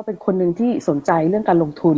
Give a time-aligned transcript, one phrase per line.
[0.00, 1.96] ก็เป็นคนหนึ่งที่สนใจเรื่องการลงทุน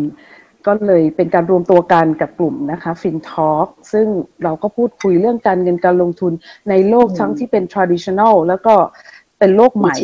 [0.66, 4.06] ก็เลยเป็นการรวมตัวกันกับกลุ่มนะคะ FinTalk ซึ่ง
[4.44, 6.32] เราก็พูดคุยเรื่องการเงินการลงทุน
[6.70, 8.74] ในโลกทั้งที่เป็น traditional แล้วก็
[9.38, 9.94] เป็นโลกใหม่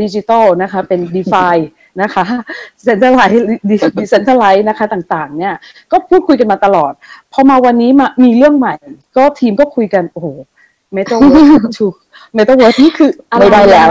[0.00, 1.56] ดิจิตอลนะคะเป็น d e f i
[2.02, 2.24] นะคะ
[2.84, 5.54] centralized decentralized นะคะต่างๆ เนี่ย
[5.92, 6.92] ก็พูดคุยกันมาตลอด
[7.32, 8.74] พอมาวันนี้มามีเรื่องใหม่
[9.16, 10.28] ก็ทีมก็คุยกัน โอ้โห
[10.92, 11.86] เมตาเวิร์สชู
[12.34, 13.88] เมตาเวิร์สนี่คือไม่ได้แล้ว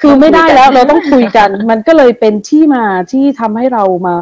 [0.00, 4.16] คือไม่ได้แล้วเราต้องคุยกัน มันก็เลยเป็นที่มาที่ทำให้เรามา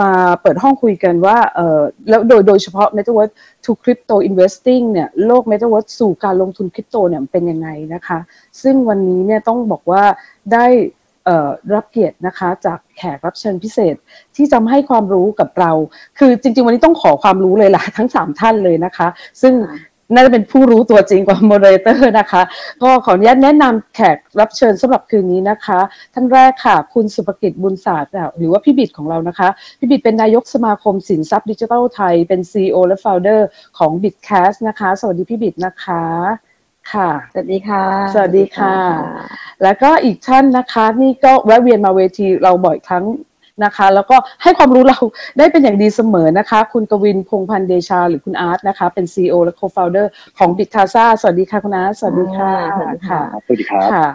[0.00, 8.18] มาเปิดห้องคุยกันว่าเออแล้วโดยโดยเฉพาะ Metaverse to crypto investing เนี่ยโลก Metaverse สู่การลงทุนคริปโตเนี่ยเป็นยังไงนะคะ
[8.62, 10.02] ซึ่งวันนี้เนี่ยต้องบอกว่า
[10.52, 10.66] ได้
[11.74, 13.96] รับเกียรตินะคะจากแขกรับเชิญพิเศษ
[14.36, 15.72] ที่จะให้ความรู้กับเรา
[16.18, 19.08] คือจริง ๆ วันนี้ต้องขอความรู้เลยล่ะทั้ง 3 ท่านเลยนะคะ
[19.42, 19.54] ซึ่ง
[20.14, 22.42] น่าจะเป็นผู้รู้ตัวจริงกว่า moderator นะคะ
[22.82, 25.78] ก็ขออนุญาตแนะนำแขกรับเชิญสำหรับคืนนี้นะคะ
[26.14, 33.40] ท่านแรกค่ะ คุณสุภกิจบุญศาสตร์หรือว่าพี่บิดของเรานะคะ พี่บิดเป็นนายกสมาคมสินทรัพย์ดิจิทัลไทย เป็น CEO และ Founder
[33.78, 36.02] ของ b i t c a s นะคะ สวัสดีพี่บิดนะคะ
[36.92, 37.82] ค่ะ สวัสดีค่ะ
[38.14, 38.76] สวัสดีค่ะ
[39.62, 43.04] แล้วก็อีกท่านนะคะ นี่ก็แวะเวียนมาเวทีเราบ่อยครั้ง
[43.64, 44.98] นะคะ แล้วก็ให้ความรู้เรา
[45.38, 50.06] ได้เป็นอย่างดีเสมอนะคะ คุณกวินพงพันธ์เดชาหรือคุณอาร์ตนะคะ เป็น CEO และ Co-founder
[50.38, 52.52] ของ b i t c a s a สวัสดีค่ะคุณอาร์ตสวัสดีค่ะ
[53.08, 54.06] ค่ะสวัสดีครับค่ะ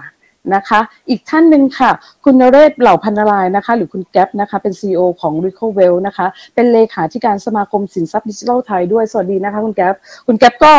[0.54, 1.92] นะคะ อีกท่านหนึ่งค่ะ
[2.24, 9.04] คุณนเรศเหล่าพันนารายนะคะ หรือคุณแก๊ปนะคะ เป็น CEO ของ r i c o w e l l นะคะ เป็นเลขาธิการสมาคมสินทรัพย์ดิจิทัลไทยด้วย
[9.12, 9.96] สวัสดีนะคะคุณแก๊ป
[10.28, 10.74] คุณแก๊ปก็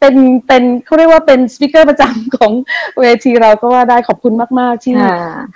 [0.00, 0.14] เป็น
[0.46, 2.52] เป็นเขาเรียกว่าเป็นสปิเกอร์ประจำของ
[3.00, 4.94] เวทีเราก็ว่าได้ขอบคุณมาก ๆ ที่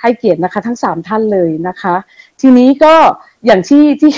[0.00, 1.94] ให้เกียรตินะคะ ทั้งสามท่านเลยนะคะ
[2.40, 2.94] ทีนี้ก็
[3.46, 4.12] อย่างที่ที่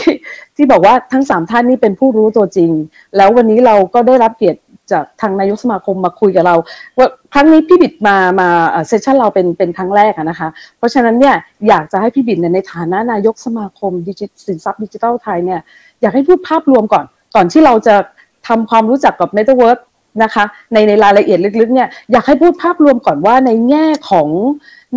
[0.57, 2.71] ที่บอกว่าทั้งสามท่านนี่เป็นผู้รู้ตัวจริง
[3.17, 4.61] แล้ววันนี้เราก็ได้รับเกียรติ
[4.93, 6.57] จากทางนายกสมาคมมาคุยกับเรา
[6.99, 8.49] ว่าครั้งนี้พี่บิดมามา
[8.89, 10.49] session เราเป็นเป็นครั้งแรกนะคะ
[10.79, 11.35] เพราะฉะนั้นเนี่ย
[11.69, 15.61] อยากจะให้พี่บิดในฐานะนายกสมาคมดิจิสินทรัพย์ดิจิทัลไทยเนี่ย
[16.01, 17.05] อยากให้พูดภาพรวมก่อน
[17.35, 17.95] ก่อนที่เราจะ
[18.49, 19.77] ทำความรู้จักกับ metaverse
[20.23, 24.29] นะคะในในรายละเอียดลึกๆเนี่ยอยากให้พูดภาพรวมก่อนว่าในแง่ของ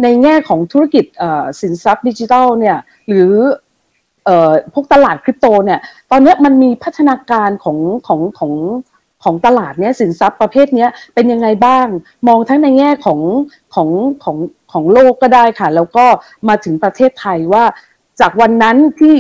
[0.03, 1.05] ในแง่ของธุรกิจ
[1.61, 2.77] สินทรัพย์ดิจิทัลเนี่ย
[3.07, 3.31] หรือ
[4.73, 5.79] พวกตลาดคริปโตเนี่ย
[6.11, 7.77] ตอนนี้มันมีพัฒนาการของ
[8.07, 8.53] ของของ
[9.23, 11.87] ของตลาดเนี้ยสินทรัพย์ประเภทนี้เป็นยังไงบ้าง
[12.27, 13.19] มองทั้งในแง่ของ
[13.75, 13.89] ของ
[14.23, 14.37] ของ
[14.71, 16.05] ของโลกก็ได้ค่ะ แล้วก็
[16.47, 17.63] มาถึงประเทศไทยว่า
[18.19, 19.15] จากวันนั้นที่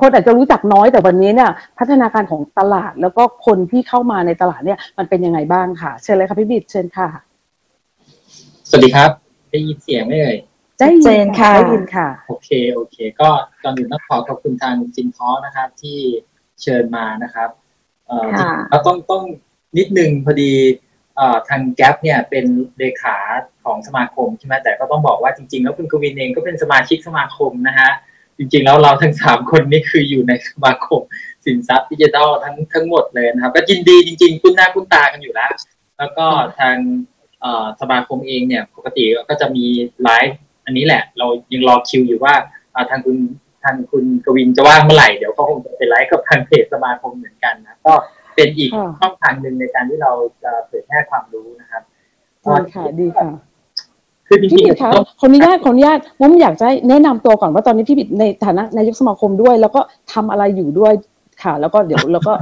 [0.00, 7.08] คนอาจจะรู้จักน้อยแต่วันนี้เนี่ยพัฒนาการของตลาดแล้วก็คนที่เข้ามาในตลาดเนี่ยมันเป็นยังไงบ้างค่ะ เชิญเลยค่ะพี่บิดเชิญค่ะ
[8.68, 9.10] สวัสดีครับ
[9.50, 10.38] ได้ยินเสียงไหมเอ่ย
[10.80, 13.28] ได้ยินค่ะได้ยินค่ะ โอเคโอเค ก็
[13.64, 15.98] ตอนอื่นต้องขอขอบคุณทางจินท้อนะครับ ที่
[16.62, 17.48] เชิญมานะครับ
[18.06, 18.28] เอ่อ
[18.70, 19.22] เราต้องต้อง
[19.78, 20.52] นิดนึงพอดี
[21.16, 22.44] เอ่อทางแก๊ปเนี่ยเป็น
[22.78, 23.16] เลขา
[23.64, 27.90] ของสมาคมใช่ไหมแต่ก็ต้องบอกว่าจริงๆ แล้วคุณกวินเองก็เป็นสมาชิกสมาคมนะฮะ
[28.38, 31.00] จริงๆ แล้วเราทั้งสามคนนี่คืออยู่ในสมาคม
[31.44, 35.52] สินทรัพย์ดิจิทัลทั้งทั้งหมดเลยนะครับ ก็ยินดีจริง ๆ คุ้นหน้าคุ้นตากันอยู่แล้ว
[35.98, 36.26] แล้วก็
[36.58, 36.76] ทาง
[37.80, 39.64] สมาคมเองเนี่ยปกติก็จะมี
[40.02, 42.34] ไลฟ์อันนี้แหละ เรายังรอคิวอยู่ว่า
[42.90, 43.16] ทางคุณ
[43.64, 47.94] ทางคุณกวินจะว่างเมื่อไหร่เดี๋ยวก็คงจะไปไลฟ์กับทางเพจสมาคมเหมือนกันนะก็
[48.34, 50.12] เป็นอีกช่องทางหนึ่งในการที่เรา
[50.42, 51.82] จะเผยแพร่ความรู้นะครับ
[52.46, 53.28] ดีค่ะดีค่ะ
[54.28, 54.90] คือพี่บิดคะ
[55.20, 59.80] ขออนุญาตขออนุญาตมุมอยากจะแนะนำตัวก่อนว่าตอนนี้พี่บิดในฐานะนายกสมาคมด้วย แล้วก็
[60.12, 60.92] ทำอะไรอยู่ด้วย
[61.42, 62.32] ค่ะ แล้วก็เดี๋ยวแล้วก็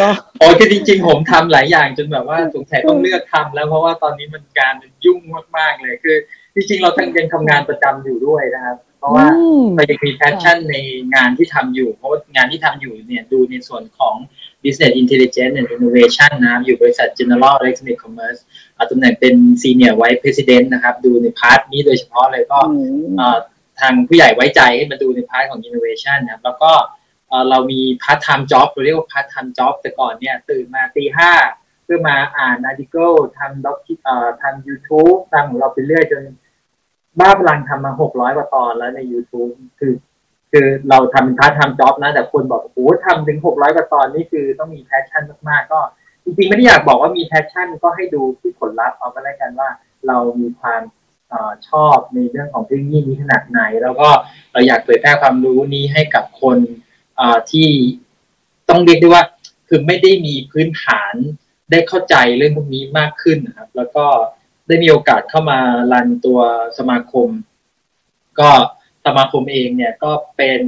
[0.00, 4.74] ก็โอ้คือจริง ๆ ผมทำหลายอย่างจนแบบว่าสงสัยต้องเลือกทำแล้วเพราะว่าตอนนี้มันงาน
[5.04, 5.20] ยุ่ง
[5.56, 6.16] มากๆเลยคือ
[6.54, 9.26] จริง ๆ เราทั้งยังทำงานประจำอยู่ด้วยนะครับ เพราะว่า
[9.76, 10.76] เรายังมี passion ใน
[11.14, 14.14] งานที่ทำอยู่ เพราะว่างานที่ทำอยู่เนี่ยดูในส่วนของ
[14.64, 18.40] business intelligence and innovation นะอยู่บริษัท General Electronic Commerce
[18.90, 22.58] ตำแหน่งเป็น senior vice president นะครับ ดูใน part นี้โดยเฉพาะเลยก็
[23.80, 26.72] ทางผู้ใหญ่ไว้ใจให้มาดูใน part ของ innovation นะแล้วก็
[27.50, 31.32] เรามี part time job เราเรียกว่า part time job แต่ก่อนเนี่ยตื่นมาตีห้า
[31.84, 33.78] เพื่อมาอ่าน article ทำด็อก
[34.42, 36.22] ทำ YouTube ทำของเราไปเรื่อยจน
[37.20, 39.92] บ้าพลังทำมาหกร้อยกว่าตอนแล้วใน YouTube คือ
[40.52, 45.80] คือเราทำ part time job นะ แต่คนบอกโอ้ทำถึงหกร้อยกว่าตอนนี่คือต้องมี passion มากๆ ก็
[46.24, 49.68] จริงๆไม่ได้อยากบอกว่ามี passion ก็ให้ดูที่ผลลัพธ์เอาก็แล้วกันว่า
[50.06, 50.82] เรามีความ
[51.68, 54.08] ชอบในเรื่องของเทคโนโลยีนี้ขนาดไหน แล้วก็
[54.52, 56.58] เราอยากเผยแพร่ความรู้นี้ให้กับคน
[57.50, 57.68] ที่
[58.68, 59.24] ต้องเรียกได้ว่า
[59.68, 61.14] คือไม่ได้มีพื้นฐาน
[61.70, 64.06] ได้เข้าใจเรื่องพวกนี้มากขึ้นนะครับ แล้วก็
[64.68, 65.60] ได้มีโอกาสเข้ามา
[65.92, 66.40] run ตัว
[66.78, 67.28] สมาคม
[68.40, 68.50] ก็
[69.08, 70.62] สมาคมเองเนี่ยก็เป็น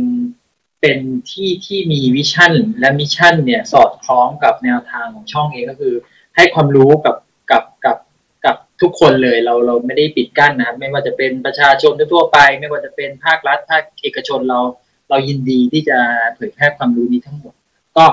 [0.80, 0.98] เป็น
[1.30, 5.94] ที่ที่มี vision และ mission เนี่ยสอดคล้องกับแนวทางของช่องเองก็คือ
[6.36, 7.16] ให้ความรู้กับ
[7.50, 7.96] กับกับ
[8.44, 14.60] กับทุกคนเลยเราเราไม่ได้ปิดกั้นนะครับไม่ว่าจะเป็นประชาชนทั่วไป ไม่ว่าจะเป็นภาครัฐภาคเอกชนเรา
[15.08, 15.98] เรายินดีที่จะ
[16.34, 17.54] เผยแพร่ความรู้นี้ทั้งหมด
[17.96, 18.04] ก็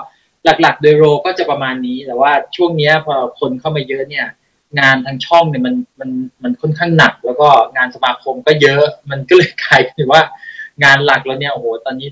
[0.61, 4.25] หลักๆ โดยโรก็จะประมาณนี้ แต่ว่าช่วงนี้พอคนเข้ามาเยอะเนี่ย
[4.79, 6.09] งานทางช่องเนี่ยมันมัน
[6.43, 10.21] มันค่อนข้างหนัก แล้วก็งานสมาคมก็เยอะ มันก็เลยกลายเป็นว่า
[10.83, 12.09] งานหลักแล้วเนี่ยโอ้โหตอนนี้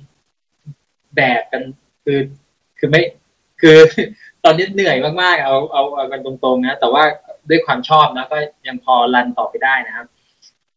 [1.15, 1.61] แบกกัน
[2.03, 2.19] คือ
[2.77, 3.01] คือไม่
[3.61, 3.77] คือ
[4.43, 7.03] ตอนนี้เหนื่อยมากๆ เอาเอาเอากันตรงๆนะแต่ว่า
[7.49, 8.37] ด้วยความชอบนะก็
[8.67, 10.07] ยังพอรันต่อไปได้นะครับ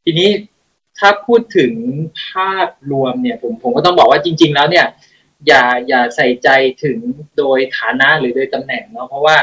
[0.04, 0.30] ทีนี้
[0.98, 1.72] ถ้าพูดถึง
[2.26, 4.86] ภาพรวมเนี่ย ผมผมก็ต้องบอกว่าจริง ๆ แล้วเนี่ย
[5.46, 6.48] อย่าอย่าใส่ใจ
[6.84, 6.98] ถึง
[7.38, 9.36] โดยฐานะหรือโดยตำแหน่งเนาะเพราะว่า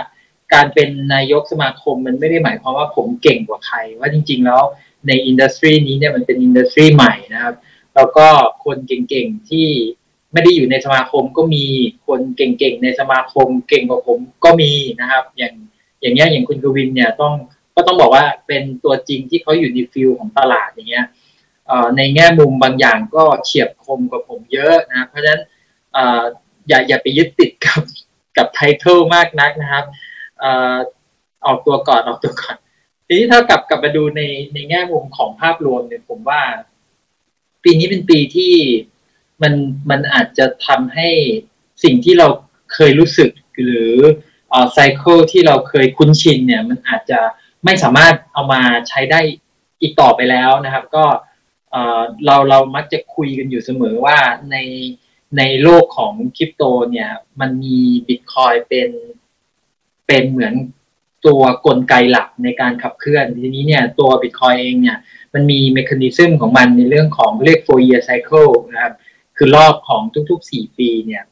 [0.53, 4.61] การเป็นนายกสมาคมมันไม่ได้หมายความว่าผมเก่งกว่าใคร ว่าจริง ๆ แล้ว
[5.07, 7.55] ในอินดัสทรีนี้เนี่ยมันเป็นอินดัสทรีใหม่นะครับ
[7.95, 8.27] แล้วก็
[8.65, 9.67] คนเก่งๆที่
[10.33, 11.65] ไม่ได้อยู่ในสมาคมก็มี
[12.07, 14.71] คนเก่งๆในสมาคม เก่งกว่าผมก็มี
[15.01, 15.53] นะครับ อย่าง
[16.01, 17.33] อย่างเงี้ยอย่างคุณกวินเนี่ยต้อง
[17.75, 21.05] ก็ต้องบอกว่าเป็นตัวจริงที่เขาอยู่ใน field ของตลาดอย่างเงี้ย
[21.97, 25.41] ในแง่มุมบางอย่างก็เฉียบคมกว่าผมเยอะนะเพราะฉะนั้น
[26.67, 27.81] อย่าอย่าไปยึดติดกับ
[28.37, 29.85] กับ title มากนักนะครับ
[31.45, 32.57] ออกตัวก่อนออกตัวก่อน
[33.07, 34.21] ทีนี้ถ้ากลับกลับมาดูใน
[34.53, 36.41] ในแง่มุมของภาพรวมเนี่ยผมว่า
[37.63, 38.53] ปีนี้เป็นปีที่
[39.41, 39.53] มัน
[39.89, 41.09] มันอาจจะทำให้
[41.83, 42.27] สิ่งที่เรา
[42.73, 43.29] เคยรู้สึก
[43.63, 43.93] หรือ
[44.73, 47.19] ไซเคิลที่เราเคยคุ้นชินเนี่ย มันอาจจะ
[47.65, 49.19] ไม่สามารถเอามาใช้ได้
[49.81, 51.05] อีกต่อไปแล้วนะครับ ก็
[52.25, 54.17] เราเรามักจะคุยกันอยู่เสมอว่า
[54.51, 54.57] ใน
[55.37, 57.09] ในโลกของคริปโตเนี่ย
[57.39, 57.77] มันมี
[58.07, 58.89] บิตคอยเป็น
[60.07, 60.53] เป็นเหมือน
[61.25, 64.97] ตัวกลไกหลักในการขับเคลื่อน ทีนี้เนี่ยตัวบิตคอยเองเนี่ย
[65.33, 68.93] มันมี mechanism ของมันในเรื่องของเรียก four year cycle นะครับ
[69.37, 71.23] คือรอบของทุกๆ 4 ปีเนี่ย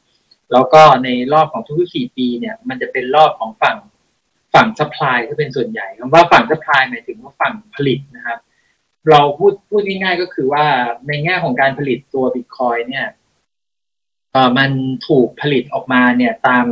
[0.52, 3.76] แล้วก็ในรอบของทุกๆ 4 ปีเนี่ยมันจะเป็นรอบของฝั่ง
[4.54, 8.38] ฝั่ง supply ที่เป็นส่วนใหญ่คำว่าฝั่ง supply หมายถึงว่าฝั่งผลิตนะครับ
[9.08, 10.64] เราพูดพูดง่ายๆก็คือว่า
[11.08, 13.06] ในแง่ของการผลิตตัวบิตคอยเนี่ย
[14.32, 14.70] เออมัน
[15.08, 16.64] ถูกผลิตออกมาเนี่ยตาม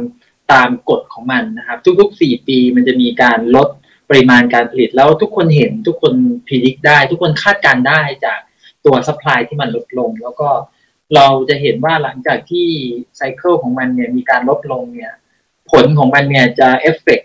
[0.53, 3.69] ตามกฎของมันนะครับ ทุกๆ 4 ปีมันจะมีการลด
[4.11, 6.15] ปริมาณการผลิตแล้วทุกคนเห็นทุกคน
[6.47, 8.41] predict ได้ ทุกคนคาดการณ์ได้จาก
[8.85, 10.49] ตัว supply ที่มันลดลง แล้วก็
[11.15, 12.69] เราจะเห็นว่าหลังจากที่
[13.17, 15.15] cycle ของมันเนี่ยมีการลดลงเนี่ย
[15.71, 17.21] ผลของมันเนี่ยจะเอฟเฟก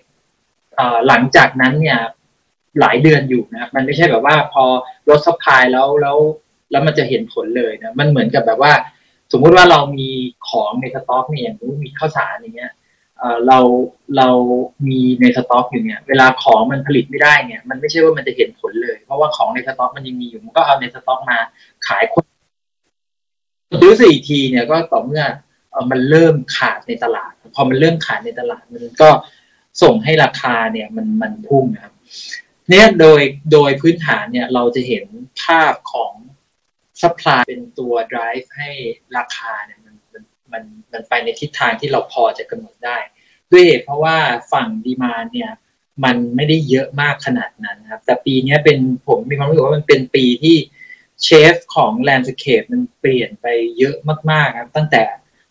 [1.07, 1.99] หลังจากนั้นเนี่ย
[2.79, 4.63] หลายเดือนอยู่นะมันไม่ใช่แบบว่าพอ
[5.09, 6.17] ลด supply แล้วแล้ว
[6.71, 8.73] แล้วมันจะเห็นผลเลยนะมันเหมือนกับแบบว่า
[9.31, 10.09] สมมุติว่าเรามี
[10.49, 12.73] ของในสต็อกเนี่ยอย่างมีข้าวสารอย่างเงี้ย
[13.47, 13.59] เรา
[14.17, 14.29] เรา
[14.87, 21.37] มีในสต็อกอยู่เนี่ย เวลาของมันผลิตไม่ได้เนี่ย มันไม่ใช่ว่ามันจะเห็นผลเลย เพราะว่าของในสต็อกมันยังมีอยู่ มันก็เอาในสต็อกมา
[21.87, 22.23] ขายคน
[23.81, 25.23] ซื้อสี่ทีเนี่ยก็ต่อเมื่อ
[25.91, 29.09] มันเริ่มขาดในตลาด พอมันเริ่มขาดในตลาด มันก็
[29.81, 31.93] ส่งให้ราคาเนี่ยมันมันพุ่งนะครับ
[32.69, 33.21] เนี่ยโดย
[33.53, 35.05] โดยพื้นฐานเนี่ยเราจะเห็น
[35.43, 36.13] ภาพของ
[37.01, 38.69] supply เป็นตัว drive ให้
[39.17, 39.79] ราคาเนี่ย
[40.53, 42.97] มันมันไปในทิศทางที่เราพอจะกำหนดได้
[43.51, 44.17] ด้วยเหตุเพราะว่า
[44.51, 45.51] ฝั่ง demand เนี่ย
[46.03, 48.77] มันไม่ได้เยอะมากขนาดนั้นครับ แต่ปีนี้เป็น
[49.07, 50.55] ผมมีความรู้สึกว่ามันเป็นปีที่
[51.23, 53.47] shape ของ landscape มันเปลี่ยนไป
[53.77, 53.95] เยอะ
[54.31, 55.03] มากๆครับ ตั้งแต่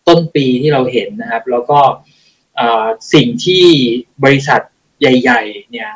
[0.07, 1.79] ต้นปีที่เราเห็นนะครับ แล้วก็
[3.13, 3.65] สิ่งที่
[4.23, 4.61] บริษัท
[4.99, 5.89] ใหญ่ ๆ เนี่ย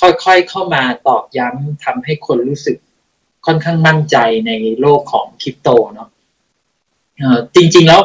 [0.00, 2.76] ค่อยๆเข้ามาตอกย้ำทำให้คนรู้สึก
[3.46, 4.16] ค่อนข้างมั่นใจ
[4.46, 6.08] ในโลกของคริปโตเนาะ
[7.54, 8.02] จริง ๆ แล้ว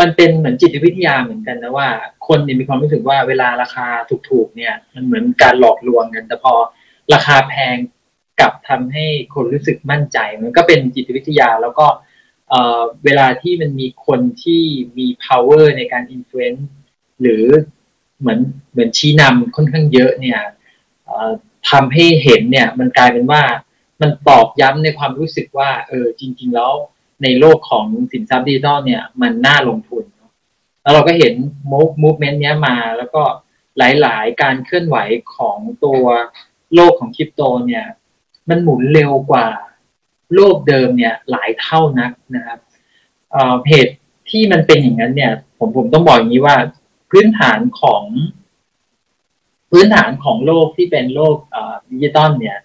[0.00, 1.88] มันเป็นเหมือนจิตวิทยาเหมือนกันนะว่า
[2.28, 3.86] คนเนี่ยมีความรู้สึกว่าเวลาราคา
[4.30, 6.54] ถูกๆเนี่ย มันเหมือนการหลอกลวงกันแต่พอ
[7.14, 7.76] ราคาแพง
[8.40, 11.86] กลับทำให้คนรู้สึกมั่นใจ มันก็เป็นจิตวิทยาแล้วก็
[13.04, 14.62] เวลาที่มันมีคนที่
[14.98, 16.62] มี power ในการ influence
[17.20, 17.44] หรือ
[18.20, 18.40] เหมือน
[18.72, 20.40] เหมือนชี้นำค่อนข้างเยอะเนี่ย
[21.70, 23.42] ทำให้เห็นเนี่ย มันกลายเป็นว่า
[24.00, 26.72] มันตอกย้ำในความรู้สึกว่า เออจริง ๆ แล้ว
[27.22, 30.04] ในโลกของสินทรัพย์ดิจิทัลเนี่ยมันน่าลงทุน
[30.82, 31.34] แล้วเราก็เห็น
[32.02, 33.22] movement เนี้ยมา แล้วก็
[33.78, 34.96] หลาย ๆ การเคลื่อนไหว
[35.36, 36.04] ของตัว
[36.74, 37.86] โลกของคริปโตเนี่ย
[38.48, 39.48] มันหมุนเร็วกว่า
[40.34, 42.58] โลกเดิมเนี่ยหลายเท่านักนะครับ
[43.68, 43.94] เหตุ
[44.30, 46.56] ที่มันเป็นอย่างนั้นเนี่ย ผมผมต้องบอกอย่างนี้ว่า
[47.10, 48.02] พื้นฐานของ
[49.70, 51.36] พื้นฐานของโลกที่เป็นโลก
[51.90, 52.58] ดิจิตอลเนี่ย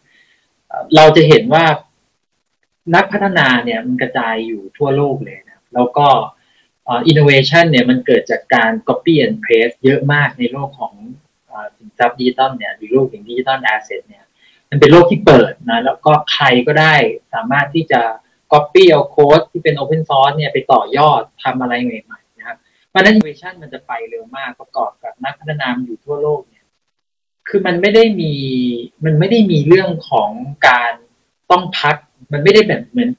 [0.96, 1.66] เราจะเห็นว่า
[2.96, 6.08] นักพัฒนาเนี่ยมันกระจายอยู่ทั่วโลกเลยนะแล้วก็
[6.90, 10.94] อินโนเวชันเนี่ยมันเกิดจากการ copy and paste เยอะมากในโลกของ
[11.78, 14.26] สินทรัพย์ดิจิตอลเนี่ยหรือโลกของ digital asset เนี่ย
[14.70, 16.96] มันเป็นโลกที่เปิดนะแล้วก็ใครก็ได้
[17.34, 18.02] สามารถที่จะ
[18.52, 22.58] copy เอาโค้ดที่เป็น open source เนี่ยไปต่อยอดทำอะไรใหม่ๆนะครับ
[22.90, 26.66] เพราะนั้นอินโนเวชันมันจะไปเร็วมากประกอบกับนักพัฒนามันอยู่ทั่วโลกเนี่ย
[27.48, 28.34] คือมันไม่ได้มี
[29.06, 30.30] มันไม่ได้มีเรื่องของ
[30.68, 30.94] การ
[31.52, 31.96] ต้องพัก
[32.32, 33.10] มันไม่ได้แบบเหมือน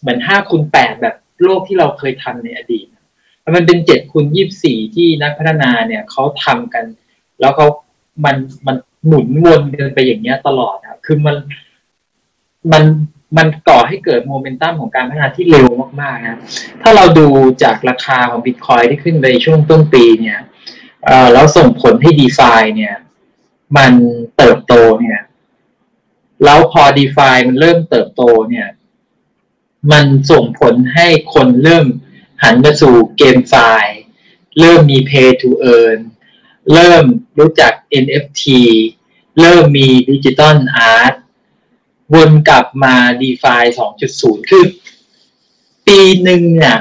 [0.00, 2.86] เหมือนห้าคูณแปดแบบโลกที่เราเคยทำในอดีต
[3.56, 6.84] มันเป็นเจ็ดคูณยี่สี่ที่นักพัฒนาเนี่ยเขาทำกัน
[7.40, 7.66] แล้วเขา
[8.24, 8.76] มันมัน
[9.06, 11.36] หมุนวนกันไปอย่างเงี้ยตลอดอะคือมัน
[12.72, 12.82] มัน
[13.36, 15.68] มันก่อให้เกิดโมเมนตัมของการพัฒนาที่เร็ว
[16.00, 16.38] มากๆนะ
[16.82, 17.26] ถ้าเราดู
[17.62, 20.38] จากราคาของบิตคอยที่ขึ้นไปช่วงต้นปีเนี่ย
[21.32, 22.94] แล้วส่งผลให้ดีฟาเนี่ย
[23.76, 23.92] มัน
[24.36, 25.18] เติบโตเนี่ย
[26.44, 28.68] แล้วพอดีฟามันเริ่มเติบโตเนี่ย
[29.92, 31.86] มันส่งผลให้คนเริ่ม
[32.42, 33.98] หันมาสู่เกมไฟล์
[34.58, 35.98] เริ่มมี Pay to Earn
[36.72, 37.04] เริ่ม
[37.38, 37.72] รู้จัก
[38.04, 38.44] NFT
[39.40, 41.14] เริ่มมีดิจิตอลอาร์ต
[42.14, 43.56] วนกลับมา d e f า
[44.02, 44.64] 2.0 คือ
[45.86, 46.78] ปีหนึ่งเนี่ย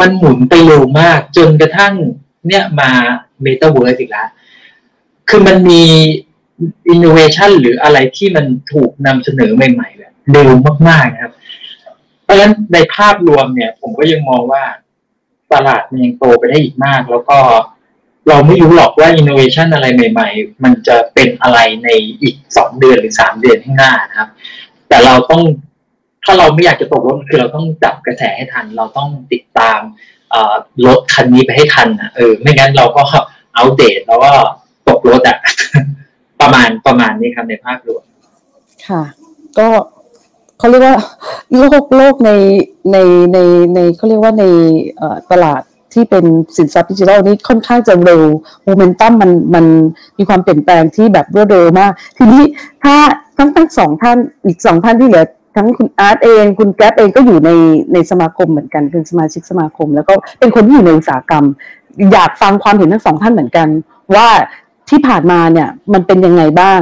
[0.00, 1.94] มันหมุนไปเร็วมากจนกระทั่ง
[2.46, 2.90] เนี่ยมา
[3.44, 4.28] Metaverse อีกแล้ว
[5.28, 5.84] คือมันมี
[6.94, 10.50] innovation หรืออะไรที่มันถูกนำเสนอใหม่ๆแบบเร็ว
[10.88, 11.32] มากๆนะครับ
[12.22, 14.64] เพราะฉะนั้นในภาพรวมเนี่ย ผมก็ยังมองว่า
[15.52, 17.38] ตลาดมันยังโตไปได้อีกมาก แล้วก็
[18.28, 21.88] เราไม่รู้หรอกว่าอินโนเวชันอะไรใหม่ ๆ มันจะเป็นอะไรใน
[22.22, 24.28] อีกสองเดือนหรือสามเดือนข้างหน้านะครับ
[24.88, 25.42] แต่เราต้อง
[26.24, 29.80] ถ้าเราไม่อยากจะตกรถคือเราต้องจับกระแสให้ทัน เราต้องติดตาม
[30.86, 33.02] รถคันนี้ไปให้ทันนะเออ ไม่งั้นเราก็
[33.56, 34.32] อัปเดตแล้วก็
[34.88, 35.38] ตกรถอะ
[36.46, 38.02] ประมาณประมาณนี้ครับในภาพรวม
[38.88, 39.02] ค่ะ
[39.58, 39.68] ก็
[40.58, 40.96] เขาเรียกว่า
[41.58, 42.30] โลกโลกใน
[42.92, 42.96] ใน
[43.32, 43.38] ใน
[43.74, 44.44] ในเขาเรียกว่าใน
[45.32, 45.62] ตลาด
[45.94, 46.24] ที่เป็น
[46.56, 48.22] สินทรัพย์ดิจิทัลนี้ค่อนข้างจะเร็ว
[48.64, 49.64] โมเมนตัมมันมัน
[50.18, 52.42] มีความเปลี่ยนแปลงที่แบบรวดเร็วมาก ทีนี้
[52.82, 52.94] ถ้า
[53.38, 55.24] ทั้งทั้งสองท่านอีกสองท่านที่เหลือ
[55.56, 57.50] ทั้งคุณอาร์ตเอง คุณแก๊ปเองก็อยู่ใน
[57.92, 61.44] ในสมาคมเหมือนกันเป็นสมาชิกสมาคม แล้วก็เป็นคนที่อยู่ในอุตสาหกรรม
[62.12, 63.68] อยากฟังความเห็นทั้งสองท่านเหมือนกัน
[64.14, 64.28] ว่า
[64.88, 66.80] ที่ผ่านมาเนี่ยมันเป็นยังไงบ้าง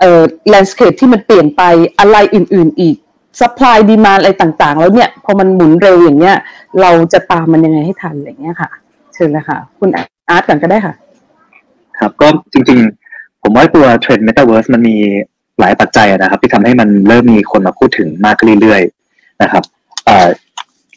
[0.00, 1.62] เอ่อ landscape ที่มันเปลี่ยนไป
[1.98, 2.96] อะไรอื่น ๆ อีก
[3.40, 6.36] supply demand อะไรต่างๆ แล้วเนี่ยพอมันหมุนเร็วอย่างเงี้ย
[6.80, 8.70] เราจะตามมันยังไงให้ทันอะไรเงี้ยค่ะ
[9.14, 10.94] เชิญเลยค่ะ คุณอาร์ตก่อนก็ได้ค่ะ
[11.98, 12.78] ครับก็จริง
[13.12, 14.96] ๆ ผมว่าตัวเทรนด์เมตาเวิร์สมันมี
[15.60, 19.62] หลายปัจจัยนะครับ ที่ทำให้มันเริ่มมีคนมาพูดถึงมากขึ้นเรื่อยๆนะครับ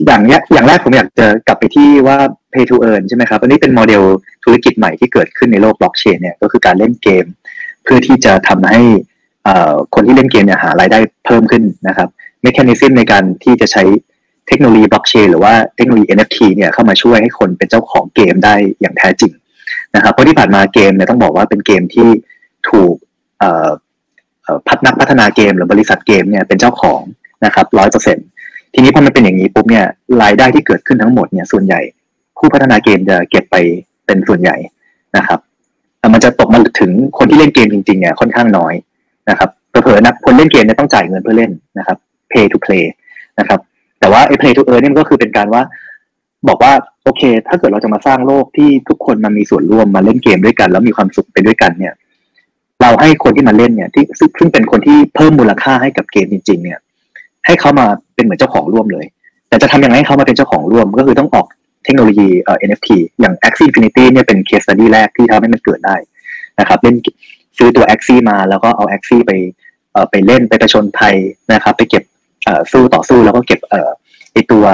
[0.05, 2.17] อย่างเนี้ยอย่างแรกผมอยากจะกลับไปที่ว่า
[2.53, 4.03] play to earn ใช่ไหมครับอันนี้เป็นโมเดล
[4.43, 7.25] ธุรกิจใหม่ที่เกิดขึ้นในโลกบล็อกเชนเนี่ยก็คือการเล่นเกม
[7.83, 8.81] เพื่อที่จะทำให้
[9.95, 12.09] คนที่เล่นเกมเนี่ยหารายได้เพิ่มขึ้นนะครับ
[12.41, 13.83] mechanism ในการที่จะใช้
[14.47, 19.33] เทคโนโลยีบล็อกเชนหรือว่าเทคโนโลยี NFT เนี่ยเข้ามาช่วยให้คนเป็นเจ้าของเกมได้อย่างแท้จริง
[19.95, 22.09] นะครับเพราะที่ผ่านมาเกมเนี่ยต้องบอกว่าเป็นเกมที่
[22.69, 22.95] ถูก
[24.67, 27.01] พัฒนักพัฒนาเกมหรือบริษัทเกมเนี่ยเป็นเจ้าของ
[27.45, 28.27] นะครับร้อยเปอร์เซ็นต์
[28.73, 29.85] ทีนี้พอมันเป็นอย่างนี้ปุ๊บเนี่ย
[30.21, 31.81] รายได้ที่เกิดขึ้นทั้งหมดเนี่ยส่วนใหญ่
[32.37, 33.55] ผู้พัฒนาเกมจะเก็บไป
[34.05, 34.55] เป็นส่วนใหญ่
[35.17, 35.39] นะครับ
[36.13, 38.73] มันจะตกมาถึงคนที่เล่นเกมจริงๆเนี่ยค่อนข้างน้อย
[39.29, 41.97] นะครับเผลอๆนะคนเล่นเกมเนี่ยต้องจ่ายเงินเพื่อเล่นนะครับ
[42.31, 42.85] pay to play
[43.39, 43.59] นะครับ
[43.99, 45.61] แต่ว่าไอ้ play to earn นี่มันก็คือเป็นการว่า
[46.47, 46.71] บอกว่า
[47.03, 51.93] โอเค ถ้าเกิดเราจะมาสร้างโลกที่ทุกคนมามีส่วนร่วมมาเล่นเกมด้วยกัน แล้วมีความสุขไปด้วยกันเนี่ย
[52.81, 54.03] เราให้คนที่มาเล่นเนี่ย ที่
[54.39, 56.79] ซึ่งเป็นคนที่เพิ่มมูลค่าให้กับเกมจริง ๆ เนี่ย
[57.45, 57.87] ให้เขามา
[58.19, 59.05] เป็นเหมือนเจ้าของร่วมเลย
[59.49, 61.47] แต่จะทำยังไงให้เขามาเป็นเจ้าของร่วมก็คือต้องออก
[61.83, 65.95] เทคโนโลยีเอ่อ NFT อย่าง Axie Infinity เนี่ยเป็น case study แรกที่ทำให้มันเกิดได้
[66.59, 66.95] นะครับเล่น
[67.57, 69.31] ซื้อตัว Axie มาแล้วก็เอา Axie ไป
[69.91, 71.15] เอ่อไปเล่นไปประชนภัย
[71.53, 72.03] นะครับ ไปเก็บ
[72.71, 73.59] สู้ต่อสู้แล้วก็เก็บ
[74.33, 74.65] ไอตัว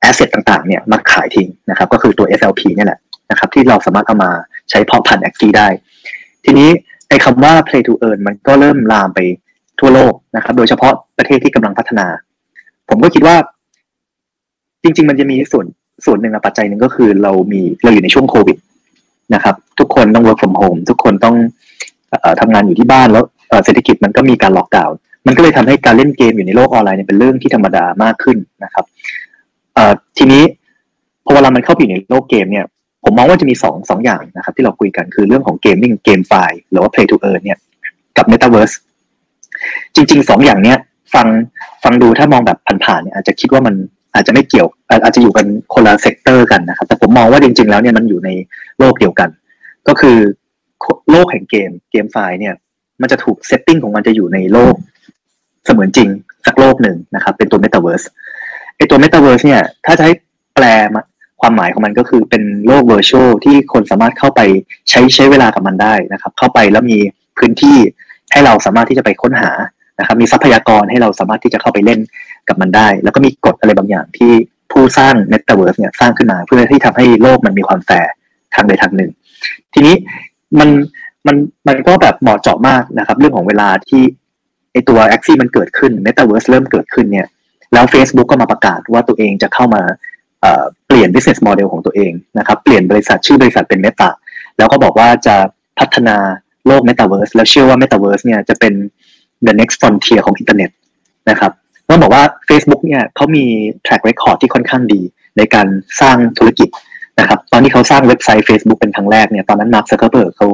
[0.00, 2.98] แอสเซทต่างๆเนี่ยมาขายทิ้งนะครับ ก็คือตัว SLP เนี่ยแหละ
[3.30, 4.30] นะครับ ที่เราสามารถเอามา
[4.70, 5.68] ใช้เพาะพันธุ์ XC ได้
[6.44, 6.70] ทีนี้
[7.08, 9.20] ไอคำว่า play to earn มันก็เริ่มลามไป
[9.80, 12.06] ทั่วโลกนะครับ โดยเฉพาะประเทศที่กำลังพัฒนา
[12.90, 13.36] ผมก็คิดว่า
[14.82, 15.66] จริง ๆ มันจะมีส่วน
[16.04, 18.56] ส่วนหนึ่งปัจจัยหนึ่งก็คือเรามีเราอยู่ในช่วงโควิด
[19.34, 21.36] นะครับ ทุกคนต้อง work from home ทุกคนต้อง
[22.40, 23.24] ทำงานอยู่ที่บ้านแล้ว
[23.64, 28.84] เศรษฐกิจมันก็มีการล็อกดาวน์มันก็เลยทำให้การเล่นเกมอยู่ในโลกออนไลน์เนี่ยเป็นเรื่องที่ธรรมดามากขึ้นนะครับ
[30.18, 30.42] ทีนี้
[31.24, 32.64] พอเวลามันเข้าไปอยู่ในโลกเกมเนี่ย
[33.04, 37.58] ผมมองว่าจะมีสองสองอย่างนะครับ ที่เราคุยกันคือเรื่องของ gaming GameFi หรือว่า play to earn เนี่ย
[38.16, 38.74] กับ metaverse
[39.94, 40.78] จริงๆสองอย่างเนี้ย
[41.14, 41.26] ฟัง
[41.82, 43.74] ฟังดูถ้ามองแบบผ่านๆเนี่ยอาจจะคิดว่ามัน
[44.14, 44.68] อาจจะไม่เกี่ยว
[45.04, 48.30] อาจจะอยู่กันคนละ sector กันนะครับ แต่ผมมองว่าจริง ๆ แล้วเนี่ยมันอยู่ใน
[48.78, 49.28] โลกเดียวกัน
[49.88, 50.16] ก็คือ
[51.10, 52.54] โลกแห่งเกม GameFi เนี่ย
[53.00, 54.74] มันจะถูก setting ของมันจะอยู่ในโลก
[55.64, 56.08] เสมือนจริง
[56.46, 58.02] สักโลกหนึ่งนะครับ เป็นตัวเมตาเวิร์ส
[58.76, 60.14] ไอตัวเมตาเวิร์สเนี่ย ถ้าจะให้
[60.54, 60.64] แปล
[61.40, 64.40] ความหมายของมันก็คือเป็นโลก virtual ที่คนสามารถเข้าไป
[64.90, 66.98] ใช้ใช้เวลากับมันได้นะครับ เข้าไปแล้วมี
[67.38, 67.76] พื้นที่
[68.32, 69.50] ให้เราสามารถที่จะไปค้นหา
[70.00, 72.00] นะครับมีทรัพยากรให้เราสามารถที่จะเข้าไปเล่น
[72.48, 74.32] กับมันได้ แล้วก็มีกฎอะไรบางอย่างที่
[74.72, 78.12] ผู้สร้างเมตาเวิร์สเนี่ยสร้างขึ้นมาเพื่อที่ทำให้โลกมันมีความแฟร์
[78.54, 79.10] ทางใดทางหนึ่ง
[79.74, 79.94] ทีนี้
[80.58, 80.68] มัน
[81.26, 81.36] มัน
[81.68, 84.02] มันก็แบบเหมาะเจาะมากนะครับ เรื่องของเวลาที่
[84.72, 87.26] ไอตัว Axie มันเกิดขึ้นเมตาเวิร์สเริ่มเกิดขึ้นเนี่ย
[87.72, 89.82] แล้ว Facebook ก็มาประกาศว่าตัวเองจะเข้ามา
[90.86, 94.10] เปลี่ยน business model ของตัวเองนะครับ เปลี่ยนบริษัทชื่อบริษัทเป็น Meta
[94.58, 95.36] แล้วก็บอกว่าจะ
[95.78, 96.16] พัฒนา
[96.66, 98.74] โลกเมตาเวิร์สแล้วเชื่อว่าเมตาเวิร์สเนี่ยจะเป็น
[99.46, 100.70] the next frontier ของอินเทอร์เน็ต
[101.30, 101.52] นะครับ
[101.88, 103.44] ต้องบอกว่า Facebook เนี่ยเขามี
[103.86, 105.00] track record ที่ค่อนข้างดี
[105.36, 105.66] ในการ
[106.00, 106.68] สร้างธุรกิจ
[107.20, 110.48] นะครับ ตอนที่เขาสร้างเว็บไซต์ Facebook เป็นครั้งแรกเนี่ยตอนนั้นมาร์คซักเคอร์เบิร์กเขา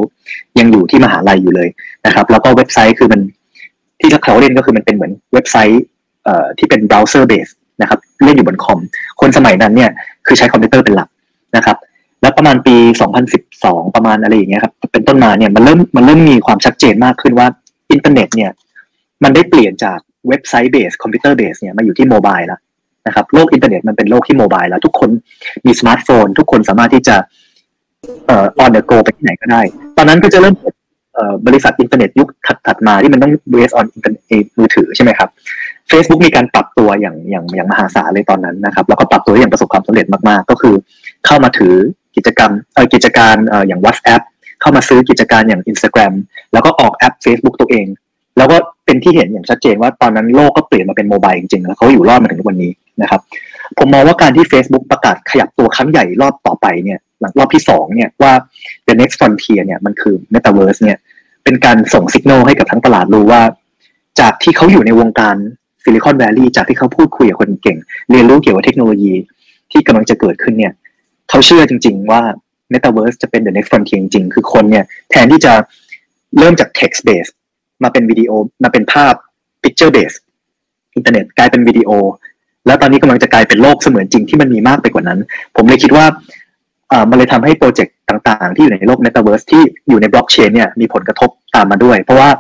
[0.59, 1.69] ยังอยู่ที่มหาลัยอยู่เลย
[2.07, 3.21] นะครับแล้วก็เว็บไซต์คือมัน
[4.01, 5.83] ที่เขาเล่นก็คือมันเป็นเหมือนเว็บไซต์
[6.25, 7.49] เอ่อที่เป็น browser base
[7.83, 8.79] นะครับเล่นอยู่บนคอม
[9.21, 9.91] คนสมัยนั้นเนี่ย
[10.27, 11.09] คือใช้คอมพิวเตอร์เป็นหลัก
[11.57, 11.77] นะครับ
[12.23, 12.77] แล้วประมาณปี
[13.35, 17.47] 2012 ประมาณอะไรอย่างเงี้ยครับเป็นต้นมาเนี่ยมันเริ่มมันเริ่มมีความชัดเจนมากขึ้นว่า
[17.91, 18.51] อินเทอร์เน็ตเนี่ย
[19.25, 22.61] มันได้เปลี่ยนจาก website base computer base เนี่ยมาอยู่ที่ mobile แล้ว
[23.07, 25.11] นะครับโลกอินเทอร์เน็ตมันเป็นโลกที่ mobile แล้ว ทุกคน
[25.67, 27.17] มีสมาร์ทโฟน ทุกคนสามารถที่จะ
[28.27, 29.63] เอ่อ on the go ไปที่ไหนก็ได้
[29.97, 30.55] ตอนนั้นก็จะเริ่ม
[31.15, 32.29] เอ่อบริษัทอินเทอร์เน็ตยุค
[32.67, 35.29] ถัดๆมาที่มันต้อง base on อินเทอร์เน็ตมือถือใช่ไหมครับ
[35.91, 40.75] Facebook มีการปรับตัวอย่างอย่างอย่างมหาศาลเลยตอนนั้นนะครับ แล้วก็ปรับตัวอย่างประสบความสำเร็จมากๆ ก็คือ
[41.27, 41.75] เข้ามาซื้อ
[42.17, 44.23] กิจกรรมเอ่อกิจการเอ่ออย่าง WhatsApp
[44.61, 46.13] เข้ามาซื้อกิจการอย่าง Instagram
[46.53, 47.87] แล้วก็ออกแอป Facebook ตัวเอง
[48.39, 48.57] แล้วก็
[48.87, 53.21] เป็นที่เห็นอย่างชัดเจนว่าตอนนั้นโลกก็เปลี่ยนมาเป็นโมบายจริงๆแล้วเขาอยู่รอดมาถึงวันนี้นะครับ
[53.79, 58.33] ผมมองว่าการที่ Facebook ประกาศขยับตัวครั้งใหญ่รอบต่อไปเนี่ย หลังรอบที่สองเนี่ยว่า
[58.87, 60.99] the next frontier เนี่ยมันคือ metaverse เนี่ย
[61.45, 63.43] เป็นการส่งสัญญาณให้กับทั้งตลาดรู้ว่า
[64.21, 65.37] จากที่เขาอยู่ในวงการ
[65.83, 67.79] ซิลิคอนแวลลีย์จากที่เขาพูดคุยกับคนเก่ง
[68.11, 69.15] เรียนรู้เกี่ยวกับเทคโนโลยี
[69.73, 70.73] ที่กำลังจะเกิดขึ้นเนี่ย
[71.31, 72.23] เขาเชื่อจริง ๆ ว่า
[72.73, 75.53] metaverse จะเป็น the next frontier จริงๆ คือคนเนี่ยแทนที่จะ
[76.39, 77.31] เริ่มจาก text base
[77.83, 78.31] มาเป็นวิดีโอ
[78.63, 79.15] มาเป็นภาพ
[79.63, 80.17] picture base
[80.97, 81.91] อินเทอร์เน็ตกลายเป็นวิดีโอ
[82.67, 85.19] แล้วตอนนี้กำลังจะกลายเป็นโลกเสมือนจริงที่มันมีมากไปกว่านั้น
[85.57, 86.07] ผมเลยคิดว่า
[86.93, 92.31] อ่ามันเลยทำให้โปรเจกต์ต่าง ๆ ที่อยู่ในโลก metaverse ที่อยู่ในบล็อกเชนเนี่ยมีผลกระทบตามมาด้วย เพราะว่า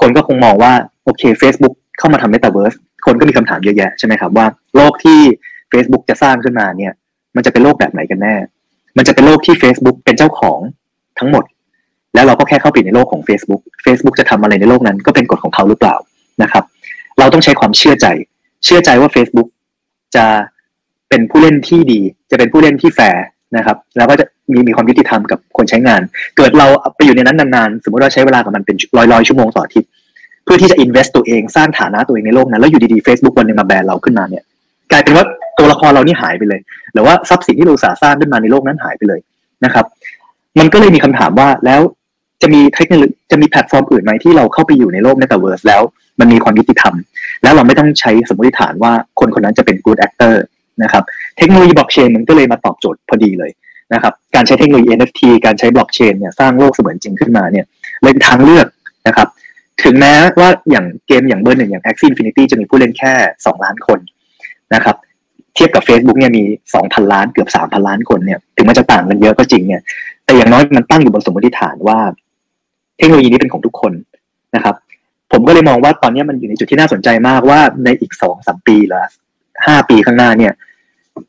[0.00, 0.72] คนก็คงมองว่า
[1.04, 5.18] โอเค Facebook เข้ามาทำ metaverse คนก็มีคำถามเยอะแยะใช่ไหมครับว่าโลกที่
[5.72, 6.92] Facebook จะสร้างขึ้นมาเนี่ย
[7.36, 8.34] มันจะเป็นโลกแบบไหนกันแน่
[8.96, 10.58] มันจะเป็นโลกที่ Facebook เป็นเจ้าของ
[11.18, 11.44] ทั้งหมด
[12.14, 15.96] แล้วเราก็แค่เข้าไปในโลกของ Facebook Facebook จะทำอะไรในโลกนั้นก็เป็นกฎของเขาหรือเปล่า
[16.42, 16.64] นะครับ
[17.18, 18.06] เราต้องใช้ความเชื่อใจ
[18.64, 19.48] เชื่อใจว่า Facebook
[20.16, 20.26] จะ
[21.08, 23.24] เป็นผู้เล่นที่ดี จะเป็นผู้เล่นที่แฟร์
[23.56, 26.00] นะครับ แล้วก็จะมีมีความยุติธรรมกับคนใช้งาน
[26.36, 29.88] เกิดเราไปอยู่ในนั้นนานๆ สมมติว่าใช้เวลากับมันเป็นร้อยร้อยชั่วโมงต่ออาทิตย์
[30.44, 34.44] เพื่อที่จะ invest ตัวเองสร้างฐานะตัวเองในโลกนั้นแล้วอยู่ดีๆ Facebook วันนึงมาแบนเราขึ้นมาเนี่ย
[34.90, 35.24] กลายเป็นว่า
[35.58, 36.60] ตัวละครเรานี่หายไปเลย
[36.92, 39.20] หรือว่าทรัพย์สินที่เราสาสร้างขึ้นมาในโลกนั้นหายไปเลย
[39.64, 39.86] นะครับ
[40.58, 41.80] มันก็เลยมีคำถามว่าแล้ว
[42.42, 45.82] จะมีเทคโนโลยีจะมีแพลตฟอร์มอื่นไหมที่เราเข้าไปอยู่ในโลก Metaverse แล้ว
[46.20, 46.94] มันมีความยุติธรรม
[47.42, 50.34] แล้วเราไม่ต้องใช้สมมติฐานว่าคนคนนั้นจะเป็น good actor
[50.82, 51.04] นะครับ
[51.38, 53.50] เทคโนโลยีบล็อกเชนมันก็เลยมาตอบโจทย์พอดีเลย
[53.94, 57.64] นะครับการใช้เทคโนโลยี NFT การใช้บล็อกเชนเนี่ยสร้างโลกเสมือนจริงขึ้นมาเนี่ย
[58.02, 58.66] เลยเป็นทางเลือก
[59.08, 59.28] นะครับ
[59.84, 63.98] ถึงแม้ว่าอย่างเกมอย่างเบอร์หนึ่งอย่าง Axie Infinity จะมีผู้เล่นแค่ 2 ล้านคน
[64.74, 64.96] นะครับ
[65.54, 66.42] เทียบกับ Facebook เนี่ยมี
[66.78, 69.82] 2,000 ล้านเกือบ 3,000 ล้านคนเนี่ยถึงมันจะต่างกันเยอะก็จริงเนี่ย
[70.24, 71.98] แต่อย่างน้อยมันตั้งอยู่บนสมมติฐานว่า
[73.00, 73.92] เทคโนโลยีนี้เป็นของทุกคน
[74.56, 74.74] นะครับ
[75.32, 79.04] ผมก็เลยมองว่าตอนนี้มันอยู่ในจุดที่น่าสนใจมากว่าในอีกสองสามปีหรือ
[79.66, 80.52] ห้าปีข้างหน้าเนี่ย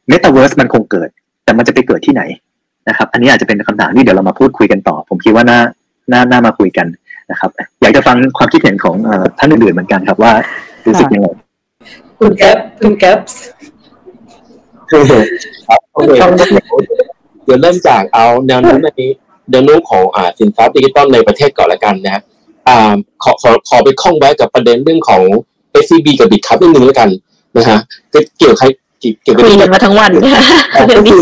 [0.08, 1.10] เมตาเวิร์สมันคงเกิด
[1.44, 2.24] แต่มันจะไปเกิดที่ไหน
[2.90, 5.60] นะครับ อันนี้อาจจะเป็นคำถามที่เดี๋ยวเรามาพูดคุยกันต่อ ผมคิดว่าน่า
[6.12, 6.88] น่าน่ามาคุยกัน
[7.32, 7.50] นะครับ
[7.82, 8.96] อยากจะฟังความคิดเห็นของ
[9.40, 10.34] ท่านอื่นๆเหมือนกันครับว่า
[10.88, 11.28] รู้สึกยังไง
[12.20, 13.20] คุณแก๊ปคุณแก๊ป
[15.68, 16.12] ครับโอเค
[17.46, 19.02] เดี๋ยวเริ่มจากเอาแนวโน้มในแน
[19.60, 22.22] วโน้มของอ่าสินทรัพย์ดิจิตอลในประเทศก่อนละกันนะ
[22.68, 25.22] อ่าขอขอขอไปข้องแวะกับประเด็นเรื่องของ
[25.84, 27.10] SCB กับ Bitkub นิดนึงแล้วกัน
[27.58, 27.78] นะฮะ
[28.14, 28.66] จะเกี่ยวใคร
[29.00, 30.44] เกี่ยวกับคุยกันมาทั้งวันค่ะ
[30.90, 31.22] ก็คือ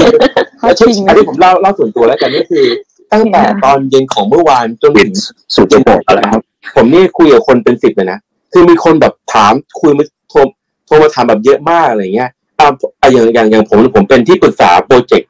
[1.07, 2.65] อันนี้ผมเล่าเล่าส่วนตัวแล้วกันก็คือ
[3.11, 5.09] ตั้งแต่ตอนเย็นของเมื่อวานจนถึง
[5.55, 6.41] สุดจะบอกอะไรครับ
[6.75, 8.19] ผมนี่คุยกับคนเป็นสิบเลยนะ
[8.53, 10.39] คือมีคนแบบถามคุยมาโทร
[10.85, 12.71] โทรมาถามแบบเยอะมากอะไรเงี้ยตาม
[13.13, 15.29] อย่างอย่างอย่างผมผมเป็นที่ปรึกษาโปรเจกต์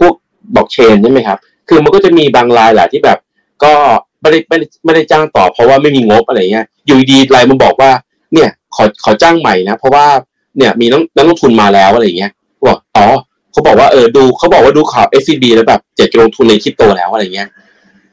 [0.00, 0.14] พวก
[0.54, 3.18] บล็อกเชนใช่ไหมครับ คือมันก็จะมีบางรายแหละที่แบบ
[3.64, 3.72] ก็
[4.20, 7.90] ไม่ได้ไม่ได้ไม่ได้จ้างต่อ เพราะว่าไม่มีงบอะไรเงี้ย อยู่ดีรายมันบอกว่า
[8.34, 10.06] เนี่ยขอขอจ้างใหม่นะ เพราะว่า
[10.58, 12.32] เนี่ยมีนักนักลงทุนมาแล้วอะไรเงี้ย
[12.66, 13.06] บอกอ๋อ
[13.52, 17.48] เขาบอกว่าเออดูเขาบอกว่าดูข่าว SCB แล้วแบบเจ็ดจะลงทุนในคริปโตแล้วอะไรเงี้ย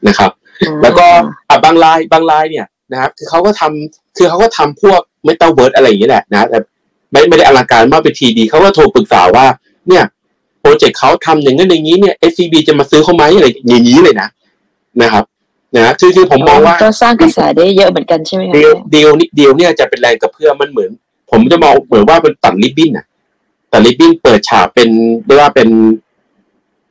[0.07, 0.31] นะครับ
[0.81, 1.05] แล้วก็
[1.49, 6.59] อะบางรายบางรายเนี่ยนะครับคือเขาก็ทำคือเขาก็ทำพวกเมตาเวิร์ดอะไรอย่างเงี้ยแหละนะแต่
[7.11, 9.45] ไม่ไม่ได้อลังการมากเป็นทีดีเขาก็โทรปรึกษาว่า
[9.87, 10.14] เนี่ยโป
[10.67, 14.27] รเจกต์เขาทำอย่างนั้นอย่างนี้เนี่ย SCB จะมาซื้อเขาไหมอะไรอย่างนี้เลยนะ
[15.01, 15.23] นะครับ
[15.75, 20.91] นะคือคือผมมองว่าก็สร้างกระแสได้เยอะเหมือนกันใช่ไหมคะเดียวเดียวนิดเดียวเนี่ยจะเป็นแรงกระเพื่อมมันเหมือน
[21.31, 23.05] ผมจะมองเหมือนว่าเป็นตัดริบบิ้นอะ
[23.71, 24.89] ตัดริบบิ้นเปิดฉากเป็น
[25.25, 25.69] เรียกว่าเป็น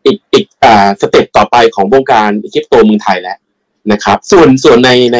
[0.05, 3.37] อีกอีกอ่าสเต็ปต่อไปของวงการคริปโตเมืองไทยแล้ว
[3.93, 5.19] นะครับ ส่วนส่วนในใน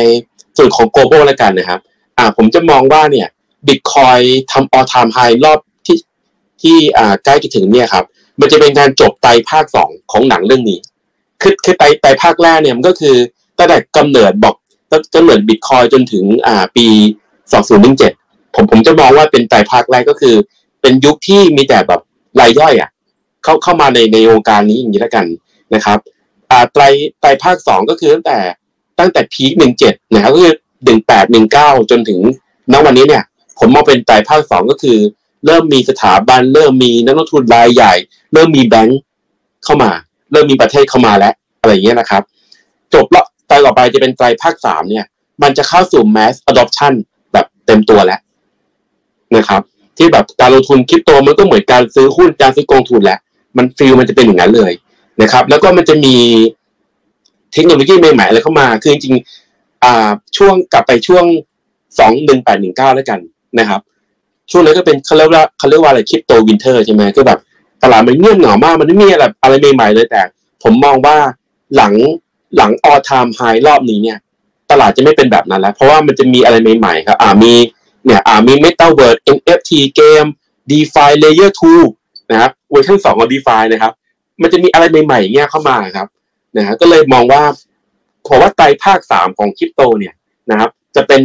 [0.57, 1.81] ส่วนของ global แล้วกันนะครับ
[2.19, 3.29] อ่า ผมจะมองว่าเนี่ย
[3.67, 4.19] บิตคอย
[4.53, 5.97] ทำ all time high รอบที่
[6.63, 8.05] ที่อ่าใกล้จะถึงเนี่ยครับ
[8.41, 10.79] มันจะเป็นการจบไตรภาคสองของหนังเรื่องนี้
[11.43, 13.17] คือคือไตรไตรภาคแรกเนี่ยมันก็คือ
[13.59, 14.55] ตั้งแต่กำเนิดบอก
[14.91, 16.87] ตั้งกำเนิดบิตคอยจนถึงอ่าปี
[17.73, 20.35] 2017ผมผมจะมองว่าเป็นไตรภาคแรกก็คือ
[20.83, 22.01] เป็นยุคที่มีแต่แบบ
[22.41, 22.91] รายย่อยอะ
[23.43, 25.27] เข้าเข้ามาในในวงการนี้อย่างนี้แล้วกัน
[25.75, 25.99] นะครับ
[26.51, 26.83] อ่าไตร
[27.21, 28.39] ไตรภาคสองก็คือตั้งแต่
[28.99, 32.21] ตั้งแต่พีคหนึ่งเจ็ดนะครับก็คือหนึ่งแปดหนึ่งเก้าจนถึง
[32.73, 33.23] ณวันนี้เนี่ย
[33.59, 34.99] ผมมองเป็นไตรภาคสองก็คือ
[35.47, 37.95] เริ่มมีสถาบัน เริ่มมีนักลงทุนรายใหญ่
[38.33, 39.01] เริ่มมีแบงค์
[39.65, 39.91] เข้ามา
[40.33, 42.23] เริ่มมีประเทศเข้ามาแล้ว อะไรอย่างเงี้ยนะครับ
[42.95, 45.05] จบแล้วไตรต่อไปจะเป็นไตรภาคสามเนี่ย
[45.43, 46.93] มันจะเข้าสู่ mass adoption
[47.33, 48.21] แบบเต็มตัวแล้ว
[49.37, 49.63] นะครับ
[49.97, 53.19] ที่แบบการลงทุนคริปโตมันก็เหมือนการซื้อหุ้นการซื้อกองทุนแหละ
[53.57, 54.73] มัน feel มันจะเป็นอย่างนั้นเลย
[55.23, 56.17] นะครับ แล้วก็มันจะมี
[57.53, 61.25] เทคโนโลยีใหม่ๆอะไรเข้ามาคือจริงๆอ่าช่วงกลับไปช่วง
[61.99, 63.21] สองหนึ่งแปดหนึ่งเก้าแล้วกัน
[63.59, 63.81] นะครับ
[64.51, 67.39] ช่วงนั้นก็เป็นเขาเรียกว่าเขาเรียกว่าอะไร crypto winter ใช่ไหมก็แบบ
[67.83, 70.23] ตลาดมันเงียบเหงามากมันไม่มีอะไรอะไรใหม่ๆเลยแต่
[70.63, 71.17] ผมมองว่า
[71.77, 71.93] หลัง
[72.57, 74.19] หลัง all time high รอบนี้เนี่ย
[74.71, 77.55] ตลาดจะไม่เป็นแบบนั้นแล้ว เพราะว่ามันจะมีอะไรใหม่ๆครับ อ่ามี
[78.05, 80.25] เนี่ยอ่ามี Metaverse NFT เกม
[80.71, 81.51] DeFi Layer
[81.91, 83.93] 2นะครับเวอร์ชันสองของ DeFi นะครับ
[84.43, 86.07] มันจะมีอะไรใหม่ๆเงี้ยเข้ามาครับ
[86.57, 87.43] นะฮะก็เลยมองว่า
[88.29, 90.15] ผมว่าไตรภาคสามของคริปโตเนี่ย
[90.51, 91.23] นะครับ จะเป็น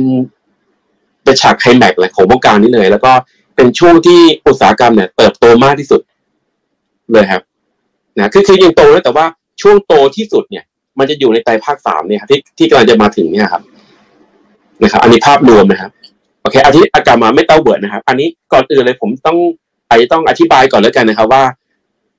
[1.30, 3.12] เป็นฉากไคลแม็กซ์เลยของวงการนี้เลย แล้วก็
[3.56, 6.02] เป็นช่วงที่อุตสาหกรรมเนี่ยเติบโตมากที่สุด
[7.12, 7.42] เลยครับ
[8.16, 9.26] นะคือคือยังโตนะแต่ว่า
[9.62, 10.64] ช่วงโตที่สุดเนี่ย
[11.00, 13.62] มันจะอยู่ในไตรภาคสามเนี่ยครับที่ที่กำลังจะมาถึงเนี่ยครับ
[14.84, 15.92] นะครับ อันนี้ภาพรวมนะครับ
[16.42, 19.38] โอเคอันที่อากาศมาไม่เต้าเบิร์ดนะครับ อันนี้ก่อนอื่นเลยผมต้อง
[19.90, 21.44] อาจจะต้องอธิบายก่อนแล้วกันนะครับ ว่า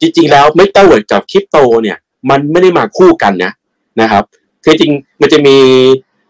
[0.01, 1.97] จริง ๆ แล้วไม่เต้าเบิร์ดกับคริปโตเนี่ย
[2.31, 3.53] มันไม่ได้มาคู่กันนะ
[4.01, 4.23] นะครับ
[4.65, 5.57] คือจริงมันจะมี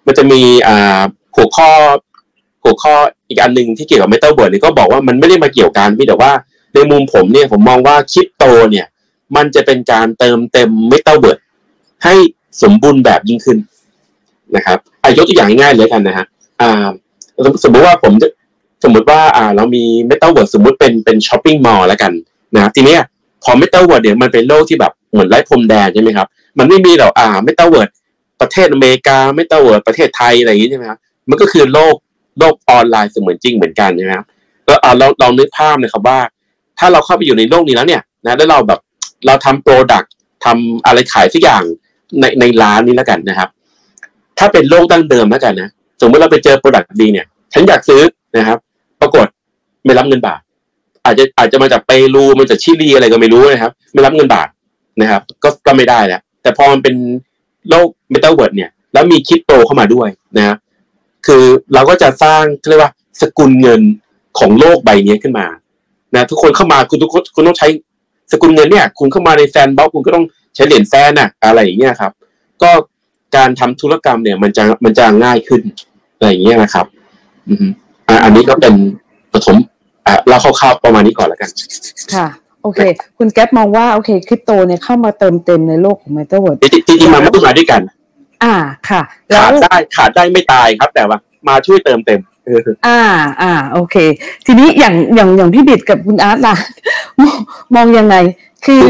[0.06, 1.00] มันจะมีอ่า
[1.36, 1.68] หัวข้อ
[2.62, 2.94] หัวข้อ
[3.28, 6.32] อีกอันหนึ่งที่เกี่ยวกับเมตาเวิร์สเนี่ยก็บอกว่ามันไม่ได้มาเกี่ยวกันพี่แต่ว่า
[6.74, 8.86] ในมุมผมเนี่ยผมมองว่าคริปโตเนี่ย
[9.36, 11.38] มันจะเป็นการเติมเต็มเมตาเวิร์ส
[12.04, 12.14] ให้
[12.62, 13.58] สมบูรณ์แบบยิ่งขึ้น
[14.56, 16.26] นะครับอายกตัวอย่างง่ายๆเลยกันนะฮะ
[16.60, 16.86] อ่า
[17.64, 18.28] สมมติว่าผมจะ
[18.84, 22.12] สมมติว่าอ่าเรามีเมตาเวิร์สสมมติเป็นเป็น shopping mall แล้วกัน
[22.54, 23.00] นะทีเนี้ย
[23.42, 26.26] พอเมตาเวิร์สเนี่ยมันเป็นโลกที่แบบเหมือนไร้พรมแดนใช่ไหมครับ
[26.58, 27.88] มันไม่มีหรอกอ่าเมตาเวิร์ส
[28.40, 30.98] ประเทศอเมริกาเมตาเวิร์สประเทศไทยอะไรอย่างนี้ใช่ไหมครับ
[31.30, 31.94] มันก็คือโลก
[32.40, 34.26] โลกออนไลน์เสมือนจริงเหมือนกันใช่ไหมครับ
[34.66, 36.18] ก็อ่าเราเรานึกภาพนะครับว่า
[36.78, 38.80] ถ้าเราเข้าไปอยู่ในโลกนี้แล้วเนี่ยนะแล้วเราแบบ
[39.26, 40.12] เราทำ product
[40.44, 41.62] ทำอะไรขายสักอย่าง
[42.20, 43.48] ในในร้านนี้แล้วกันนะครับ
[44.38, 45.68] ถ้าเป็นโลกดั้งเดิมแล้วกันนะ
[46.00, 48.02] สมมติเราไปเจอ product ดีเนี่ย ฉันอยากซื้อ
[48.36, 48.58] นะครับ
[49.00, 49.26] ปรากฏ
[49.84, 50.40] ไม่รับเงินบาท
[51.04, 54.48] อาจจะอาจจะมาจากเปรูมาจากชิลีอะไรก็ไม่รู้นะครับ ไม่รับเงินบาท
[55.00, 56.94] นะครับ ก็ก็ไม่ได้แล้วแต่พอมันเป็น
[57.70, 60.56] โลกเมตาเวิร์สเนี่ย แล้วมีคริปโตเข้ามาด้วยนะครับ
[61.26, 63.80] คือเราก็จะสร้างเรียกว่าสกุลเงิน
[64.38, 65.46] ของโลกใบนี้ขึ้นมา
[66.14, 67.68] นะทุกคนเข้ามาคุณทุกคนคุณต้องใช้
[68.32, 72.12] สกุลเงินเนี่ย คุณเข้ามาใน Sandbox คุณก็ต้องใช้เหรียญ SAND น่ะอะไรอย่างเงี้ยครับ
[72.62, 72.70] ก็
[73.36, 75.62] การทำธุรกรรมเนี่ย มันจะมันจะง่ายขึ้น
[76.16, 76.86] อะไรอย่างเงี้ยนะครับ
[77.48, 77.66] อืม
[78.08, 78.74] อ่าอันนี้ก็เป็น
[79.32, 79.56] ปฐม
[80.06, 81.50] อ่าเราคร่าวๆประมาณนี้ก่อนแล้วกัน
[82.14, 82.26] ค่ะ
[82.62, 82.80] โอเค
[83.18, 87.80] คุณแก๊ปมองว่าโอเคคริปโตเนี่ยเข้ามาเติมเต็มในโลกของ Metaverse จริงๆมันไม่ต้องมาด้วยกัน
[88.44, 88.54] อ่า
[88.88, 93.00] ค่ะแล้ขาวดได้ขาดได้ไม่ตายครับ แต่ว่ามาช่วยเติมเต็มเอออ่า
[93.42, 93.96] อ่า โอเค
[94.46, 96.56] ทีนี้อย่างอย่างอย่างพี่บิดกับคุณอาร์ตล่ะ
[97.20, 97.38] มอง
[97.74, 98.16] มองยังไง
[98.66, 98.84] คือ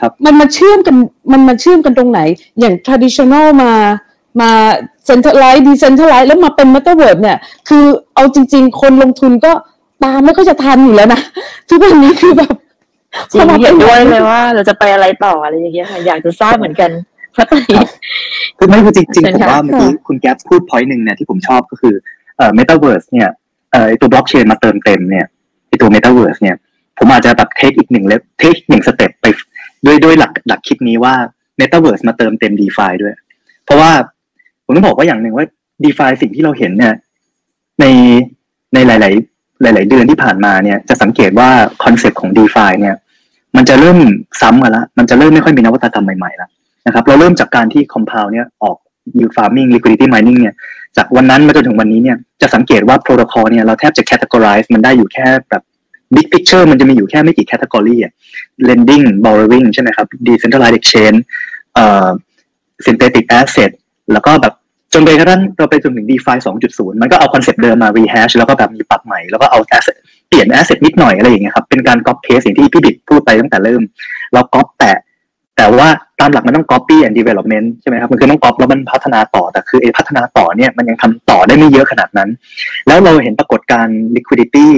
[0.00, 0.96] ครับมันมาเชื่อมกัน
[1.32, 2.20] มันมาเชื่อมกันตรงไหน
[2.60, 3.72] อย่าง traditional มา
[4.40, 4.50] มา
[5.08, 7.84] centralize decentralize แล้วมาเป็น metaverse เนี่ย คือ
[8.14, 9.52] เอาจริง ๆ คนลงทุนก็
[10.02, 11.20] ตามไม่ค่อยจะทันอยู่แล้วนะ
[11.68, 12.54] ทุกวันนี้คือแบบ
[13.32, 16.90] จริงเห็นด้วยเลยว่าเราจะไปอะไรต่ออะไรอย่างเงี้ยค่ะอยากจะทราบเหมือนกัน
[17.32, 17.78] เพราะตอนนี้
[18.58, 21.94] คือไม่คือจริงเชิญผมค่ะว่าเมื่อกี้คุณแก๊ปพูด point หนึ่งเนี่ยที่ผมชอบก็คือ
[22.36, 23.28] เอ่อเมตาเวิร์สเนี่ย
[23.72, 25.26] เอ่อไอ้ตัวบล็อกเชนมาเติมเต็มเนี่ย
[25.68, 26.56] ไอ้ตัวเมตาเวิร์สเนี่ย
[26.98, 29.26] ผมอาจจะแบบ take อีกหนึ่งเล take หนึ่ง step ไป
[29.86, 31.14] ด้วยด้วยหลักหลักคิดนี้ว่า
[31.56, 33.14] เมตาเวิร์สมาเติมเต็ม d e f าด้วย
[33.64, 33.90] เพราะว่า
[34.64, 35.46] ผมต้องบอกว่าอย่างหนึ่งว่า
[35.82, 36.94] d e f าสิ่งที่เราเห็นเนี่ย
[37.80, 37.84] ใน
[38.74, 38.96] ในหลา
[39.70, 41.48] ย ๆ หลาย ๆ เดือนที่ผ่านมาเนี่ย จะสังเกตว่า
[41.84, 42.96] คอนเซ็ปต์ของ DeFi เนี่ย
[43.56, 43.98] มันจะเริ่ม
[44.40, 46.50] ซ้ำมาแล้วมันจะเริ่มไม่ค่อยมีนวัตกรรมใหม่ๆแล้ว
[46.86, 48.76] นะครับ เราเริ่มจากการที่ compound เนี่ยออก
[49.16, 50.54] yield farming liquidity mining เนี่ย
[50.96, 55.62] จากวันนั้นมาจนถึงวันนี้เนี่ย จะสังเกตว่า protocol เนี่ยเราแทบจะ categorize มันได้อยู่แค่แบบ
[56.14, 58.12] big picture มันจะมีอยู่แค่ไม่กี่ category อะ
[58.68, 61.18] lending borrowing ใช่ไหมครับ decentralized exchange
[61.74, 62.08] เอ่อ
[62.86, 63.70] synthetic asset
[64.12, 64.54] แล้วก็แบบ
[64.94, 66.36] จนไปกระทั่งเราไปจนถึง DeFi
[66.68, 69.96] 2.0 มันก็เอาคอนเซปต์เดิมมา rehash แล้วก็แบบมีปรับใหม่ แล้วก็เอา asset
[70.28, 73.82] เปลี่ยน asset นิดหน่อยอะไรอย่างเงี้ยครับ เป็นการ copy paste อย่างที่พี่บิ๊กพูดไปตั้งแต่เริ่ม
[74.32, 74.92] เรา copy แต่
[75.56, 75.88] แต่ว่า
[76.20, 82.30] ตามหลักมันต้อง copy and development ใช่ไหมครับมันคือต้อง copy แล้วมันพัฒนาต่อแต่คือไอ้พัฒนาต่อเนี่ยมันยังทำต่อได้ไม่เยอะขนาดนั้น
[82.86, 84.68] แล้วเราเห็นปรากฏการ liquidity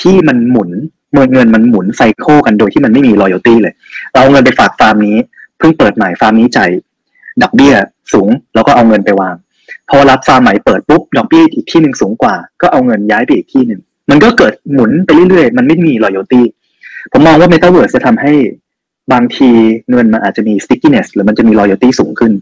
[0.00, 0.70] ที่มันหมุน
[1.14, 3.74] เงินเงินมันหมุนไซโคกันโดยที่มันไม่มี loyalty เลย
[4.12, 5.16] เราเอาเงินไปฝากฟาร์มนี้
[5.58, 6.70] เพิ่งเปิดใหม่ฟาร์มนี้จ่าย
[7.42, 7.74] ดอกเบี้ย
[8.12, 9.34] สูงแล้วก็เอาเงินไปวาง
[9.90, 16.42] พอรับฟาร์มใหม่เปิดปุ๊บดอกเบี้ยอีกที่หนึ่งสูงกว่า ก็เอาเงินย้ายไปอีกที่หนึ่งมันก็เกิดหมุนไปเรื่อยๆ มันไม่มี loyalty
[17.12, 18.32] ผมมองว่า Metaverse จะทำให้
[19.12, 19.50] บางที
[19.90, 22.32] เงินมันอาจจะมี stickiness หรือมันจะมี loyalty สูงขึ้น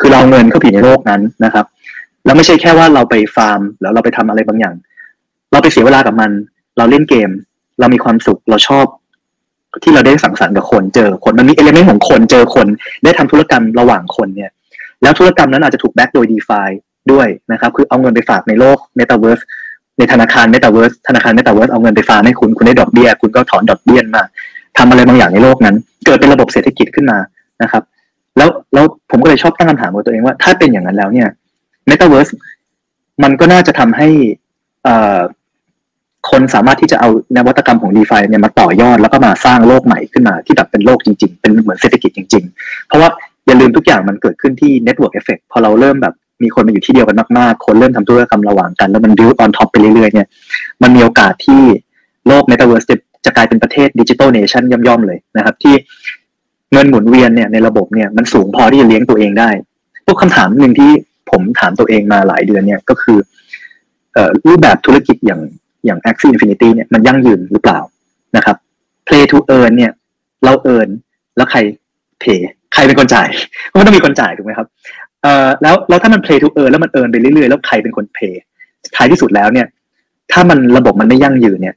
[0.00, 1.66] คือเราเงินเข้าไปในโลกนั้นนะครับ
[2.24, 4.74] แล้วไม่ใช่แค่ว่าเราไปฟาร์ม แล้วเราไปทำอะไรบางอย่าง
[5.52, 6.30] เราไปเสียเวลากับมัน
[6.78, 7.30] เราเล่นเกม
[7.80, 8.86] เรามีความสุขเราชอบ
[9.82, 12.66] ที่เราได้สังสรรค์กับคนเจอคนมันมีเอลเมนต์ของคนเจอคน
[13.04, 14.50] ได้ทำธุรกรรมระหว่างคนเนี่ย
[15.02, 16.60] แล้วธุรกรรมนั้นอาจจะถูกแบ็กโดย d e f า
[17.12, 19.42] ด้วยนะครับ คือเอาเงินไปฝากในโลก Metaverse
[19.98, 24.22] ในธนาคาร Metaverse ธนาคาร Metaverse เอาเงินไปฝากให้คุณคุณได้ดอกเบี้ย คุณก็ถอนดอกเบี้ยมา
[24.78, 27.18] ทำอะไรบางอย่างในโลกนั้น เกิดเป็นระบบเศรษฐกิจขึ้นมา
[27.62, 27.82] นะครับ
[28.36, 31.28] แล้วแล้วผมก็เลยชอบตั้งคำถามกับตัวเองว่า ถ้าเป็นอย่างนั้นแล้วเนี่ย
[31.88, 32.32] Metaverse
[33.22, 34.08] มันก็น่าจะทำให้
[36.30, 43.08] คนสามารถที่จะเอานวัตกรรมของ d e f าเนี่ยมาต่อยอดแล้วก็มาสร้างโลกใหม่ขึ้นมาที่แบบเป็นโลกจริง ๆ เป็นเหมือนเศรษฐกิจจริง ๆ เพราะว่า
[43.46, 50.28] อย่าลืมทุกอย่างมันเกิดขึ้นที่ network effect พอเราเริ่มแบบมีคนมาอยู่ที่เดียวกันมากๆ คนเริ่มทำธุรกรรมระหว่างกัน แล้วมัน build on top ไปเรื่อยๆเนี่ย
[50.82, 51.62] มันมีโอกาสที่
[52.26, 55.74] โลก Metaverse จะ จะกลายเป็นประเทศดิจิทัลเนชั่นย่อมๆเลยนะครับ ที่
[56.72, 59.50] เงินหมุนเวียนเนี่ยในระบบเนี่ยมันสูงพอที่จะเลี้ยงตัวเองได้
[60.06, 60.90] พวกคำถามหนึ่งที่
[61.30, 63.18] ผมถามตัวเองมาหลายเดือนเนี่ยก็คือ
[64.16, 65.40] อรูปแบบธุรกิจอย่าง
[65.84, 67.80] อย่าง Axie Infinity เนี่ยมันยั่งยืนหรือเปล่า
[68.36, 68.56] นะครับ
[69.06, 69.92] Play to earn เนี่ย
[70.44, 70.88] เราเอิน
[71.36, 71.58] แล้วใคร
[72.20, 73.28] เพย์ใครเป็นคนจ่าย
[73.66, 74.66] เพราะมันต้องมีคนจ่ายถูกไหมครับ
[75.22, 78.42] เอ่อแล้วแล้วถ้ามัน play to earn แล้วมันเอินไปเรื่อยๆ แล้วใครเป็นคนเพย์
[78.96, 79.66] ท้ายที่สุดแล้วเนี่ย
[80.32, 81.74] ถ้ามันระบบมันไม่ยั่งยืนเนี่ย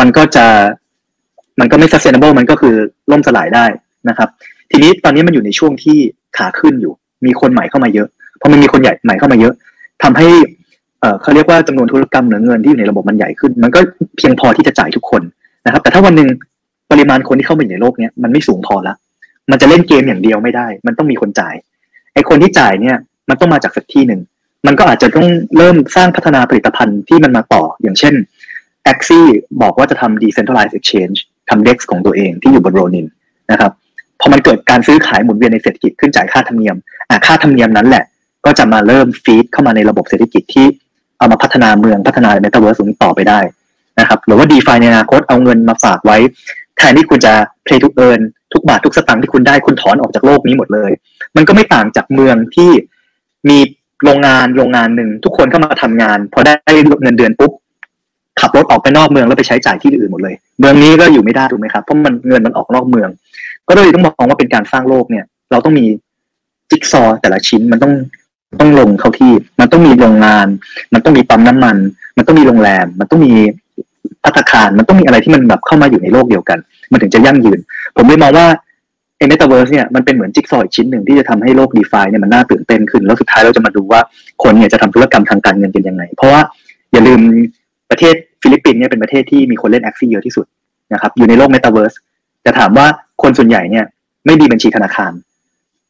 [0.00, 0.46] มันก็จะ
[1.60, 2.74] มันก็ไม่ sustainable มันก็คือ
[3.10, 3.66] ล่มสลายได้
[4.08, 4.28] นะครับ
[4.70, 5.98] ทีนี้ตอนนี้มันอยู่ในช่วงที่
[6.36, 6.92] ขาขึ้นอยู่
[7.26, 8.08] มีคนใหม่เข้ามาเยอะ
[8.40, 9.54] พอมันมีคนใหญ่ใหม่เข้ามาเยอะ
[10.02, 10.28] ทำให้
[11.00, 13.80] เอ่อเขาเรียกว่าจำนวนธุรกรรมหรือเงินที่อยู่ในระบบมันใหญ่ขึ้น มันก็
[14.16, 15.22] เพียงพอที่จะจ่ายทุกคน
[15.66, 16.28] นะครับ แต่ถ้าวันหนึ่ง
[16.90, 18.94] ปริมาณคนที่เข้ามาอยู่ในโลกเนี้ยมันไม่สูงพอละ
[19.50, 21.54] มันจะเล่นเกมอย่างเดียวไม่ได้ มันต้องมีคนจ่าย
[22.14, 22.96] ไอ้คนที่จ่ายเนี่ย
[23.28, 24.20] มันต้องมาจากสักที่หนึ่ง
[24.66, 28.14] มันก็อาจจะต้องเริ่มสร้างพัฒนาผลิตภัณฑ์ที่มันมาต่ออย่างเช่น
[28.92, 29.20] Axie
[29.62, 31.18] บอกว่าจะทำ decentralized exchange
[31.50, 33.06] ทำ DEX ของตัวเองที่อยู่บน Ronin
[33.52, 33.72] นะครับ
[34.20, 36.76] พอมันเกิดการซื้อขายหมุนเวียนในเศรษฐกิจขึ้นจ่ายค่าธรรมเนียม
[37.08, 38.04] อ่าค่าธรรมเนียมนั้นแหละ
[38.44, 40.66] ก็จะมาเริ่ม feed เข้ามาในระบบเศรษฐกิจที่
[41.18, 43.40] เอามาพัฒนาเมืองพัฒนาเมตาเวิร์สต่อไปได้
[44.00, 46.18] นะครับหรือว่า d e f าในอนาคตเอาเงินมาฝากไว้
[46.76, 47.32] แทนที่คุณจะ
[47.66, 48.20] play to earn
[48.52, 50.90] ทุกบาททุกสตางค์ที่คุณได้คุณถอนออกจากโลกนี้หมดเลย
[51.36, 52.70] มันก็ไม่ต่างจากเมืองที่
[53.48, 53.58] มี
[54.04, 56.52] โรงงานโรงงานหนึ่งทุกคนเข้ามาทำงาน พอได้
[57.02, 57.52] เงินเดือนปุ๊บ
[58.40, 63.08] ขับรถออกไปนอกเมืองแล้วไปใช้จ่ายที่อื่นหมดเลย เมืองนี้ก็อยู่ไม่ได้ถูกไหมครับเพราะมันเงินมันออกนอกเมือง
[63.68, 65.86] ก็เลยต้องมองว่าเป็นการสร้างโลกเนี่ย เราต้องมี
[66.70, 67.92] จิ๊กซอแต่ละชิ้นมันต้อง
[68.60, 70.46] ต้องลงเข้าที่ มันต้องมีโรงงาน
[70.94, 71.76] มันต้องมีปั๊มน้ำมัน
[72.16, 73.32] มันต้องมีโรงแรม มันต้องมี
[74.24, 76.58] พัตคาร มันต้องมีอะไรที่มันแบบเข้ามาอยู่ในโลกเดียวกัน
[76.92, 77.58] มันถึงจะยั่งยืน
[77.96, 78.46] ผมเลยมองว่า
[79.18, 84.00] เอเมตาเวิร์สเนี่ยมันเป็นเหมือนจิ๊กซออีกชิ้นหนึ่งที่จะทำให้โลก DeFi เนี่ยมันน่าตื่นเต้นขึ้น แล้วสุดท้ายเราจะมาดูว่า
[84.42, 86.40] คนเนี่ยจะทำธุรกรรมทางการเงินกันยังไง เพราะว่า
[86.92, 87.20] อย่าลืม
[87.90, 90.46] ประเทศฟิลิปปินส์เนี่ยเป็นประเทศที่มีคนเล่น Axie เยอะที่สุด
[90.92, 91.94] นะครับ อยู่ในโลกเมตาเวิร์ส
[92.44, 92.86] จะถามว่า
[93.22, 93.84] คนส่วนใหญ่เนี่ย
[94.26, 95.12] ไม่มีบัญชีธนาคาร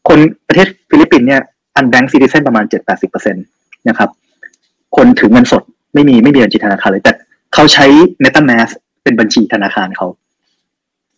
[0.08, 1.40] คนประเทศฟิลิปปินส์เนี่ย
[1.76, 3.40] unbanked citizen ประมาณเจ็ดแปดสิบเปอร์เซ็นต
[3.88, 4.08] นะครับ
[4.96, 5.62] คนถือเงินสด
[5.94, 7.12] ไม่มีไม่มีบัญชีธนาคารเลย แต่
[7.54, 7.86] เขาใช้
[8.24, 10.06] MetaMask เป็นบัญชีธนาคารเขา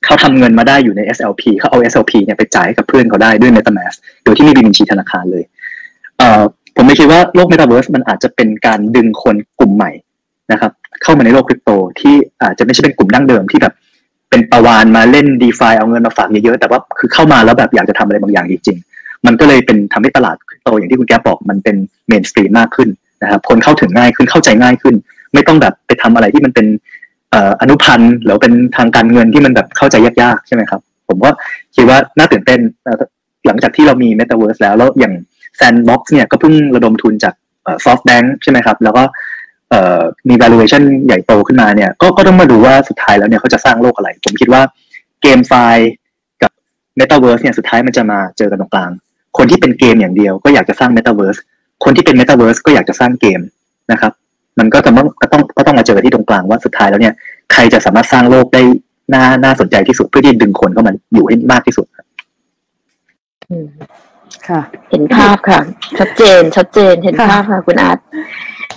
[0.05, 5.45] เขาทำเงินมาได้อยู่ใน SLP เขาเอา SLP เนี่ยไปจ่ายกับเพื่อนเขาได้ด้วย MetaMask โดยที่ไม่มีบัญชีธนาคารเลย
[6.19, 6.43] เอ่อ
[6.77, 9.91] ผมไม่คิดว่าโลก Metaverse มันอาจจะเป็นการดึงคนกลุ่มใหม่
[10.53, 13.75] นะครับเข้ามาในโลกคริปโตที่อาจจะไม่ใช่เป็นกลุ่มดั้งเดิมที่แบบ
[14.31, 21.77] เป็นประวานมาเล่น d e f าเอาเงินมาฝากเยอะๆแต่ว่าคือเข้ามาแล้วแบบอยากจะทำอะไรบางอย่างจริงๆมันก็เลยเป็นทำให้ตลาดคริปโตอย่างที่คุณแก๊ปบอกมันเป็น
[22.09, 22.89] เมนสตรีมมากขึ้น
[23.23, 24.95] นะครับคนเข้าถึงง่ายขึ้นเข้าใจง่ายขึ้น
[25.35, 26.67] ไม่ต้องแบบไปทำอะไรที่มันเป็น
[27.61, 31.33] อนุพันธ์หรือเป็นทางการเงินที่มันแบบเข้าใจยากๆใช่ไหมครับ ผมว่า
[31.77, 32.61] คิดว่าน่าตื่นเต้น
[33.47, 35.15] หลังจากที่เรามี Metaverse แล้วแล้วอย่าง
[35.61, 37.35] Sandbox เนี่ยก็เพิ่งระดมทุนจาก
[37.85, 39.03] SoftBank ใช่ไหมครับ แล้วก็
[40.29, 44.63] มี valuation ใหญ่โตขึ้นมาเนี่ยก็ก็ต้องมาดูว่าสุดท้ายแล้วเนี่ยเขาจะสร้างโลกอะไร ผมคิดว่า
[45.23, 45.91] เกมไฟล์
[46.43, 46.51] กับ
[46.99, 48.91] Metaverse เนี่ยสุดท้ายมันจะมาเจอกันตรงกลาง
[49.39, 51.41] คนที่เป็นเกมอย่างเดียวก็อยากจะสร้าง Metaverse
[51.85, 53.41] คนที่เป็น Metaverse ก็อยากจะสร้างเกม
[53.93, 54.13] นะครับ
[54.59, 57.15] มันก็จะต้องก็ต้องก็ต้องมาเจอที่ตรงกลางว่าสุดท้ายแล้วเนี่ย
[57.53, 58.63] ใครจะสามารถสร้างโลกได้
[59.15, 61.87] น่าน่าสนใจที่สุดเพื่อที่ดึงคนเข้ามาอยู่ให้มากที่สุด
[64.49, 65.61] ค่ะ เห็นภาพค่ะ
[65.99, 67.99] ชัดเจนชัดเจนเห็นภาพค่ะ คุณอาร์ต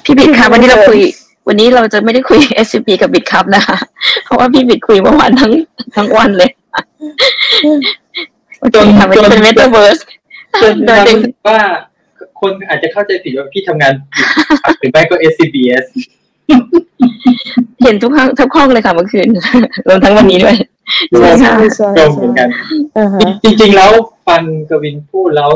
[0.06, 1.00] พี่บิดค่ะวันนี้เราคุย
[1.48, 3.78] วันนี้เราจะไม่ได้คุย s อ p กับบิดครับนะคะ
[4.24, 5.54] เพราะว่าพี่บิดคุยเมื่อวานทั้ง
[5.96, 6.50] ทั้งวันเลย
[8.76, 10.00] จนค่ะมันเป็นเมตาเวิร์ส
[10.62, 10.74] จน
[11.48, 11.60] ว่า
[12.42, 13.94] คนอาจจะเข้าใจผิดว่าพี่ทำงาน
[14.80, 15.86] หรือไม่ก็ SCBS
[17.84, 19.28] เห็นทุกห้องทุกห้องเลยค่ะเมื่อคืน
[19.88, 20.56] รวมทั้งวันนี้ด้วย
[21.20, 22.50] ใช่ใช่ใช่ตรงเหมือนกัน
[23.44, 23.92] จริงๆแล้ว
[24.28, 25.52] ฟังกวินพูดแล้ว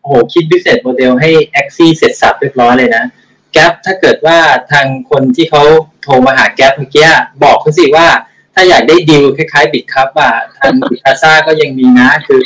[0.00, 3.04] โอ้โหคิด business model ให้ Axie เสร็จสรรพเรียบร้อยเลยนะ
[3.52, 4.38] แก๊ปถ้าเกิดว่า
[4.72, 5.62] ทางคนที่เขา
[6.02, 7.08] โทรมาหาแก๊ปเมื่อกี้
[7.42, 8.06] บอกเขาสิว่า
[8.54, 12.40] ถ้าอยากได้ดีลคล้ายๆบิดครับอะทางบิคาซ่าก็ยังมีนะคือ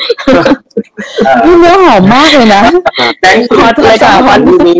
[1.44, 2.62] นี่เนื้อหอมมากเลยนะ
[3.20, 4.74] แบงค์ขอโทรศัพท์มีมี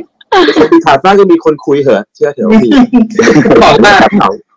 [0.84, 2.70] ขาซ่าก็มีคนคุยเหรอเชื่อเถอะมี
[3.64, 3.94] บอกว่า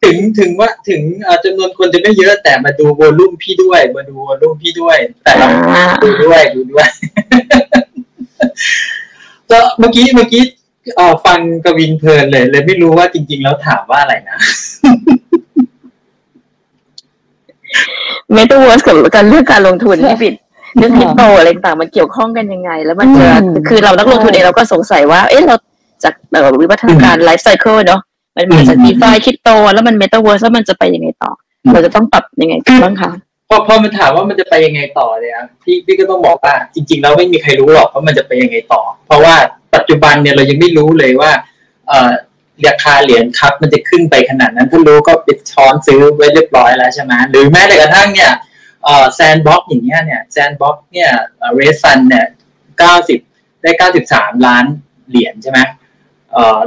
[0.04, 1.02] ถึงถึงว่าถึง
[1.44, 5.48] จำนวนคนจะไม่เยอะแต่มาดูโวลุ่มพี่ด้วย มาดูโวลุ่มพี่ด้วย แต่เรา
[6.04, 6.88] ดูด้วยดูด้วย
[9.52, 10.44] ก็เมื่อกี้เมื่อกี้
[10.98, 14.38] เออฟังกวินเพลินเลย เลยไม่รู้ว่าจริง ๆ แล้วถามว่าอะไรนะ
[18.34, 20.34] เมตาเวิร์สกับการเลือกการลงทุนที่ผิด
[20.78, 23.28] เรื่องคริปโตอะไรต่างมันเกี่ยวข้องกันยังไง แล้วมันจะ
[23.70, 25.56] คือเรานักลงทุนเองเราก็สงสัยว่า เอ๊ะเรา
[26.04, 28.02] จากแบบวิวัฒนาการ life cycle เนาะ
[28.36, 31.32] มันมาจาก DeFi คริปโต แล้วมันเมตาเวิร์สแล้วมันจะไปยังไงต่อ
[31.74, 33.12] เราจะต้องปรับยังไงบ้างคะ
[33.50, 39.36] พอพอมันถามว่ามันจะไปยังไงต่อเนี่ยพี่พี่ก็ต้องบอกว่าจริง ๆ แล้วไม่มีใครรู้หรอกว่ามันจะไปยังไงต่อ เพราะว่า
[39.76, 41.32] ปัจจุบันเนี่ยเรายังไม่รู้เลยว่า
[42.68, 48.32] ราคาเหรียญครับมันจะขึ้นไปขนาดนั้นถ้ารู้ก็พี่ช้อนซื้อไว้เรียบร้อยแล้วใช่ไหมหรือแม้แต่กระทั่งเนี่ย
[49.16, 51.10] Sandbox อย่างเงี้ยเนี่ย Sandboxเนี่ย
[51.56, 52.26] raiseันเนี่ย
[52.80, 53.20] เก้าสิบ
[53.62, 54.66] ได้เก้าสิบสามล้าน
[55.10, 55.60] เหรียญใช่ไหม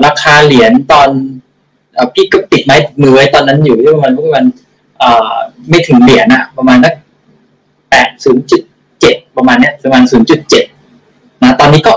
[0.04, 1.08] ราคาเหรียญตอน
[2.14, 4.44] พี่ก็ติดไม้มือไว้ตอนนั้นอยู่ที่ประมาณประมาณ
[5.68, 6.94] ไม่ถึงเหรียญอะประมาณนัก
[7.90, 8.62] แปดศูนย์จุด
[9.00, 10.64] เจ็ดประมาณเนี้ยประมาณศูนย์จุดเจ็ด
[11.42, 11.92] นะตอนนี้ก็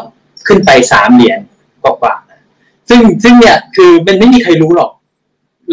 [0.52, 1.40] ขึ้นไปสามเหรียญ
[1.84, 2.16] กว่า
[2.90, 4.92] ซึ่งซึ่งเนี่ยคือมันไม่มีใครรู้หรอก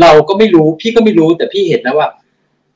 [0.00, 2.08] เราก็ไม่รู้พี่ก็ไม่รู้แต่พี่เห็นแล้วว่า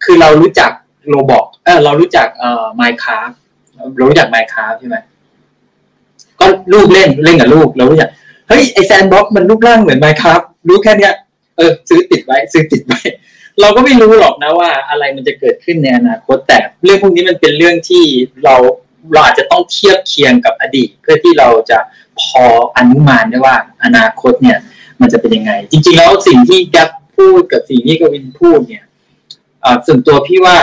[0.04, 0.70] คือเรารู้จัก
[1.08, 3.34] Roblox เออเรารู้จักเอ่อ Minecraft
[3.74, 4.96] เรารู้จัก Minecraft ใช่ไหม
[6.40, 8.10] ก็ลูกเล่นเล่นกับลูกเรารู้จัก
[8.48, 11.14] เฮ้ยไอ Sandbox มันรูปร่างเหมือน Minecraft รู้แค่เนี้ย
[11.56, 13.00] เออซื้อติดไว้ ซื้อติดไว้
[13.60, 18.04] เราก็ไม่รู้หรอกนะว่าอะไรมันจะเกิดขึ้นในอนาคตแต่เรื่องพวกนี้มันเป็นเรื่องที่
[18.44, 18.56] เรา
[19.12, 21.78] เราอาจจะต้องเทียบเคียงกับอดีต เพื่อที่เราจะ
[22.20, 22.44] พอ
[22.76, 24.58] อนุมานได้ว่าอนาคตเนี่ย
[25.00, 26.76] มันจะเป็นยังไง จริง ๆ แล้วสิ่งที่แก
[27.16, 28.84] พูดกับสิ่งที่กวินพูดเนี่ย
[29.86, 30.56] ส่วนตัวพี่ว่า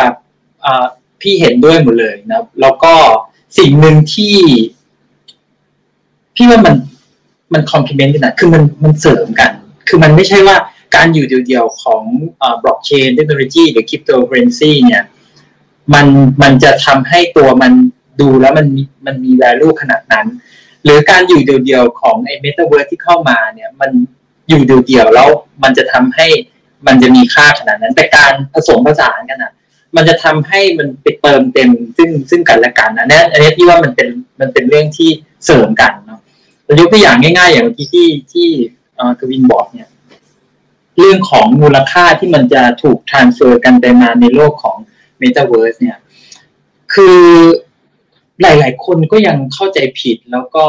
[1.22, 2.94] พี่เห็นด้วยหมดเลยนะแล้วก็
[3.58, 4.38] สิ่งหนึ่งที่
[6.36, 6.76] พี่ว่ามัน
[7.54, 9.52] มันคอมพลีเมนต์กันนะคือมันมันเสริมกัน
[9.88, 10.58] คือมันไม่ใช่ว่า
[10.96, 12.04] การอยู่เดียวๆของ
[12.64, 15.04] บล็อกเชนเทคโนโลยีหรือคริปโตเคอเรนซีเนี่ย
[15.94, 16.08] มัน
[16.42, 17.72] มันจะทำให้ตัวมัน
[18.22, 18.68] ดูแล้วมัน
[19.06, 20.28] มันมี value ขนาดนั้น
[20.84, 23.92] หรือการอยู่เดียวๆของไอ้เมตาเวิร์สที่เข้ามาเนี่ยมัน
[24.50, 25.30] อยู่เดียวๆแล้ว
[25.64, 26.28] มันจะทำให้
[26.88, 29.52] มันจะมีค่าขนาดนั้น แต่การผสมผสานกันอะ
[29.96, 34.08] มันจะทำให้มันไปเติมเต็มซึ่งซึ่งกันและกันนะนี่อันนี้พี่ว่ามันเป็น
[34.40, 35.10] มันเป็นเรื่องที่
[35.46, 36.20] เสริมกันเนาะ
[36.80, 38.48] ยกตัวอย่างง่ายๆ อย่างที่ที่ที่
[39.20, 39.90] กวินบอกเนี่ย
[41.00, 44.78] เรื่องของมูลค่าที่มันจะถูกทรานเฟอร์กันไปมาในโลกของ
[45.22, 45.98] Metaverse เนี่ย
[46.94, 47.20] คือ
[48.42, 50.66] หลาย ๆ คนก็ยังเข้าใจผิดแล้วก็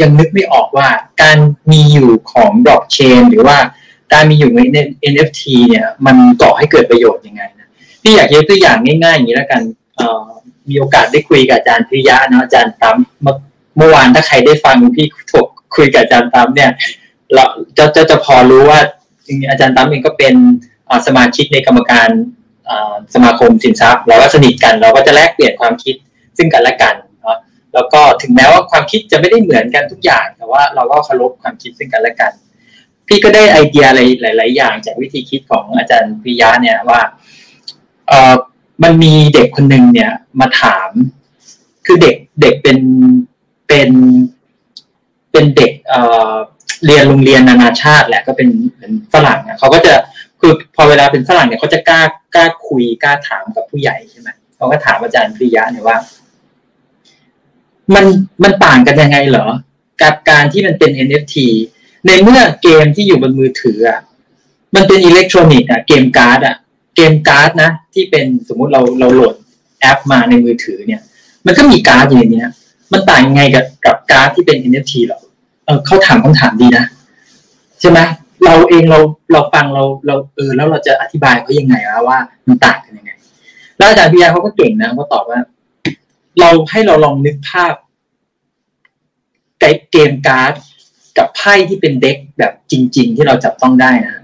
[0.00, 0.88] ยังนึกไม่ออกว่า
[1.22, 1.38] การ
[1.72, 3.58] มีอยู่ของบล็อกเชนหรือว่า
[4.12, 4.60] การมีอยู่ใน
[5.12, 7.68] NFT เนี่ยมันก่อให้เกิดประโยชน์ยังไงนะ
[8.02, 9.62] พี่อยากยกตัวอย่างง่ายๆอย่างนี้แล้วกัน
[10.68, 12.96] มีโอกาสได้คุยกับอาจารย์พิยะนะอาจารย์ตั้ม
[13.76, 16.70] เมื่อวานถ้าใครได้ฟังพี่ถกคุยกับอาจารย์ตั้มเนี่ย
[17.34, 17.44] เรา
[17.76, 18.80] จะจะจะพอรู้ว่า
[19.26, 20.34] จริงอาจารย์ตั้มเองก็เป็น
[21.06, 22.08] สมาชิกในกรรมการ
[23.14, 25.96] สมาคมสินทรัพย์เราก็สนิทกันเราก็จะแลกเปลี่ยนความคิด
[26.36, 27.38] ซึ่งกันและกันเนาะ
[27.74, 32.32] แล้วก็ถึงแม้ว่าความคิดจะไม่ได้เหมือนกันทุกอย่าง แต่ว่าเราก็เคารพความคิดซึ่งกันและกัน
[33.08, 37.00] พี่ก็ได้ไอเดียอะไรหลาย ๆ อย่าง จากวิธีคิดของอาจารย์พิยะเนี่ยว่า
[38.08, 38.34] เออ
[38.82, 40.90] มันมีเด็กคนหนึ่งเนี่ยมาถาม
[41.86, 42.78] คือเด็กเด็กเป็น
[43.68, 43.90] เป็น
[45.30, 46.32] เป็นเด็กเอ่อ
[46.86, 49.92] เรียนโรงเรียนนานาชาติแหละก็เป็นเป็นฝรั่งเขาก็จะ
[50.40, 52.02] คือพอเวลาเป็นฝรั่งเนี่ยเขาจะกล้า
[52.34, 55.96] กล้าคุยกล้าถามกับผู้ใหญ่ใช่ไหมเขาก็ถามอาจารย์ปริยะเนี่ยว่า
[57.94, 58.04] มัน
[58.42, 59.46] มันต่างกันยังไงเหรอ
[60.02, 61.36] กับการที่มันเป็น NFT
[62.06, 64.00] ในเมื่อเกมที่อยู่บนมือถืออะ
[64.74, 66.56] มันเป็นอิเล็กทรอนิกส์อะเกมการ์ดอะ
[66.96, 69.34] เกมการ์ดนะ ที่เป็นสมมุติเราเราโหลด
[69.80, 71.02] แอปมาในมือถือเนี่ย
[71.46, 72.44] มันก็มีการ์ดอยู่ในนี้
[72.92, 75.20] มันต่างยังไงกับกับการ์ดที่เป็น NFT หรอ
[75.64, 76.84] เออเขาถามคำถามดีนะ
[77.80, 77.98] ใช่ไหม
[78.44, 78.98] เราเองเรา
[79.32, 81.74] เราฟังเราเราเออแล้วเราจะอธิบายเขายังไง
[82.08, 82.18] ว่า
[82.48, 83.10] มันต่างกันยังไง
[83.76, 85.40] แล้วอาจารย์พิยาเขาก็เก่งนะเขาตอบว่า
[86.40, 87.72] เราให้เราลองนึกภาพ
[89.92, 90.52] เกมการ์ด
[91.18, 94.16] กับไพ่ที่เป็นเด็กแบบจริง ๆ ที่เราจับต้องได้นะ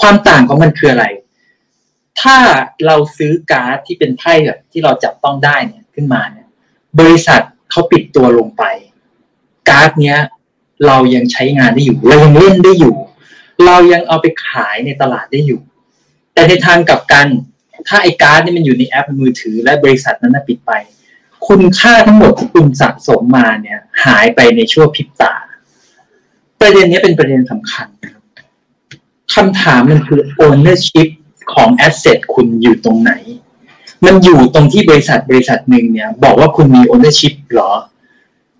[0.00, 1.06] ความต่างของมันคืออะไร
[2.20, 2.36] ถ้า
[2.86, 6.46] เราซื้อการ์ดที่เป็นไพ่แบบที่เราจับต้องได้เนี่ยขึ้นมาเนี่ย
[6.98, 8.62] บริษัทเขาปิดตัวลงไป
[9.68, 10.18] การ์ดเนี้ย
[10.86, 12.96] เรายังใช้งานได้อยู่ เรายังเล่นได้อยู่
[13.66, 15.60] เรายังเอาไปขายในตลาดได้อยู่
[16.34, 17.26] แต่ในทางกลับกัน
[17.88, 20.72] ถ้าไอ้การ์ดนี่มันอยู่ในแอปมือถือและบริษัทนั้นปิดไป
[21.48, 25.34] คุณค่าทั้งหมดที่คุณสะสมมาเนี่ย หายไปในช่วงพริบตา
[26.60, 27.88] ประเด็นนี้เป็นประเด็นสำคัญ
[29.34, 31.08] คำถามมันคือ ownership
[31.52, 33.12] ของ asset คุณอยู่ตรงไหน
[34.06, 37.72] มันอยู่ตรงที่บริษัทบริษัทหนึ่งเนี่ย บอกว่าคุณมี ownership หรอ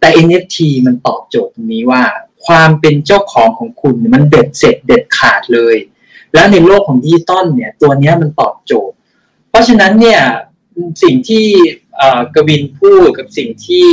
[0.00, 0.56] แต่ NFT
[0.86, 2.02] มันตอบโจทย์ตรงนี้ว่า
[2.46, 5.76] ความเป็นเจ้าของของคุณมันเด็ดเสร็จเด็ดขาดเลย
[6.34, 8.96] แล้วในโลกของดิจิตอลเนี่ย ตัวนี้มันตอบโจทย์
[9.50, 10.20] เพราะฉะนั้นเนี่ย
[11.02, 11.46] สิ่งที่
[12.34, 13.88] กวินพูดกับสิ่งที่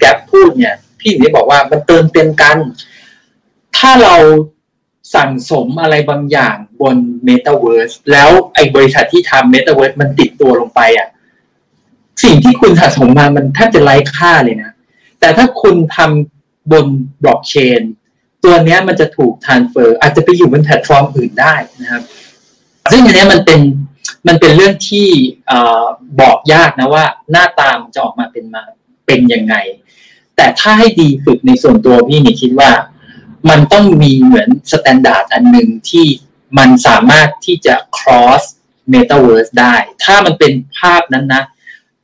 [0.00, 2.56] แกพูดเนี่ย พี่ถึงได้บอกว่ามันเติมเต็มกัน
[3.76, 4.16] ถ้าเรา
[5.14, 6.96] สั่งสมอะไรบางอย่างบน
[7.28, 11.08] Metaverse แล้วไอ้บริษัทที่ทำ Metaverse มันปิดตัวลงไปอะ
[12.24, 14.70] สิ่งที่คุณสะสมมามันแทบจะไร้ค่าเลยนะ
[15.20, 16.86] แต่ถ้าคุณทำบน
[17.22, 17.82] บล็อกเชน
[18.44, 22.02] ตัวนี้มันจะถูก transfer อาจจะไปอยู่บนแพลตฟอร์มอื่นได้นะครับ
[22.90, 23.60] ซึ่งอันนี้มันเป็น
[24.26, 25.08] มันเป็นเรื่องที่
[26.20, 28.62] บอกยากนะว่าหน้าตามันจะออกมาเป็นมา
[29.06, 29.54] เป็นยังไง
[30.36, 32.70] แต่ถ้าให้ดีสุดในส่วนตัวพี่นี่คิดว่า
[33.50, 36.06] มันต้องมีเหมือน standard อันหนึ่งที่
[36.58, 38.42] มันสามารถที่จะ cross
[38.92, 39.74] metaverse ได้
[40.04, 41.42] ถ้ามันเป็นภาพนั้นนะ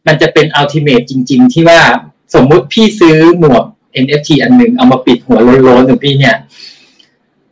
[0.07, 1.81] มันจะเป็น ultimate จริง ๆ ที่ว่า
[2.35, 3.65] สมมุติพี่ซื้อหมวก
[4.05, 6.37] NFT อันหนึ่งเอามาปิดหัวโล้นๆของพี่เนี่ย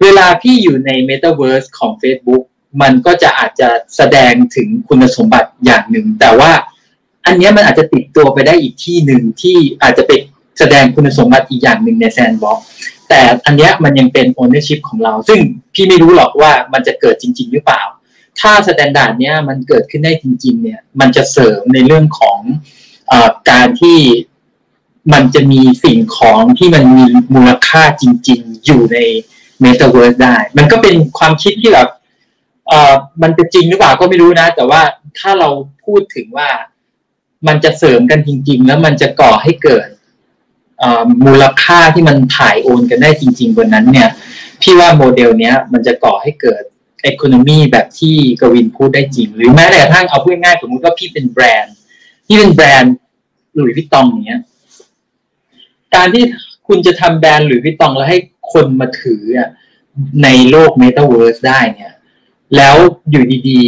[0.03, 2.45] เวลาพี่อยู่ใน metaverse ของ Facebook
[2.83, 6.53] มันก็จะอาจจะแสดงถึงคุณสมบัติอย่างหนึ่ง แต่ว่า
[7.27, 10.11] อันนี้มันอาจจะติดตัวไปได้อีกที่หนึ่งที่อาจจะไป
[10.59, 12.59] แสดงคุณสมบัติอีกอย่างหนึ่งใน Sandbox
[13.09, 15.41] แต่อันนี้มันยังเป็น ownership ของเรา ซึ่ง
[15.75, 17.83] พี่ไม่รู้หรอกว่ามันจะเกิดจริง ๆ หรือเปล่า
[18.41, 22.39] ถ้า standard เนี้ยมันเกิดขึ้นได้จริง ๆ เนี่ย มันจะเสริมในเรื่องของ
[23.11, 23.13] อ
[23.51, 23.99] การที่
[25.13, 28.99] มันจะมีสิ่งของที่มันมีมูลค่าจริง ๆ อยู่ใน
[29.63, 31.89] Metaverse ได้ มันก็เป็นความคิดที่แบบ
[32.75, 34.81] อ่อมันจะจริงหรือเปล่าก็ไม่รู้นะ แต่ว่า
[35.19, 35.49] ถ้าเรา
[35.85, 36.49] พูดถึงว่า
[37.49, 39.89] มันจะเสริมกันจริง ๆ แล้วมันจะก่อให้เกิด
[41.27, 44.09] มูลค่าที่มันถ่ายโอนกันได้จริง ๆ บนนั้นเนี่ย
[44.63, 46.63] พี่ว่าโมเดลเนี้ย มันจะก่อให้เกิด
[47.05, 51.77] อีโคโนมีแบบที่กวินพูดได้จริง หรือแม้แต่กระทั่งเอาพูดง่ายสมมติว่าพี่เป็นแบรนด์
[52.27, 52.95] ที่เป็นแบรนด์
[53.55, 54.43] หลุยส์วิตตองเงี้ย
[55.95, 56.25] การที่
[56.69, 58.19] คุณจะทำแบรนด์หลุยส์วิตตองแล้วให้
[58.53, 59.23] คนมาถือ
[60.23, 61.93] ในโลกเมตาเวิร์สได้เนี่ย
[62.57, 62.77] แล้ว
[63.11, 63.61] อยู่ดี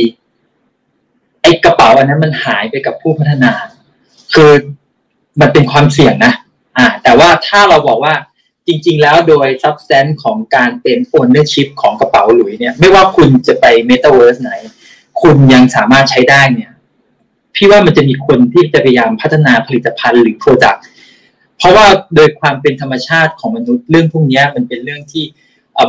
[0.68, 3.52] ๆไอ้กระเป๋าอันนั้นมันหายไปกับผู้พัฒนา
[4.34, 4.52] คือ
[5.40, 6.32] มันเป็นความเสี่ยงนะ
[6.76, 8.14] อ่า แต่ว่าถ้าเราบอกว่า
[8.66, 14.52] จริง ๆ แล้วโดย substance ของการเป็น ownership ของกระเป๋าหลุยส์เนี่ย ไม่ว่าคุณจะไป metaverse ไหน
[15.22, 16.72] คุณยังสามารถใช้ได้เนี่ย
[17.54, 20.80] พี่ว่ามันจะมีคนที่จะพยายามพัฒนาผลิตภัณฑ์หรือ product
[21.58, 25.24] เพราะว่าโดยความเป็นธรรมชาติของมนุษย์เรื่องพวกนี้มันเป็นเรื่องที่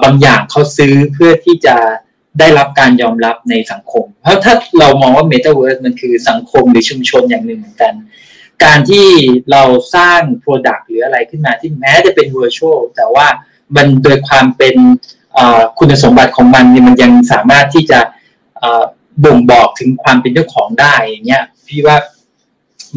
[0.04, 1.76] บางอย่างเขาซื้อเพื่อที่จะ
[2.40, 7.94] ได้รับการยอมรับในสังคม เพราะถ้าเรามองว่า Metaverse มันคือสังคมหรือชุมชนอย่างหนึ่งเหมือนกัน
[8.64, 9.08] การที่
[9.52, 9.64] เรา
[9.96, 13.28] สร้าง Product หรืออะไรขึ้นมาที่แม้จะเป็น Virtual แต่ว่า
[13.76, 14.76] มันโดยความเป็น
[15.80, 18.00] คุณสมบัติของมันมันยังสามารถที่จะ
[19.24, 21.98] บ่งบอกถึงความเป็นเจ้าของได้อย่างเงี้ยพี่ว่า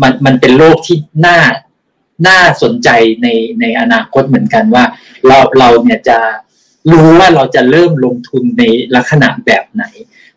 [0.03, 1.39] มันมันเป็นโลกที่น่า
[2.29, 2.89] น่าสนใจ
[3.23, 3.29] ใน
[3.61, 4.85] ในอนาคตเหมือนกันว่า
[5.27, 6.19] เราเราเนี่ยจะ
[6.91, 8.65] รู้ว่าเราจะเริ่มลงทุนใน
[8.95, 9.85] ลักษณะแบบไหน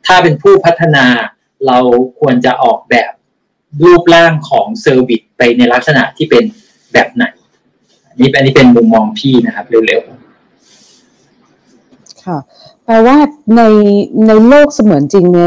[0.05, 1.05] ถ้าเป็นผู้พัฒนา
[1.67, 1.79] เรา
[2.19, 3.11] ควรจะออกแบบ
[3.83, 6.43] รูปร่างของ service ไปในลักษณะที่เป็น
[6.93, 7.25] แบบไหน
[8.19, 10.13] นี่อันนี้เป็นมุมมองพี่นะครับเร็วๆ
[12.25, 12.37] ค่ะ
[12.85, 13.17] แปลว่า
[13.55, 13.61] ใน
[14.27, 15.41] ในโลกเสมือนจริงใน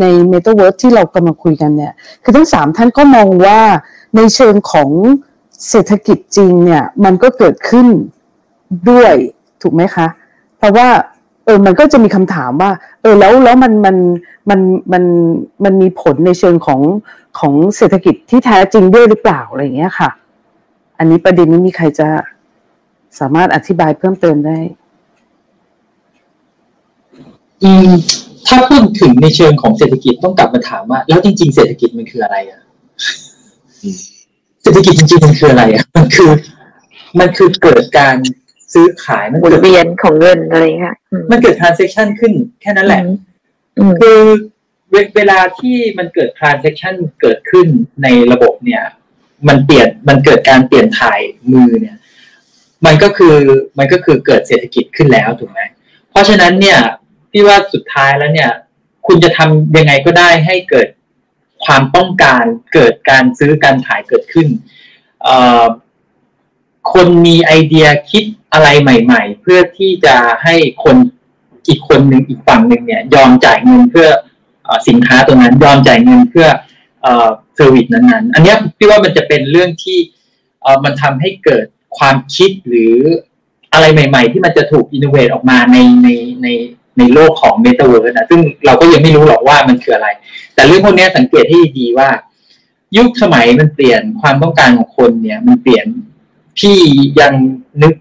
[0.00, 3.60] ในเมตาเวิร์สที่เรากำลังคุยกันเนี่ย คือทั้งสามท่านก็มองว่า
[4.16, 4.90] ในเชิงของ
[5.68, 7.86] เศรษฐกิจจริงเนี่ย มันก็เกิดขึ้น
[8.90, 9.14] ด้วย
[9.64, 10.06] ถูกไหมคะ
[10.58, 10.88] เพราะว่า
[11.44, 12.70] เออมันก็จะมีคำถามว่า
[13.02, 13.96] เออแล้วแล้วมันมัน
[14.50, 14.60] มัน
[14.92, 15.04] มัน
[15.64, 16.80] มันมีผลในเชิงของ
[17.38, 20.10] ของเศรษฐกิจที่แท้จริงด้วยหรือเปล่าอะไรอย่างเงี้ยค่ะ
[20.98, 22.08] อันนี้ประเด็นนี้มีใครจะ
[23.20, 24.58] สามารถอธิบายเพิ่มเติมได้
[27.62, 27.90] อืม
[28.46, 32.60] ถ้าพูดถึงในเชิงของเศรษฐกิจต้องกลับมาถามว่า แล้วจริง ๆ เศรษฐกิจมันคืออะไรอะ
[34.62, 36.30] เศรษฐกิจจริงๆมันคืออะไรอะมันคือ
[37.18, 38.16] มันคือเกิดการ
[38.74, 40.96] ซื้อขายมันหมุนเวียนของเงินอะไรค่ะ
[41.30, 43.02] มันเกิด transaction ขึ้นแค่นั้นแหละ
[44.00, 44.18] คือ
[45.16, 47.66] เวลาที่มันเกิด transaction เกิดขึ้น
[48.02, 48.82] ในระบบเนี่ย
[49.48, 51.20] มันเปลี่ยนมันเกิดการเปลี่ยนถ่าย
[51.52, 51.98] มือเนี่ย
[52.86, 53.36] มันก็คือ
[53.78, 55.60] มันก็คือเกิดเศรษฐกิจขึ้นแล้วถูกไหม
[56.10, 56.78] เพราะฉะนั้นเนี่ย
[57.32, 58.50] พี่ว่าสุดท้ายแล้วเนี่ย
[59.06, 60.88] คุณจะทำยังไงก็ได้ให้เกิด
[61.64, 62.44] ความต้องการ
[62.74, 64.48] เกิดการซื้อการขายเกิดขึ้น
[66.92, 68.24] คนมีไอเดียคิด
[68.54, 70.96] อะไรใหม่ ๆ เพื่อที่จะให้คน
[71.68, 74.08] อีกคนหนึ่งอีกฝั่งหนึ่งเนี่ย ยอมจ่ายเงินเพื่อ
[74.88, 76.46] สินค้าตัวนั้นยอมจ่ายเงินเพื่อ
[77.02, 79.98] service นั้นๆ อันนี้พี่ว่ามันจะเป็นเรื่องที่
[80.84, 81.66] มันทำให้เกิด
[81.98, 82.96] ความคิดหรือ
[83.72, 86.08] อะไรใหม่ ๆ ที่มันจะถูก innovate ออกมาในใน
[86.42, 86.48] ใน
[86.98, 90.08] ในโลกของเมตาเวิร์สนะซึ่งเราก็ยังไม่รู้หรอกว่ามันคืออะไร
[90.54, 92.08] แต่เรื่องพวกนี้สังเกตให้ดีว่า
[92.96, 95.86] ยุคสมัยมันเปลี่ยนความต้องการของคนเนี่ย มันเปลี่ยน
[96.58, 96.78] พี่
[97.20, 97.32] ยัง
[97.82, 97.94] นึก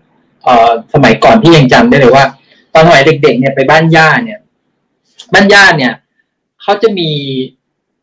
[0.44, 2.26] เอ่อสมัยก่อนพี่ยังจำได้เลยว่า
[2.74, 4.39] ตอนสมัยเด็ก ๆ เนี่ยไปบ้านย่าเนี่ย
[5.34, 5.94] บ้านย่าเนี่ย
[6.62, 7.10] เขาจะมี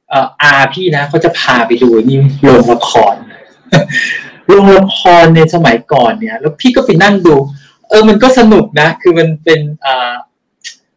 [0.08, 3.14] เอ่ออาพี่นะเขาจะพาไปดูนี่โรงละคร
[4.46, 7.34] โรงละครในสมัยก่อนเนี่ย แล้วพี่ก็ไปนั่งดู
[7.88, 10.12] เออมันก็สนุกนะ คือมันเป็นอ่า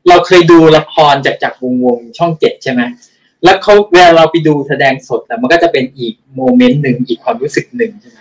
[0.09, 2.81] เราเคยดูละครจากจากวงวงช่องเจ็ดใช่ไหม
[3.43, 8.19] แล้วเขาเวลาเราไปดูแสดงสดแต่มันก็จะเป็นอีกโมเมนต์หนึ่งอีกความรู้สึกหนึ่งใช่ไหม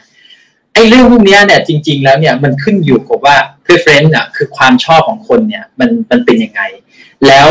[0.75, 6.61] ไอ้เรื่องพวกนี้เนี่ยจริง ๆ แล้วเนี่ยมันขึ้นอยู่กับว่า preference อะคือความชอบของคนเนี่ยมันมันเป็นยังไง
[7.29, 7.51] แล้ว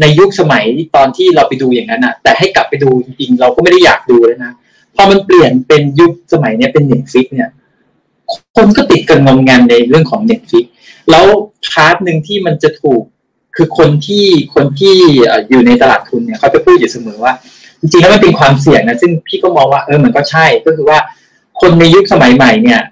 [0.00, 0.64] ในยุคสมัย
[0.96, 4.52] ตอนที่เราไปดูอย่างนั้นอะ แต่ให้กลับไปดูจริงๆเราก็ไม่ได้อยากดูแล้วนะ
[4.96, 7.50] พอมันเปลี่ยนเป็นยุคสมัยเนี้เป็น Netflix เนี่ย
[8.56, 10.64] คนก็ติดกันงอมแงมในเรื่องของ Netflix
[11.10, 11.24] แล้ว
[11.70, 13.02] part หนึ่งที่มันจะถูก
[13.56, 14.96] คือคนที่คนที่
[15.50, 17.32] อยู่ในตลาดทุนเนี่ยเขาจะพูดอยู่เสมอว่า
[17.80, 20.98] จริงๆแล้วมันเป็นความเสี่ยงนะซึ่งพี่ก็มองว่าเออมันก็ใช่ก็คือว่า
[21.60, 22.82] คนในยุคสมัยใหม่เนี่ย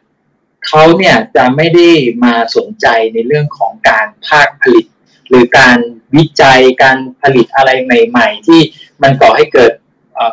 [0.67, 1.89] เขาเนี่ยจะไม่ได้
[2.25, 4.87] มาสนใจในเรื่องของการภาคผลิต
[5.29, 5.79] หรือการ
[6.17, 8.61] วิจัยการผลิตอะไรใหม่ ๆ ที่
[9.03, 9.73] มันก่อให้เกิด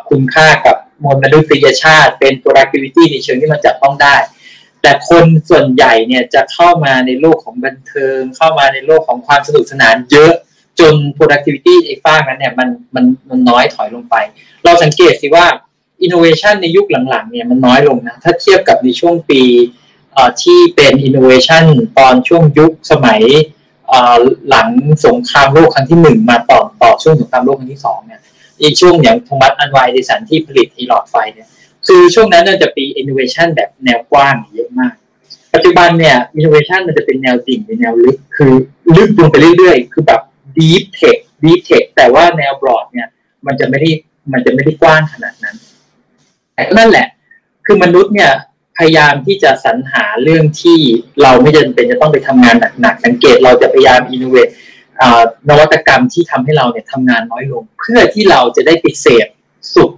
[0.08, 4.16] คุณค่ากับมวลมนุษยชาติ เป็น productivity ในเชิงที่มันจับต้องได้
[4.82, 10.32] แต่คนส่วนใหญ่เนี่ยจะเข้ามาในโลกของบันเทิง เข้ามาในโลกของความสนุกสนานเยอะ
[10.80, 14.16] จน productivity ไอ้ฝ้านั้นเนี่ยมันมันมันน้อยถอยลงไป
[14.64, 15.46] เราสังเกตสิว่า
[16.04, 19.42] innovation ในยุคหลังๆเนี่ยมันน้อยลงนะ ถ้าเทียบกับในช่วงปี
[20.42, 21.64] ที่เป็น innovation
[21.98, 23.22] ตอนช่วงยุคสมัย
[24.48, 24.68] หลัง
[25.06, 28.20] สงครามโลกครั้งที่หนึ่งมาต่อต่อช่วงสงครามโลกครั้งที่สองเนี่ย
[28.60, 31.48] อีกช่วงอย่างโทมัสอันไวดิสันที่ผลิตไอหลอดไฟเนี่ย
[31.86, 34.94] คือช่วงนั้นจะปี innovation แบบแนวกว้างเยอะมาก
[35.54, 38.52] ปัจจุบันเนี่ย innovation มันจะเป็นแนวดิ่งเป็นแนวลึกคือ
[38.96, 40.20] ลึกลงไปเรื่อยๆ คือแบบ
[40.58, 43.08] deep tech deep tech แต่ว่าแนว broad เนี่ย
[43.46, 43.90] มันจะไม่ได้
[44.32, 45.56] มันจะไม่ได้กว้างขนาดนั้น
[46.54, 47.06] แต่นั่นแหละ
[47.66, 48.32] คือมนุษย์เนี่ย
[48.78, 50.78] พยายามที่จะสรรหาเรื่องที่
[51.22, 54.48] เราไม่จำเป็นจะต้องไปทำงานหนักๆสังเกตเราจะพยายามอินโนเวท
[55.48, 59.26] นวัตกรรมที่ทำให้เราเนี่ยทำงานน้อยลง เพื่อที่เราจะได้ไปเสพ
[59.74, 59.90] สุข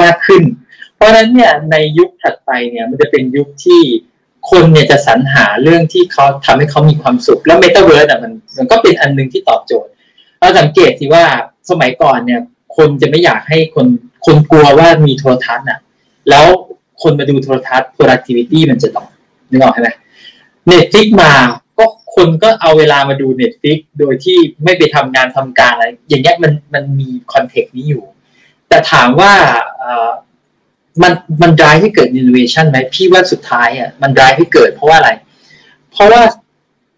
[0.00, 0.42] มากขึ้น
[0.94, 3.82] เพราะฉะนั้นเนี่ยในยุคถัดไปเนี่ยมันจะเป็นยุคที่
[4.50, 9.90] คนเนี่ยจะสรรหาเรื่องที่เขาทำให้เขามีความสุข แล้วเมตาเวิร์สอะมันมันก็เป็นอันนึงที่ตอบโจทย์
[10.40, 11.24] เราสังเกตที่ว่า
[11.70, 12.40] สมัยก่อนเนี่ย
[12.76, 13.86] คนจะไม่อยากให้คน
[14.26, 15.78] คนกลัวว่ามีโทรทัศน์อะ
[16.30, 16.46] แล้ว
[17.02, 19.06] คนมาดูโทรทัศน์ productivity มันจะตก
[19.50, 19.90] นึกออกไหม
[20.66, 21.32] Netflix มา
[21.78, 21.84] ก็
[22.16, 28.04] คนก็เอาเวลามาดู Netflix โดยที่ไม่ไปทำงานทำการอะไร อย่างเงี้ยมันมันมี context นี้อยู่
[28.68, 29.32] แต่ถามว่า
[31.02, 31.12] มัน
[31.42, 35.10] มันดายให้เกิด innovation ไหมพี่ว่าสุดท้ายอะมันดายให้เกิดเพราะว่าอะไร
[35.92, 36.22] เพราะว่า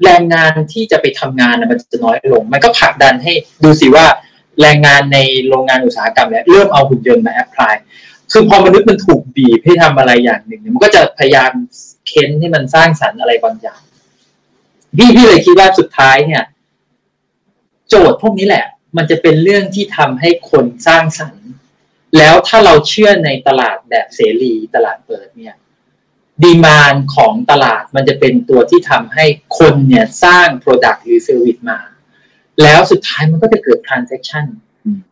[0.05, 3.33] แรงงานที่จะไปทำงานมันจะน้อยลง มันก็ผลักดันให้
[3.64, 4.07] ดูสิว่า
[4.61, 7.74] แรงงานในโรงงานอุตสาหกรรมเนี่ยเริ่มเอาหุ่นยนต์มาแอพพลาย
[8.32, 11.50] คือพอมนุษย์มันถูกบีบให้ทำอะไรอย่างหนึ่งมันก็จะพยายาม
[12.09, 13.80] เค้นให้มันสร้างสรรค์อะไรบางอย่าง
[14.96, 16.42] พี่พี่เลยคิดว่าสุดท้ายเนี่ย
[17.88, 21.46] โจทย์พวกนี้แหละ มันจะเป็นเรื่องที่ทำให้คนสร้างสรรค์
[22.18, 25.55] แล้วถ้าเราเชื่อในตลาดแบบเสรีตลาดเปิดเนี่ย
[26.42, 29.24] ดีมานของตลาดมันจะเป็นตัวที่ทำให้
[29.59, 31.80] คนเนี่ยสร้าง Product หรือ Service มา
[32.62, 34.44] แล้วสุดท้ายมันก็จะเกิด transaction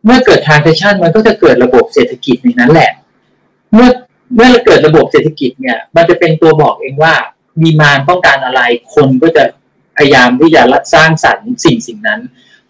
[0.05, 2.91] เมื่อเกิด transaction มันก็จะเกิดระบบเศรษฐกิจในนั้นแหละ
[3.73, 3.89] เมื่อ
[4.35, 7.13] เมื่อเกิดระบบเศรษฐกิจเนี่ย มันจะเป็นตัวบอกเองว่า
[7.61, 8.61] มีมาต้องการอะไร
[8.93, 9.43] คนก็จะ
[9.97, 10.61] พยายามที่จะ
[10.93, 12.19] สร้างสรรค์สิ่งสิ่งนั้น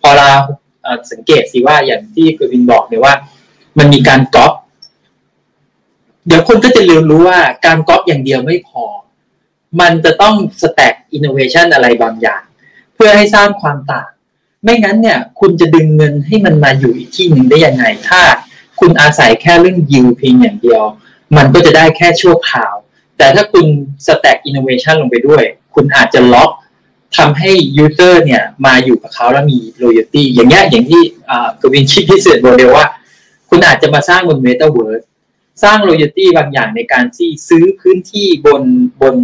[0.02, 0.30] พอเรา
[1.12, 3.14] สังเกตสิว่าอย่างที่กวินบอกเนี่ยว่า
[3.78, 4.54] มันมีการก๊อป
[6.28, 8.86] เดี๋ยวคนก็จะเรียนรู้ว่าการก๊อปอย่างเดียวไม่พอ
[9.82, 12.44] มันจะต้อง stack innovation อะไรบางอย่าง
[12.96, 14.10] เพื่อให้สร้างความต่าง
[14.64, 18.22] ไม่งั้นเนี่ย คุณจะดึงเงินให้มันมาอยู่อีกที่หนึ่งได้ยังไง ถ้า
[18.80, 20.84] คุณอาศัยแค่เรื่องยิวเพียงอย่างเดียว
[21.38, 22.76] มันก็จะได้แค่ชั่วคราว
[23.18, 23.66] แต่ถ้าคุณ
[24.06, 25.44] stack innovation ลงไปด้วย
[25.76, 26.52] คุณอาจจะล็อก
[27.18, 31.02] ทำให้ยูเซอร์เนี่ยมาอยู่กับเขาแล้วมี loyalty อย่างเงี้ยอย่างที่
[31.62, 32.86] กวินชิดพิเศษบอกเดียวว่า
[33.50, 35.06] คุณอาจจะมาสร้างบน Metaverse
[35.64, 38.64] สร้าง loyalty บางอย่างในการที่ซื้อพื้นที่บน
[39.02, 39.16] บน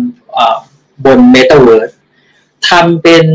[1.05, 1.93] บน Metaverse
[2.69, 3.25] ทำเป็น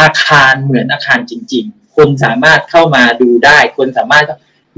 [0.00, 4.24] อาคารเหมือนอาคารจริง ๆ คนสามารถเข้ามาดูได้ คนสามารถ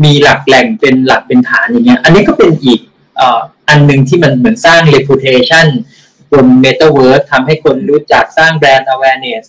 [0.04, 2.80] มีหลักแหล่งเป็นหลักเป็นฐานอย่างเงี้ย อันนี้ก็เป็นอีก
[3.68, 5.66] อันหนึ่งที่มันเหมือนสร้าง reputation
[6.32, 9.44] บน Metaverse ทำให้คนรู้จักสร้างแบรนด์ awareness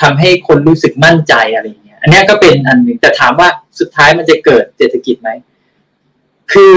[0.00, 3.48] ทำให้คนรู้สึกมั่นใจอะไรเงี้ย อันนี้ก็เป็นอันหนึ่งแต่ถามว่า
[3.80, 5.30] สุดท้ายมันจะเกิดเศรษฐกิจไหม
[6.52, 6.76] คือ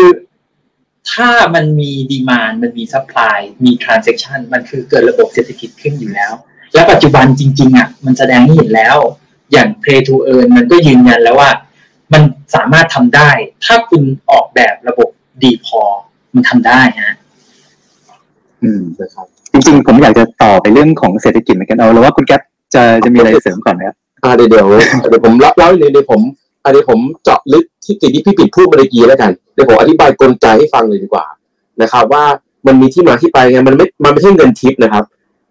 [1.14, 6.34] ถ้ามันมี demand มันมี supply มี transaction มันคือเกิดระบบเศรษฐกิจขึ้นอยู่แล้ว
[6.76, 8.98] และปัจจุบันจริงๆอะมันแสดงให้เห็นแล้ว
[9.52, 11.50] อย่าง Play to Earn มันก็ยืนยันแล้วว่า
[12.14, 12.22] มัน
[12.56, 13.30] สามารถทำได้
[13.66, 15.10] ถ้าคุณออกแบบระบบ
[15.44, 15.82] ดีพอ
[16.34, 17.16] มันทำได้ฮะ
[18.64, 22.42] อืมนะครับจริงๆ ผมอยากจะต่อไปเรื่องของเศรษฐกิจเหมือนกันเอาแล้วว่าคุณแก๊ป
[22.74, 24.68] จะจะมีอะไรเสริมก่อนไหมครับอ่าเดี๋ยวเดี๋ยว
[25.10, 26.22] เดี๋ยวผมเล่าเลยเดี๋ยวผม
[26.66, 31.26] อันนี้ผมเจาะลึกที่สิ่งที่พี่ปิดพูดมาเมื่อกี้แล้วกันเดี๋ยวผมอธิบายกลไกให้ฟังเลยดีกว่า
[31.82, 32.24] นะครับ ว่า
[32.68, 35.04] มันมีที่มาที่ไปไงมันไม่มันไม่ใช่เงินทิปนะครับ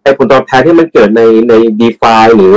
[0.05, 2.53] ไอ้ผลตอบแทนที่มันเกิดในในDeFi หรือ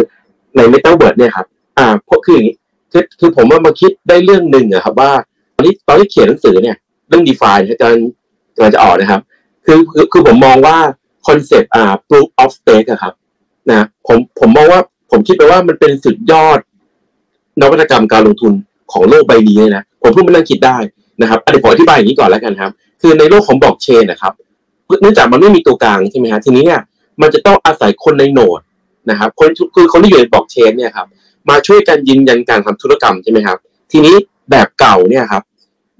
[0.57, 2.55] ในเมตาเวิร์ดเนี่ยครับอ่าเพราะคืออย่างนี้
[2.91, 5.11] คือคือผมว่ามาคิดได้เรื่องหนึ่งอะครับว่า
[5.55, 6.75] ตอนนี้ตอนที่เขียนหนังสือเนี่ย
[7.07, 8.07] เรื่อง DeFi อาจารย์
[8.55, 9.21] กำลังจะออกนะครับ
[9.65, 10.77] คือคือคือผมมองว่า
[11.27, 13.13] concept อ่า proof of stake อะครับ
[13.69, 14.81] นะผมผมมองว่า
[15.11, 16.59] ผมคิดไปว่ามันเป็นสุดยอด
[17.61, 18.53] นวัตกรรมการลงทุน
[18.91, 20.77] ของโลกใบนี้นะผมเพิ่งมานั่งคิดได้
[21.21, 22.71] นะครับอันนี้ผมอธิบายอย่างนี้ก่อนแล้วกันครับ
[23.01, 24.33] คือในโลกของบล็อกเชนนะครับ
[25.01, 26.81] เนื่องจากมันไม่มีตัวกลางใช่ไหมฮะทีนี้เนี่ย
[27.21, 28.61] มันจะต้องอาศัยคนในโนด
[29.09, 31.07] นะครับ คนคือคนที่อยู่ในบล็อกเชนเนี่ยครับ
[31.49, 33.57] มาช่วยกันยืนยันการทำธุรกรรมใช่ไหมครับ
[33.91, 34.15] ทีนี้
[34.51, 35.43] แบบเก่าเนี่ยครับ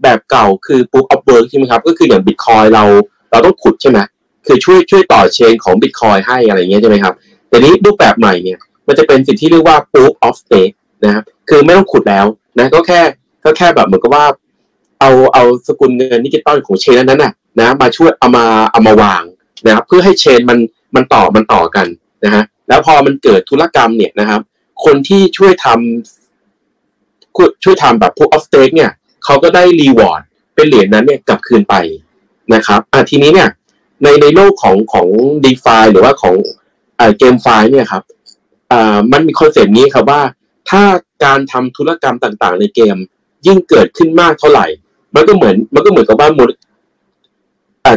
[0.04, 2.84] แบบเก่าคือ proof of work ใช่ไหมครับ ก็คืออย่างบิตคอยเรา
[3.32, 4.00] เราต้องขุดใช่ไหม
[4.46, 7.14] คือช่วยช่วยต่อเชนของบิตคอยให้อะไรเงี้ยใช่ไหมครับ
[7.50, 12.26] แต่นี้รูปแบบใหม่เนี่ย มันจะเป็นสิ่งที่เรียกว่า proof of stake นะครับคือไม่ต้องขุดแล้ว
[12.60, 13.02] นะก็แค่
[13.44, 14.26] ก็แค่แบบเหมือนกับว่า
[15.02, 19.24] เอาเอาสกุลเงินดิจิตอลของ chain นั้นน่ะนะมาช่วยเอามาเอามาวาง
[19.66, 20.58] นะครับเพื่อให้ chain มัน
[20.96, 21.88] มันต่อมันต่อกัน
[22.26, 24.42] นะฮะแล้วพอมันเกิดธุรกรรมเนี่ยนะครับ
[24.86, 28.92] คนที่ช่วยทำช่วยทำแบบ proof of stake เนี่ย
[29.24, 30.22] เขาก็ได้ reward
[30.56, 31.76] เป็นเหรียญนั้นเนี่ยกลับคืนไป
[32.54, 33.50] นะครับอะทีนี้เนี่ย
[34.04, 35.08] ในในโลกของของ
[35.46, 36.36] DeFi หรือว่าของ
[37.18, 38.04] GameFi เนี่ยครับ
[38.72, 40.22] อ่ามันมี concept นี้ครับว่า
[40.70, 40.82] ถ้า
[41.24, 42.96] การทำธุรกรรมต่างๆ ในเกม
[43.48, 44.66] ยิ่งเกิดขึ้นมากเท่าไหร่
[45.16, 46.52] มันก็เหมือนมันก็เหมือนกับว่ามูล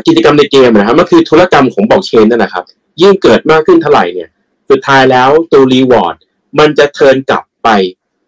[0.07, 2.65] กิจกรรมในเกมนะครับมันคือธุรกรรมของบล็อกเชนนั่นนะครับ
[3.03, 4.29] ยิ่งเกิดมากขึ้นเท่าไหร่เนี่ย
[4.71, 6.17] สุดท้ายแล้วตัว reward
[6.59, 7.69] มันจะ turn กลับไป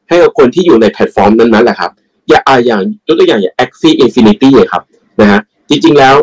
[0.09, 1.91] ให้กับคนที่อยู่ในแพลตฟอร์มนั้นๆแหละครับ
[2.29, 4.83] อย่าอาอย่างยกตัวอย่างอย่าง Axie Infinity ครับ
[5.21, 6.15] นะฮะจริงๆแล้ว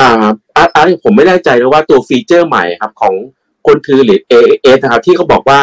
[0.00, 0.26] อ่า
[0.56, 3.14] อาร์ตผมไม่แน่ใจเลยว่าตัว feature ใหม่ครับของ
[3.66, 5.60] คนถือหรือ AS นะครับที่เขาบอกว่า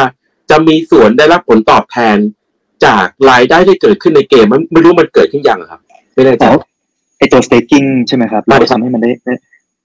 [0.50, 2.16] จะมีส่วนได้รับผลตอบแทน
[2.84, 5.80] จากรายได้ที่เกิดขึ้นในเกมมันไม่รู้มันเกิดขึ้นยังครับ
[6.14, 6.44] ไม่แน่ใจ
[7.18, 9.10] ไอตัว staking ใช่ไหมครับเราทำให้มันได้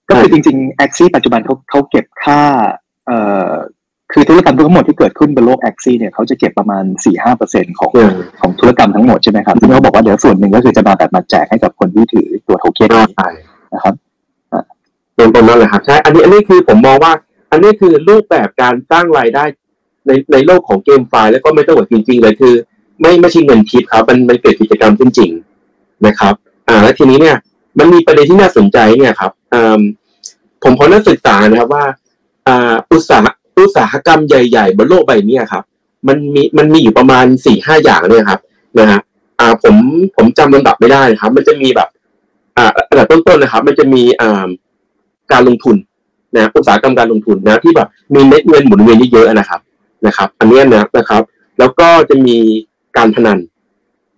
[0.09, 2.41] ก็คือจริงๆ Axie ปัจจุบันเขาเขาเก็บค่า
[3.07, 3.51] เอ่อ
[4.13, 7.91] คือธุรกรรมทั้งหมดที่เกิดขึ้นบนโลก Axie เนี่ยเขาจะเก็บประมาณสี่ห้าเปอร์เซ็นของ
[8.39, 12.89] ของธุรกรรมทั้งหมดใช่ไหมครับซึ่งเขาบอกว่าเดี๋ยวส่วนหนึ่งก็คือจะมาแบบมาแจกให้กับคนที่ถือตัวโทเค็น
[13.73, 13.95] นะครับ
[15.15, 17.13] เป็นประมาณเลยครับใช่อันนี้อันนี้คือผมมองว่า
[17.51, 19.43] อันนี้คือรูปแบบการสร้างรายได้
[20.07, 22.53] ในในโลกของเกมไฟล์แล้วก็ไม่ต้องว่าจริง ๆ เลยคือ
[23.01, 25.31] ไม่ไม่ใช่เงินทิปครับมันมันเกิดกิจกรรมขึ้นจริง
[26.07, 26.33] นะครับ
[26.67, 27.37] อ่าแล้วทีนี้เนี่ย
[27.77, 29.31] มันมีประเด็นที่น่าสนใจเนี่ยครับ
[30.63, 31.85] ผมพอนักศึกษานะครับว่า
[32.91, 33.25] อุตสาห
[33.59, 35.63] อุตสาหกรรมใหญ่ ๆ บนโลกใบนี้ครับ
[36.07, 38.39] มันมีมันมีอยู่ประมาณสี่ห้าอย่างเนี่ยครับ
[38.79, 38.99] นะฮะ
[39.63, 39.75] ผม
[40.15, 41.89] ผมจำลำดับไม่ได้นะครับ มันจะมีแบบ
[42.57, 44.47] อ่าอันดับต้นๆนะครับ มันจะมีอ่า
[45.31, 45.75] การลงทุน
[46.35, 49.59] นะอุตสาหกรรมการลงทุนนะที่แบบมีเม็ดเงินหมุนเวียนเยอะๆนะครับ
[50.05, 51.21] นะครับ อันนี้นะนะครับ
[51.59, 52.37] แล้วก็จะมี
[52.97, 53.39] การพนัน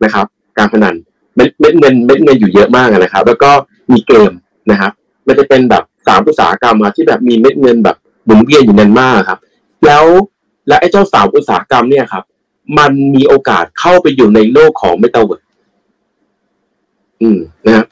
[0.04, 0.26] นะครับ
[0.58, 0.96] การพนัน
[1.40, 3.52] เม็ดเม็ดเงินเม็ดเงินอยู่เยอะมากนะครับ แล้วก็
[3.92, 4.32] มีเกม
[4.72, 4.92] นะครับ
[5.28, 9.40] มันจะเป็นแบบสามอุตสาหกรรมที่แบบมีเม็ดเงินแบบหมุนเวียนอยู่นั้นมากครับ
[9.86, 10.06] แล้ว
[10.68, 12.24] และไอ้เจ้าสามอุตสาหกรรมเนี่ยครับ
[12.78, 15.42] มันมีโอกาสเข้าไปอยู่ในโลกของเมตาเวิร์ด
[17.22, 17.86] อืมนะครับ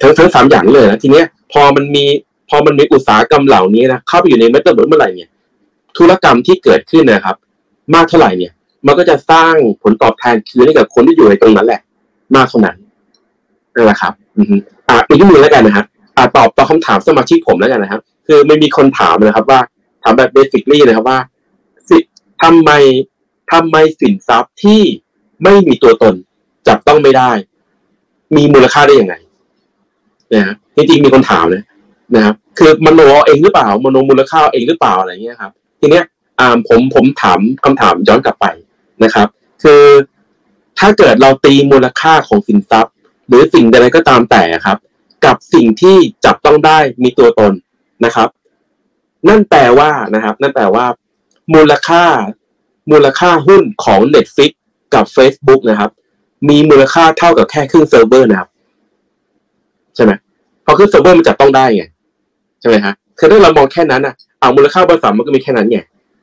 [0.00, 2.04] ทั้งทั้งสามอย่างเลยนะทีเนี้ยพอมันมี
[2.48, 5.28] พอมันมีอุตสาหกรรมเหล่านี้นะเข้าไปอยู่ในเมตาเวิร์ดเมื่อไหร่เนี่ย
[5.98, 7.36] ธุรกรรมที่เกิดขึ้นนะครับ
[7.94, 8.52] มากเท่าไหร่เนี่ย
[8.86, 11.80] มันก็จะสร้างผลตอบแทนคืนให้กับคนที่อยู่ในตรงนั้นแหละ
[12.36, 12.76] มากเท่านั้น
[13.74, 14.42] นั่นแหละครับอื
[14.88, 19.60] อ่าอีกนิดนึงแล้วกันนะครับอ่าตอบตอบคำถามสมาชิกผมแล้วกันนะครับ คือไม่มีคนถามนะครับ ว่า
[20.02, 21.18] ถามแบบเบสิคลี่นะครับว่า
[21.88, 21.98] สิ
[22.42, 22.70] ทำไม
[23.52, 24.82] ทำไมสินทรัพย์ที่
[25.42, 26.14] ไม่มีตัวตน
[26.68, 27.30] จับต้องไม่ได้
[28.36, 29.14] มีมูลค่าได้ยังไง
[30.34, 31.62] นะฮะจริงๆมีคนถามเลย
[32.14, 36.04] นะครับ คือมโนเองหรือเปล่ามโนมูลค่าเองหรือเปล่าอะไรเงี้ยครับ ทีเนี้ย
[36.38, 38.46] อ่าผมผมถามคำถามย้อนกลับไป
[39.04, 39.28] นะครับ
[39.62, 39.82] คือ
[40.78, 42.94] ถ้าเกิดเราตีมูลค่าของสินทรัพย์
[43.28, 44.78] หรือสิ่งใดก็ตามแต่ครับ
[45.24, 47.52] กับสิ่งที่จับต้องได้มีตัวตน
[48.04, 48.28] นะครับ
[49.28, 50.86] นั่นแปลว่านะครับ นั่นแปลว่า
[51.54, 52.04] มูลค่า
[52.90, 54.52] มูลค่าหุ้นของ Netflix
[54.94, 55.90] กับ Facebook นะครับ
[56.48, 58.48] มีมูลค่าเท่ากับแค่เครื่องเซิร์ฟเวอร์นะครับ
[59.94, 60.12] ใช่ไหม
[60.62, 61.84] เพราะเครื่องเซิร์ฟเวอร์มันจับต้องได้ไง
[62.60, 65.78] ใช่ไหมฮะคือถ้าเรามองแค่นั้นอะเอามูลค่าบริษัทมันก็มีแค่นั้นไง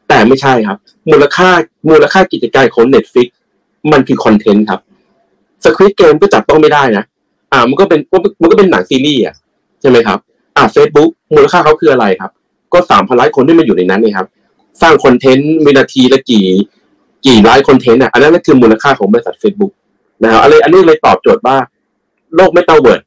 [0.10, 0.78] แต่ไม่ใช่ครับ
[1.12, 1.50] มูลค่า
[1.90, 3.28] มูลค่ากิจการของ Netflix
[3.92, 4.80] มันคือ content ครับ
[5.64, 7.04] Squid Game ก็จับต้องไม่ได้นะ
[7.52, 8.00] อ่ามันก็เป็น
[8.42, 9.36] มันก็เป็นหนังซีรีส์อะ
[9.82, 10.20] ใช่ไหมครับ
[10.58, 12.32] อ่าเฟซบุ๊กมูลค่าเขาคืออะไรครับ
[12.74, 14.28] ก็สามพันล้านคนที่มาอยู่ในนั้นนี่ครับ
[14.82, 16.46] สร้าง content มีนาทีละกี่
[17.26, 19.72] กี่ล้าน content อะอันนั้นคือมูลค่าของบริษัท Facebook
[20.24, 21.58] นะครับอะไรอันนี้เลยตอบโจทย์ว่า
[22.36, 23.02] โลกไม่เตาเวิร์ด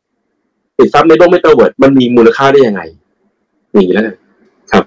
[0.76, 2.81] สินทรัพย์ในโลกไม่เตาเวิร์ดมันมีมูลค่าได้ยังไง
[3.74, 4.05] นี่แล้ว
[4.72, 4.85] ครับ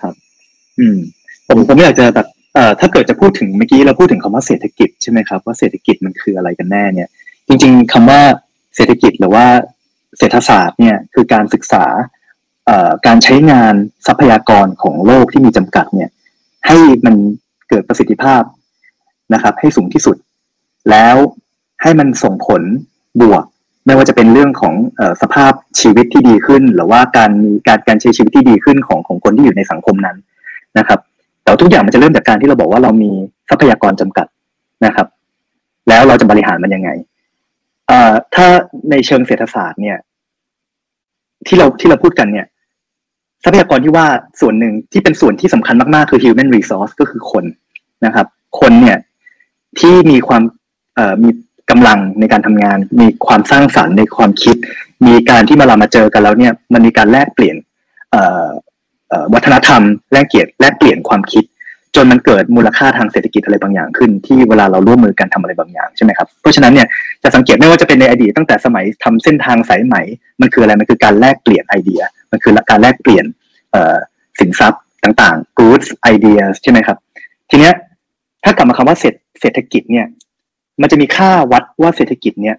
[0.00, 0.14] ครับ
[0.78, 0.96] อืม
[1.46, 2.26] ผมผมอยากจะแบบ
[2.80, 7.08] ถ้าเกิดจะพูดถึงเมื่อกี้เราพูดถึงคำว่าเศรษฐกิจใช่ไหมครับว่าเศรษฐกิจมันคืออะไรกันแน่เนี่ย
[7.48, 8.20] จริง ๆคำว่า
[8.76, 9.46] เศรษฐกิจหรือว่า
[10.18, 11.84] เศรษฐศาสตร์เนี่ยคือการศึกษา
[12.66, 13.74] เอ่อการใช้งาน
[14.06, 16.10] ทรัพยากรของโลกที่มีจำกัดเนี่ย
[16.66, 17.14] ให้มัน
[17.68, 18.42] เกิดประสิทธิภาพ
[19.34, 20.16] นะครับ ให้สูงที่สุด
[20.90, 21.16] แล้ว
[21.82, 22.62] ให้มันส่งผล
[23.20, 23.44] บวก
[23.86, 30.16] ไม่ว่าจะเป็นเรื่องของอสภาพชีวิตที่ดีขึ้น หรือว่าการมีการการใช้ชีวิตที่ดีขึ้นของของคนที่อยู่ในสังคมนั้น
[30.78, 31.00] นะครับ
[31.42, 33.10] แต่ทุกอย่างมันจะเริ่มจากการที่เราบอกว่าเรามี
[33.48, 34.26] ทรัพยากรจำกัด
[34.86, 35.06] นะครับ
[35.88, 36.90] แล้วเราจะบริหารมันยังไง
[38.34, 38.46] ถ้า
[38.90, 39.98] ในเชิงเศรษฐศาสตร์เนี่ย
[41.46, 42.46] ที่เราที่เราพูดกันเนี่ย
[43.44, 44.06] ทรัพยากรที่ว่า
[44.40, 47.44] ส่วนหนึ่งที่เป็นส่วนที่สำคัญมากๆ คือ human resource ก็คือคน
[48.06, 48.26] นะครับ
[48.60, 48.98] คนเนี่ย
[49.80, 50.42] ที่มีความ
[51.22, 51.30] มี
[51.70, 54.56] กำลังในการทำงาน มีความสร้างสรรค์ในความคิด
[55.06, 57.56] มีการที่มาเรามาเจอกันแล้วเนี่ย มันมีการแลกเปลี่ยน
[59.34, 59.82] วัฒนธรรม
[60.12, 61.44] แลกเกียรติแลกเปลี่ยนความคิด
[61.96, 66.88] จนมันเกิดมูลค่าทางเศรษฐกิจอะไรบางอย่างขึ้น ที่เวลาเราร่วมมือกันทำอะไรบางอย่างใช่ไหมครับเพราะฉะนั้นเนี่ย
[67.22, 69.96] จะสังเกตไม่ว่าจะเป็นในอดีตตั้งแต่สมัยทำเส้นทางสายไหม
[70.40, 73.24] มันคืออะไรมันคือการแลกเปลี่ยนไอเดีย มันคือการแลกเปลี่ยน
[74.40, 76.96] สินทรัพย์ต่างๆ goods ideas ใช่ไหมครับ
[77.50, 77.74] ทีเนี้ย
[78.44, 78.96] ถ้ากลับมาคำว่า
[79.40, 80.06] เศรษฐกิจเนี่ย
[80.80, 82.56] มันจะมีค่าวัดว่าเศรษฐกิจเนี่ย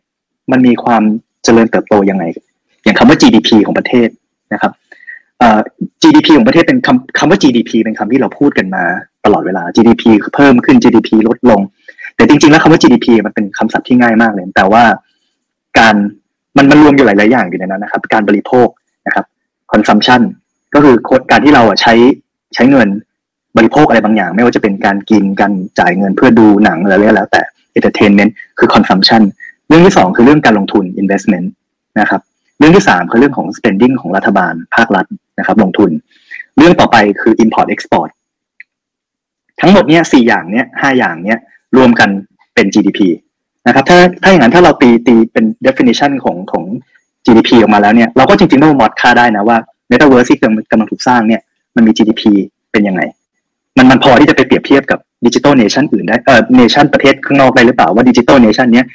[0.51, 1.03] มันมีความ
[1.43, 2.23] เจริญเติบโตยังไง
[2.83, 4.09] อย่างคำว่า GDP ของประเทศ
[4.53, 4.71] นะครับ
[6.03, 8.83] GDP ของประเทศเป็นคำคำว่า GDP เป็นคำที่เราพูดกันมา
[9.25, 10.03] ตลอดเวลา GDP
[10.35, 11.61] เพิ่มขึ้น GDP ลดลง
[12.15, 14.83] แต่จริง ๆ แล้วคำว่า GDP มันเป็นคำศัพท์ที่ง่ายมากเลย แต่ว่า
[15.79, 15.95] การ
[16.57, 18.67] มันมันรวมอยู่หลาย ๆ อย่างอยู่ในนั้นนะครับ การบริโภค
[19.07, 19.25] นะครับ
[19.71, 20.21] consumption
[20.73, 20.95] ก็คือ
[21.31, 21.93] การที่เราใช้
[22.55, 22.89] ใช้เงิน
[23.57, 27.41] บริโภคอะไรบางอย่าง ไม่ว่าจะเป็นการกินการจ่ายเงินเพื่อดูหนังอะไรแล้ว แต่
[27.77, 29.21] entertainment คือ consumption
[29.67, 31.47] เรื่องที่สองคือเรื่องการลงทุน investment
[31.99, 32.21] นะครับ
[32.57, 35.05] เรื่องที่สามคือเรื่องของ spending ของรัฐบาลภาครัฐ
[35.39, 35.89] นะครับ ลงทุน
[36.57, 38.09] เรื่องต่อไปคือ import export
[39.61, 41.39] ทั้งหมดเนี้ยสี่อย่างเนี้ยห้าอย่างเนี้ย
[41.77, 42.09] รวมกัน
[42.55, 42.99] เป็น GDP
[43.67, 46.63] นะครับถ้าถ้าอย่างนั้นถ้าเราตีตีเป็น definition ของของ
[47.25, 49.57] GDP ออกมาแล้วเนี่ยเราก็จริงๆต้องวัดค่าได้นะว่า
[49.91, 51.41] metaverse ที่กำลังถูกสร้างเนี่ย
[51.75, 52.23] มันมี GDP
[52.71, 53.01] เป็นยังไง
[53.77, 58.85] มันมันพอที่จะไปเปรียบเทียบกับ digital nation อื่นได้เอ่อ nation ประเทศข้างนอกได้หรือเปล่าว่า digital nation เนี้ย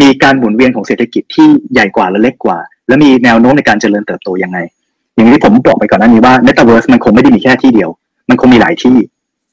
[0.00, 4.58] มีการหมุนเวียนของเศรษฐกิจที่ใหญ่กว่าและเล็กกว่า และมีแนวโน้มในการเจริญเติบโตยังไง
[5.14, 7.90] อย่างที่ผมบอกไปก่อนหน้านี้ว่า Metaverse มันคงไม่ได้มีแค่ที่เดียว
[8.28, 8.96] มันคงมีหลายที่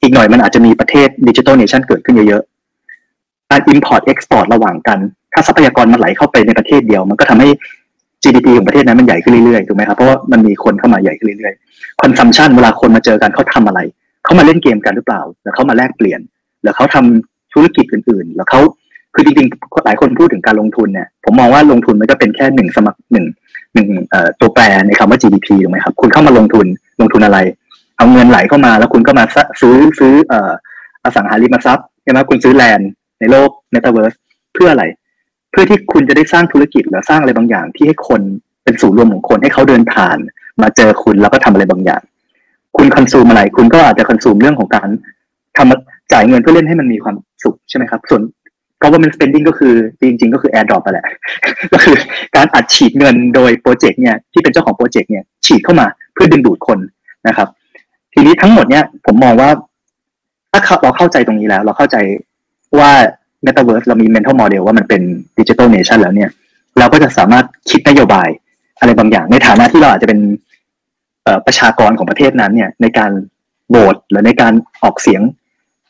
[0.02, 4.98] อีกหน่อยมันอาจจะมีประเทศ digital nation เกิดขึ้นเยอะๆการ import export ระหว่างกัน
[5.32, 7.48] ถ้าทรัพยากรมันไหลเข้าไปในประเทศเดียว มันก็ทำให้
[8.22, 13.80] GDP ของประเทศนั้นมันใหญ่ขึ้นเรื่อยๆถูกไหมครับเพราะว่ามันมีคนเข้ามาใหญ่ขึ้นเรื่อยๆ consumption เวลาคนมาเจอกันเขาทำอะไร
[14.24, 16.20] เขามาเล่นเกมกันหรือเปล่าแล้วเขามาแลกเปลี่ยน
[16.64, 18.60] แล้วเขาทำธุรกิจอื่นๆ แล้วเขา
[19.14, 23.26] คือจริงๆหลายคนพูดถึงการลงทุนเนี่ยผมมองว่าลงทุนมันก็เป็นแค่หนึ่งสมัครหนึ่ง
[23.74, 23.88] หนึ่ง
[24.40, 26.66] ตัวแปรในคำว่า GDP ถูกไหมครับคุณเข้ามาลงทุน
[27.00, 27.38] ลงทุนอะไร
[27.96, 29.24] เอาเงินไหลเข้ามาแล้วคุณก็มา
[29.60, 30.52] ซื้อซื้อเอ่อ
[31.04, 34.16] อสังหาริมทรัพย์ใช่ไหมคุณซื้อ land ในโลก Metaverse
[34.54, 34.84] เพื่ออะไร
[35.50, 38.20] เพื่อที่คุณจะได้สร้างธุรกิจหรือสร้างอะไรบางอย่าง ที่ให้คน
[38.64, 40.18] เป็นศูนย์รวมของคนให้เขาเดินผ่าน
[40.62, 42.02] มาเจอคุณแล้วก็ทำอะไรบางอย่าง
[42.76, 44.88] คุณ consume อะไร คุณก็อาจจะ consume เรื่องของการ
[45.58, 48.22] ทำจ่ายเงินเพื่อเล่นให้มันมีความสุขใช่ไหมครับ ส่วน
[48.82, 51.06] government spending ก็คือจริง ๆ ก็คือ airdrop ไปแหละ
[51.72, 51.96] ก็คือ
[52.36, 56.78] การอัดฉีดเงินโดยโปรเจกต์เนี่ยที่เป็นเจ้าของโปรเจกต์เนี่ยฉีดเข้ามาเพื่อดึงดูดคน
[57.28, 57.48] นะครับ
[58.14, 59.50] ทีนี้ทั้งหมดเนี่ยผมมองว่า
[60.52, 61.96] ถ้าเราเข้าใจตรงนี้แล้ว เราเข้าใจ
[62.78, 62.90] ว่า
[63.46, 65.02] metaverse เรามี mental model ว่ามันเป็น
[65.38, 66.30] digital nation แล้วเนี่ย
[66.78, 68.28] เราก็จะสามารถคิดนโยบาย
[68.80, 70.20] อะไรบางอย่าง ในฐานะที่เราอาจจะเป็น
[71.46, 73.10] ประชากรของประเทศนั้นเนี่ยในการ
[73.70, 74.52] โหวตหรือในการ
[74.82, 75.22] ออกเสียง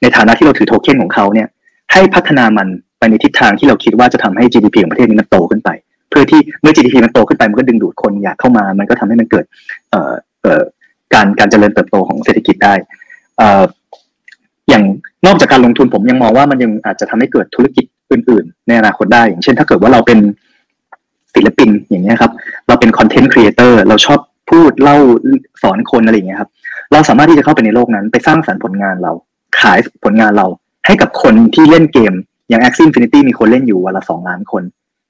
[0.03, 1.49] ในฐานะที่เราถือโทเค็นของเขาเนี่ย
[1.93, 2.67] ให้พัฒนามัน
[2.99, 5.71] ไปในทิศทางที่เราคิดว่าจะทำให้ GDP ของประเทศนี้มันโตขึ้นไป
[6.11, 9.45] เพื่อที่เมื่อ GDP มันโตขึ้นไปมันก็ดึงดูดคนอยากเข้ามา มันก็ทำให้มันเกิด
[9.91, 10.13] เอ่อ
[10.43, 10.63] เอ่อ
[11.15, 12.75] การการเจริญเติบโตของเศรษฐกิจได้
[13.39, 13.63] เอ่อ
[14.69, 14.85] อย่าง
[15.27, 20.19] นอกจากการลงทุนผมยังมองว่ามันยังอาจจะทำให้เกิดธุรกิจอื่น ๆ ในอนาคตได้ อย่างเช่น ถ้าเกิดว่าเราเป็น
[21.35, 22.33] ศิลปินอย่างนี้ครับ
[22.69, 24.21] เราเป็น content creator เราชอบ
[24.51, 24.97] พูดเล่า
[25.63, 26.51] สอนคนอะไรอย่างเงี้ยครับ
[26.93, 29.13] เราสามารถที่จะเข้าไปในโลกนั้น ไปสร้างสรรค์ผลงานเรา
[29.61, 30.47] ขายผลงานเรา
[30.87, 32.13] ให้กับคนที่เล่นเกม
[32.49, 34.63] อย่าง Axie Infinity มีคนเล่นอยู่วันละสองล้านคน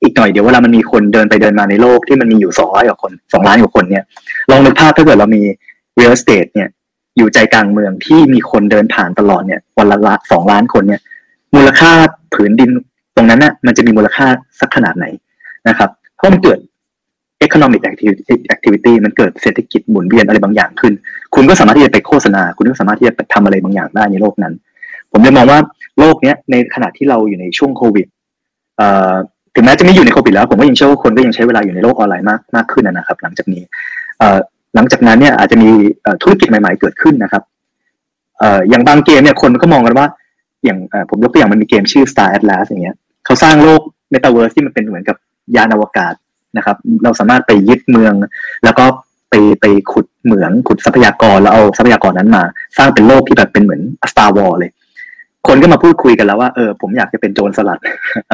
[0.03, 4.05] อีกหน่อยเดี๋ยวเวลามันมีคนเดินไปเดินมาในโลกที่มันมีอยู่สองร้อยกว่าคนสองล้านกว่าคนเนี่ย
[4.51, 5.43] ลองนึกภาพถ้าเกิดเรามี
[5.99, 6.69] real estate เนี่ย
[7.17, 11.01] อยู่ใจกลางเมืองที่มีคนเดินผ่านตลอดเนี่ยวันละละสองล้านคนเนี่ย
[11.55, 11.91] มูลค่า
[12.35, 12.71] ผืนดิน
[13.17, 14.27] ตรงนั้นน่ะมันจะมีมูลค่า
[14.61, 15.07] สักขนาดไหน
[15.69, 16.59] นะครับเพราะมันเกิด
[17.47, 17.83] economic
[18.55, 20.93] activity มันเกิดเศรษฐกิจหมุนเวียนอะไรบางอย่างขึ้น
[21.35, 24.55] คุณก็สามารถที่จะไปโฆษณา คุณก็สามารถที่จะทำอะไรบางอย่างได้ในโลกนั้น
[25.13, 25.59] ผมเลยมองว่า
[25.99, 28.07] โลกเนี้ยในขณะที่เราอยู่ในช่วงโควิด
[28.77, 29.13] เอ่อ
[29.55, 33.63] ถึงแม้จะไม่อยู่ในโควิดแล้วผมก็ยังเชื่อว่าคนก็ยังใช้เวลาอยู่ในโลกออนไลน์มากมากขึ้นนะครับ หลังจากนี้
[34.19, 34.39] เอ่อ
[34.75, 35.71] หลังจากนั้นเนี่ยอาจจะมี
[36.23, 37.43] ธุรกิจใหม่ๆเกิดขึ้นนะครับ
[38.39, 40.07] เอ่ออย่างบางเกมเนี่ยคนก็มองกันว่า
[40.65, 40.79] อย่าง
[41.11, 45.17] ผมยกตัวอย่างมันมีเกมชื่อ Star Atlas อย่างเงี้ยเขาสร้างโลกเมตาเวิร์สที่มันเป็นเหมือนกับ
[45.57, 46.15] ยานอวกาศ
[46.57, 48.15] นะครับ เราสามารถไปยึดเมือง
[48.65, 48.85] แล้วก็
[49.31, 52.43] ไปไปขุดเหมืองขุดทรัพยากรแล้วเอาทรัพยากรนั้นมา
[52.77, 53.81] สร้างเป็นโลกที่แบบเป็นเหมือน
[54.13, 54.71] Star War เลย
[55.49, 57.79] คนก็มาพูดคุยกันแล้วว่าเออผมอยากจะเป็นโจรสลัด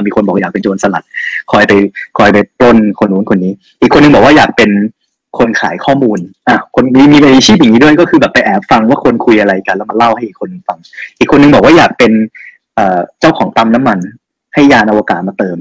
[0.06, 1.04] มีคนบอกอยากเป็นโจรสลัด
[1.52, 1.72] คอยไป
[2.18, 4.70] คอยไปปล้นคนนู้นคนนี้ อีกคนนึงบอกว่าอยากเป็น
[5.38, 10.78] คนขายข้อมูลอะคนมีมีอาชีพอย่างนี้ด้วยก็คือแบบไปแอบฟังว่าคนคุยอะไรกัน แล้วมาเล่าให้อีกคนฟัง
[11.18, 12.12] อีกคนนึงบอกว่าอยากเป็น
[12.74, 13.98] เอ่อเจ้าของปั๊มน้ำมัน
[14.54, 15.56] ให้ยานอวกาศมาเติม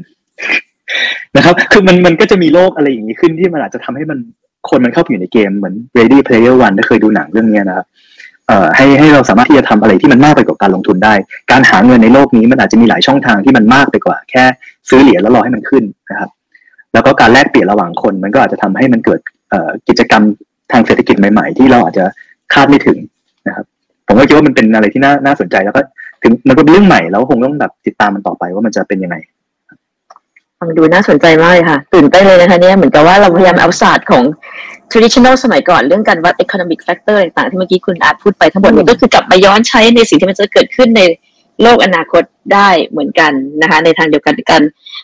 [1.35, 4.19] นะครับ คือมันมันก็จะมีโลกอะไรอย่างนี้ขึ้นที่มันอาจจะทำให้มัน
[4.69, 7.85] คนมันเข้าไปอยู่ในเกมเหมือน Ready Player One ถ้าเคยดูหนังเรื่องนี้นะครับ
[8.75, 11.13] ให้ให้เราสามารถที่จะทำอะไรที่มันมากไปกว่าการลงทุนได้
[11.51, 14.43] การหาเงินในโลกนี้มันอาจจะมีหลายช่องทางที่มันมากไปกว่า แค่
[14.89, 16.29] ซื้อเหรียญแล้วรอให้มันขึ้นนะครับ
[16.93, 19.19] แล้วก็การแลกเปลี่ยนระหว่างคนมันก็อาจจะทำให้มันเกิด
[19.87, 20.23] กิจกรรม
[20.71, 22.05] ทางเศรษฐกิจใหม่ ๆ ที่เราอาจจะ
[22.53, 22.97] คาดไม่ถึง
[23.47, 23.65] นะครับ
[24.07, 25.81] ผมก็คิดว่ามันเป็นอะไรที่น่าน่าสนใจแล้วก็
[26.23, 29.15] ถึงมันก็เป็นเรื่องใหม่แล้วคงต้องแบบติดตามมันต่อไปว่ามันจะเป็นยังไง
[30.61, 34.23] ฟังดูน่าสนใจมากเลยค่ะ ตื่นเต้นเลยนะคะเนี่ยเหมือนกับว่าเราพยายามเอาศาสตร์ของ
[34.91, 41.01] traditional สมัยก่อน เรื่องการวัด economic factor ต่างๆ ที่เมื่อกี้คุณอาร์ตพูดไปทั้งหมดเนี่ยก็คือกลับมาย้อนใช้ในสิ่งที่มันจะเกิดขึ้นใน
[41.61, 43.31] โลกอนาคตได้เหมือนกัน
[43.61, 44.61] นะคะ ในทางเดียวกันการ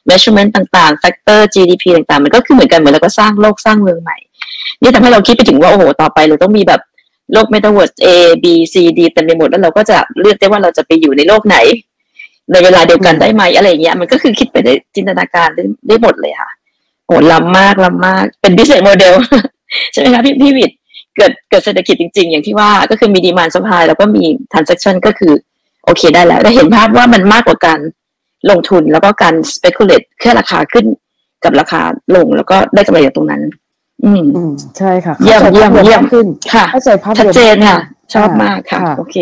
[0.10, 4.18] measurement ต่างๆ factor GDP ต่างๆ มันก็คือเหมือนกันเหมือนเราก็สร้างโลกสร้างเมืองใหม่
[4.82, 6.82] นี่ทำให้เราคิดไปถึงว่าโอ้โหต่อไปเราต้องมีแบบ
[7.34, 8.08] โลก metaverse A
[8.43, 11.58] B C D เต็มไปหมดแล้วเราก็จะเลือกได้ว่าเราจะไปอยู่ในโลกไหน
[12.52, 16.52] ในเวลาเดียวกันได้ไหมอะไรอย่างเงี้ยมันก็คือคิดไปได้จินตนาการได้ได้หมดเลยค่ะ
[17.06, 19.14] โอ้ล้ำมากล้ำมาก เป็น business model
[19.91, 20.78] ใช่ไหมคะพี่พี่วิทย์
[21.16, 24.24] เกิดเกิดเศรษฐกิจจริง ๆ อย่างที่ว่าก็คือมีดีมานสปายแล้วก็มี
[24.54, 25.34] transaction ก็คือ
[25.86, 27.80] โอเคได้แล้ว ได้เห็นภาพว่ามันมากกว่าการ
[28.50, 30.86] ลงทุนแล้วก็การ speculate แค่ราคาขึ้น
[31.44, 31.82] กับราคา
[32.16, 33.41] ลงแล้วก็ได้กำไรจากตรงนั้น
[34.06, 37.80] อืมอืมใช่ค่ะเยี่ยมเยี่ยมเยี่ยมขึ้นค่ะเข้าใจภาพชัดเจนค่ะค่ะ
[38.14, 39.18] ชอบมากค่ะค่ะโอเค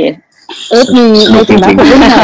[0.69, 2.19] เอิร์ธมีในฐานะคนรุ่นใหม่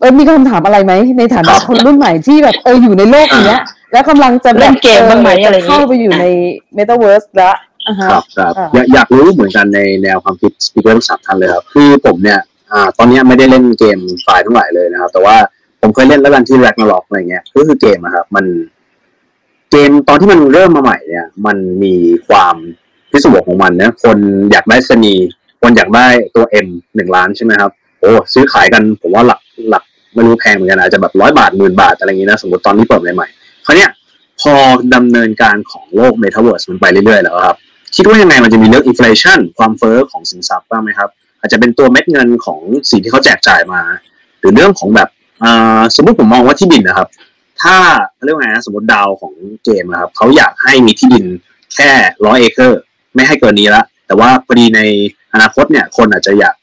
[0.00, 6.24] เอิร์ธมีคำถามอะไรไหมในฐานะคนรุ่นใหม่ที่แบบเอออยู่ในโลกเนี้ย แล้วกำลังจะแบบเล่นเกมบ้างไหมอะไรอย่างงี้เข้าไปอยู่ใน
[6.76, 7.56] Metaverse แล้ว
[7.88, 12.40] อ่าฮะครับครับอ่าอยากอยากรู้เหมือนกันในแนวความคิดสปีกเกอร์ทั้งสามท่านเลยครับคือผมเนี่ย
[12.72, 15.36] อ่าตอนเนี้ยไม่ได้เล่นเกมไฟล์ทั้งหลายเลยนะครับ แต่ว่า
[15.80, 18.44] ผมเคยเล่นแล้วกันที่แร็กนาล็อกอะไรเงี้ยก็คือเกมอะครับมัน
[19.70, 21.94] เกมตอนที่มันเริ่มมาใหม่เนี่ย มันมี
[22.28, 22.56] ความ
[23.10, 24.18] พิศวงของมันนะคน
[24.52, 25.14] อยากได้สนี
[25.62, 27.70] คนอยากได้ตัวเอ็มหนึ่งล้านใช่ไหมครับ
[28.00, 29.40] โอ้ซื้อขายกันผมว่าหลัก
[29.70, 29.84] หลัก
[30.14, 33.90] ไม่รู้แพงเหมือนกันอาจจะแบบร้อยบาทหมื่นบาทอะไรอย่างนี้นะสมมติตอนนี้เปิดใหม่ๆคราเนี้ย
[34.40, 34.52] พอ
[34.94, 37.56] ดำเนินการของโลกเมตาเวิร์สมันไปเรื่อยๆแล้วครับ
[37.96, 41.08] คิดว่ายังไงมันจะมีเรื่อง inflation ความเฟ้อของสินทรัพย์บ้างไหมครับ
[41.40, 43.80] อาจจะเป็นตัวเม็ดเงินของสิ่งที่เขาแจกจ่ายมา
[44.40, 45.08] หรือเรื่องของแบบ
[45.96, 47.08] สมมติผมมองว่าที่ดินนะครับ
[47.62, 47.74] ถ้า
[48.24, 49.32] เรียกว่าไงนะสมมติ DAO ของ
[49.64, 51.24] เกมนะครับเขาอยากให้มีที่ดิน
[51.74, 51.90] แค่
[52.26, 52.80] ร้อยเอเคอร์
[53.14, 54.80] ไม่ให้เกินนี้ละแต่ว่าพอดีใน
[55.34, 56.54] อนาคตเนี่ยคนอาจจะอยาก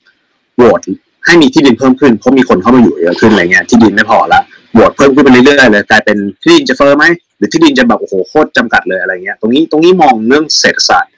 [0.56, 0.82] โหวต
[1.28, 4.42] ให้มีที่ดินเพิ่มขึ้นเพราะมีคนเข้ามาอยู่เยอะขึ้นอะไรเงี้ยที่ดินไม่พอละ
[4.74, 7.06] โหวตเพิ่มขึ้นไปเรื่อยๆเลยกลายเป็นที่ดินจะเฟ้อไหม
[7.38, 11.12] หรือที่ดินจะแบบโอ้โหโคตรจำกัดเลยอะไรเงี้ยตรงนี้ตรงนี้มองเรื่องเศรษฐศาสตร์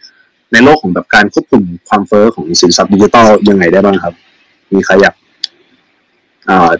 [0.53, 4.13] ในโลกของแบบการควบคุมความเฟ้อของสินทรัพย์ดิจิตอลยังไงได้บ้างครับ
[4.73, 5.15] มีใครอยาก
[6.49, 6.71] อ่า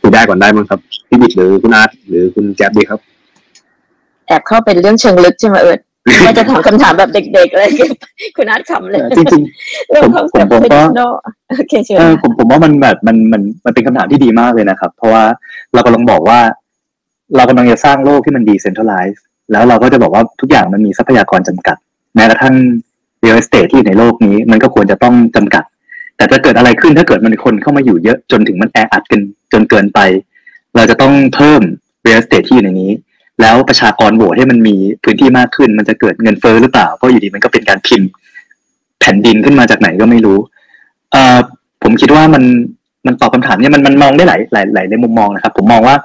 [0.00, 3.00] คุยได้ก่อนได้มั้งครับพี่บิดหรือคุณอาร์ตหรือคุณแก๊บดีครับ
[4.26, 5.80] แอบเข้าเป็นเรื่องเชิงลึกใช่ไหมเอิร์ด
[6.24, 7.92] ว่าจะถามคำถามแบบเด็กๆอะไรอย่างเงี้ย
[8.36, 9.42] คุณอาร์ตขำเลยจริง
[9.90, 11.06] เรื่องผมของผมผมก็
[11.58, 15.24] โอเคเชิญเออค่ะผมผมว่ามันแบบมันมันมันเป็นคำถามที่ดีมากเลยนะครับ เพราะว่า
[15.74, 16.40] เรากำลังบอกว่า
[17.36, 21.76] เรากำลังจะสร้างโลกที่มันดีเซนทรัลไลซ์แล้วเราก็จะบอกว่าทุกอย่างมันมีทรัพยากรจำกัด
[22.14, 22.54] แม้กระทั่ง
[23.24, 25.64] real estate ที่อยู่ในโลกนี้ มันก็ควรจะต้องจำกัด
[26.16, 29.20] แต่จะเกิดอะไรขึ้นถ้าเกิดมันคนเข้ามาอยู่เยอะจนถึงมันแออัดกัน
[29.52, 30.00] จนเกินไป
[30.76, 31.60] เราจะต้องเพิ่ม
[32.06, 32.90] real estate ที่อยู่ในนี้
[33.40, 38.08] แล้วประชากรโหวตให้มันมีพื้นที่มากขึ้น มันจะเกิดเงินเฟ้อหรือเปล่า เพราะอยู่ดีมันก็เป็นการพิมพ์
[39.00, 40.38] แผ่นดินขึ้นมาจากไหนก็ไม่รู้
[41.12, 41.38] เอ่อ
[41.82, 42.44] ผมคิดว่ามัน
[43.06, 45.96] มันตอบคำถามเนี่ยมันมันมองได้หลายหลายหลายในมุมมองนะครับ ผมมองว่า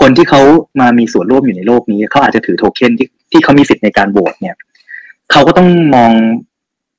[0.00, 0.40] คนที่เขา
[0.80, 4.56] มามีส่วนร่วมอยู่ในโลกนี้เขาอาจจะถือโทเค็นที่ที่เขามีสิทธิ์ในการโหวตเนี่ย
[5.32, 6.10] เขาก็ต้องมอง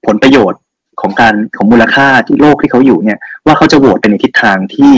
[0.06, 0.62] ผลประโยชน์
[1.02, 4.94] ของการของมูลค่าที่โลกที่เขาอยู่เนี่ย ว่าเขาจะโหวตไปในทิศทางที่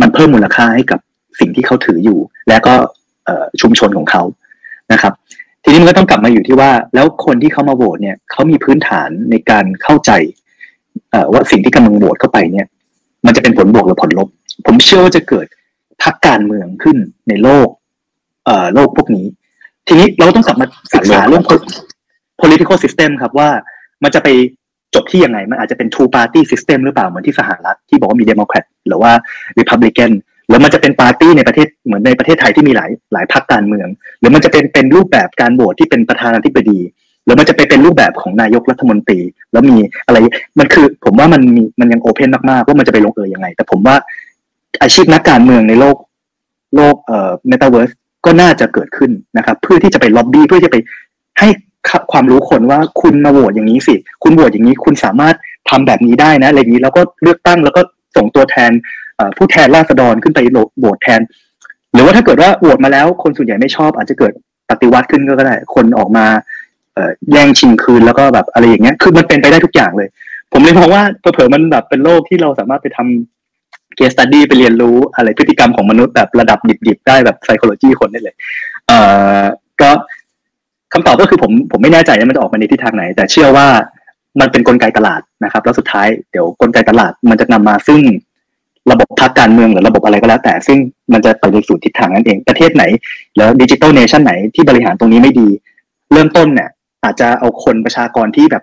[0.00, 1.00] มันเพิ่มมูลค่าให้กับ
[1.40, 2.74] สิ่งที่เขาถืออยู่ และก็
[3.60, 4.22] ชุมชนของเขา
[4.92, 5.12] นะครับ
[5.64, 10.10] ทีนี้มันก็ต้องกลับมาอยู่ที่ว่า แล้วคนที่เขามาโหวตเนี่ยเขามีพื้นฐานในการเข้าใจ
[11.32, 12.66] ว่าสิ่งที่กำลังโหวตเข้าไปเนี่ย
[13.26, 14.28] มันจะเป็นผลบวกหรือผลลบ
[14.66, 15.46] ผมเชื่อว่าจะเกิด
[16.02, 16.96] พักการเมืองขึ้น
[17.28, 17.68] ในโลก
[18.44, 19.26] เอ่อโลกพวกนี้
[19.86, 21.44] ทีนี้เราต้องกลับมาศึกษาเรื่อง
[22.40, 23.48] political system ครับว่า
[24.04, 24.28] มันจะไป
[24.94, 29.12] จบที่ยังไง มันอาจจะเป็น two party system หรือเปล่า เหมือนที่สหรัฐที่บอกว่ามี Democrat หรือว่า
[29.58, 30.10] Republican
[30.50, 33.88] หรือมันจะเป็นปาร์ตี้ในประเทศเหมือนในประเทศไทยที่มีหลายหลายพรรคการเมือง
[34.20, 36.80] หรือมันจะเป็นเป็นรูปแบบการโหวตที่เป็นประธานาธิบดี
[37.24, 39.20] หรือมันจะไปเป็นรูปแบบของนายกรัฐมนตรี
[39.52, 39.76] แล้วมี
[40.06, 40.16] อะไร
[40.58, 43.96] มันคือ ผมว่ามันมีมันยังโอเพนมากๆว่ามันจะไปลงเอยยังไง แต่ผมว่า
[44.82, 45.96] อาชีพนักการเมืองในโลก
[46.76, 47.90] โลกเอ่อเมตาเวิร์ส
[48.24, 50.76] ก็น่าจะเกิดขึ้นนะครับ เพื่อที่จะไปล็อบบี้เพื่อจะไป
[51.38, 51.48] ให้
[52.12, 55.36] ความรู้คนว่าคุณมาโหวตอย่างนี้สิ คุณโหวตอย่างนี้คุณสามารถ
[55.70, 57.82] ทำแบบนี้ได้นะอะไรอย่างนี้แล้วก็เลือกตั้งแล้วก็
[58.16, 58.70] ส่งตัวแทน
[59.36, 60.40] ผู้แทนราษฎรขึ้นไป
[60.78, 61.20] โหวตแทน
[61.92, 64.32] หรือว่าถ้าเกิดว่าโหวตมาแล้วคนส่วนใหญ่ไม่ชอบ อาจจะเกิด
[64.70, 66.26] ปฏิวัติขึ้นก็ได้ คนออกมา
[67.32, 70.08] แย่งชิงคืนแล้วก็แบบอะไรอย่างเงี้ย คือมันเป็นไปได้ทุกอย่างเลย
[70.52, 71.02] ผมเลยมองว่า
[71.32, 78.34] เผลอมันแบบเป็นโลกที่เราสามารถไปทำ case study ไปเรียนรู้อะไรพฤติกรรมของมนุษย์แบบระดับดิบๆได้แบบ psychology คนได้เลย
[78.86, 78.98] เอ่
[79.40, 79.42] อ
[79.80, 79.90] ก็
[80.92, 83.66] คำตอบก็คือผมผมไม่แน่ใจว่ามันจะออกมาในทิศทางไหน แต่เชื่อว่า
[84.40, 88.00] มันเป็นกลไกตลาดนะครับ แล้วสุดท้ายเดี๋ยวกลไกตลาดมันจะนำมาซึ่ง
[88.90, 90.78] ระบบพรรคการเมืองหรือระบบอะไรก็แล้วแต่ ซึ่ง
[91.12, 92.84] มันจะไปในสู่ทิศทางนั้นเอง ประเทศไหน
[93.36, 95.48] แล้ว digital nation ไหนที่บริหารตรงนี้ไม่ดี
[96.12, 96.70] เริ่มต้นเนี่ย
[97.04, 98.62] อาจจะเอาคนประชากรที่แบบ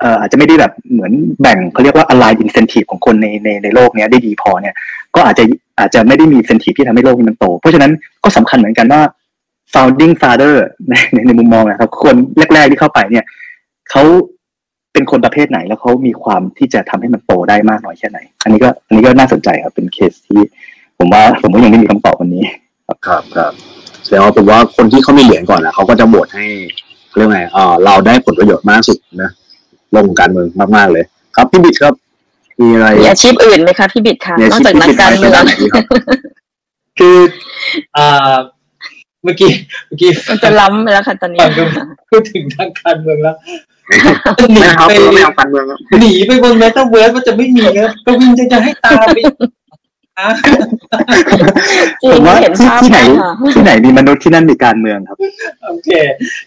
[0.00, 4.74] เอ่ออาจจะไม่ได้แบบเหมือนแบ่งเขาเรียกว่า align incentive ของคนในในในโลกนี้ได้ดีพอเนี่ย
[5.14, 5.44] ก็อาจจะ
[5.78, 7.92] อาจจะไม่ได้มี incentive ที่ทำให้โลกนี้มันโต เพราะฉะนั้น
[8.24, 9.02] ก็สำคัญเหมือนกันว่า
[9.74, 10.54] founding father
[10.88, 12.14] ในในในมุมมองนะครับ คน
[12.54, 13.24] แรก ๆที่เข้าไปเนี่ย
[13.90, 14.02] เขา
[14.92, 20.40] เป็นคนประเภทไหน แล้วเขามีความที่จะทำให้มันโตได้มากน้อยแค่ไหน อันนี้ก็อันนี้ก็น่าสนใจครับเป็นเคสที่
[20.98, 22.44] ผมว่าผมก็ยังไม่มีคำตอบวันนี้
[23.06, 23.52] ครับครับ
[24.04, 26.46] แสดงว่าผมว่าคนที่เขามีเหรียญก่อนนะเขาก็จะโหวตให้
[27.14, 29.30] เรื่องไงอ่าเราได้ผลประโยชน์มากสุดนะ
[29.96, 31.04] ลงการเมืองมากๆเลย
[31.36, 31.94] ครับพี่บิดครับ
[32.60, 35.42] มีอะไรมีอาชีพอื่นไหมคะพี่บิดคะนอกจากนักการเมือง
[36.98, 37.16] คือ
[37.96, 38.34] อ่า
[39.24, 39.52] เมื่อกี้
[39.86, 41.40] เมื่อกี้มันจะล้ำไปแล้วค่ะตอนนี้
[42.10, 43.36] พูดถึงทางการเมืองแล้ว
[44.52, 45.64] หนีไปไม่เอาการเมือง
[46.00, 49.18] หนีไปบนเมตาเวิร์สมันจะไม่มีเนอะก็วิ่งจะจะให้ตาไป
[52.02, 53.00] ผมว่าที่ที่ไหน
[53.54, 55.18] ที่ไหนมีมนุษย์ที่นั่นมีการเมืองครับ
[55.66, 55.90] โอเค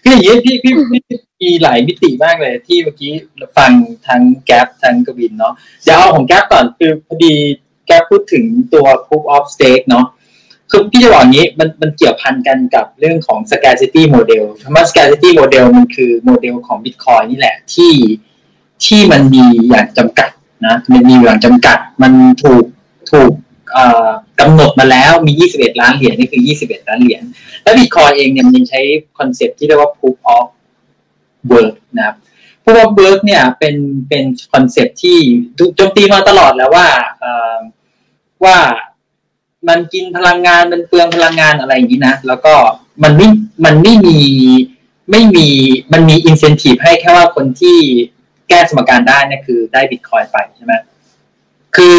[0.02, 1.00] คืออย่างนี้พี่พี่พี่
[1.42, 3.12] มีหลายมิติมากเลยที่เมื่อกี้
[3.58, 3.70] ฟัง
[4.08, 7.34] ทั้งแก๊ปทั้งกวินเนาะเดี๋ยวเอาของแก๊ปก่อนคือพอดี
[7.86, 10.06] แก๊ปพูดถึงตัว proof of stake เนาะ
[10.74, 17.94] คือพี่จะบอกงี้มันมันเกี่ยวพันกันกับเรื่องของ scarcity model คำว่า scarcity model มันคือโมเดลของ Bitcoin นี่แหละที่
[18.84, 20.30] ที่มันมีอย่างจำกัด
[20.66, 22.12] นะมันมีอย่างจำกัด มัน
[22.42, 22.64] ถูก
[23.10, 23.32] ถูก
[24.40, 27.22] กำหนดมาแล้วมี 21 ล้านเหรียญนี่คือ 21 ล้านเหรียญ
[27.62, 28.80] และ Bitcoin เองเนี่ยมันยังใช้
[29.18, 30.46] concept ที่เรียกว่า proof of
[31.52, 32.16] work นะครับ
[32.62, 33.74] proof of work เนี่ยเป็น
[34.08, 35.18] เป็น concept ที่
[35.76, 36.86] โจมตีมาตลอดแล้วว่า
[38.44, 38.56] ว่า
[39.69, 42.53] มันกินพลังงานมันเปลืองพลังงานอะไรอย่างนี้นะ แล้วก็
[43.03, 43.27] มันไม่
[43.65, 44.19] มันไม่มี
[45.11, 45.47] ไม่มี
[45.93, 47.77] มันมีอินเซนティブให้แค่ว่าคนที่
[48.49, 50.73] แก้สมการได้นี่คือได้บิตคอยไปใช่ไหม
[51.75, 51.95] คือ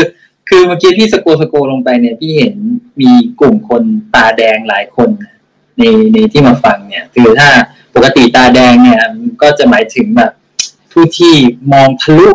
[0.49, 2.55] คือเมื่อกี้พี่สโกสโกลงไปเนี่ยพี่เห็น
[3.01, 3.83] มีกลุ่มคน
[4.15, 5.11] ตาแดงหลายคน
[5.79, 5.83] ใน
[6.13, 7.51] ในที่มาฟังเนี่ยคือถ้า
[7.95, 9.03] ปกติตาแดงเนี่ย
[9.43, 10.33] ก็จะหมายถึงแบบ
[10.93, 11.35] ผู้ที่
[11.73, 12.29] มองทะลุ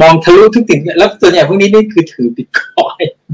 [0.00, 3.02] มองทะลุทุกสิ่งแล้วส่วนใหญ่พวกนี้นี่คือถือบิตคอย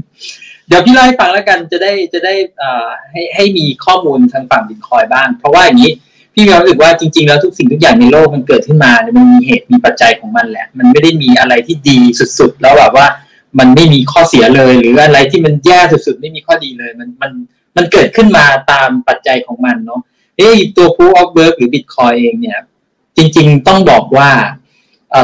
[0.74, 2.34] ดี๋ยวพี่เล่าให้ฟังแล้วกันจะได้จะได้
[3.10, 5.92] ให้ให้มีข้อมูลทางฝั่งบิตคอยบ้าง เพราะว่าอย่างนี้
[6.34, 11.98] พี่มีความรู้สึกว่าจริง ๆ แล้วทุกสิ่งทุกอย่างในโลกมันเกิดขึ้นมาเนี่ยมันมีเหตุมีปัจจัยของมันแหละ มันไม่ได้มีอะไรที่ดี
[12.38, 13.06] สุดๆ แล้วแบบว่า
[13.58, 17.32] มันไม่มีข้อเสียเลย หรืออะไรที่มันแย่สุดๆ ไม่มีข้อดีเลย มันมัน
[17.76, 20.00] มันเกิดขึ้นมาตามปัจจัยของมันเนาะ
[20.36, 22.58] เอ้ตัว proof of work หรือ Bitcoin เองเนี่ย
[23.16, 24.30] จริง ๆ ต้องบอกว่า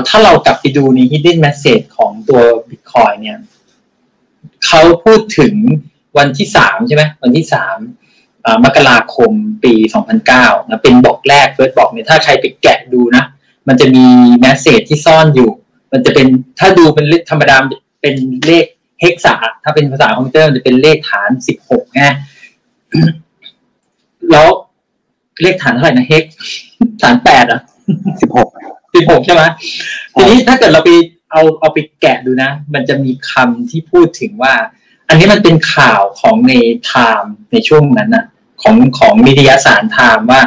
[0.09, 3.39] ถ้าเรากลับไปดูใน hidden message ของตัว Bitcoin เนี่ย
[4.67, 5.55] เขาพูดถึง
[6.19, 7.77] วันที่สามใช่ไหมวันที่สาม
[8.65, 9.33] มกราคม
[9.65, 13.25] ปีสองพันเก้านะเป็นบอกแรก first block เนี่ยถ้าใครไปแกะดูนะ
[13.69, 14.05] มันจะมี
[14.39, 15.51] message ที่ซ่อนอยู่
[15.93, 16.27] มันจะเป็น
[16.59, 17.57] ถ้าดูเป็นเลขธรรมดา
[18.03, 18.15] เป็น
[18.47, 18.67] เลข
[19.01, 19.35] hexa
[19.65, 22.03] ถ้าเป็นภาษาคอมพิวเตอร์มันจะเป็นเลขฐานสิบหกไง
[24.31, 24.47] แล้ว
[25.43, 26.25] เลขฐานเท่าไหร่นะเฮก
[27.03, 27.61] ฐานแปดอะ
[28.21, 28.49] สิบหก
[28.95, 29.43] สิบหกใช่ไหม
[30.15, 30.91] ทีนี้ถ้าเกิดเราไป
[31.31, 34.55] เอาเอาไปแกะดูนะ มันจะมีคำที่พูดถึงว่า
[35.09, 36.53] อันนี้มันเป็นข่าวของใน
[36.87, 38.25] Time ในช่วงนั้นอะ
[38.63, 40.41] ของของนิตยสาร Time ว่า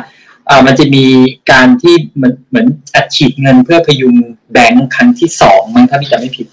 [0.50, 1.06] อ่ามันจะมี
[1.52, 4.16] การที่เหมือนเหมือนอัดฉีดเงินเพื่อพยุง
[4.52, 6.48] แบงค์ครั้งที่สองมั้งถ้าพี่จำไม่ผิด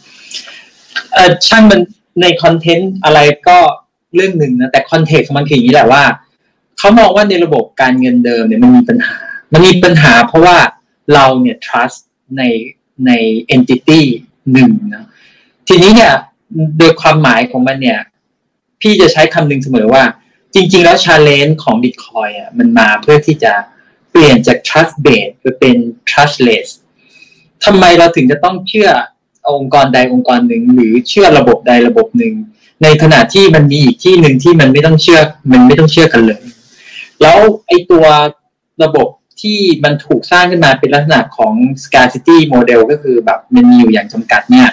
[1.12, 1.80] เออช่างมัน
[2.22, 3.18] ใน content อะไร
[3.48, 3.58] ก็
[4.14, 6.02] เรื่องหนึ่งนะแต่ context ของมันคืออย่างนี้แหละว่า
[6.78, 9.16] เขามองว่าในระบบการเงินเดิมเนี่ยมันมีปัญหา
[9.52, 10.56] มันมีปัญหาเพราะว่า
[11.14, 11.98] เราเนี่ย trust
[12.38, 12.42] ใน
[13.06, 13.12] ใน
[13.54, 14.00] entity
[14.52, 15.06] หนึ่งนะ
[15.68, 16.12] ทีนี้เนี่ย
[16.78, 18.00] โดยความหมายของมันเนี่ย
[18.80, 20.02] พี่จะใช้คำหนึ่งเสมอว่า
[20.54, 23.52] จริง ๆ แล้ว challenge ของ Bitcoin อะมันมาเพื่อที่จะ
[24.10, 25.76] เปลี่ยนจาก trust based ไปเป็น
[26.10, 26.68] trustless
[27.64, 28.90] ทำไมเราถึงจะต้องเชื่อ
[29.56, 32.34] องค์กรใดองค์กรหนึ่ง หรือเชื่อระบบใดระบบหนึ่ง
[32.82, 35.20] ในขณะที่มันมีอีกที่หนึ่งที่มันไม่ต้องเชื่อ
[35.52, 36.42] มันไม่ต้องเชื่อกันเลย
[37.22, 38.04] แล้วไอตัว
[38.82, 39.08] ระบบ
[39.40, 41.52] ที่มันถูกสร้างขึ้นมาเป็นลักษณะของ
[41.84, 44.68] scarcity model ก็คือแบบมันมีอยู่อย่างจำกัดเนี่ย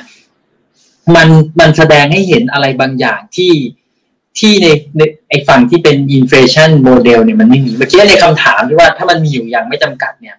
[1.15, 1.27] มัน
[1.59, 3.53] มันแสดงให้เห็นอะไรบางอย่างที่
[4.39, 10.35] ที่ในในไอฝั่งที่เป็น inflation model เนี่ยมันไม่มีเมื่อกี้ในคำถามที่ว่าถ้ามันมีอยู่อย่างไม่จำกัดเนี่ย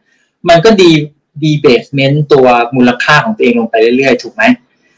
[0.49, 0.91] มันก็ดี
[1.43, 2.47] ดีเบสเมนต์ตัว
[2.77, 4.43] มูลค่าของตัวเองลงไปเรื่อยๆ ถูกไหม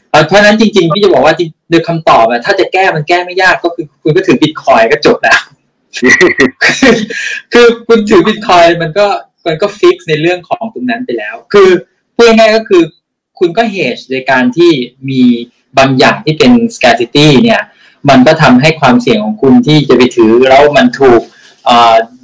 [0.09, 1.33] เพราะฉนั้นจริงๆ พี่จะบอกว่า
[1.69, 5.39] โดยคำตอบอะถ้าจะแก้มันแก้ไม่ยากก็คือคุณก็ถือบิตคอยก็จบแล้ว
[7.53, 9.07] คือคุณถือบิตคอยมันก็
[9.47, 11.69] มันก็ fix ในเรื่องของตรงนั้นไปแล้ว คือ
[12.15, 12.83] พูดง่ายก็คือ
[13.39, 14.71] คุณก็เฮชในการที่
[15.09, 15.21] มี
[15.77, 17.61] บางอย่างที่เป็น scarcity เนี่ย
[18.09, 21.21] มันก็ทำให้ความเสี่ยงของคุณที่จะไปถือแล้วมันถูก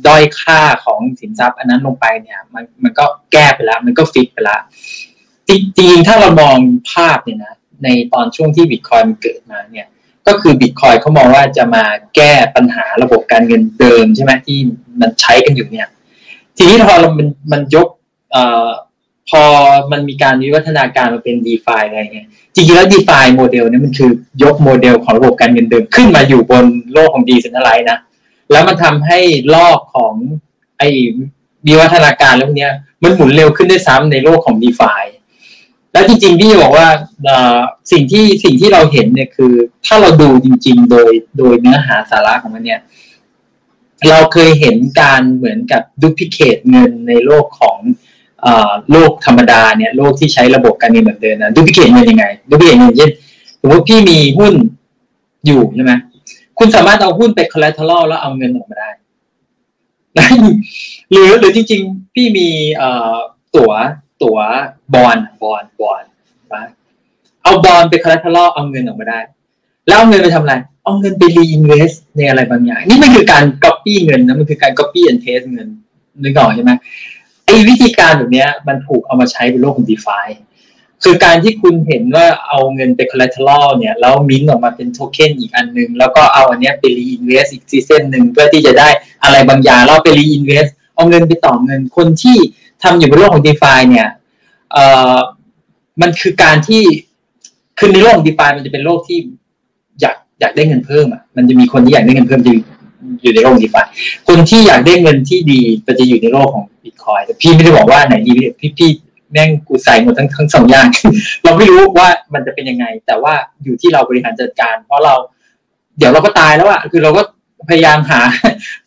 [0.07, 4.61] ด้อยค่าของสินทรัพย์อันนั้นลงไปเนี่ย มันมันก็แก้ไปแล้ว มันก็ fix ไปแล้ว
[5.49, 6.57] จริงๆถ้าเรามอง
[6.91, 7.53] ภาพเนี่ยนะ
[7.84, 9.88] ในตอนช่วงที่บิตคอยมันเกิดมาเนี่ย
[10.28, 11.84] ก็คือบิตคอยเขามองว่าจะมา
[12.15, 14.57] แก้ปัญหาระบบการเงินเดิมใช่ไหมที่
[15.01, 15.88] มันใช้กันอยู่เนี่ย
[16.57, 17.88] ทีนี้พอเรามันมันยก
[18.32, 18.69] เอ่อ
[19.30, 19.43] พอ
[19.91, 24.09] มันมีการวิวัฒนาการมาเป็น d e f าอะไรเงี้ยจริงๆแล้ว d e f าโมเดลเนี่ยมันคือ
[24.43, 27.99] ยกโมเดลของระบบการเงินเดิมขึ้นมาอยู่บนโลกของ decentralized นะ
[28.51, 29.19] แล้วมันทำให้
[29.55, 30.13] โลกของ
[30.78, 30.89] ไอ้
[31.67, 32.71] วิวัฒนาการแล้วเนี้ย
[33.03, 34.93] มันหมุนเร็วขึ้นได้ซ้ำในโลกของ d e f า
[35.96, 36.88] แล้วจริงๆพี่บอกว่า
[37.91, 39.54] สิ่งที่สิ่งที่เราเห็นเนี่ยคือ
[39.86, 42.80] ถ้าเราดูจริง ๆ โดยโดยเนื้อหาสาระของมันเนี่ย
[44.10, 47.78] เราเคยเห็นการเหมือนกับดูพิเคตเงินในโลกของ
[48.91, 53.12] โลกธรรมดาเนี่ยโลกที่ใช้ระบบการเงินเหมือนเดิมนะดูพิเคตเงินยังไงดูพิเคตเงินเช่น
[53.62, 54.54] สมมติพี่มีหุ้น
[55.46, 55.93] อยู่ใช่ไหม
[56.60, 58.89] คุณสามารถเอาหุ้นไป collateral แล้วเอาเงินออกมาได้
[61.12, 62.48] หรือหรือจริง ๆ พี่มี
[63.56, 63.72] ตั๋ว
[64.24, 64.39] ตั๋ว
[64.93, 66.03] bond bond bond
[67.43, 69.20] เอา bond ไป collateral เอาเงินออกมาได้
[69.88, 75.68] แล้วเอาเงินไปทำอะไร เอาเงินไป reinvest ในอะไรบางอย่าง นี่มันคือการก๊อปปี้เงินนะมันคือการ copy and paste เงิน
[76.24, 76.72] นึกออกใช่ไหม
[77.45, 80.20] ไอ้วิธีการแบบนี้มันถูกเอามาใช้ในโลกของ DeFi
[81.03, 88.89] คือการที่คุณเห็นว่าเอาเงินไป collateral เนี่ยแล้วมิ้นออกมาเป็นโทเค็นอีกอันนึง แล้วก็เอาอันนี้ไป reinvest อีกซีเซนหนึ่งเพื่อที่จะได้
[89.24, 92.38] อะไรบางอย่างแล้วไปรีอินเวสเอาเงินไปต่อเงินคนที่
[92.86, 94.07] ทำอยู่บนโลกของ d e f าเนี่ย
[94.73, 95.17] เอ่อ
[96.01, 96.83] มันคือการที่
[97.79, 99.17] คือในโลกของ d e f ามันจะเป็นโลกที่
[100.01, 102.51] อยากอยากได้เงินเพิ่มอะมันจะมีคนที่อยากได้เงินเพิ่มจะ
[103.23, 103.81] อยู่ในโลกของ d e f า
[104.27, 108.89] คนที่อยากได้เงินที่ดีก็จะอยู่ในโลกของบิตคอยแต่พี่ไม่ได้บอกว่าไหนดีพี่พี่
[109.31, 110.88] แม่งกูใส่หมดทั้งทั้งสองอย่าง
[111.43, 113.33] เราไม่รู้ว่ามันจะเป็นยังไง แต่ว่า
[113.63, 115.13] อยู่ที่เราบริหารจัดการ เพราะเรา
[115.97, 117.21] เดี๋ยวเราก็ตายแล้วอะคือเราก็
[117.69, 118.21] พยายามหา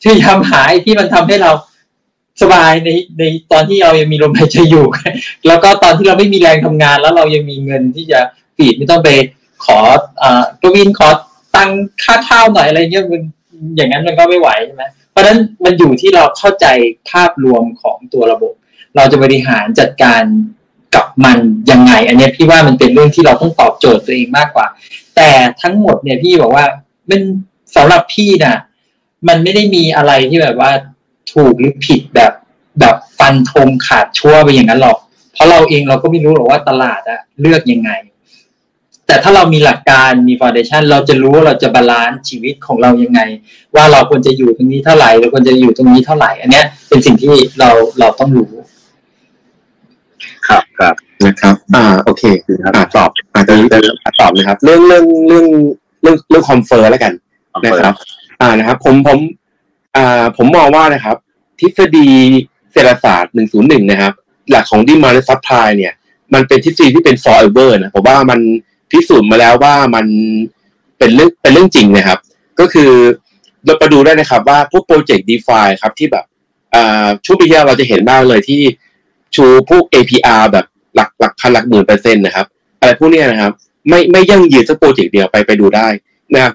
[0.03, 1.51] พยายามหาที่มันทำให้เรา
[2.43, 3.23] สบายในใน
[3.53, 4.87] ตอนที่เรายังมีลมหายใจอยู่
[5.47, 8.21] แล้วก็ตอนที่เราไม่มีแรงทำงาน แล้วเรายังมีเงินที่จะ
[8.57, 9.09] ปีดไม่ต้องไป
[9.65, 9.79] ขอ
[10.23, 11.09] อ่ากวินขอ
[11.55, 11.71] ตัง
[12.05, 13.23] ค่าข้าวหน่อยอะไรเงี้ยมัน
[13.77, 16.67] อย่างนั้นมันก็ไม่ไหวใช่ไหมเพราะฉะนั้นมันอยู่ที่เราเข้าใจ
[17.11, 18.55] ภาพรวมของตัวระบบ
[18.97, 20.23] เราจะบริหารจัดการ
[20.95, 21.39] กับมัน
[21.71, 24.67] ยังไง อันนี้พี่ว่ามันเป็นเรื่องที่เราต้องตอบโจทย์ตัวเองมากกว่า
[25.17, 25.31] แต่
[25.63, 26.65] ทั้งหมดเนี่ยพี่บอกว่า
[27.11, 27.21] มัน
[27.77, 28.57] สำหรับพี่นะ
[29.29, 30.71] มันไม่ได้มีอะไรที่แบบว่า
[31.33, 32.33] ถูกหรือผิดแบบ
[32.81, 34.99] แบบฟันธงขาดชั่วไปอย่างนั้นหรอก
[35.35, 37.91] เพราะเราเองเราก็ไม่รู้หรอกว่าตลาดอะเลือกยังไง
[39.07, 43.21] แต่ถ้าเรามีหลักการมี foundation เราจะรู้ว่าเราจะ balance ชีวิตของเรายังไง
[43.75, 48.51] ว่าเราควรจะอยู่ตรงนี้เท่าไหร่เราควรจะอยู่ตรงนี้เท่าไหร่ อันเนี้ย เป็นสิ่งที่เราเราต้องรู้
[50.49, 50.95] ครับครับ
[51.27, 52.23] นะครับ อ่า โอเค
[52.65, 53.55] อ่าตอบอ่าจะ
[54.21, 55.47] ตอบเลยครับ เรื่องเรื่องเรื่อง
[56.03, 57.13] เรื่องเรื่องคอมเฟอร์แล้วกัน
[57.65, 57.95] นะครับ
[58.41, 59.19] อ่านะครับ ผมผม
[59.97, 61.17] อ่าผมมองว่านะครับ
[61.61, 62.09] ทฤษฎี
[62.73, 64.13] เศรษฐศาสตร์ 101 นะครับ
[64.51, 65.93] หลักของ demand และ supply เนี่ย
[66.35, 68.41] มันเป็นทฤษฎีที่เป็น forever นะผมว่ามัน
[68.91, 70.07] พิสูจน์มาแล้วว่ามัน
[70.99, 72.19] เป็นเรื่องเป็นเรื่องจริงนะครับ
[72.61, 72.91] ก็คือ
[73.65, 76.25] เราไปดูได้นะครับว่าพวกโปรเจกต์ DeFi ครับที่แบบ
[77.25, 78.61] ช่วงปีที่แล้วเราจะเห็นมากเลยที่
[79.35, 82.47] ชูพวก APR แบบหลักหลักพันหลักหมื่นเปอร์เซ็นต์นะครับ
[82.81, 83.53] อะไรพวกนี้นะครับ
[83.89, 85.89] ไม่ไม่ยั่งยืนสักโปรเจกต์เดียวไปไปดูได้
[86.35, 86.53] นะครับ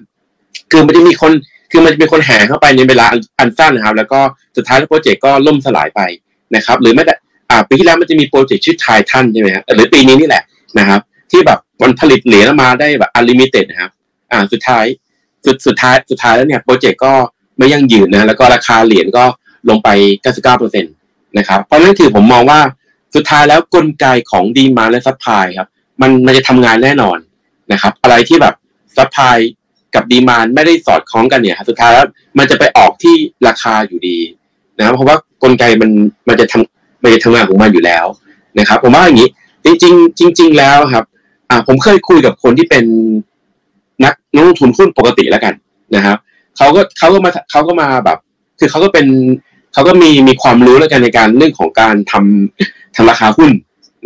[0.72, 1.32] คือมันจะมีคน
[1.76, 3.06] คือมันจะเป็นคนแห่เข้าไปในเวลา
[3.40, 4.20] อันสั้นนะครับ แล้วก็
[4.58, 6.02] สุดท้ายแล้วโปรเจกต์ก็ล่มสลายไป
[6.56, 7.16] นะครับ หรือไม่แต่
[7.50, 10.44] อ่าปีที่แล้วมันจะมีโปรเจกต์ชื่อทายทันใช่ไหมครับหรือปีนี้นี่แหละ
[10.80, 11.02] นะครับ
[11.32, 13.91] ที่แบบมันผลิตเหรียญมาได้แบบ unlimited นะครับ
[14.32, 14.86] อ่าสุดท้าย
[15.45, 17.14] สุดสุดท้ายสุดท้ายแล้วเนี่ยโปรเจกต์ก็
[17.58, 19.26] ไม่ยั่งยืนนะแล้วก็ราคาเหรียญก็
[19.70, 19.90] ลงไป
[20.44, 22.60] 99%นะครับ เพราะนั่นคือผมมองว่า
[23.16, 25.68] สุดท้ายแล้วกลไกของ demand และ supply ครับ
[26.02, 27.18] มันมันจะทำงานแน่นอน
[27.72, 28.56] นะครับ อะไรที่แบบ
[28.98, 29.38] supply
[29.95, 32.06] กับ demand ไม่ได้สอดคล้องกันเนี่ยสุดท้ายแล้ว
[32.38, 33.15] มันจะไปออกที่
[33.48, 34.18] ราคาอยู่ดี
[34.78, 35.91] นะเพราะว่ากลไกมัน
[36.28, 38.06] มันจะทำมันจะทำงานของมันอยู่แล้ว
[38.60, 39.30] นะครับ ผมว่าอย่างนี้
[39.65, 41.06] จริงๆจริงแล้วครับ
[41.49, 42.84] อ่าผมเคยคุยกับคนที่เป็น
[44.03, 45.53] นักนักลงทุนหุ้นปกติแล้วกัน
[45.95, 46.18] นะครับ
[46.57, 48.18] เขาก็เขาก็มาเขาก็มาแบบ
[48.60, 49.06] คือเขาก็เป็น
[49.74, 53.52] เขาก็มีมีความรู้แล้วกันในการเรื่องของการทำทำราคาหุ้น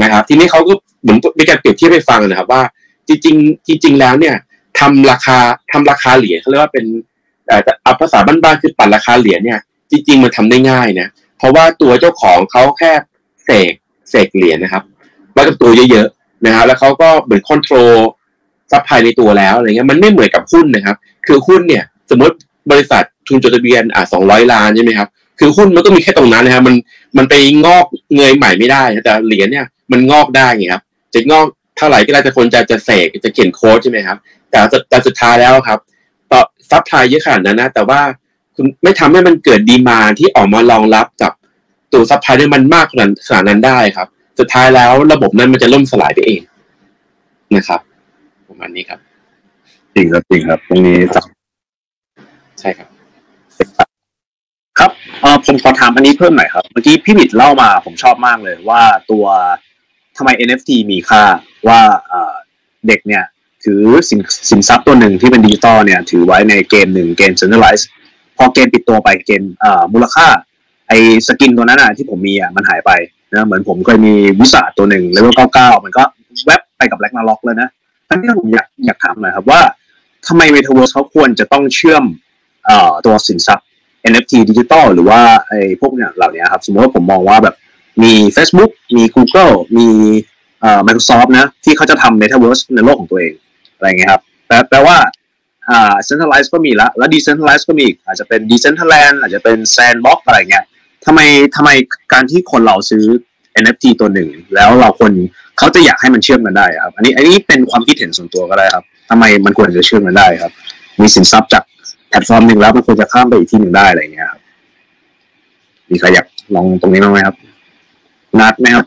[0.01, 2.61] นะครับ ทีนี้เขาก็เหมือนมีการเปรียบเทียบให้ฟังนะครับว่า
[3.07, 4.35] จริงๆจริงแล้วเนี่ย
[4.79, 5.37] ทำราคา
[5.71, 6.85] ทำราคาเหรียญเขาเรียกว่าเป็น
[7.83, 9.59] เอาภาษาบ้านๆคือปั่นราคาเหรียญเนี่ย
[9.91, 12.91] จริงๆมันทำได้ง่ายนะเพราะว่าตัวเจ้าของเขาแค่
[13.45, 13.73] เสก
[14.09, 14.83] เสกเหรียญนะครับ
[15.33, 17.93] ไว้กับตัวเยอะๆนะครับแล้วเขาก็เหมือน control
[18.71, 20.95] supply ในตัวแล้วอะไรเงี้ยมันไม่เหมือนกับหุ้นนะครับ
[21.27, 22.35] คือหุ้นเนี่ย สมมติ
[22.71, 25.07] บริษัททุนจดทะเบียนอะสองร้อยล้านใช่ไหมครับ
[25.39, 26.75] คือหุ้นมันก็มีแค่ตรงนั้นนะครับมัน
[27.17, 27.33] มันไป
[27.65, 27.85] งอก
[28.15, 30.83] เงยใหม่ไม่ได้ แต่เหรียญเนี่ยมันงอกได้ไงครับ
[31.13, 31.47] จะงอก
[31.77, 34.17] เท่าไหร่ก็ได้แต่คนจะจะเสกจะเขียนโค้ดใช่ไหมครับ
[34.51, 34.59] แต่
[34.89, 35.79] แต่สุดท้ายแล้วครับ
[36.31, 38.01] ต่อ supply เยอะขนาดนั้นนะ แต่ว่า
[38.55, 41.31] คุณไม่ทำให้มันเกิด demand ที่ออกมารองรับกับ
[41.93, 44.07] ตัวซับพลายได้มันมากขนาดขนาดนั้นได้ครับ
[44.39, 46.41] สุดท้ายแล้วระบบนั้นมันจะล่มสลายไปเอง
[47.55, 47.81] นะครับ
[48.47, 48.99] ประมาณนี้ครับ
[49.93, 50.97] จริงครับจริงครับ ตรงนี้
[52.59, 52.87] ใช่ครับ
[54.79, 54.91] ครับ
[55.21, 59.25] เออผมขอถามอันนี้เพิ่มหน่อยครับ เมื่อกี้พี่บิดเล่ามาผมชอบมากเลยว่าตัว
[60.17, 61.21] ทำไม NFT มีค่า
[61.67, 61.79] ว่า
[62.87, 63.23] เด็กเนี่ย
[63.67, 64.19] ถือสิน
[64.49, 67.83] สินทรัพย์ตัวหนึ่งที่เป็นดิจิตอลเนี่ยถือไว้ในเกมหนึ่งเกม centralize
[68.37, 69.41] พอเกมปิดตัวไปเกม
[69.93, 70.27] มูลค่า
[70.89, 72.91] ไอ้ skin ตัวนั้นอะที่ผมมีอะมันหายไป
[73.33, 76.03] นะเหมือนผมเคยมีวิสาตัวหนึ่งแล้วก็เก้าเก้ามันก็
[76.45, 77.69] แวบไปกับ Ragnarok เลยนะ
[78.09, 79.61] ทั้งที่ผมอยากอยากถามหน่อยครับว่า
[80.27, 82.03] ทำไมเมตาเวิร์สเขาควรจะต้องเชื่อม
[83.05, 83.65] ตัวสินทรัพย์
[84.11, 87.55] NFT ดิจิตอลหรือว่าไอ้พวกเนี่ยเหล่านี้ครับ สมมติว่าผมมองว่าแบบ
[88.03, 89.89] มี Facebook มี Google มี
[90.61, 93.33] เอ่อ Microsoft นะ ที่เขาจะทำ Metaverse ในโลกของตัวเอง
[93.77, 94.97] อะไรเงี้ยครับแปลแปลว่า
[95.69, 100.65] อ่า centralized ก็มีละแล้ว decentralized ก็มีอาจจะเป็น decentraland อาจจะเป็น sandbox อะไรเงี้ย
[101.05, 101.19] ทำไม
[101.55, 101.69] ทำไม
[102.13, 103.05] การที่คนเราซื้อ
[103.63, 105.11] NFT ตัวหนึ่ง แล้วเราคน
[105.57, 110.51] เขาจะอยากให้มันเชื่อมกันได้ครับ อันนี้อันนี้เป็นความคิดเห็นส่วนตัวก็ได้ครับทำไมมันควรจะเชื่อมกันได้ครับ
[111.01, 111.63] มีสินทรัพย์จาก
[112.09, 114.41] แพลตฟอร์มหนึ่งแล้วมันควรจะข้ามไปอีกที่หนึ่งได้อะไรเงี้ยครับ
[115.89, 117.35] มีใครอยากลองตรงนี้บ้างไหมครับ
[118.39, 118.85] นัดไหมครับ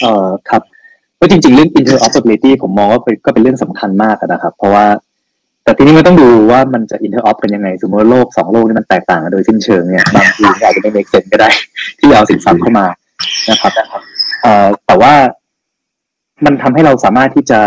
[0.00, 0.62] เอ่อครับ
[1.20, 4.86] ก็จริงๆ เรื่อง interoperability ผมมองว่าก็เป็นเรื่องสำคัญมากนะครับ เพราะว่า
[5.64, 11.50] แต่ทีนี้มันต้องดูว่ามันจะ interop กันยังไง สมมติว่าโลกสองโลกนี้มันแตกต่างกันโดยสิ้นเชิงเนี่ยบางทีอาจจะไม่ make sense ก็ได้
[11.98, 12.86] ที่เอาสินทรัพย์เข้ามา
[13.50, 13.72] นะครับ
[14.42, 15.12] เอ่อแต่ว่า
[16.44, 17.60] มันทำให้เราสามารถที่จะ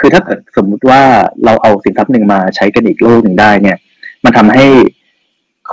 [0.00, 1.00] คือถ้าเกิดสมมุติว่า
[1.44, 3.78] เราเอาสินทรัพย์หนึ่งมาใช้กันอีกโลกหนึ่งได้ เนี่ย
[4.24, 4.66] มันทำให้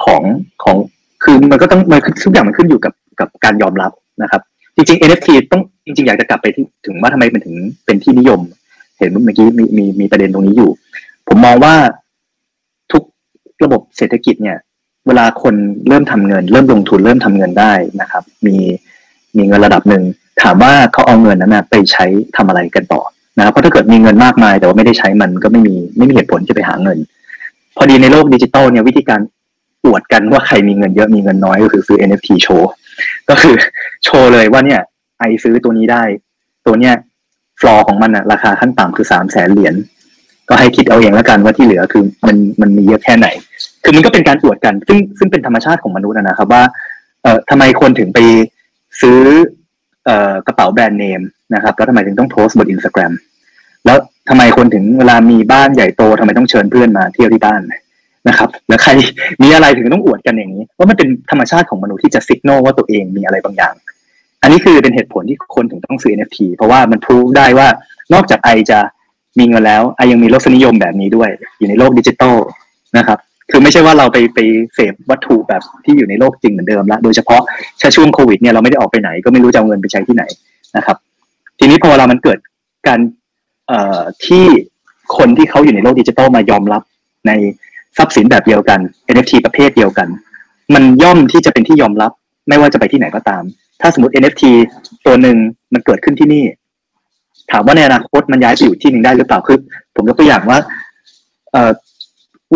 [0.03, 0.23] ของ
[0.63, 0.77] ของ
[1.23, 3.91] คือมันก็ต้องมันทุกอย่างมันขึ้นอยู่กับกับการยอมรับ
[4.23, 4.41] นะครับ
[4.75, 8.39] จริงๆ NFT ต้องจริง ๆ อยากจะกลับไปที่ถึงว่าทำไมมันถึงเป็นที่นิยม
[8.97, 10.71] เห็นเมื่อกี้มีมีมีประเด็นตรงนี้อยู่
[11.27, 11.75] ผมมองว่า
[12.91, 13.03] ทุก
[13.63, 14.57] ระบบเศรษฐกิจเนี่ย
[15.07, 15.55] เวลาคน
[15.87, 18.55] เริ่มทำเงิน เริ่มลงทุนเริ่มทำเงินได้นะครับ มี
[19.37, 20.03] มีเงินระดับหนึ่ง
[20.41, 22.05] ถามว่าเขาเอาเงินนั้นนะไปใช้
[22.37, 23.01] ทำอะไรกันต่อ
[23.37, 26.97] นะครับเพราะถ้าเกิดมีเงินมากมาย แต่ว่าไม่ได้ใช้มันก็ไม่มีไม่มีเหตุผลจะไปหาเงิน
[27.77, 29.21] พอดีในโลกดิจิตอลเนี่ยวิธีการ
[29.85, 32.69] อวดกันว่าใครมีเงินเยอะมีเงินน้อยก็คือซื้อ NFT โชว์
[33.29, 33.55] ก็คือ
[34.03, 34.81] โชว์เลยว่าเนี่ย
[35.19, 36.03] ไอซื้อตัวนี้ได้
[36.65, 36.93] ตัวเนี้ย
[37.61, 39.75] ฟลอร์ของมันอะราคาขั้นต่ำคือสามแสนเหรียญ
[40.49, 43.27] ก็ให้คิดเอาเองแล้วกันว่าที่เหลือคือมันมันมีเยอะแค่ไหน
[43.83, 46.63] คือมันก็เป็นการอวดกัน ซึ่งซึ่งเป็นธรรมชาติของมนุษย์นะครับว่า
[47.23, 48.19] เอ่อทำไมคนถึงไป
[49.01, 49.19] ซื้อ
[50.05, 51.21] เอ่อกระเป๋าแบรนด์เนม
[51.55, 53.13] นะครับ แล้วทำไมถึงต้องโพสต์บนอินสตาแกรม
[53.85, 53.97] แล้ว
[54.29, 57.61] ทำไมคนถึงเวลามีบ้านใหญ่โตทำไมต้องเชิญเพื่อนมาเที่ยวที่บ้าน
[58.29, 58.91] นะครับแล้วใคร
[59.43, 63.73] มีอะไรถึงต้องอวดกันอย่างนี้ว่ามันเป็นธรรมชาติของมนุษย์ที่จะสิกโนว่าตัวเองมีอะไรบางอย่าง
[64.41, 67.67] อันนี้คือเป็นเหตุผลที่คนถึงต้องซื้อ NFT เพราะว่ามันพูดได้ว่า
[68.13, 68.79] นอกจากไอจะ
[69.39, 71.29] มีเงินแล้วไอยังมีรสนิยมแบบนี้ด้วย
[71.59, 72.35] อยู่ในโลกดิจิตอล
[72.97, 73.19] นะครับ
[73.51, 74.39] คือไม่ใช่ว่าเราไปไป
[74.73, 77.41] เสพวัตถุแบบที่อยู่ในโลกจริงเหมือนเดิมละโดยเฉพาะ
[77.81, 80.23] ช่ช่วงโควิดเนี่ยเราไม่ได้ออกไปไหนก็ไม่รู้จะเอาเงินไปใช้ที่ไหน
[80.77, 80.97] นะครับ
[81.59, 82.39] ทีนี้พอเรามันเกิด
[82.87, 82.99] การ
[84.25, 84.45] ที่
[85.17, 86.81] คนที่เขาอยู่ในโลกดิจิทัลมายอมรับ
[87.27, 87.31] ใน
[87.97, 88.79] ทรัพย์สินแบบเดียวกัน
[89.13, 90.07] NFT ประเภทเดียวกัน
[90.73, 92.11] มันย่อมที่จะเป็นที่ยอมรับ
[92.47, 93.43] ไม่ว่าจะไปที่ไหนก็ตาม
[93.81, 94.43] ถ้าสมมติ NFT
[95.05, 95.37] ตัวหนึ่ง
[95.73, 96.45] มันเกิดขึ้นที่นี่
[97.51, 99.57] ถามว่าในอนาคตมันย้ายไปอยู่ที่หนึ่งได้หรือเปล่าคือ
[99.95, 100.57] ผมยกตัวอย่างว่า
[101.51, 101.71] เอ่อ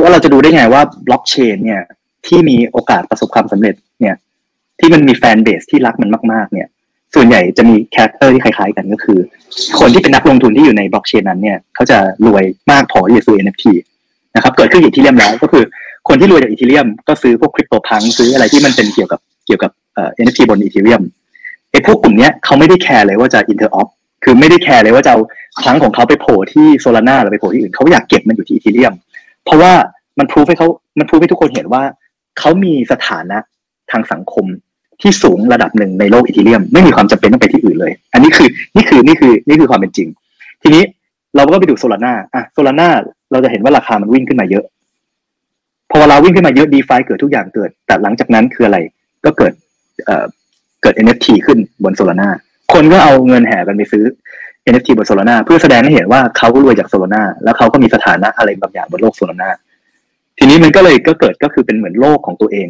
[0.01, 1.81] ว่าเราจะดูได้ไงว่าบล็อกเชนเนี่ย
[2.27, 4.15] ที่มีโอกาสประสบความสำเร็จเนี่ย
[4.79, 6.67] ที่มันมี fanbase ที่รักมันมากๆ เนี่ย
[7.15, 9.19] ส่วนใหญ่จะมี character ที่คล้ายๆ กันก็คือ
[9.79, 13.65] คนที่เป็นนักลงทุนที่อยู่ในบล็อกเชนนั้นเนี่ยเขาจะรวยมากพอที่จะซื้อ NFT
[14.35, 15.63] นะครับเกิดขึ้น Ethereum แล้วก็คือ
[16.07, 21.01] คนที่รวยจาก Ethereum ก็ซื้อพวก CryptoPunks ซื้ออะไรที่มันเป็นเกี่ยวกับเกี่ยวกับเอ่อ NFT บน Ethereum
[21.71, 23.87] ไอ้พวกกลุ่มเนี้ยเขาไม่ได้แคร์เลยว่าจะ interop
[24.23, 25.19] คือไม่ได้แคร์เลยว่าจะเอา
[25.61, 28.93] ครั้งของเขาไปโผล่ที่ Solana หรือไปโผล่ที่อื่นเขาอยากเก็บมันอยู่ที่ Ethereum
[29.45, 29.73] เพราะว่า
[30.19, 30.67] มันพูดให้เขา
[30.99, 31.83] มันพูดให้ทุกคนเห็นว่า
[32.39, 33.37] เขามีสถานะ
[33.91, 34.45] ทางสังคม
[35.01, 40.07] ที่สูงระดับหนึ่งในโลกอีทีเรียม ไม่มีความจำเป็นต้องไปที่อื่นเลย อันนี้คือนี่คือนี่คือนี่คือความเป็นจริง
[40.61, 40.83] ทีนี้
[41.35, 42.89] เราก็ไปดูโซลาร่าอะโซลาร่า
[43.31, 44.65] เราจะเห็นว่าราคามันวิ่งขึ้นมาเยอะ
[45.89, 48.77] พอเวลาวิ่งขึ้นมาเยอะดีฟาเกิดทุกอย่างเกิด แต่หลังจากนั้นคืออะไร
[49.25, 49.53] ก็เกิด
[50.05, 50.25] เอ่อ
[50.81, 52.29] เกิด NFT ขึ้นบนโซลาร่า
[52.73, 54.05] คนก็เอาเงินแห่กันไปซื้อ
[54.71, 59.49] NFT บน Solana เพื่อแสดงให้เห็นว่าเขาก็รวยจาก Solana แล้วเขาก็มีสถานะอะไรบางอย่างบนโลก Solana
[60.37, 62.67] ทีนี้มันก็เลยก็เกิดก็คือเป็นเหมือนโลกของตัวเอง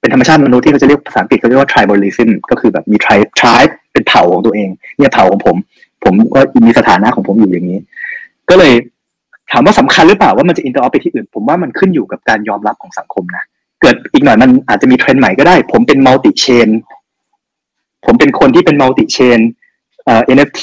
[0.00, 5.56] เป็นธรรมชาติมนุษย์ที่เขาจะเรียกภาษาอังกฤษเขาเรียกว่า tribalism ก็คือแบบมี tribe tribe เป็นเผ่าของตัวเอง เนี่ยเผ่าของผม
[6.04, 7.80] ผมก็มีสถานะของผมอยู่อย่างนี้
[8.50, 8.72] ก็เลย
[9.50, 13.44] ถามว่าสำคัญหรือเปล่าว่ามันจะ interop ไปที่อื่น ผมว่ามันขึ้นอยู่กับการยอมรับของสังคมนะ
[13.80, 16.68] เกิดอีกหน่อยมันอาจจะมีเทรนด์ใหม่ก็ได้ ผมเป็น multi-chain
[18.06, 19.40] ผมเป็นคนที่เป็น multi-chain
[20.04, 20.62] เอ่อ NFT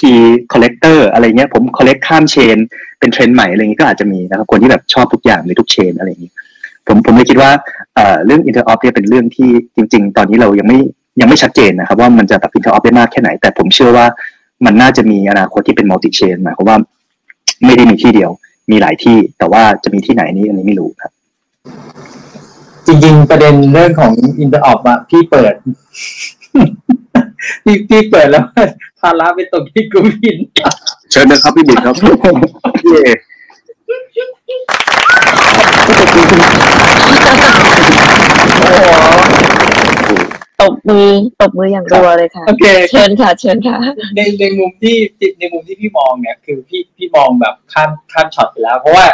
[0.52, 2.58] collector อะไรเงี้ยผม collect ข้าม chain
[3.00, 6.32] เป็นเทรนด์ใหม่อะไรเงี้ยก็อาจจะมีนะครับคนที่แบบชอบทุกอย่างในทุก chain อะไรอย่างนี้
[6.88, 7.52] ผมผมเลยคิดว่า
[7.96, 10.80] เอ่อเรื่อง interop เนี่ยเป็นเรื่องที่จริง ๆ ตอนนี้เรายังไม่
[11.20, 14.06] ยังไม่ชัดเจนนะครับ ว่ามันจะแบบ interop ได้มากแค่ไหน แต่ผมเชื่อว่า
[14.66, 16.78] มันน่าจะมีอนาคตที่เป็น multi-chain หมายความว่า
[17.66, 18.32] ไม่ได้มีที่เดียว
[18.72, 21.12] มีหลายที่ แต่ว่าจะมีที่ไหนนี้อันนี้ไม่รู้ครับ
[22.88, 25.54] จริงๆ ประเด็นเรื่องของ interopอะพี่เปิด
[27.64, 28.46] พี่พี่เปิดแล้ว
[29.02, 30.38] ภาระไปตกที่กูวิน
[31.12, 31.96] เชิญนะครับพี่บิ๊กครับ
[32.90, 33.02] เย่
[35.86, 36.04] โอ้
[38.76, 39.39] โห
[40.62, 41.08] ตบมือ
[41.42, 43.78] ตบมืออย่างรัวเลยค่ะโอเคเชิญค่ะ เชิญค่ะ
[44.16, 44.98] ในในมุมที่
[45.40, 49.06] ในมุมที่พี่มองเนี่ยคือพี่พี่มองแบบข้ามข้ามช็อตไปแล้ว เพราะว่า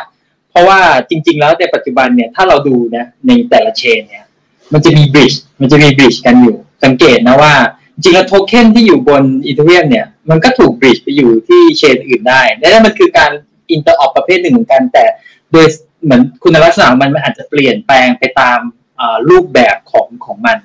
[0.51, 4.25] เพราะว่าจริง ๆ แล้วในปัจจุบันเนี่ยถ้าเราดูนะในแต่ละ chain เนี่ย
[4.73, 7.53] มันจะมี bridge มันจะมี bridge กันอยู่ สังเกตนะว่า
[7.93, 13.31] จริงๆแล้วโทเค็นที่อยู่บน Ethereum เนี่ย มันก็ถูก bridge ไปอยู่ที่ chain อื่นได้และนั่นมันคือการ
[13.71, 15.05] interop ประเภทหนึ่งเหมือนกันแต่
[15.51, 15.65] โดย
[16.03, 18.59] เหมือนคุณลักษณะของมันมันอาจจะเปลี่ยนแปลงไปตาม
[18.99, 20.57] อ่ารูปแบบของของมัน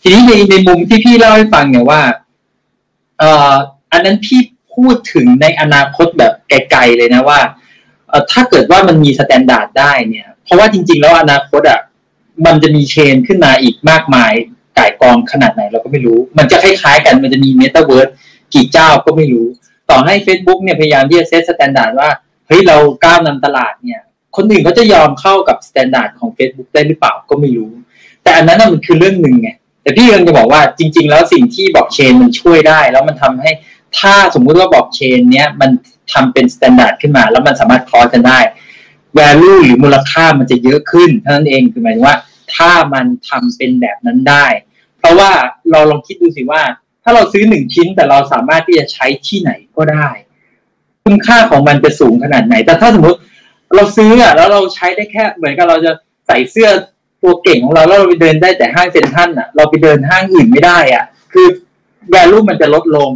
[0.00, 2.02] ทีนี้ในในมุมที่พี่เล่าให้ฟังเนี่ยว่า
[3.18, 3.54] เอ่อ
[3.92, 4.40] อันนั้นพี่
[4.74, 7.40] พูดถึงในอนาคตแบบไกลๆเลยนะว่า
[8.08, 11.80] เอ่อถ้าเกิดว่ามันมี standard ได้เนี่ย เพราะว่าจริง ๆ แล้วอนาคตอะ
[12.46, 14.32] มันจะมี chain ขึ้นมาอีกมากมาย
[14.78, 18.08] ก่ายกองขนาดไหนเราก็ไม่รู้ มันจะคล้ายๆกัน มันจะมีเมตาเวิร์ส
[18.54, 19.46] กี่เจ้าก็ไม่รู้
[19.90, 22.08] ต่อให้ Facebook เนี่ยพยายามที่จะ set standard ว่า
[22.46, 24.00] เฮ้ยเราก้าวนำตลาดเนี่ย
[24.36, 27.70] คนอื่นเขาจะยอมเข้ากับ standard ของ Facebook ได้หรือเปล่าก็ไม่รู้
[28.22, 29.50] แต่อันนั้นน่ะมันคือเรื่องหนึ่งไง
[29.82, 33.50] แต่พี่กำลังจะบอกว่าจริง ๆ แล้วสิ่งที่บล็อกเชนมันช่วยได้ แล้วมันทำให้
[33.98, 35.70] ถ้าสมมุติว่าบล็อกเชนเนี้ยมัน
[36.12, 38.40] ทำเป็น standard ขึ้นมา แล้วมันสามารถ cross กันได้
[39.18, 42.16] value หรือมูลค่ามันจะเยอะขึ้นเท่านั้นเองคือหมายถึงว่า
[42.54, 44.46] ถ้ามันทำเป็นแบบนั้นได้
[44.98, 45.30] เพราะว่า
[45.70, 46.62] เราลองคิดดูสิว่า
[47.02, 50.08] ถ้าเราซื้อหนึ่งชิ้นแต่เราสามารถที่จะใช้ที่ไหนก็ได้
[51.04, 53.18] คุณค่าของมันจะสูงขนาดไหน แต่ถ้าสมมติ
[53.74, 55.92] เราซื้ออะแล้วเราใช้ได้แค่เหมือนกับเราจะ
[56.26, 56.68] ใส่เสื้อ
[57.22, 61.46] ตัวเก่งของเราแล้วเราไปเดินได้แต่ห้างเซ็นทรัลอะเราไปเดินห้างอื่นไม่ได้อะ คือ
[62.14, 63.10] value มันจะลดลง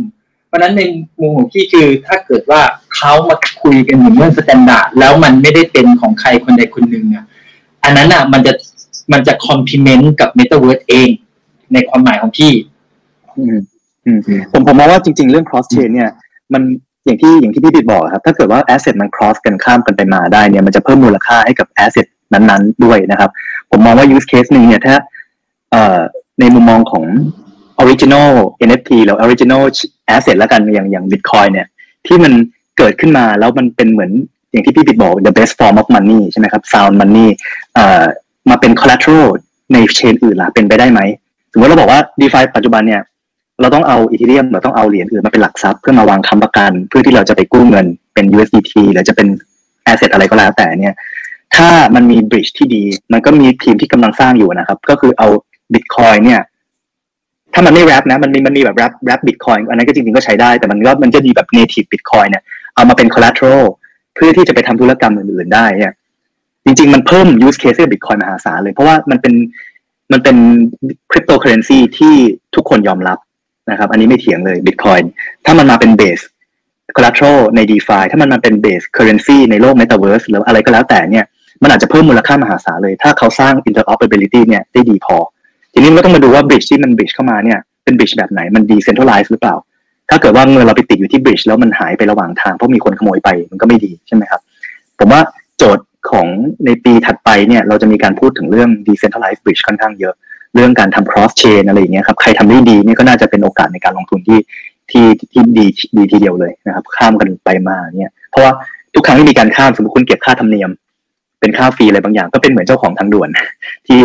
[0.47, 0.83] เพราะฉะนั้นใน
[1.21, 2.61] มุมของพี่คือถ้าเกิดว่า
[2.97, 7.25] เขามาคุยกันถึงเรื่อง standard แล้วมันไม่ได้เป็นของใครคนใดคนหนึ่งอะ
[7.85, 8.53] อันนั้นอะมันจะ
[9.13, 11.09] มันจะ complement กับ metaverse เอง
[11.73, 12.53] ในความหมายของพี่
[14.53, 16.11] ผมผมมองว่าจริง ๆ เรื่อง cross chain เนี่ย
[16.53, 16.63] มัน
[17.05, 23.31] อย่างที่อย่างที่พี่ปิดบอกครับ ถ้าเกิดว่า asset มัน cross กันข้ามกันไปมาได้เนี่ยมันจะเพิ่มมูลค่าให้กับ asset นั้นๆด้วยนะครับ
[23.71, 24.97] ผมมองว่า use case หนึ่งเนี่ยถ้า
[26.41, 27.05] ในมุมมองของ
[27.83, 28.31] original
[28.69, 29.63] NFT หรือ original
[30.15, 31.69] asset แล้วกันอย่างอย่าง bitcoin เนี่ย
[32.07, 32.33] ที่มัน
[32.79, 34.11] เกิดขึ้นมาแล้วมันเป็นเหมือน
[34.51, 37.27] อย่างที่พี่ปิดบอก the best form of money ใช่ไหมครับ sound money
[38.51, 39.27] มาเป็น collateral
[39.73, 41.01] ในเชนอื่นล่ะเป็นไปได้ไหม
[41.53, 43.03] สมมติเราบอกว่า DeFi ปัจจุบันเนี่ย
[43.61, 49.29] เราต้องเอาอีเทเรียมเราต้องเอาเหรียญอื่นมาเป็นหลักทรัพย์เพื่อมาวางค้ำประกัน เพื่อที่เราจะไปกู้เงินเป็น USDT หรือจะเป็น
[49.91, 50.95] asset อะไรก็แล้วแต่เนี่ย
[51.57, 52.83] ถ้ามันมี bridge ที่ดี
[53.13, 55.29] มันก็มีทีมที่กำลังสร้างอยู่นะครับ ก็คือเอา
[55.73, 56.43] Bitcoin เนี่ย
[57.55, 62.43] ถ้ามันไม่แรปนะ มันมีมันมีแบบแรปแรป Bitcoin อันนั้นก็จริงๆก็ใช้ได้ แต่มันก็มันจะมีแบบ native Bitcoin เนี่ย
[62.75, 63.63] เอามาเป็น collateral
[64.15, 65.93] เพื่อที่จะไปทำธุรกรรมอื่นๆได้เนี่ย
[66.65, 69.35] จริง ๆ มันเพิ่ม use case ให้ Bitcoin มหาศาลเลย เพราะว่ามันเป็น
[70.13, 70.37] มันเป็น
[71.11, 72.15] คริปโตเคอเรนซีที่
[72.55, 73.19] ทุกคนยอมรับ
[73.71, 75.05] นะครับ อันนี้ไม่เถียงเลย Bitcoin
[75.45, 76.21] ถ้ามันมาเป็นเบส
[76.97, 81.27] collateral ใน DeFi ถ้ามันมาเป็นเบส currency ในโลก Metaverse หรืออะไรก็แล้วแต่เนี่ย
[81.63, 85.17] มันอาจจะเพิ่มมูลค่ามหาศาลเลย ถ้าเขาสร้าง interoperability เนี่ยได้ดีพอ
[85.73, 89.57] ทีนี้มันก็ต้องมาดูว่า bridge ที่มัน bridge เข้ามาเนี่ยเป็น bridge แบบไหนมัน decentralized หรือเปล่า
[90.11, 94.41] ถ้าเกิดว่าเงินเราไปติดอยู่ที่ bridge แล้วมันหายไประหว่างทางเพราะมีคนขโมยไปมันก็ไม่ดีใช่ไหมครับ
[94.99, 95.21] ผมว่า
[95.59, 96.27] โจทย์ของ
[96.67, 100.15] ในปีถัดไปเนี่ยเราจะมีการพูดถึงเรื่อง decentralized bridge ค่อนข้างเยอะ
[100.55, 104.39] เรื่องการทำ cross chain อะไรอย่างเงี้ยครับใครทำได้ดีนี่ก็น่าจะเป็นโอกาสในการลงทุนที่
[104.91, 105.67] ที่ที่ดี
[105.97, 108.53] ดีทีเดียวเลยนะครับ ข้ามกันไปมาเนี่ยเพราะว่า
[108.95, 110.71] ทุกครั้งที่มีการข้ามสมมติคุณเก็บค่าธรรมเนียม
[111.45, 113.29] เป็นค่าฟรีอะไรบางอย่าง ก็เป็นเหมือนเจ้าของทางด่วน
[113.87, 113.99] ที่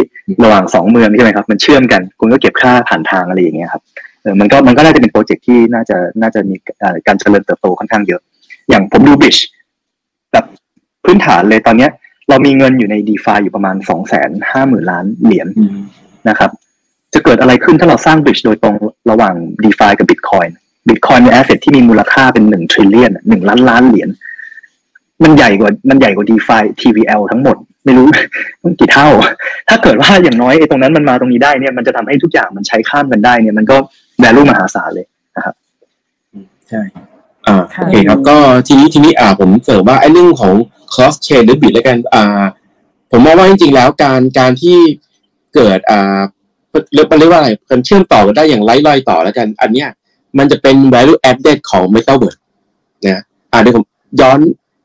[0.43, 3.81] ระหว่างสองเมืองใช่ไหมครับ มันเชื่อมกันคุณก็เก็บค่าผ่านทางอะไรอย่างเงี้ยครับ
[4.21, 6.55] เออมันก็มันก็น่าจะเป็นโปรเจกต์ที่น่าจะน่าจะมี
[7.07, 8.21] การเจริญเติบโตค่อนข้างเยอะ
[8.69, 9.37] อย่างผมดูบิช
[10.31, 10.45] แบบ
[11.05, 11.91] พื้นฐานเลยตอนเนี้ย
[12.29, 15.47] เรามีเงินอยู่ใน d e f าอยู่ประมาณสองแสนห้าหมื่นล้านเหรียญ
[16.29, 16.51] นะครับ
[17.13, 18.75] จะเกิดอะไรขึ้นถ้าเราสร้างบริดจ์โดยตรง
[19.11, 20.49] ระหว่าง d e f ากับ Bitcoin
[20.87, 24.09] Bitcoin เป็นแอสเซทที่มีมูลค่าเป็นหนึ่งทริลเลียนหนึ่งล้านล้านเหรียญ
[25.23, 28.07] มันใหญ่กว่ามันใหญ่กว่า d e f า TVL ทั้งหมด ไม่รู้
[28.79, 29.07] กี่เท่า
[29.69, 33.77] ถ้าเกิดว่าอย่างน้อยไอ้ตรงนั้นมันมาตรงนี้ได้เนี่ยมันจะทำให้ทุกอย่างมันใช้ข้ามกันได้เนี่ยมันก็
[34.19, 35.05] แวลูมหาศาลเลย
[35.35, 35.55] นะครับ
[36.69, 36.81] ใช่
[37.47, 38.37] อ่าโอเคครับก็
[38.67, 40.53] ทีนี้ทีนี้อ่าผมเสริมว่าไอ้เรื่องของ
[40.93, 42.43] cross chain หรือ bridge แล้วกันอ่า
[43.11, 44.77] ผมมองว่าจริงๆแล้วการการที่
[45.55, 46.19] เกิดอ่า
[46.93, 49.89] เรียกเรียกว่าอะไรกันเชื่อมต่อกันได้อย่างไร้รอยต่อแล้วกัน อันเนี้ย
[50.37, 52.39] มันจะเป็น value added ของ metaverse
[53.07, 53.83] นะอ่าเดี๋ยวผม
[54.21, 54.39] ย้อน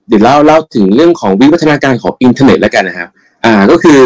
[0.09, 3.09] เดี๋ยวเล่าเล่าถึงเรื่องของวิวัฒนาการของอินเทอร์เน็ตแล้วกันนะครับ
[3.45, 4.01] อ่าก็คือ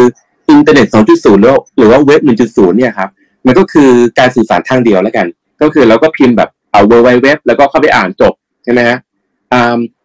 [0.49, 3.09] อินเทอร์เน็ต 2.0แล้วหรือว่าเว็บ 1.0 เนี่ยครับ
[3.45, 3.89] มันก็คือ
[4.19, 5.27] การสื่อสารทางเดียวแล้วกัน
[5.61, 8.97] ก็คือเราก็พิมพ์แบบเอาเว็บเว็บแล้วก็เข้าไปอ่านจบใช่ไหมฮะ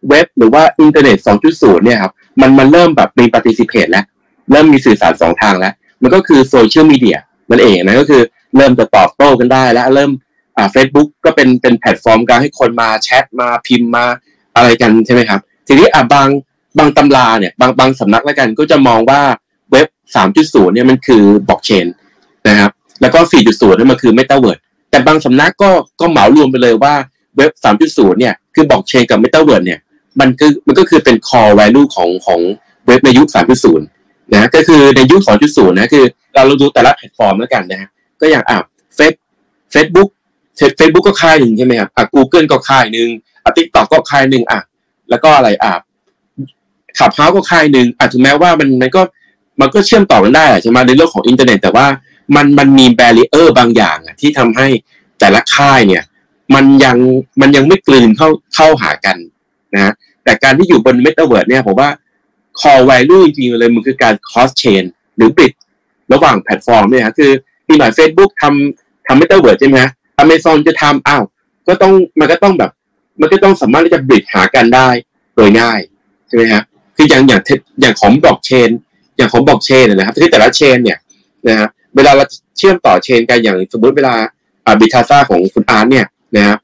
[0.09, 1.17] เว็บหรือว่าอินเทอร์เน็ต
[1.51, 2.11] 2.0 เนี่ยครับ
[2.41, 4.05] มันมันเริ่มแบบมี participate แล้ว
[4.51, 7.17] เริ่มมีสื่อสารสองทางแล้ว มันก็คือโซเชียลมีเดีย
[7.49, 8.21] นั่นเองนะก็คือ
[8.55, 10.11] เริ่มจะตอบโต้กันได้แล้ว เริ่ม
[10.57, 14.05] อ่าเฟซบุ๊กก็เป็นเป็นแพลตฟอร์มการให้คนมาแชทมาพิมพ์มา
[14.55, 16.27] อะไรกันใช่ไหมครับ ทีนี้อ่าบาง
[16.77, 19.21] บางตำราเนี่ยบางบางสำนักแล้วกันก็จะมองว่า
[19.71, 19.87] เว็บ
[20.25, 21.87] 3.0 เนี่ยมันคือบล็อกเชน
[22.47, 22.71] นะครับ
[23.01, 24.59] แล้วก็ 4.0นี่มันคือเมตาเวิร์ส
[24.89, 25.69] แต่บางสำนักก็
[26.01, 26.93] ก็เหมารวมไปเลยว่า
[27.37, 27.51] เว็บ
[27.85, 29.79] 3.0 เนี่ยคือบล็อกเชนกับเมตาเวิร์สเนี่ย
[30.19, 32.39] มันคือมันก็คือเป็น core value ของของ
[32.87, 33.27] เว็บในยุค
[33.75, 37.89] 3.0 นะก็คือในยุค 2.0 นะคือเราเราดูแต่ละแพลตฟอร์มแล้วกันนะฮะ
[38.21, 38.57] ก็อย่างอะ
[38.95, 39.13] เฟซ
[39.71, 40.09] Facebook
[40.77, 43.09] Facebook ก็ค่ายหนึ่งใช่ไหมครับอะกูเกิลก็ค่ายหนึ่ง
[43.45, 44.59] อะ TikTok ก็ค่ายหนึ่งอะ
[45.09, 45.73] แล้วก็อะไรอะ
[46.99, 49.01] Clubhouse ก็ค่ายหนึ่งอะถึงแม้ว่ามันมันก็
[49.61, 51.87] มันก็เชื่อมต่อกันได้ใช่ไหมในเรื่องของอินเทอร์เน็ตแต่ว่า
[52.35, 54.67] มันมันมี barrier บางอย่างอะที่ทำให้
[55.19, 56.03] แต่ละค่ายเนี่ย
[56.55, 56.97] มันยัง
[57.41, 59.17] มันยังไม่กลืนเข้าเข้าหากัน
[59.75, 59.91] นะ
[60.23, 61.89] แต่การที่อยู่บนเมตาเวิร์สเนี่ยผมว่า
[62.59, 64.83] core value จริงๆเลยมันคือการ cross chain
[65.17, 65.51] หรือ bridge
[66.13, 67.31] ระหว่างแพลตฟอร์มเนี่ยคือ
[67.67, 71.23] มีหน่อย Facebook ทำทำเมตาเวิร์สใช่ไหมฮะอเมซอนจะทำอ้าว
[71.67, 72.71] ก็ต้องมันก็ต้องแบบ
[73.21, 74.89] มันก็ต้องสามารถที่จะ bridge หากันได้
[75.35, 75.79] โดยง่าย
[76.27, 76.63] ใช่ไหมฮะ
[76.95, 77.41] คืออย่างอย่าง
[77.81, 78.69] อย่างของบล็อกเชน
[79.17, 80.97] อย่างของบล็อกเชนนะครับที่แต่ละ chain เนี่ย
[81.47, 82.25] นะฮะเวลาเรา
[82.57, 84.13] เชื่อมต่อ chain กันอย่างสมมติเวลา
[84.65, 86.05] อ่า Bitazza ของคุณอาร์ตเนี่ย
[86.37, 86.57] นะครับ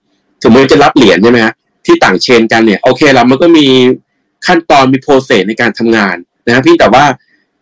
[0.43, 1.53] สมมติจะรับเหรียญใช่ไหมฮะ
[1.85, 3.67] ที่ต่าง chain กันเนี่ยโอเคแล้วมันก็มี
[4.47, 6.15] ขั้นตอนมี process ในการทำงาน
[6.47, 7.05] นะพี่แต่ว่า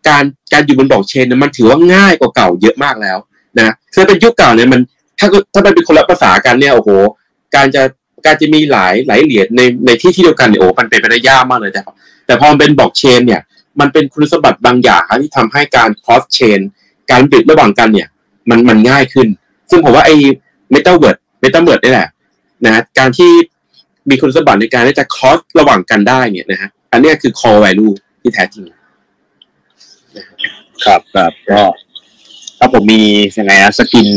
[0.07, 3.18] การการอยู่บนบล็อกเชนเนี่ยมันถือว่าง่ายกว่าเก่าเยอะมากแล้ว
[3.57, 4.82] นะคือเป็นยุคเก่าเนี่ยมัน
[5.20, 6.90] ถ้าถ้ามันเป็นคนละภาษากันเนี่ยโอ้โห
[7.56, 7.84] การจะ
[8.30, 11.82] การจะมีหลายหลายเหรียญในในที่ที่เดียวกันเนี่ยโอ้มันเป็นไปได้ยากมากเลยแต่
[12.26, 13.42] แต่พอมันเป็นบล็อกเชนเนี่ย
[13.80, 16.60] มันเป็นคุณสมบัติบางอย่างที่ทำให้การ cross chain
[17.12, 18.08] การบิดระหว่างกันเนี่ย
[18.50, 19.28] มันมันง่ายขึ้น
[19.70, 20.16] ซึ่งผมว่าไอ้
[20.74, 22.10] metal word metal word นี่แหละ
[22.66, 23.32] นะการที่
[24.10, 28.66] มีคุณสมบัติในการที่จะ cross ระหว่างกันได้เนี่ยนะฮะอันนี้คือ core value ที่แท้จริง
[30.86, 31.62] ครับครับก็
[32.58, 33.02] ถ้าผมมี
[33.38, 34.08] ยังไงอะสกิน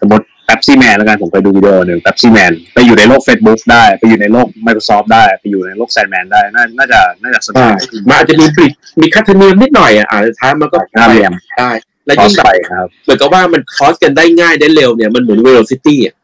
[0.00, 7.66] สมมติ ป๊บซี่แมนแล้วกันผมไปดูวิดีโอหนึ่งแป๊บซี่แมนไปอยู่ในโลก Facebook ได้ ไปอยู่ในโลก Microsoft ได้ ไปอยู่ในโลกแซนแมนได้ น่าจะน่าจะสนุก
[8.08, 8.70] มันอาจจะมีปิด
[9.00, 11.70] มีค่าธรรมเนียมนิดหน่อยอะอ่าท้ายมันก็ค่าธรรมเนียมได้
[12.06, 16.14] แล้วขอยิ่งแบบใส่ครับเหมือนกับว่ามันคอสกันได้ง่ายได้เร็วเนี่ยมันเหมือน velocity อะ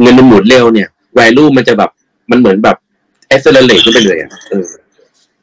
[0.00, 0.88] เงินมันหมุนเร็วเนี่ย
[1.18, 1.90] value มันจะแบบ
[2.30, 2.76] มันเหมือนแบบ
[3.34, 4.66] accelerate ขึ้นไปเลยอะเออ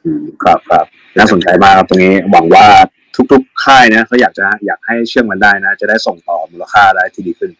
[0.04, 0.84] อืมครับครับ
[1.18, 2.66] น่าสนใจมากครับตรงนี้หวังว่า
[3.32, 7.50] ทุกๆค่ายนะเขาอยากจะอยากให้เชื่อมกันได้นะ จะได้ส่งต่อมูลค่าได้ที่ดีขึ้น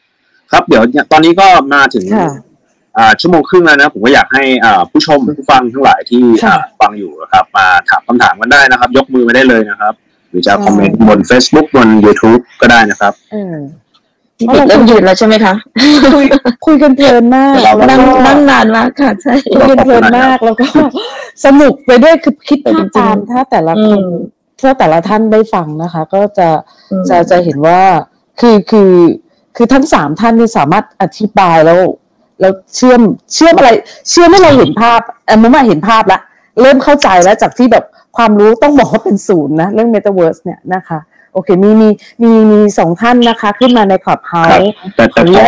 [0.53, 2.31] ครับเดี๋ยวเนี่ยตอนนี้ก็มาถึงค่ะ
[2.99, 9.95] อ่าชั่วโมงครึ่งแล้วนะ ผมก็อยากให้อ่าผู้ชมผู้ฟังทั้งหลายที่ค่ะอ่าฟังอยู่นะครับ มาถามคำถามกันได้นะครับ ยกมือมาได้เลยนะครับ
[10.31, 13.57] หรือจะคอมเมนต์บน Facebook บน YouTube ก็ได้นะครับเออ
[14.39, 15.55] พี่บิ๊กเริ่มยืนแล้วใช่ไหมคะ
[16.15, 16.25] คุย
[16.67, 20.67] คุยกันเพลินมากเราแล้วนั่งก็นั่งนานมากค่ะใช่คุยกันเพลินมากแล้วก็
[21.45, 24.05] สนุกไปด้วยคือคิดแต่จริภางพๆตามถ้าแต่ละอืคนม
[24.61, 26.49] ถ้าแต่ละท่านได้ฟังนะคะ ก็จะ
[26.91, 27.81] อืมจะจะเห็นว่า
[28.41, 28.91] คือคือ
[29.61, 31.81] คือทั้งสามท่านนี่สามารถอธิบายแล้ว
[32.41, 33.01] แล้วเชื่อม
[33.35, 33.71] เชื่อมอะไร
[34.11, 36.21] เชื่อมให้เราเห็นภาพเออมุมาเห็นภาพละ
[36.61, 37.85] เริ่มเข้าใจแล้วจากที่แบบ
[38.17, 40.99] ความรู้ต้องบอกว่าเป็นศูนย์นะเรื่อง Metaverse เนี่ยนะคะ
[41.33, 41.89] โอเคมีมี
[42.23, 44.67] มีมีสองท่านนะคะ ขึ้นมาใน Clubhouse
[44.97, 45.47] แต่แต่ขอ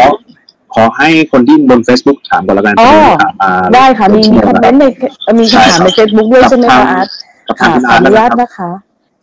[0.75, 2.91] ขอให้คนที่บน Facebook ถามก่อนแล้วกันอ๋อ
[3.23, 4.85] ถามมาได้ค่ะ มีมีคอมเมนต์ใน
[5.25, 7.09] เอ่อมีคำถามใน Facebook ด้วยใช่ไหมคะอาร์ต
[7.47, 8.71] กับทางค่ะคุณขออาอร์ตนุแล้วญานะตครับนะคะ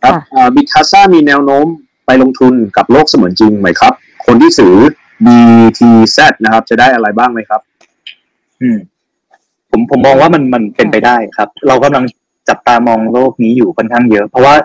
[0.04, 1.66] ครับค่ะบิคาซ่ามีแนวโน้ม
[2.06, 3.94] ไปลงทุนกับโลกเสมือนจริงไหมครับ
[4.28, 4.76] คนที่ซื้อ
[5.26, 7.62] BTZ นะครับ จะได้อะไรบ้างไหมครับ
[8.62, 8.78] อืม
[9.70, 12.04] ผมผมมองว่ามันมันเป็นไปได้ครับ เรากำลัง
[12.50, 14.56] จับตามองโลกนี้อยู่ค่อนข้างเยอะ เพราะว่า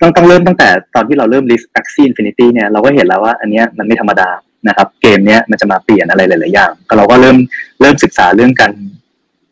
[0.00, 4.30] ต้องต้องเริ่มตั้งแต่ตอนที่เราเริ่ม list Axie Infinity เนี่ยเราก็เห็นแล้วว่าอันเนี้ยมันไม่ธรรมดา
[4.68, 7.36] นะครับ เกมเนี้ยมันจะมาเปลี่ยนอะไรหลาย ๆ อย่างก็เราก็เริ่ม
[7.80, 8.72] เริ่มศึกษาเรื่องการ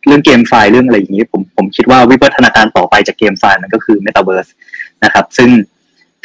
[0.07, 4.51] เรื่องเกมไฟล์เรื่องอะไรอย่างนี้ ผมผมคิดว่าวิวัฒนาการต่อไปจากเกมไฟล์มันก็คือ Metaverse
[5.05, 5.51] นะครับ ซึ่ง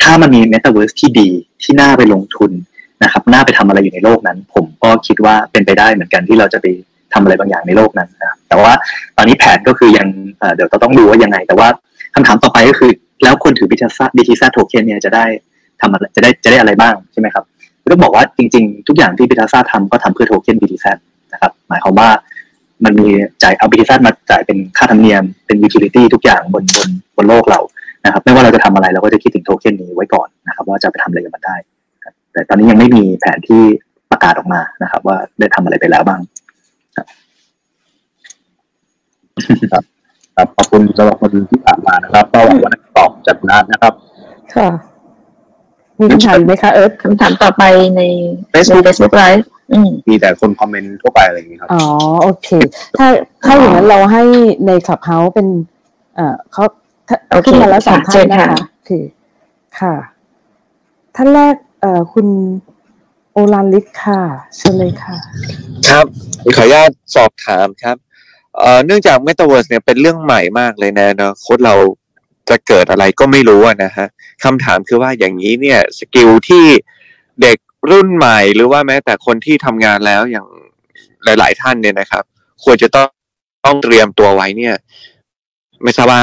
[0.02, 1.30] ถ้ามันมี Metaverse ที่ดี
[1.64, 2.52] ที่น่าไปลงทุน
[3.04, 6.66] นะครับน่าไปทำอะไรอยู่ในโลกนั้น ผมก็คิดว่าเป็นไปได้เหมือนกันที่เราจะไป
[7.14, 8.74] ทำอะไรบางอย่างในโลกนั้นนะครับแต่ว่า
[9.18, 10.08] ตอนนี้แผนก็คือยัง
[10.40, 11.68] เเดี๋ยวต้องดูว่ายังไง แต่ว่า
[12.16, 12.92] คำถามต่อไปก็คือ
[13.24, 15.26] แล้วคนถือบิทซ่าบิทซ่าโทเค็นเนี่ยจะได้
[15.82, 17.44] ทำอะไรจะได้จะได้อะไรบ้างใช่ไหมครับ
[17.92, 20.94] ก็บอกว่าจริงๆ ทุกอย่างที่ Bitazza ทำก็ทำเพื่อโทเค็น Bitazza
[21.34, 22.10] นะครับหมายความว่า
[22.86, 23.10] มันมี
[23.44, 27.60] จ่ายเอา Bitazza มาจ่ายเป็นค่าธรรมเนียมเป็น utility ทุกอย่างบนบนบนโลกเรา
[28.06, 31.56] นะครับ ไม่ว่าเราจะทำอะไรเราก็จะคิดถึงโทเค็นนี้ไว้ก่อนนะครับ ว่าจะไปทำอะไรกับมันได้
[32.34, 33.62] แต่ตอนนี้ยังไม่มีแผนที่
[34.12, 36.20] ประกาศออกมานะครับ ว่าได้ทำอะไรไปแล้วบ้าง
[39.74, 43.94] ครับขอบคุณสำหรับคนที่ถามมานะครับ ก็หวังว่าจะตอบจากคุณอาร์ตนะครับ
[44.56, 44.70] ค่ะ
[46.00, 47.64] มีคำถามอีกไหมคะเอิร์ธคำถามต่อไป
[47.98, 48.02] ใน
[48.54, 51.84] Facebook ใน Facebook Live อืมมีแต่คนคอมเมนต์ทั่วไปอะไรอย่างนี้ครับ อ๋อ
[52.24, 52.50] โอเค
[52.98, 53.08] ถ้า
[53.46, 54.24] ถ้าอย่างนั้นเราให้
[54.66, 55.48] ในคลับเฮาส์เป็น
[56.16, 56.64] เอ่อเขา
[57.08, 58.92] ถ้าโอเคขึ้นมาแล้วสองค่ะท่านนะเชิญค่ะคะโอเค
[59.80, 59.94] ค่ะ
[61.16, 62.28] ท่านแรก เอ่อคุณ
[63.32, 64.22] โอลานลิศค่ะ
[64.58, 65.16] เชิญเลยค่ะ
[65.90, 66.06] ครับ
[66.56, 67.98] ขออนุญาตสอบถามครับ
[68.58, 71.76] เอ่อเนื่องจาก Metaverse เนี่ยเป็นเรื่องใหม่มากเลยนะเนอะโค้ดเรา
[72.50, 74.08] จะเกิดอะไรก็ไม่รู้นะฮะ
[74.44, 76.66] คำถามคือว่าอย่างนี้เนี่ย skill ที่
[77.42, 77.58] เด็ก
[77.92, 80.48] รุ่นใหม่หรือว่าแม้แต่คนที่ทำงานแล้วอย่าง
[81.24, 82.24] หลาย ๆ ท่านเนี่ยนะครับ
[82.64, 83.10] ควรจะต้อง
[83.66, 84.76] ต้องเตรียมตัวไว้เนี่ย
[85.84, 86.22] ไม่ทราบว่า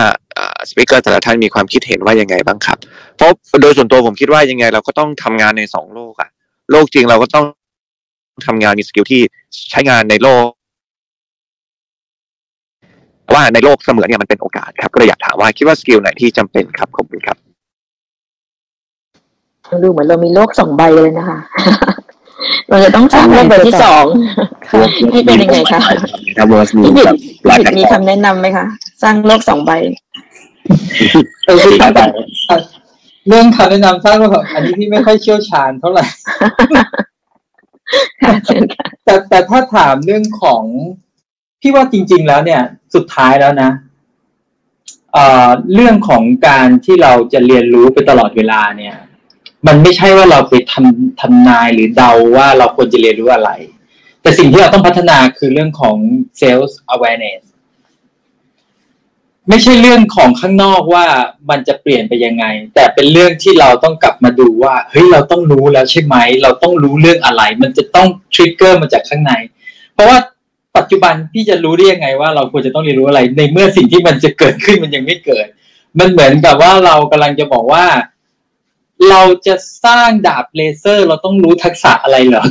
[0.71, 2.79] speaker แต่ละท่านมีความคิดเห็นว่ายังไงบ้างครับ
[3.17, 3.31] เพราะ
[3.63, 6.31] โดยส่วนตัวผมคิดว่ายังไง เราก็ต้องทำงานในสองโลกอะ
[6.71, 7.47] โลกจริงเราก็ต้อง
[8.47, 9.23] ทำงานมี skill ที่
[9.71, 10.49] ใช้งานในโลก
[13.25, 17.37] แต่ว่าในโลกเสมือนเนี่ยมันเป็นโอกาสครับ ก็เลยอยากถามว่าคิดว่าสกิลไหนที่จำเป็นครับขอบคุณครับ
[19.83, 21.39] ดูเหมือนเรามีโลกสองใบเลยนะคะ
[22.71, 24.05] เราจะต้องสร้างโลกใบที่สอง
[24.69, 24.81] ค่ะ
[25.13, 25.81] ให้เป็นยังไงคะ
[26.27, 27.17] Metaverse มีพี่บิดแบบ
[27.47, 28.67] หลายพี่แพลบิดตมีฟอร์มคำแนะนำไหมคะ
[29.03, 29.71] สร้างโลกสองใบ
[31.45, 31.55] เออ
[33.29, 36.07] เรื่องคำแนะนำสร้างว่าแบบอันนี้พี่ไม่ค่อยเชี่ยวชาญเท่าไหร่
[39.05, 40.63] แต่แต่ถ้าถามเรื่องของ
[41.61, 42.63] พี่ว่าจริง ๆ แล้วเนี่ย
[42.95, 43.71] สุดท้ายแล้วนะ
[45.13, 48.97] เอ่อเรื่องของการที่เราจะเรียนรู้ไปตลอดเวลาเนี่ย
[49.67, 53.51] มันไม่ใช่ว่าเราไปทำทำนายหรือเดาว่าเราควรจะเรียนรู้อะไร
[54.23, 55.97] แต่สิ่งที่เราต้องพัฒนาคือเรื่องของ
[56.41, 57.43] sales awareness
[59.49, 61.07] ไม่ใช่เรื่องของข้างนอกว่า
[61.51, 62.45] มันจะเปลี่ยนไปยังไง
[62.75, 69.33] แต่เป็นเรื่องที่เราต้องกลับมาดูว่าเฮ้ยเราต้องรู้แล้วใช่ไหม เราต้องรู้เรื่องอะไร มันจะต้องทริกเกอร์มาจากข้างใน
[69.95, 70.19] เพราะว่า
[70.77, 75.47] ปัจจุบันพี่จะรู้ได้ยังไงว่าเราควรจะต้องเรียนรู้อะไร ในเมื่อสิ่งที่มันจะเกิดขึ้นมันยังไม่เกิด
[75.99, 77.85] มันเหมือนกับว่าเรากำลังจะบอกว่า
[79.11, 79.55] เราจะ
[79.85, 82.45] สร้างดาบเลเซอร์ เราต้องรู้ทักษะอะไรเหรอ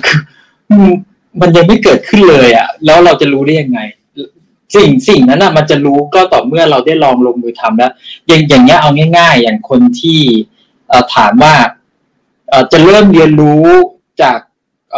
[0.90, 0.92] ม
[1.42, 3.80] มันยังไม่เกิดขึ้นเลยอะ่ะแล้วเราจะรู้ได้ยังไง
[4.76, 7.92] สิ่งสิ่งนั้นอะมันจะรู้ก็ต่อเมื่อเราได้ลองลงมือทำแล้ว
[8.28, 10.22] อย่างอย่างเงี้ยเอาง่าย ๆ อย่างคนที่
[10.90, 11.54] เอถามว่า
[12.50, 13.66] เอจะเริ่มเรียนรู้
[14.22, 14.40] จาก
[14.92, 14.98] เอ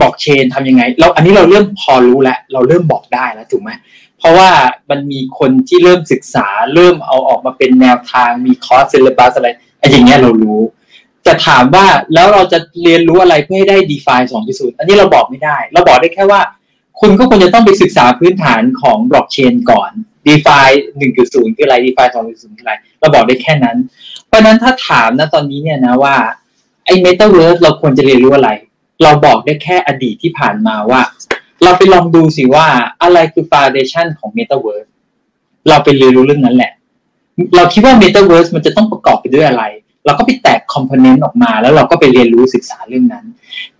[0.00, 3.70] บล็อกเชนทำยังไงเราอันนี้เราเริ่มพอรู้แล้วเราเริ่มบอกได้แล้วถูกไหม
[4.18, 4.50] เพราะว่า
[4.90, 9.48] มันมีคนที่เริ่มศึกษาเริ่มเอาออกมาเป็นแนวทางมีคอร์ส syllabus อะไร
[9.78, 10.60] ไอ้อย่างเงี้ยเรารู้
[11.26, 14.20] จะถามว่าแล้วเราจะเรียนรู้อะไรเพื่อให้ได้ DeFi
[14.50, 16.40] 2.0 อันนี้เราบอกไม่ได้ เราบอกได้แค่ว่า
[17.00, 19.90] คุณก็ควรจะต้องไปศึกษาพื้นฐานของบล็อกเชนก่อน
[20.26, 20.68] DeFi
[21.10, 23.76] 1.0 คืออะไร DeFi 2.0 คืออะไร เราบอกได้แค่นั้น
[24.26, 26.16] เพราะนั้นถ้าถามนะตอนนี้เนี่ยนะว่า
[26.84, 28.50] ไอ้ Metaverse เราควรจะเรียนรู้อะไร
[29.02, 31.02] เราบอกได้แค่อดีตที่ผ่านมาว่า
[31.64, 32.66] เราไปลองดูสิว่า
[33.02, 34.90] อะไรคือ foundation ของ Metaverse
[35.68, 36.72] เราไปเรียนรู้เรื่องนั้นแหละ
[37.56, 39.64] เราคิดว่า Metaverse มันจะต้องประกอบไปด้วยอะไร
[40.06, 43.24] เราก็ไปแตก component ออกมา แล้วเราก็ไปเรียนรู้ศึกษาเรื่องนั้น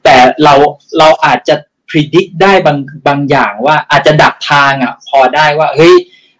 [0.04, 0.54] แต่เรา
[0.98, 1.54] เราอาจจะ
[1.90, 5.94] predict ได้บางบางอย่างว่าอาจจะดักทางอะ พอได้ว่าเฮ้ย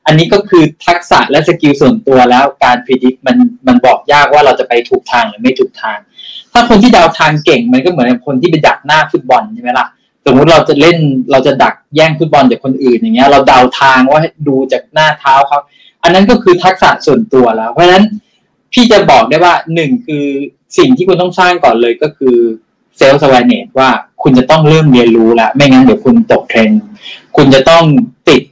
[0.07, 5.99] อันนี้ก็คือทักษะและสกิลส่วนตัวแล้วการ predict มันมันบอกยากว่าเราจะไปถูกทางหรือไม่ถูกทาง
[6.53, 9.87] ถ้าคนที่เดาทางเก่งมันก็เหมือนคนที่ไปดักหน้าฟุตบอลใช่ไหมล่ะ
[10.25, 10.97] สมมุติเราจะเล่น
[11.31, 15.59] เราจะดักแย่งฟุตบอลจากคนอื่นอย่างเงี้ย เราเดาทางว่าดูจากหน้าเท้าเขา
[16.03, 18.05] อันนั้นก็คือทักษะส่วนตัวแล้ว เพราะฉะนั้น
[18.73, 20.25] พี่จะบอกได้ว่าหนึ่งคือ
[20.79, 22.37] สิ่งที่คุณต้องสร้างก่อนเลยก็คือ
[22.97, 23.91] เซลล์สว r เน s ว่า
[24.23, 26.81] คุณจะต้องเริ่มเรียนรู้แล้วไม่งั้นเดี๋ยวคุณตกเทรนด์
[27.37, 27.85] คุณจะต้อง
[28.29, 28.43] ติด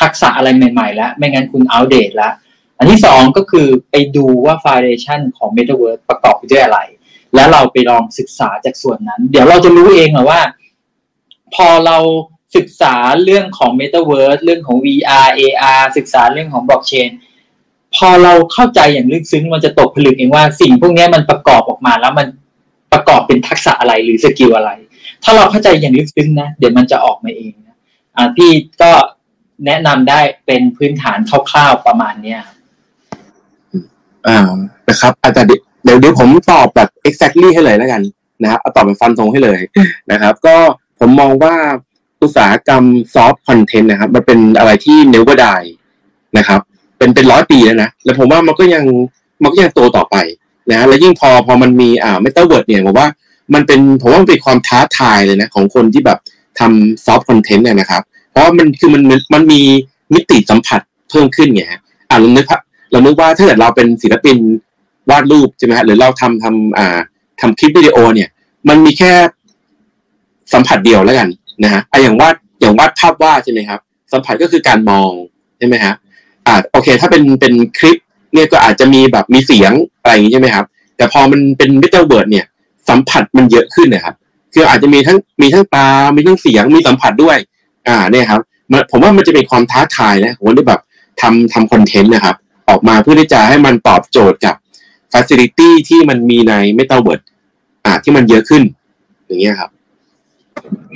[0.00, 2.32] ทักษะอะไรใหม่ๆแล้วไม่งั้นคุณอัปเดตแล้ว
[2.78, 6.80] อันที่สองก็คือไปดูว่า foundation ของ Metaverse ประกอบไปด้วยอะไร
[7.34, 10.40] แล้วเราไปลองศึกษาจากส่วนนั้น เดี๋ยวเราจะรู้เองเหรอว่า
[11.54, 11.98] พอเรา
[12.56, 12.94] ศึกษา
[13.24, 17.10] เรื่องของ Metaverse เรื่องของ VR AR ศึกษาเรื่องของ Blockchain
[17.96, 22.26] พอเราเข้าใจอย่างลึกซึ้งมันจะตกผลึกเองว่าสิ่งพวกนี้มันประกอบออกมาแล้วมัน
[22.92, 24.70] ประกอบเป็นทักษะอะไรหรือสกิลอะไร
[25.28, 27.76] ถ้าเราเข้าใจอย่างลึกซึ้งนะ เดี๋ยวมันจะออกมาเองนะ
[28.16, 28.50] อ่าพี่
[28.82, 28.90] ก็
[29.66, 31.18] แนะนำได้เป็นพื้นฐาน
[31.50, 32.40] คร่าวๆประมาณเนี้ย
[34.26, 34.38] อ่า
[34.88, 35.42] นะครับอาจจะ
[35.84, 38.02] เดี๋ยวเดี๋ยวผมตอบแบบ exactly ให้เลยแล้วกัน
[38.42, 39.60] นะครับเอาตอบเป็นฟันธงให้เลย
[40.12, 40.54] นะครับ ก็
[40.98, 41.54] ผมมองว่า
[42.22, 42.82] อุตสาหกรรม
[43.14, 45.62] soft content นะครับ มันเป็นอะไรที่ never die
[46.38, 46.60] นะครับ
[46.98, 48.84] เป็นเป็นร้อยปีแล้วนะ แล้วผมว่ามันก็ยัง
[49.42, 50.16] มันก็ยังโตต่อไป
[50.70, 53.08] นะ แล้วยิ่งพอพอมันมีอ่าเมตาเวิร์ดเนี่ยผมว่า
[53.54, 56.18] มันเป็นผมว่ามันเป็นความท้าทายเลยนะของคนที่แบบ
[56.58, 59.02] ทำ soft content เนี่ยนะครับ เพราะมันคือมัน
[59.34, 59.60] มันมี
[60.14, 62.46] มิติสัมผัสเพิ่มขึ้นไงฮะอ่าเรานึก
[62.90, 64.36] เรานึกว่าถ้าเกิดเราเป็นศิลปิน
[65.10, 66.98] วาดรูปใช่ไหมฮะหรือเราทำทำอ่า
[67.40, 68.28] ทำคลิปวิดีโอเนี่ย
[68.68, 69.12] มันมีแค่
[70.52, 71.28] สัมผัสเดียวแล้วกัน
[71.64, 73.80] นะฮะไออย่างวาดอย่างวาดภาพวาดใช่ไหมครับ
[74.12, 75.10] สัมผัสก็คือการมอง
[75.58, 75.94] ใช่ไหมฮะ
[76.46, 77.96] อ่าโอเค ถ้าเป็นเป็นคลิป
[78.34, 80.66] เนี่ยก็อาจจะมีแบบมีเสียงอะไรอย่างนี้ใช่ไหมครับ
[80.96, 82.46] แต่พอมันเป็นมิเตอร์เวิร์ดเนี่ย
[82.88, 84.14] สัมผัสมันเยอะขึ้นนะครับ
[84.54, 87.38] คืออาจจะมีทั้งมีทั้งตา มีทั้งเสียง มีสัมผัสด้วย
[87.88, 88.40] อ่าเนี่ยครับ
[88.90, 90.80] ผมว่ามันจะเป็นความท้าทายนะผมที่แบบ
[91.20, 92.36] ทำทำคอนเทนต์นะครับ
[92.68, 94.54] ออกมาเพื่อที่จะให้มันตอบโจทย์กับ
[95.12, 97.20] facility ที่มันมีในเมตาเวิร์ด
[97.84, 98.62] อ่าที่มันเยอะขึ้น
[99.26, 99.70] อย่างเงี้ยครับ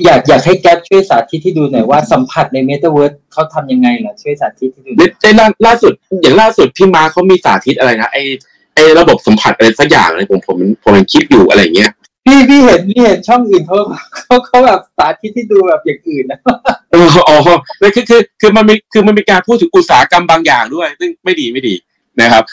[0.05, 4.91] อยากอยากให้แก๊ปช่วยสาธิตที่ดูหน่อยว่าสัมผัสในเมตาเวิร์สเขาทำยังไงเหรอช่วยสาธิตที่ดู
[5.23, 5.93] ในล่าล่าสุด
[6.23, 8.19] อย่างล่าสุดพี่มาเขามีสาธิตอะไรนะไอ
[8.75, 11.91] ไอระบบสัมผัสอะไรสักอย่างเลยผมผมผมมันคิดอยู่อะไรเงี้ย
[12.27, 13.77] พี่พี่เห็นพี่เห็นช่องอื่นเขา
[14.25, 16.39] เขาเขาแบบสาธิตที่ดูแบบอย่างอื่นนะ
[16.91, 17.37] เอออ๋อ
[17.95, 21.75] คือคือคือมันมีคือมันมีการพูดถึงอุตสาหกรรมบางอย่างด้วย ซึ่งไม่ดีไม่ดี
[22.21, 22.45] นะครับ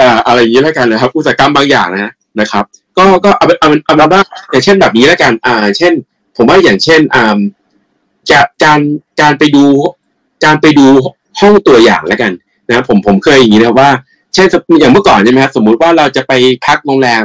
[0.00, 2.64] อ่าอะไรอย่างนี้แล้วกันนะครับ อุตสาหกรรมบางอย่างนะนะครับ
[2.98, 5.92] ก็ก็เอาเอาเอาเป็นว่าอย่างเช่นแบบนี้แล้วกัน อ่า เช่น
[6.36, 7.38] ผมว่าอย่างเช่นอ่า
[8.30, 8.80] จะการ
[9.20, 9.64] การไปดู
[10.44, 10.86] การไปดู
[11.40, 12.32] ห้องตัวอย่างแล้วกัน
[12.68, 13.90] นะผมผมเคยอย่างนี้นะว่า
[14.36, 14.48] เช่น
[14.80, 16.32] อย่างเมื่อก่อนใช่ไหมครับสมมุติว่าเราจะไป
[16.66, 17.24] พักโรงแรม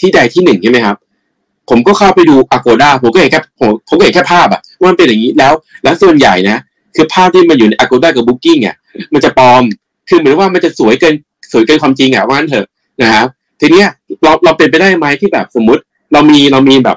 [0.00, 0.96] ที่ใดที่หนึ่งใช่ไหมครับ
[1.70, 5.52] ผมก็เข้าไปดู Agoda ผมก็เห็นแค่ผมผมก็เห็นแค่ภาพอะว่ามันเป็นอย่างนี้แล้ว
[5.84, 6.58] แล้วส่วนใหญ่นะ
[6.96, 8.76] คือภาพที่มันอยู่ใน Agoda กับ Booking อะ
[9.12, 9.62] มันจะปลอม
[10.08, 11.14] คือเหมือนว่ามันจะสวยเกิน
[11.52, 12.66] สวยเกินความจริงอะว่างั้นเถอะ
[13.02, 13.26] นะครับ
[13.60, 13.88] ทีเนี้ย
[14.22, 15.82] เราเราเป็นไปได้ไหมที่แบบสมมุติ
[16.12, 16.96] เรามีเรามีแบบ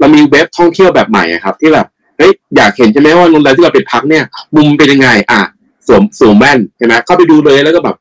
[0.00, 1.86] เรามีเว็บท่องเที่ยวแบบใหม่ครับ ที่แบบ
[2.18, 4.24] เฮ้ยอยากเห็นใช่ไหมว่าโรงแรมที่เราไปพักเนี่ย
[4.56, 5.40] มุมเป็นยังไง อะ
[5.86, 7.96] สวมสวมแว่นใช่ไหมเข้าไปดูเลยแล้วก็แบบ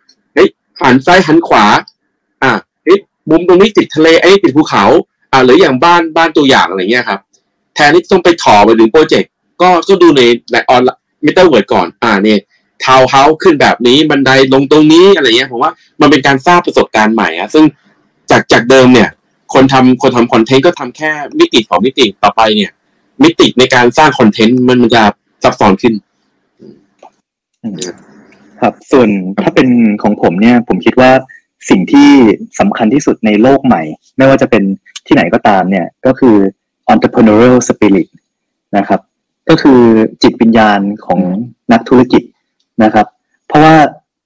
[0.82, 1.66] หันซ้ายหันขวา
[2.44, 2.52] อะ
[2.84, 2.98] เฮ้ย
[3.30, 4.84] มุมตรงนี้ติดทะเลไอ้ติดภูเขา
[5.32, 7.20] อ่าหรืออย่างบ้านบ้านตัวอย่างอะไรเงี้ยครับ
[7.76, 9.32] แทนที่ต้องไปถอไปถึงโปรเจกต์
[9.62, 12.40] ก็ก็ดูในใน on Metaverse ก่อน อ่าเนี่ย
[12.86, 17.66] ทาวน์เฮาส์ขึ้นแบบนี้บันไดลงตรงนี้อะไรเงี้ยผมว่ามันเป็นการสร้างประสบการณ์ใหม่อะซึ่ง
[18.32, 19.10] จากจากเดิมเนี่ย
[19.54, 22.72] คนทำคนทำคอนเทนต์ก็ทำแค่มิติของมิติต่อไปเนี่ย
[23.24, 25.04] มิติในการสร้างคอนเทนต์มันมันจะ
[25.44, 25.94] ซับซ้อนขึ้น
[28.62, 29.10] ครับ ส่วน
[29.42, 29.68] ถ้าเป็น
[30.04, 31.12] ของผมเนี่ย ผมคิดว่า
[31.70, 32.10] สิ่งที่
[32.60, 33.82] สำคัญที่สุดในโลกใหม่
[34.18, 34.64] ไม่ว่าจะเป็น
[35.08, 36.36] ที่ไหนก็ตามเนี่ย ก็คือ
[36.94, 38.08] entrepreneurial spirit
[38.78, 39.00] นะครับ
[39.50, 39.80] ก็คือ
[40.24, 41.22] จิตวิญญาณของ
[41.72, 42.24] นักธุรกิจ
[42.84, 43.08] นะครับ
[43.48, 43.76] เพราะว่า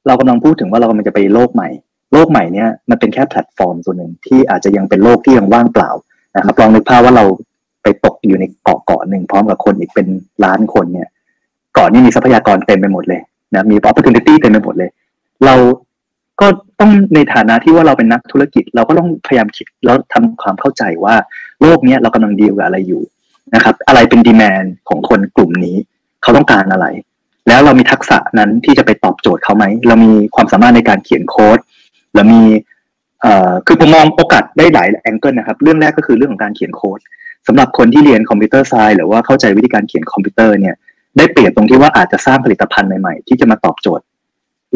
[0.07, 1.69] เรากำลังพูดถึงว่าเรากำลังจะไปโลกใหม่
[2.13, 5.91] โลกใหม่เนี่ยมันเป็นแค่แพลตฟอร์มตัวหนึ่งที่อาจจะยังเป็นโลกที่ยังว่างเปล่า
[6.35, 7.25] นะครับลองนึกภาพว่าเรา
[7.83, 10.07] ไปตกอยู่ในเกาะเกาะหนึ่งพร้อมกับคนอีกเป็น
[10.45, 11.09] ล้านคนเนี่ย
[11.73, 13.21] เกาะนี้มีทรัพยากรเต็มไปหมดเลย
[13.55, 14.89] นะมี opportunity เต็มไปหมดเลย
[15.45, 15.55] เรา
[16.41, 16.47] ก็
[16.79, 21.15] ต้องในฐานะที่ว่าเราเป็นนักธุรกิจ เราก็ต้องพยายามคิดแล้วทำความเข้าใจว่า
[21.61, 23.03] โลกนี้เรากำลังดีลกับอะไรอยู่
[23.55, 25.75] นะครับ อะไรเป็น demand ของคนกลุ่มนี้
[26.21, 26.87] เขาต้องการอะไร
[27.47, 31.59] แล้วเรามีทักษะนั้นที่จะไปตอบโจทย์เขาไหม เรามีความสามารถในการเขียนโค้ด
[32.15, 32.41] เรามี
[33.21, 36.99] เอ่อคือผมมองโอกาสได้หลาย angle นะครับ เรื่องแรกก็คือเรื่องของการเขียนโค้ด
[37.47, 40.75] สำหรับคนที่เรียน computer science หรือว่าเข้าใจวิธีการเขียนคอมพิวเตอร์เนี่ย
[41.17, 44.05] ได้เปรียบตรงที่ว่าอาจจะสร้างผลิตภัณฑ์ใหม่ๆ ที่จะมาตอบโจทย์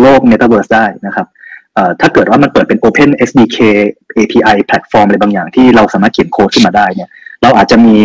[0.01, 1.27] โลก Metaverse ได้นะครับ
[2.01, 3.57] ถ้าเกิดว่ามันเปิดเป็น Open SDK
[4.18, 7.11] API แพลตฟอร์มอะไรบางอย่างที่เราสามารถเขียนโค้ดขึ้นมาได้เนี่ย
[7.43, 7.95] เราอาจจะมี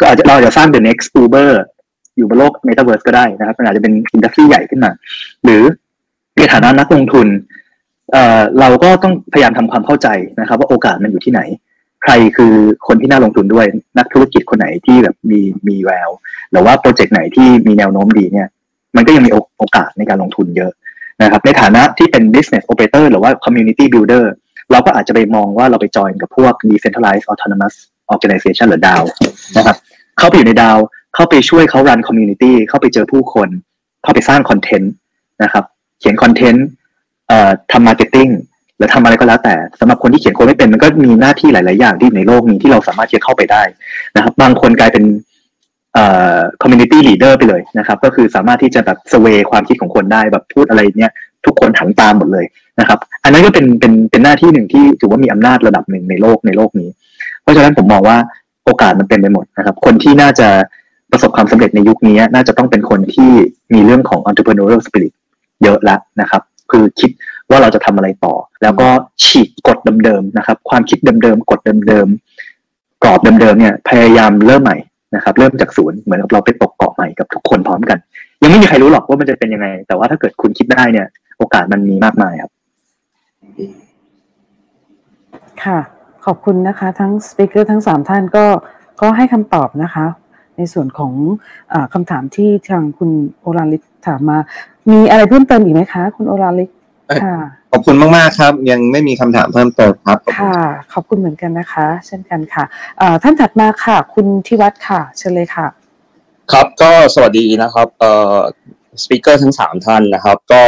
[0.00, 1.50] ก็อาจจะเราจะสร้าง the next Uber
[2.16, 4.90] อยู่บนโลก Metaverse ก็ได้นะครับมันอาจจะเป็น industry ใหญ่ขึ้นมา
[5.44, 5.62] หรือ
[6.36, 7.26] ในฐานะนักลงทุน
[8.60, 10.08] เราก็ต้องพยายามทำความเข้าใจ
[10.40, 11.40] นะครับ ว่าโอกาสมันอยู่ที่ไหน
[12.02, 12.54] ใครคือ
[12.86, 13.66] คนที่น่าลงทุนด้วย
[13.98, 16.10] นักธุรกิจคนไหนที่แบบมีมีแวว
[16.50, 18.48] หรือว่าโปรเจกต์ไหนที่มีแนวโน้มดีเนี่ย
[18.96, 20.72] มันก็ยังมีโอกาสในการลงทุนเยอะ
[21.22, 24.24] นะครับ ในฐานะที่เป็น business operator หรือว่า community builder
[24.70, 27.74] เราก็อาจจะไปมองว่าเราไปจอยกับพวก decentralized autonomous
[28.14, 29.02] organization หรือ DAO
[29.56, 29.76] นะครับ
[30.18, 30.78] เข้าไปอยู่ใน DAO
[31.14, 33.48] เข้าไปช่วยเขา run community เข้าไปเจอผู้คน
[34.02, 34.92] เข้าไปสร้างคอนเทนต์
[35.42, 35.64] นะครับ
[36.00, 36.66] เขียนคอนเทนต์
[37.28, 38.28] เอ่อทำ marketing
[38.82, 43.62] หรือทำอะไรก็แล้วแต่สำหรับคนที่เขียนโค้ดไม่เป็นมันก็มีหน้าที่หลาย ๆ อย่างที่ในโลกนี้ที่เราสามารถที่จะเข้าไปได้
[44.16, 45.04] นะครับ บางคนกลายเป็น
[45.94, 46.04] เอ่
[46.36, 51.12] อ community leader ไปเลยนะครับ ก็คือสามารถที่จะแบบสเวความคิดของคนได้แบบพูดอะไรเนี่ย
[51.46, 52.46] ทุกคนหันตามหมดเลย
[52.80, 56.88] นะครับ อันนั้นก็เป็นเป็นเป็นหน้าที่หนึ่งที่ถือว่ามีอำนาจระดับหนึ่งในโลกในโลกนี้
[57.42, 58.16] เพราะฉะนั้นผมมองว่า
[58.64, 60.48] โอกาสมันเต็มไปหมดนะครับ คนที่น่าจะ
[61.10, 63.30] ประสบความสำเร็จในยุคนี้ น่าจะต้องเป็นคนที่
[63.74, 65.12] มีเรื่องของ entrepreneurial spirit
[65.62, 67.10] เยอะล้วนะครับ คือคิด
[67.52, 68.88] ว่าเราจะทำอะไรต่อ แล้วก็
[69.24, 74.76] ฉีกกฎเดิมๆนะครับ ความคิดเดิมๆกฎเดิมๆกรอบเดิมๆเนี่ยพยายามเริ่มใหม่
[75.14, 77.98] นะครับเริ่มจากศูนย์เหมือนกับเราไปตกเกาะใหม่กับทุกคนพร้อมกัน
[78.42, 81.06] ยังไม่มีใครรู้หรอกว่ามันจะเป็นยังไง แต่ว่าถ้าเกิดคุณคิดได้เนี่ย
[81.38, 82.50] โอกาสมันมีมากมายครับ
[85.64, 85.78] ค่ะ
[86.26, 88.44] ขอบคุณนะคะ ทั้งสปิเกอร์ทั้งสามท่านก็
[89.00, 90.06] ก็ให้คำตอบนะคะ
[90.56, 91.12] ในส่วนของ
[91.72, 93.10] อคำถามที่ทางคุณ
[93.40, 94.38] โอราลิกถามมา
[94.90, 96.70] มีอะไรเพิ่มเติมอีกไหมคะ คุณโอราลิก
[97.72, 100.58] ขอบคุณมาก ๆ ครับ ยังไม่มีคำถามเพิ่มเติมครับ ค่ะ
[100.92, 102.64] ขอบคุณเหมือนกันนะคะ เช่นกันค่ะ
[103.22, 105.66] ท่านถัดมาค่ะ คุณทิวัฒน์ค่ะ เชิญเลยค่ะ
[106.52, 108.36] ครับก็สวัสดีนะครับเอ่อ
[109.02, 110.62] สปิเกอร์ทั้งสามท่านนะครับ ก็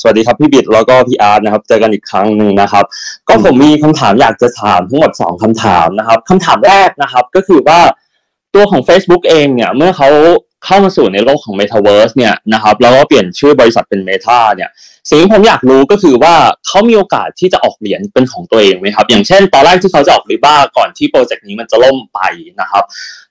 [0.00, 2.84] สวัสดีครับพี่บิดแล้วก็พี่อาร์ตนะครับ เจอกันอีกครั้งหนึ่งนะครับ
[3.28, 7.80] ก็ผมมีคำถามอยากจะถามทั้งหมดสองคำถามนะครับคำถามแรกนะครับ ก็คือว่า
[8.54, 10.08] ตัวของ Facebook เองเนี่ย เมื่อเขา
[10.64, 14.70] เข้ามาสู่ในโลกของ Metaverse เนี่ยนะครับแล้วก็เปลี่ยนชื่อบริษัทเป็น Meta เนี่ย
[15.08, 16.34] สิ่งที่ผมอยากรู้ก็คือว่า
[16.66, 22.20] เขามีโอกาสที่จะออกเหรียญเป็นของตัวเองไหมครับ อย่างเช่น ตอนแรกที่เขาจะออกริบ้าก่อนที่โปรเจกต์นี้มันจะล่มไป
[22.60, 22.84] นะครับ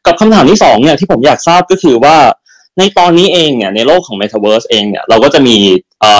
[0.05, 2.15] กับคำถามที่สองเนี่ยที่ผมอยากทราบก็คือว่า
[2.77, 5.55] ในตอนนี้เองเนี่ยในโลกของ Metaverse เองเนี่ยเราก็จะมี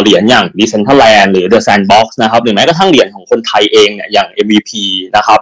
[0.01, 4.71] เหรียญอย่าง Decentraland หรือ The Sandbox นะครับหรือแม้กระทั่งเหรียญของคนไทยเองเนี่ยอย่าง MVP
[5.17, 5.39] นะครับ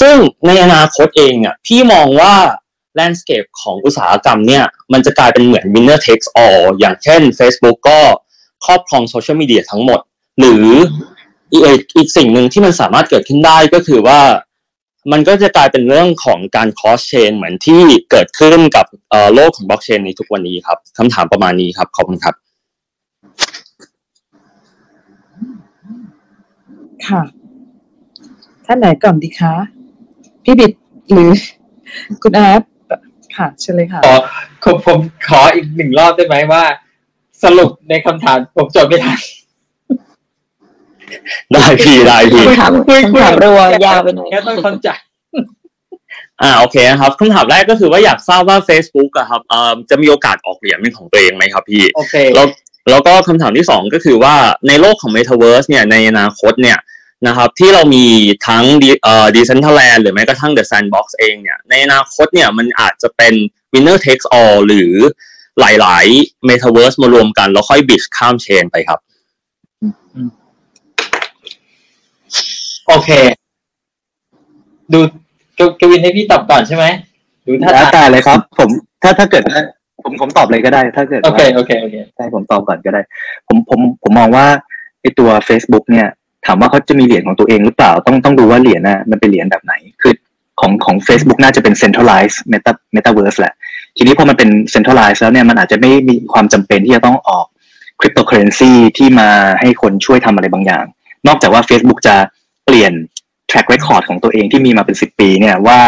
[0.00, 0.16] ซึ่ง
[0.46, 2.34] ในอนาคตเองเนี่ยพี่มองว่า
[2.98, 7.98] landscape ของอุตสาหกรรมเนี่ย มันจะกลายเป็นเหมือน winner takes all อย่างเช่น Facebook ก็
[8.66, 10.00] ครอบครองโซเชียลมีเดียทั้งหมด
[10.38, 10.66] หรือ
[11.52, 14.20] อีกอีกสิ่งหนึ่งที่มันสามารถเกิดขึ้นได้ก็คือว่า
[15.12, 18.86] มันก็จะกลายเป็นเรื่องของการ cross chain เหมือนที่เกิดขึ้นกับ
[19.34, 22.34] โลกของ blockchain ในทุกวันนี้ครับคำถามประมาณนี้ครับขอบคุณครับ
[27.06, 27.22] ค่ะ
[28.66, 29.54] ท่านไหนก่อนดีคะ
[30.44, 30.72] พี่บิด
[31.12, 31.30] หรือ
[32.22, 32.68] คุณอาร์
[33.38, 34.14] ค่ะเชิญเลยค่ะขอ
[34.64, 34.98] ผมผม
[35.28, 36.62] ขออีกหนึ่งรอบได้ไหมว่า
[37.44, 39.18] สรุปในคำถามผมจดไม่ทัน
[41.52, 42.72] ได้พี่ได้พี่ถาม
[43.04, 44.88] คำถามรัวยาวไปหน่อยแค่ต้องเข้าใจ
[46.42, 52.46] อ่าโอเคนะครับคำถามแรกก็คือว่าอยากทราบว่า Facebook อะครับเอ่อจะมีโอกาสออกเหรียญเป็นของตัวเองไหมครับพี่โอเคแล้ว
[52.90, 54.34] แล้วก็คำถามที่สองก็คือว่า
[54.68, 56.78] ในโลกของ Metaverse เนี่ยในอนาคตเนี่ย
[57.26, 58.04] นะครับที่เรามี
[58.46, 58.64] ทั้ง
[59.04, 63.34] เอ่อ Decentraland หรือแม้กระทั่ง The Sandbox เองเนี่ยในอนาคตเนี่ยมันอาจจะเป็น
[63.72, 64.92] winner takes all หรือ
[65.60, 68.98] หลายๆ Metaverse มารวมกัน แล้วค่อยบิดข้ามเชนไปครับ
[72.86, 73.10] โอเค
[74.92, 74.98] ดู
[75.80, 76.84] กวินให้พี่ตอบก่อนใช่ไหม
[77.46, 78.68] ดูถ้าแล้วแต่เลยครับ ผม
[79.02, 79.42] ถ้าถ้าเกิด
[80.02, 83.00] ผมผมตอบเลยก็ได้ ถ้าเกิดโอเคโอเคโอเคใช่ผมตอบก่อนก็ได้
[83.46, 84.46] ผมผมผมมองว่า
[85.00, 86.08] ไอตัว Facebook เนี่ย
[86.46, 90.12] ถามว่าเขาจะมีเหรียญของตัวเองหรือเปล่าต้องต้องดูว่าเหรียญน่ะมันเป็นเหรียญแบบไหนคือ
[90.60, 93.54] ของของ Facebook น่าจะเป็น centralized meta metaverse แหละ
[93.96, 97.46] ทีนี้พอมันเป็น centralized แล้วเนี่ยมันอาจจะไม่มีความจำเป็นที่จะต้องออก
[98.00, 99.28] คริปโตเคอเรนซีที่มา
[99.60, 100.84] ให้คนช่วยทำอะไรบางอย่าง
[101.26, 102.16] นอกจากว่า Facebook จะ
[102.64, 102.92] เปลี่ยน
[103.50, 105.80] track record ของตัวเองที่มีมาเป็นสิบปีเนี่ยว่า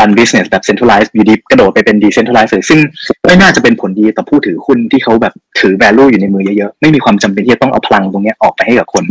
[0.00, 2.80] run business แบบ centralized อยู่ดีกระโดดไปเป็น decentralized เลยซึ่ง
[3.26, 9.02] ไม่น่าจะเป็นผลดีต่อผู้ถือหุ้นที่เขาแบบถือ value อยู่ในมือเยอะๆ ไม่มีความจำเป็นที่จะต้องเอาพลังตรงนี้ออกไปให้กับคน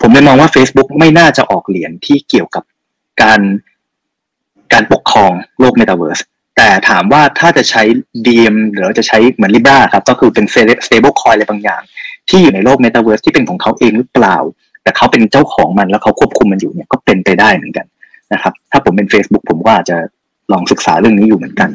[0.00, 2.64] ผมเลยมองว่า Facebook ไม่น่าจะออกเหรียญที่เกี่ยวกับ
[3.22, 3.40] การ
[4.72, 6.22] การปกครองโลก Metaverse
[6.56, 7.82] แต่ถามว่าถ้าจะใช้
[8.26, 10.46] DM หรือจะใช้เหมือน Libra ครับ ก็คือเป็น
[10.86, 11.82] stable coin อะไรบางอย่าง
[12.28, 14.36] ที่อยู่ในโลก Metaverse ที่เป็นของเขาเองหรือเปล่า
[14.82, 17.86] แต่เขาเป็นเจ้าของมันแล้วเขาควบคุมมันอยู่เนี่ยก็เป็นไปได้เหมือนกัน
[18.32, 19.96] นะครับ ถ้าผมเป็น Facebook ผมก็อาจจะ
[20.52, 21.70] ลองศึกษาเรื่องนี้อยู่เหมือนกัน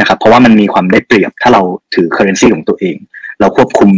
[0.00, 1.62] นะครับเพราะว่ามันมีความได้เปรียบถ้าเรา
[1.94, 2.96] ถือ currency ของตัวเอง
[3.40, 3.90] เราควบคุม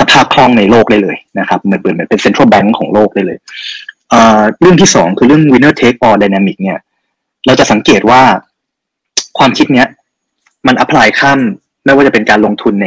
[0.00, 3.38] สภาพคล่องในโลกได้เลยนะครับเหมือนเหมือนเป็น central bank ของโลกได้เลย
[4.60, 6.78] เรื่องที่สองคือเรื่อง winner take all dynamic เนี่ย
[7.46, 8.22] เราจะสังเกตว่า
[9.38, 9.88] ความคิดเนี้ย
[10.66, 11.38] มัน apply ข้าม
[11.84, 12.86] ไม่ว่าจะเป็นการลงทุนใน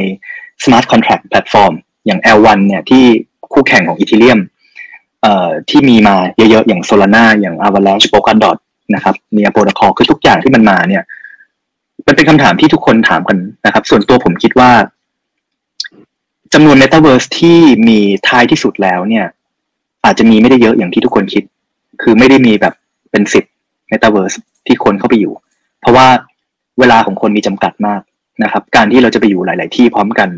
[0.63, 1.73] smart contract platform
[2.05, 3.03] อย่าง L1 เนี่ยที่
[3.53, 4.39] คู่แข่งของ Ethereum
[5.21, 8.57] เอ่อที่มีมาเยอะๆ อย่าง Solana อย่าง Avalanche Polkadot
[8.95, 11.03] นะครับมี Protocol คือทุกอย่างที่มันมาเนี่ย
[12.07, 14.71] มันเป็นคำถามที่ทุกคนถามกันนะครับ ส่วนตัวผมคิดว่า
[16.53, 19.25] จำนวน Metaverse ที่มีท้ายที่สุดแล้วเนี่ย
[20.05, 21.43] อาจจะมีไม่ได้เยอะอย่างที่ทุกคนคิด
[22.01, 22.73] คือไม่ได้มีแบบ
[23.11, 23.43] เป็นสิบ
[23.91, 24.35] Metaverse
[24.67, 25.33] ที่คนเข้าไปอยู่
[25.81, 26.07] เพราะว่า
[26.79, 28.01] เวลาของคนมีจำกัดมาก
[28.43, 30.29] นะครับ การที่เราจะไปอยู่หลาย ๆ ที่พร้อมกัน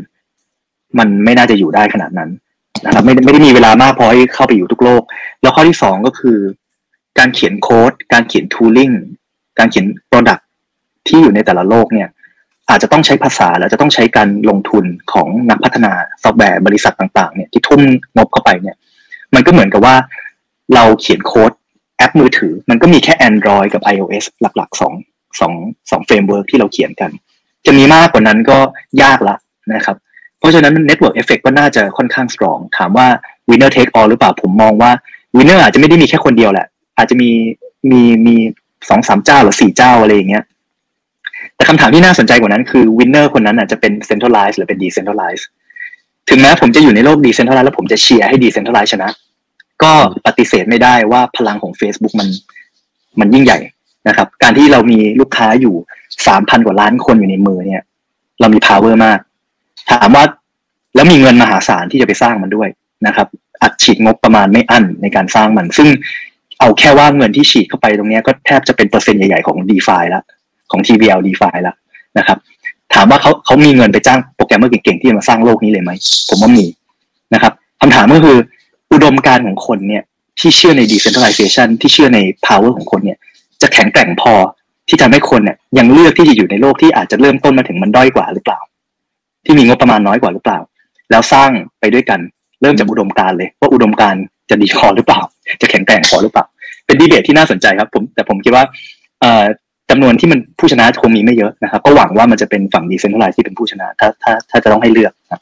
[0.98, 2.30] มันไม่น่าจะอยู่ได้ขนาดนั้น
[2.86, 5.02] นะครับไม่ไม่ได้มีเวลามากพอให้เข้าไปอยู่ทุกโลก
[5.42, 6.38] แล้วข้อที่สองก็คือ
[7.18, 8.90] การเขียนโค้ด การเขียน tooling
[9.58, 10.38] การเขียน product
[11.08, 12.08] ที่อยู่ในแต่ละโลกเนี่ย
[12.70, 17.80] อาจจะต้องใช้ภาษาแล้วจะต้องใช้การลงทุนของนักพัฒนาซอฟต์แวร์บริษัทต่างๆเนี่ยที่ทุ่ม
[18.16, 18.76] งบเข้าไปเนี่ย
[19.34, 19.96] มันก็เหมือนกับว่า
[20.74, 21.52] เราเขียนโค้ด
[21.98, 24.92] แอปมือถือ มันก็มีแค่ Android กับ iOS หลักๆสอง
[25.40, 25.52] สอง
[25.90, 27.10] สอง framework ที่เราเขียนกัน
[27.66, 28.58] จะมีมากกว่านั้นก็
[29.02, 29.36] ยากละ
[29.74, 29.96] นะครับ
[30.38, 33.06] เพราะฉะนั้น Network Effect ก็น่าจะค่อนข้าง strong ถามว่า
[33.48, 34.90] winner take all หรือเปล่าผมมองว่า
[35.36, 36.66] winner อาจจะไม่ได้มีแค่คนเดียวแหละ
[36.98, 37.30] อาจจะมี
[37.90, 38.36] มีมี
[38.88, 40.44] สองสามเจ้าหรือสี่เจ้าอะไรอย่างเงี้ย
[41.56, 45.44] แต่คำถามที่น่าสนใจกว่านั้นคือ winner คนนั้นอาจจะเป็น centralized หรือเป็น decentralized
[46.28, 49.10] ถึงแม้ผมจะอยู่ในโลก decentralized แล้วผมจะเชียร์ให้ decentralized ชนะ
[49.82, 49.92] ก็
[50.26, 52.28] ปฏิเสธไม่ได้ว่าพลังของ Facebook มัน
[53.20, 53.58] มันยิ่งใหญ่
[54.08, 55.74] นะครับ การที่เรามีลูกค้าอยู่
[56.26, 57.82] สามพันกว่าล้านคนอยู่ในมือเนี่ย
[58.40, 59.18] เรามี power มาก
[59.90, 60.24] ถามว่า
[60.94, 62.68] แล้วมีเงินมหาศาลที่จะไปสร้างมันด้วย
[63.06, 63.26] นะครับ
[63.62, 65.88] อัดฉีดงบประมาณไม่อั้นในการสร้างมัน ซึ่ง
[66.60, 70.24] เอาแค่ว่าเงินที่ฉีดเข้าไปตรงนี้ก็แทบจะเป็นเปอร์เซ็นต์ใหญ่ๆ ของ d e f าแล้ว
[70.70, 71.76] ของ TVL d e f าแล้ว
[72.18, 72.38] นะครับ
[72.94, 75.90] ถามว่าเขาเขามีเงินไปจ้างโปรแกรมเมอร์เก่งๆ ที่มาสร้างโลกนี้เลยไหม
[76.28, 76.66] ผมว่ามี
[77.34, 78.38] นะครับคำถามก็คือ
[78.92, 80.02] อุดมการของคนเนี่ย
[80.40, 83.18] ที่เชื่อใน decentralization ที่เชื่อใน power ของคนเนี่ย
[83.62, 84.34] จะแข็งแกร่งพอ
[84.88, 88.60] ที่จะให้คนเนี่ยยังเลือกที่จะอยู่ในโลกที่อาจจะเริ่มต้นมาถึงมันด้อยกว่าหรือเปล่า
[89.44, 90.58] ที่มีงบประมาณน้อยกว่าหรือเปล่า
[91.10, 91.50] แล้วสร้าง
[91.80, 92.20] ไปด้วยกัน
[92.60, 94.14] เริ่มจากอุดมการเลยว่าอุดมการ
[94.50, 95.20] จะดีพอหรือเปล่า
[95.62, 96.44] จะแข็งแกร่งพอหรือเปล่า
[96.86, 98.64] เป็นดีเบตที่น่าสนใจครับ ผมแต่ผมคิดว่า
[99.90, 105.40] จำนวนที่มันผู้ชนะคงมีไม่เยอะนะครับ ก็หวังว่ามันจะเป็นฝั่ง decentralized ที่เป็นผู้ชนะ ถ้าถ้าถ้าจะต้องให้เลือกนะ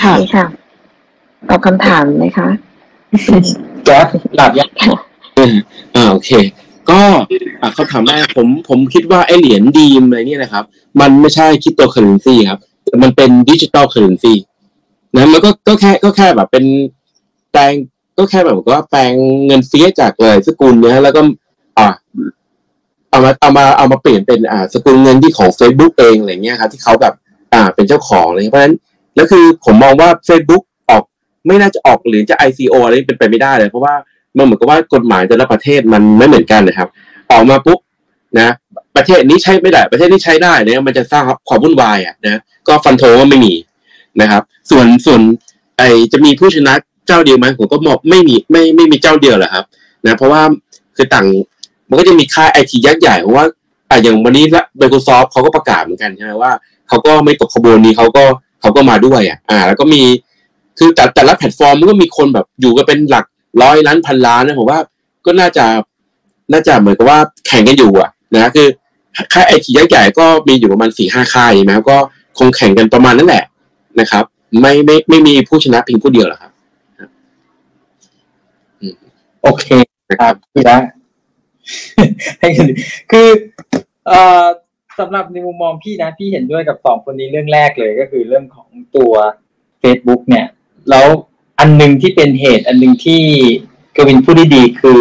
[0.00, 0.44] ค่ะค่ะ
[1.48, 2.48] ตอบคำถามไหมคะ
[3.84, 4.06] แก๊ป
[4.36, 4.68] หลับยัง
[5.96, 6.30] อ่าโอเค
[6.90, 7.00] ก็
[7.76, 10.64] คำถามแรกผมผมคิดว่าไอเหรียญ Diem อะไรเนี่ยนะครับ
[11.00, 14.34] มันไม่ใช่คิดตัวเคอเรนซีครับแต่มันเป็น digital currency
[15.14, 16.64] นะมันก็ก็แค่ก็แค่แบบเป็น
[17.50, 17.72] แปลง
[18.18, 19.12] ก็แค่แบบว่าแปลง
[19.46, 21.20] เงินเฟียจากเลยสกุลเนี้ยแล้วก็
[21.78, 21.88] อ่า
[23.10, 27.14] เอามาเอามาเอามาเปลี่ยนเป็นอ่าสกุลเงินที่ของ Facebook เองอะไรเงี้ยครับที่เขาแบบ
[27.52, 28.74] อ่าเป็นเจ้าของเลยเพราะฉะนั้น
[29.14, 31.02] แล้วคือผมมองว่า Facebook ออก
[31.46, 33.94] ไม่น่าจะออกหรือจะ ICO อะไรเป็นไปไม่ได้เลยเพราะว่า
[34.36, 36.88] มันเหมือนกับว่ากฎหมายแต่ละประเทศมันไม่เหมือนกันนะครับ
[37.32, 37.78] ออกมาปุ๊บ
[38.40, 38.48] นะ
[38.96, 43.54] ประเทศนี้ใช้ไม่ได้ ประเทศนี้ใช้ได้เนี่ยมันจะสร้างความวุ่นวายอะนะก็ฟันโทว่าไม่มี
[44.20, 45.20] นะครับ ส่วนส่วน
[45.78, 45.82] ไอ
[46.12, 46.74] จะมีผู้ชนะ
[47.06, 49.64] เจ้าเดียวไหมผมก็บอกไม่มีไม่ไม่มีเจ้าเดียวแหละครับ
[50.06, 50.42] นะเพราะว่า
[50.96, 51.26] คือต่าง
[51.88, 53.44] มันก็จะมีค่ายไอทียักษ์ใหญ่เพราะว่า
[53.90, 56.52] อะอย่างวันนี้ละ Microsoft เขาก็ประกาศเหมือนกันใช่ไหมว่า
[56.88, 58.24] เขาก็ไม่ตกขบวนนี้เขาก็
[58.60, 60.02] เขาก็มาด้วยอะอ่า แล้วก็มี
[60.78, 63.24] คือแต่แต่ละแพลตฟอร์มมันก็มีคนแบบอยู่กันเป็นหลัก
[63.62, 64.80] ร้อยล้านพันล้านนะผมว่า
[65.26, 65.66] ก็น่าจะ
[66.52, 68.68] น่าจะเหมือนกับว่าแข่งกันอยู่อะนะคือ
[69.32, 71.96] ค่ายไอทียักษ์ใหญ่ก็มีอยู่ประมาณสี่ห้าค่ายใช่ไหมก็
[72.38, 73.44] คงแข่งกันประมาณนั่นแหละ
[74.00, 74.24] นะครับ
[74.60, 76.52] ไม่ไม่ไม่มีผู้ชนะเพียงผู้เดียวหรอกครับ
[79.42, 79.66] โอเค
[80.20, 80.78] ครับพี่นะ
[82.38, 82.48] ให้
[83.10, 83.28] คือ
[84.06, 84.44] เอ่อ
[84.98, 89.12] สำหรับในมุมมองพี่นะ พี่เห็นด้วยกับสองคนนี้เรื่องแรกเลยก็คือเรื่องของตัว
[89.82, 90.46] Facebook เนี่ย
[90.90, 91.06] แล้ว
[91.64, 93.22] อันหนึ่งที่เป็นเหตุ อันหนึ่งที่
[93.96, 94.98] กวินพูดได้ดีคือ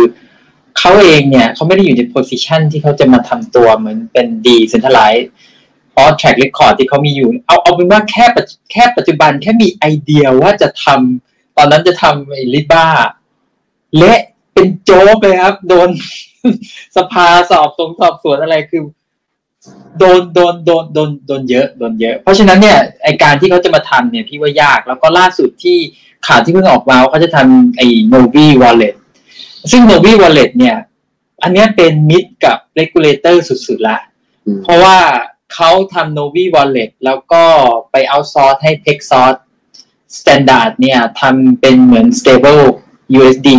[0.77, 5.29] เขาเองเนี่ยเขาไม่ได้อยู่ใน position ที่เขาจะมาทำตัวเหมือนเป็น decentralized
[5.91, 8.25] เพราะ track record ที่เขามีอยู่ เอาเอาเป็นว่าแค่
[8.71, 12.87] แค่ปัจจุบันแค่มีไอเดียว่าจะทำตอนนั้นจะทำไอ้ Libra
[13.97, 14.19] เละ
[14.53, 15.89] เป็นโจ๊กเลยครับ โดน
[16.97, 18.83] สภาสอบสงสอบสวนอะไรคือ
[19.99, 25.77] โดนโดนโดนโดนโดนเยอะโดนเยอะ เพราะฉะนั้นเนี่ยไอการที่เขาจะมาทำเนี่ยพี่ว่ายากแล้วก็ล่าสุดที่
[26.27, 28.95] ข่าวที่เพิ่งออกมาว่าเขาจะทำไอ้ Novi Wallet
[29.71, 30.77] ซึ่ง Novi Wallet เนี่ย
[31.43, 33.35] อันนี้เป็นมิดกับ regulator
[33.67, 33.99] สุดๆละ
[34.63, 34.97] เพราะว่า
[35.53, 37.43] เขาทำ Novi Wallet แล้วก็
[37.91, 39.35] ไปเอาซอร์สให้ Pexos
[40.17, 42.65] Standard เนี่ยทำเป็นเหมือน stable
[43.19, 43.49] USD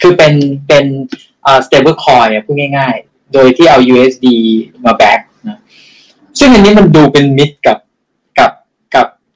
[0.00, 0.34] คือเป็น
[0.68, 0.84] เป็น
[1.46, 4.26] อ่า stable coin พูดง่ายๆ โดยที่เอา USD
[4.84, 5.58] มาแบ็กนะ
[6.38, 7.88] ซึ่งอันนี้มันดูเป็นมิดกับกับ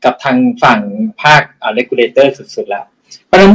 [0.07, 0.81] กับทางฝั่ง
[1.23, 2.85] ภาคอ่า regulator สุดๆแล้ว
[3.27, 3.55] เพราะฉะนั้น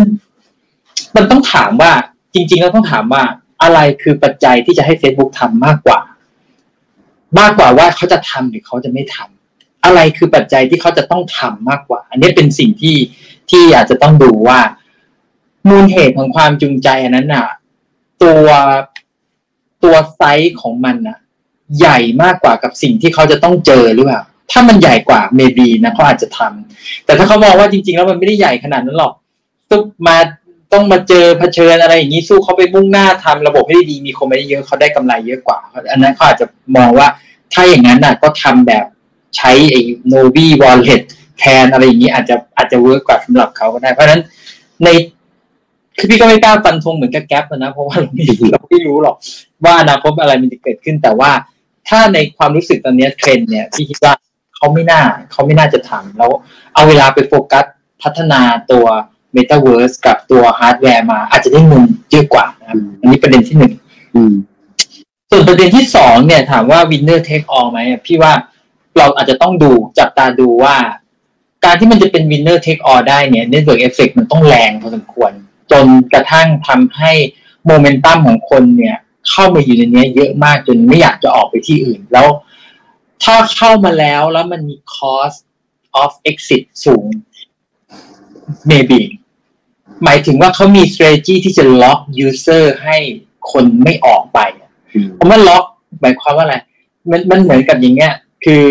[1.15, 1.91] มันต้องถามว่า
[2.33, 3.23] จริงๆแล้วต้องถามว่า
[3.63, 5.99] อะไรคือปัจจัยที่จะให้ Facebook ทำมากกว่า
[7.39, 12.97] มากกว่าว่าเขาจะทำหรือเขาจะไม่ทำอะไรคือปัจจัยที่เขาจะต้องทำมากกว่า อันนี้เป็นสิ่งที่
[13.49, 14.59] ที่อาจจะต้องดูว่า
[15.69, 17.47] มูลเหตุของความจูงใจอันนั้นน่ะ
[18.23, 18.47] ตัว
[19.83, 21.17] ตัวไซส์ของมันน่ะ
[21.79, 24.21] ใหญ่มากกว่ากับสิ่งที่เขาจะต้องเจอหรือเปล่า
[24.51, 29.13] ถ้ามันใหญ่กว่า maybe นะเขาอาจจะทำแต่ถ้าเขามองว่าจริง ๆ แล้วมันไม่ได้ใหญ่ขนาดนั้นหรอก
[29.69, 30.17] ซุปมา
[30.73, 35.59] ต้องมาเจอเผชิญอะไรอย่างนี้สู้เขาไปมุ่งหน้าทำระบบให้ดีมีคนไม่ได้เยอะเขาได้กำไรเยอะกว่า
[35.91, 36.45] อันนั้นเขาอาจจะ
[36.77, 37.07] มองว่า
[37.53, 38.85] ถ้าอย่างนั้นน่ะก็ทำแบบ
[39.37, 39.81] ใช้ไอ้
[40.13, 41.01] Novi Wallet
[41.39, 44.21] แทนอะไรอย่างนี้อาจจะอาจจะเวิร์กกว่าสำหรับเขาก็ได้ เพราะฉะนั้น
[44.83, 44.87] ใน
[45.97, 49.15] คือพี่ก็ไม่กล้าฟันธงเหมือนกับแก๊ปนะเพราะว่าเราไม่เราไม่รู้หรอก
[49.63, 51.31] ว่าอนาคตอะไรมันจะเกิดขึ้น แต่ว่า
[51.89, 54.13] ถ้าในความรู้สึกตอนนี้เทรนด์เนี่ยพี่คิดว่า
[54.61, 56.31] เขาไม่น่าเขาไม่น่าจะทำแล้ว
[56.73, 57.65] เอาเวลาไปโฟกัส
[58.01, 58.85] พัฒนาตัว
[59.35, 63.73] Metaverse กับตัวฮาร์ดแวร์มา อาจจะได้เงินเยอะกว่านะครับอันนี้ประเด็นที่หนึ่ง
[65.29, 68.33] ส่วนประเด็นที่สองเนี่ยถามว่า winner take all ไหมพี่ว่า
[68.97, 70.75] เราอาจจะต้องดูจับตาดูว่า
[71.65, 75.31] การที่มันจะเป็น winner take all ได้เนี่ย network effect มันต้องแรงพอสมควร
[75.71, 77.11] จนกระทั่งทำให้
[77.65, 78.97] โมเมนตัมของคนเนี่ย
[79.29, 82.27] เข้ามาอยู่ในนี้เยอะมากจนไม่อยากจะออกไปที่อื่น แล้ว
[83.23, 85.39] ถ้าเข้ามาแล้วแล้วมันมี cost
[86.01, 87.05] of exit สูง
[88.71, 89.01] maybe
[90.03, 92.97] หมายถึงว่าเขามี strategy ที่จะล็อก user ให้
[93.51, 94.39] คนไม่ออกไป
[95.15, 95.65] เพราะว่าล็อก
[96.01, 96.55] หมายความว่าอะไร
[97.11, 98.13] มันมันเหมือนกับอย่างเงี้ย
[98.45, 98.65] คือ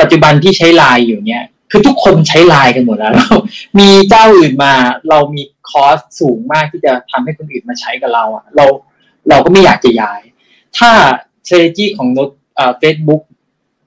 [0.00, 3.12] ปัจจุบันที่ใช้ไลน์อยู่เนี้ยคือทุกคนใช้ไลน์กันหมดแล้ว
[3.78, 4.74] มีเจ้าอื่นมา
[5.08, 8.66] เรามี cost สูงมากที่จะทำให้คนอื่นมาใช้กับเราอะ เรา
[9.28, 10.20] เราก็ไม่อยากจะย้าย
[10.78, 10.90] ถ้า
[11.46, 12.30] strategy ของโน้ต
[12.78, 13.22] เฟซบุ๊ก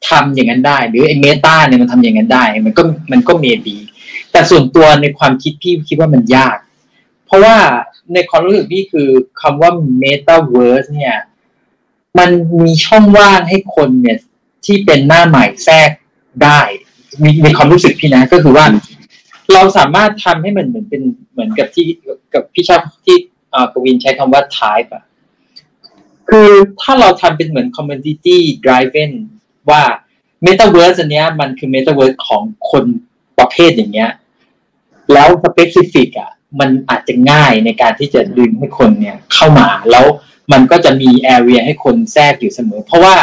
[0.10, 3.78] ทำอย่างนั้นได้ หรือไอ้เมตาเนี่ยมันทำอย่างนั้นได้ มันก็มันก็ maybe
[4.31, 6.57] แต่ส่วนตัวในความคิดพี่คิดว่ามันยาก
[7.26, 7.56] เพราะว่า
[8.14, 9.10] ในความรู้สึกพี่คือ
[9.41, 9.72] คำว่า
[10.02, 11.18] Metaverse เนี่ย
[12.19, 12.30] มัน
[12.64, 14.18] มีช่องว่างให้คนเนี่ย
[14.65, 15.89] ที่เป็นหน้าใหม่แทรก
[16.43, 16.60] ได้
[17.23, 18.65] มีมีความรู้สึกพี่นะก็คือว่า
[19.53, 21.88] เราสามารถทำให้มันเหมือนเป็นเหมือนกับที่
[22.34, 23.18] กับพี่ชอบที่
[23.73, 25.03] กวินใช้คำว่า type อะ
[26.30, 26.49] คือ
[26.81, 29.11] ถ้าเราทำเป็นเหมือน community driven
[29.69, 29.84] ว่า
[30.45, 32.84] Metaverse อันเนี้ยมันคือ Metaverse ของคน
[33.39, 34.11] ประเภทอย่างเงี้ย
[35.14, 40.06] แล้วสเปซิฟิกอะ มันอาจจะง่ายในการที่จะดึงให้คนเนี่ยเข้ามา แล้ว
[40.52, 43.15] มันก็จะมีแอเรียให้คนแทรกอยู่เสมอ เพราะว่า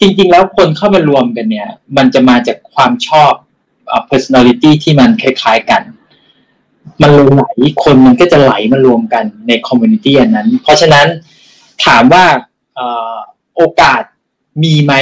[0.00, 3.32] จริง ๆ แล้วคนเข้ามารวมกันเนี่ย มันจะมาจากความชอบ
[3.90, 5.82] อ personality ที่มันคล้ายๆกัน
[7.02, 7.44] มันไหล
[7.82, 11.06] คนมันก็จะไหลมารวมกันในคอมมูนิตี้อันนั้น เพราะฉะนั้น
[11.84, 12.24] ถามว่า
[13.56, 14.02] โอกาส
[14.64, 14.94] มีไหม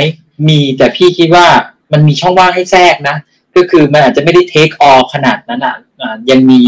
[0.48, 1.46] มีแต่พี่คิดว่า
[1.92, 3.16] มันมีช่องว่างให้แทรกนะ
[3.56, 5.76] ก็คือมันอาจจะไม่ได้ take all ขนาดนั้นอะ
[6.30, 6.60] ยังมี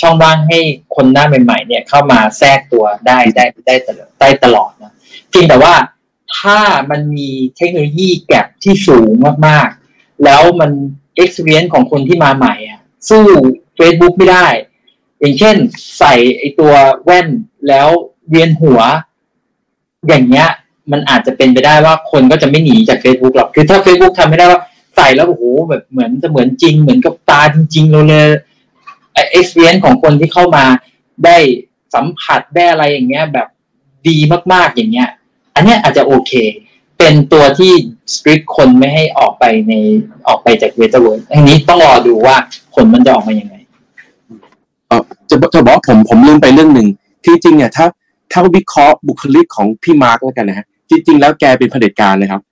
[0.00, 0.58] ช่องว่างให้
[0.94, 4.92] คนหน้าใหม่ๆ เนี่ยเข้ามาแทรกตัวได้ได้ได้ตลอดได้ตลอดนะ
[5.30, 5.74] เพียงแต่ว่า
[6.38, 6.58] ถ้า
[6.90, 9.10] มันมีเทคโนโลยีแกลบที่สูง
[9.46, 10.70] มากๆ แล้วมัน
[11.22, 13.24] experience ของคนที่มาใหม่อะสู้
[13.78, 14.46] Facebook ไม่ได้
[15.18, 15.56] อย่างเช่น
[15.98, 16.72] ใส่ไอตัว
[17.04, 17.28] แว่น
[17.68, 17.88] แล้ว
[18.28, 18.80] เวียนหัว
[20.08, 20.48] อย่างเงี้ย
[20.92, 24.60] มันอาจจะเป็นไปได้ว่าคนก็จะไม่หนีจาก Facebook หรอก คือถ้า Facebook ทำไม่ได้ว่า
[24.96, 28.26] ใส่แล้วโอ้โหแบบเหมือนจะเหมือนจริง เหมือนกับตาจริงๆเราเลย
[29.32, 30.64] experience ของคนที่เข้ามา
[31.24, 31.36] ได้
[31.94, 33.48] สัมผัสได้อะไรอย่างเงี้ย แบบ
[34.08, 34.16] ดี
[34.52, 35.08] มากๆอย่างเงี้ย
[35.54, 36.32] อันเนี้ยอาจจะโอเค
[36.98, 37.72] เป็นตัวที่
[38.14, 39.72] restrict คนไม่ให้ออกไปใน
[40.26, 42.36] ออกไปจากเมตาเวิร์สอันนี้ต้องรอดูว่า
[42.74, 43.56] ผลมันจะออกมายังไง
[44.88, 46.88] เออจะจะบอกผมผมลืมไปเรื่องหนึ่ง
[47.24, 47.86] ที่จริงเนี่ยถ้า
[48.32, 52.42] ถ้าวิเคราะห์บุคลิกของพี่มาร์กแล้วกันนะฮะจริง ๆ แล้วแกเป็นเผด็จการเลยครับ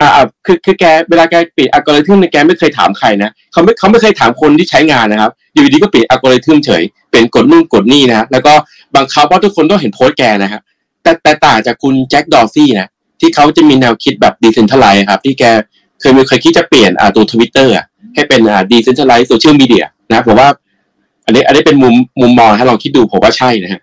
[0.00, 0.10] อ่า
[0.46, 8.52] คือคือแกเวลาแกปิดอัลกอริทึมเนี่ยแกไม่เคยถามใครนะเขาไม่เขาไม่เคยถามคนที่ใช้งานนะครับ อยู่ดีก็ปิดอัลกอริทึมเฉยเป็นกดนู่นกดนี่นะแล้วก็
[8.96, 10.62] บังคับว่าทุกคนต้องเห็นโพสต์แกนะครับ
[11.02, 12.88] แต่แต่ต่างจากคุณแจ็คดอร์ซี่นะ
[13.20, 15.44] ที่เขาจะมีแนวคิดแบบ decentralized ครับ ที่แก
[16.00, 17.74] เคยมีเคยคิดจะเปลี่ยนอ่าตัวทวิตเตอร์
[18.14, 20.48] ให้เป็นอ่า decentralized social media นะผมว่า
[21.26, 23.80] อันนี้อันนี้เป็นมุมมุมมองถ้าลองคิดดูผมว่าใช่นะครับ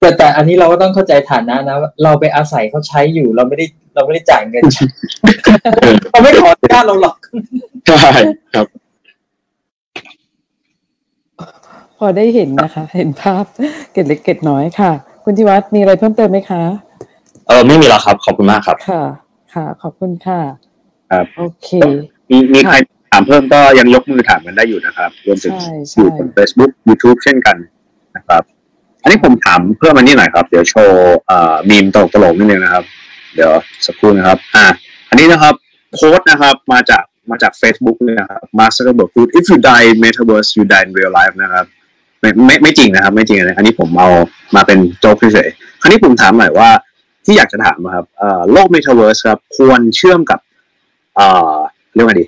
[0.00, 4.64] แต่แต่อันนี้เราก็ต้องเข้าใจฐานะนะ เราไปอาศัยเขาใช้อยู่ เราไม่ได้เราไม่ได้จ่ายเงิน
[6.10, 7.16] เขาไม่ขออนุญาตเราหรอก
[7.86, 8.10] ใช่
[8.54, 8.66] ครับ
[11.98, 13.44] พอได้เห็นนะคะ เห็นภาพ
[13.92, 14.92] เกตเล็กเกตน้อยค่ะ
[15.24, 16.62] คุณทิวัฒน์มีอะไรเพิ่มเติมไหมคะ
[17.48, 19.02] เออไม่มีแล้วครับ ขอบคุณมากครับ ค่ะ
[19.54, 20.40] ค่ะ ขอบคุณค่ะ
[21.10, 21.68] ครับ โอเค
[22.30, 22.76] มีมีใคร
[23.10, 27.56] ถามเพิ่มก็ยังยกมือถามกันได้อยู่นะครับรวมถึงใช่อใช่ยู่บน Facebook YouTube เช่นกัน
[28.16, 28.42] นะครับ
[29.02, 31.16] อันนี้ผมถามเพิ่มมานี่หน่อยครับ เดี๋ยวโชว์
[31.70, 32.84] มีมตลกตลกนิดนึงนะครับ
[33.34, 33.52] เดี๋ยว
[33.86, 34.66] สักครู่นะครับ อ่า
[35.10, 35.54] อันนี้นะครับ
[35.94, 41.64] โค้ดนะครับมาจากมาจาก Facebook เนี่ยนะครับมาสเตอร์บอกพูด if you die in metaverse you die in real life นะครับ
[42.20, 44.08] ไม่ไม่ไม่จริงนะครับ ไม่จริงนะอันนี้ผมเอา
[44.54, 46.68] มาเป็นโจ๊กเฉยๆคราวนี้ผมถามหน่อยว่า
[47.24, 48.06] ที่อยากจะถามนะครับ
[48.52, 50.40] โลก metaverse ครับ ควรเชื่อมกับ
[51.16, 51.56] เอ่อ
[51.94, 52.24] เรียกว่าไงดี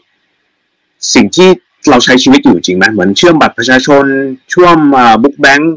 [1.14, 1.48] สิ่งที่
[1.90, 4.04] เราใช้ชีวิตอยู่จริงไหมเหมือนเชื่อมบัตรประชาชน
[4.54, 4.76] ช่วม
[5.22, 5.74] บุ๊กแบงค์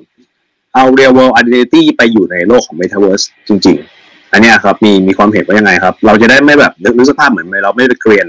[0.76, 8.28] เอา real world identity ไปอยู่ในโลกของ metaverse จริง ๆ อันนี้ครับมีมีความเห็นว่ายังไงครับ เราจะได้ไม่แบบนึกสภาพเหมือนเราไม่ไปเกรียน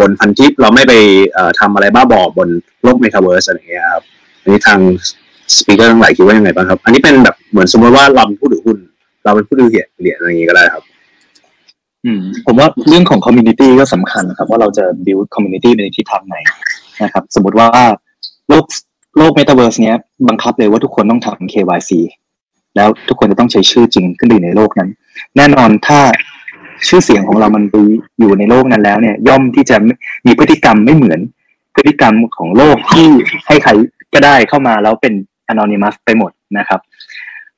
[0.00, 0.92] บนพันทิปเราไม่ไป
[1.32, 2.48] เอ่อทำอะไรบ้าบอบน
[2.82, 4.02] โลก metaverse อะไรอย่างเงี้ยครับ
[4.42, 4.80] อันนี้ทาง
[5.56, 8.78] สปีกเกอร์ทั้งหลายคิดว่ายังไงบ้างครับ อันนี้เป็นแบบเหมือนสมมติว่าเราเป็นผู้ถือหุ้น
[9.24, 10.84] เราเป็นผู้ดูเหรียญเหรียญอะไรอย่างนี้ก็ได้ครับ
[12.04, 16.36] อืม ผมว่าเรื่องของ community ก็สำคัญนะครับ ว่าเราจะ build community ไปในทิศทางไหน
[17.02, 17.68] นะครับ สมมติว่า
[18.48, 18.64] โลก
[19.16, 19.96] โลก metaverse เนี้ย
[20.28, 21.90] บังคับเลยว่าทุกคนต้องทำ KYC
[22.76, 24.88] แล้วทุกคนจะต้องใช้ชื่อจริงขึ้นอยู่ในโลกนั้น
[25.36, 26.00] แน่นอนถ้า
[26.88, 27.74] ชื่อเสียงของเรามันไป
[28.20, 29.76] อยู่ในโลกนั้นแล้วเนี่ย ย่อมที่จะ
[30.26, 31.20] มีพฤติกรรมไม่เหมือน
[31.74, 33.08] พฤติกรรมของโลกที่
[33.46, 33.70] ให้ใคร
[34.14, 35.14] ก็ได้เข้ามาแล้วเป็น
[35.52, 36.80] anonymous ไปหมดนะครับ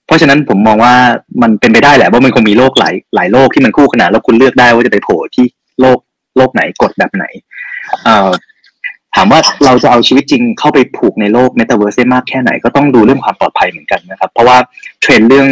[0.07, 0.95] เพราะฉะนั้นผมมองว่า
[1.43, 5.47] มันเป็นไปได้แหละว่ามันคงมีโลกหลายหลายโลกที่มันคู่ขนานแล้วคุณเลือกได้ว่าจะไปโผล่ที่
[5.81, 5.99] โลก
[6.37, 7.25] โลกไหนกฎแบบไหน
[8.05, 8.31] เอ่อ
[9.15, 14.57] ถามว่าเราจะเอาชีวิตจริงเข้าไปผูกในโลกเมตาเวิร์สได้มากแค่ไหนก็ต้องดูเรื่องความปลอดภัยเหมือนกันนะครับ เพราะว่า
[15.01, 15.49] เทรนด์เรื่อง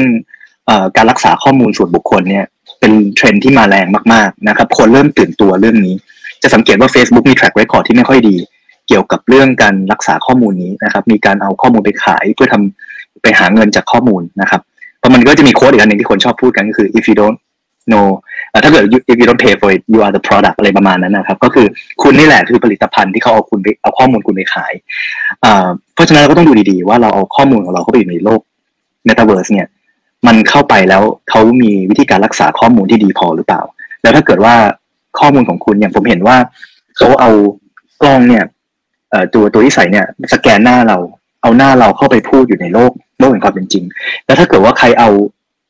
[0.69, 2.45] อการรักษาข้อมูลส่วนบุคคลเนี่ย
[2.81, 5.95] เป็นเทรนด์ที่มาแรงมากๆนะครับคนเริ่มตื่นตัวเรื่องนี้
[6.43, 8.37] จะสังเกตว่า Facebook มี track record ที่ไม่ค่อยดี
[8.89, 14.61] เกี่ยวกับเรื่องการรักษาข้อมูลนี้นะครับ มีการเอาข้อมูลไปขายเพื่อทำไปหาเงินจากข้อมูลนะครับ
[14.99, 17.39] เพราะมันก็จะมีโค้ดอีกอันหนึ่งที่คนชอบพูดกันก็คือ if you don't
[17.93, 18.07] know
[18.65, 21.67] ถ้าเกิด if you don't pay for it you are the product อะไรประมาณนั้นนะครับ ก็คือ
[22.03, 24.73] คุณนี่แหละคือผลิตภัณฑ์ที่เขาเอาคุณไปเอาข้อมูลคุณไปขาย
[25.95, 28.41] เพราะฉะนั้นเราก็ต้องดูดีๆ ว่าเราเอาข้อมูลของเราเข้าไปอยู่ในโลก
[29.09, 29.69] Metaverse เนี่ย
[30.27, 33.63] มันเข้าไปแล้วเขามีวิธีการรักษาข้อมูลที่ดีพอหรือเปล่า
[34.03, 34.55] แล้วถ้าเกิดว่า
[35.19, 36.37] ข้อมูลของคุณอย่างผมเห็นว่า
[36.97, 37.31] เขาเอา
[38.03, 38.45] กล้องเนี่ย
[39.35, 40.99] ตัวตัวที่ใส่เนี่ยสแกนหน้าเรา
[41.43, 43.85] เอาหน้าเราเข้าไปพูดอยู่ในโลกโลกแห่งความเป็นจริง
[44.25, 45.11] แล้วถ้าเกิดว่าใครเอา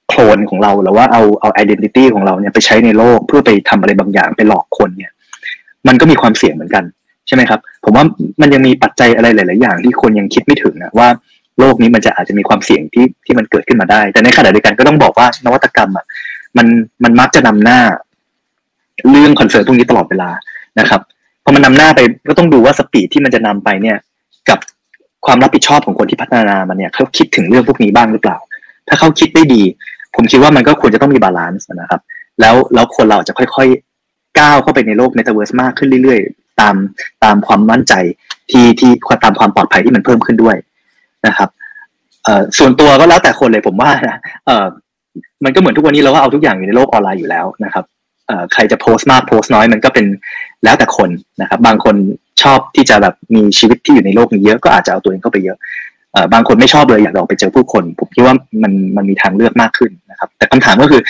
[0.08, 5.12] โคลนของเราหรือว่าเอาเอาไอดีนิตี้ของเราเนี่ยไปใช้ในโลกเพื่อไปทำอะไรบางอย่างไปหลอกคนเนี่ย
[5.86, 6.84] มันก็มีความเสี่ยงเหมือนกัน
[7.26, 8.04] ใช่ไหมครับ ผมว่า
[8.40, 11.08] มันยังมีปัจจัยอะไรหลาย ๆ อย่างที่คนยังคิดไม่ถึงนะว่า
[11.58, 16.04] โลกนี้มันจะอาจจะมีความเสี่ยงที่ที่มันเกิดขึ้นมาได้ แต่ในขณะเดียวกันก็ต้องบอกว่านวัตกรรมอะ
[16.56, 16.66] มัน
[17.04, 17.80] มันมักจะนำหน้า
[19.10, 20.30] เรื่อง concern พวกนี้ตลอดเวลา
[20.80, 21.00] นะครับ
[21.44, 23.96] พอมันนำหน้าไปก็ต้องดูว่า speed ที่มันจะนำไปเนี่ย
[24.48, 24.58] กับ
[25.26, 28.38] ความรับผิดชอบของคนที่พัฒนามันเนี่ยเขาคิดถึงเรื่องพวกนี้บ้างหรือเปล่า
[28.88, 29.62] ถ้าเขาคิดได้ดี
[30.14, 32.00] ผมคิดว่ามันก็ควรจะต้องมี balance นะครับ
[32.40, 36.74] แล้วแล้วคนเราจะค่อยๆก้าวเข้าไปในโลกเมตาเวิร์สมากขึ้นเรื่อยๆ ตาม
[37.24, 37.94] ตามความมั่นใจ
[38.50, 38.90] ที่ที่
[39.24, 40.56] ตามความปลอดภัยที่มันเพิ่มขึ้นด้วย
[41.26, 41.48] นะครับ
[42.24, 44.66] เอ่อส่วนตัวก็แล้วแต่คนเลยผมว่านะเอ่อ
[45.44, 47.84] มันก็เหมือนทุกวันนี้เราก็เอาทุกอย่างอยู่ในโลกออนไลน์อยู่แล้วนะครับ
[48.26, 50.06] เออใครจะโพสต์มากโพสต์น้อยมันก็เป็น
[50.64, 51.10] แล้วแต่คน
[51.40, 51.96] นะครับ บางคน
[52.42, 55.58] ชอบที่จะแบบมีชีวิตที่อยู่ในโลกนี้เยอะก็อาจจะเอาตัวเองเข้าไปเยอะ
[56.32, 61.02] บางคนไม่ชอบเลยอยากออกไปเจอผู้คน ผมคิดว่ามันมันมีทางเลือกมากขึ้นนะครับ แต่คำถามก็คือ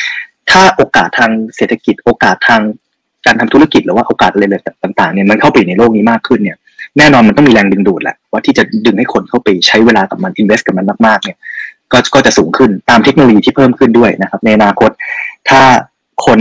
[0.51, 2.63] ถ้าโอกาสทางเศรษฐกิจ โอกาสทาง
[3.27, 4.45] การทำธุรกิจหรือว่าโอกาสอะไร
[4.85, 6.57] ต่างๆเนี่ยมันเข้าไปในโลกนี้มากขึ้นเนี่ย
[6.99, 11.39] แน่นอนมันต้องมีแรงดึงดูดแหละว่าที่จะดึงให้คนเข้าไปใช้เวลากับมันอินเวสต์กับมันมากๆเนี่ย
[11.93, 14.91] ก็ก็จะสูงขึ้นตามเทคโนโลยีที่เพิ่มขึ้นด้วยนะครับ ในอนาคต
[15.49, 15.61] ถ้า
[16.27, 16.41] คน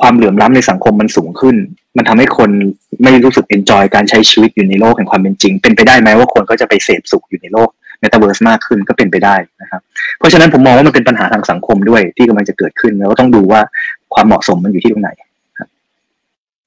[0.00, 1.56] ความเหลื่อมล้ำในสังคมมันสูงขึ้น
[1.98, 2.50] มันทำให้คน
[3.02, 7.68] ไม่รู้สึก enjoy การใช้ชีวิตอยู่ในโลกแห่งความเป็นจริง เป็นไปได้ไหมว่าคนก็จะไปเสพสุขอยู่ในโลก
[8.00, 9.80] เมตาเวิร์สมากขึ้นก็เป็นไปได้นะครับ
[10.18, 13.60] เพราะฉะนั้นผมมองว่ามันเป็นปัญหาทางสังคมด้วยที่กำลังจะเกิดขึ้นแล้วก็ต้องดูว่า
[14.14, 15.10] ความเหมาะสมมันอยู่ที่ตรงไหน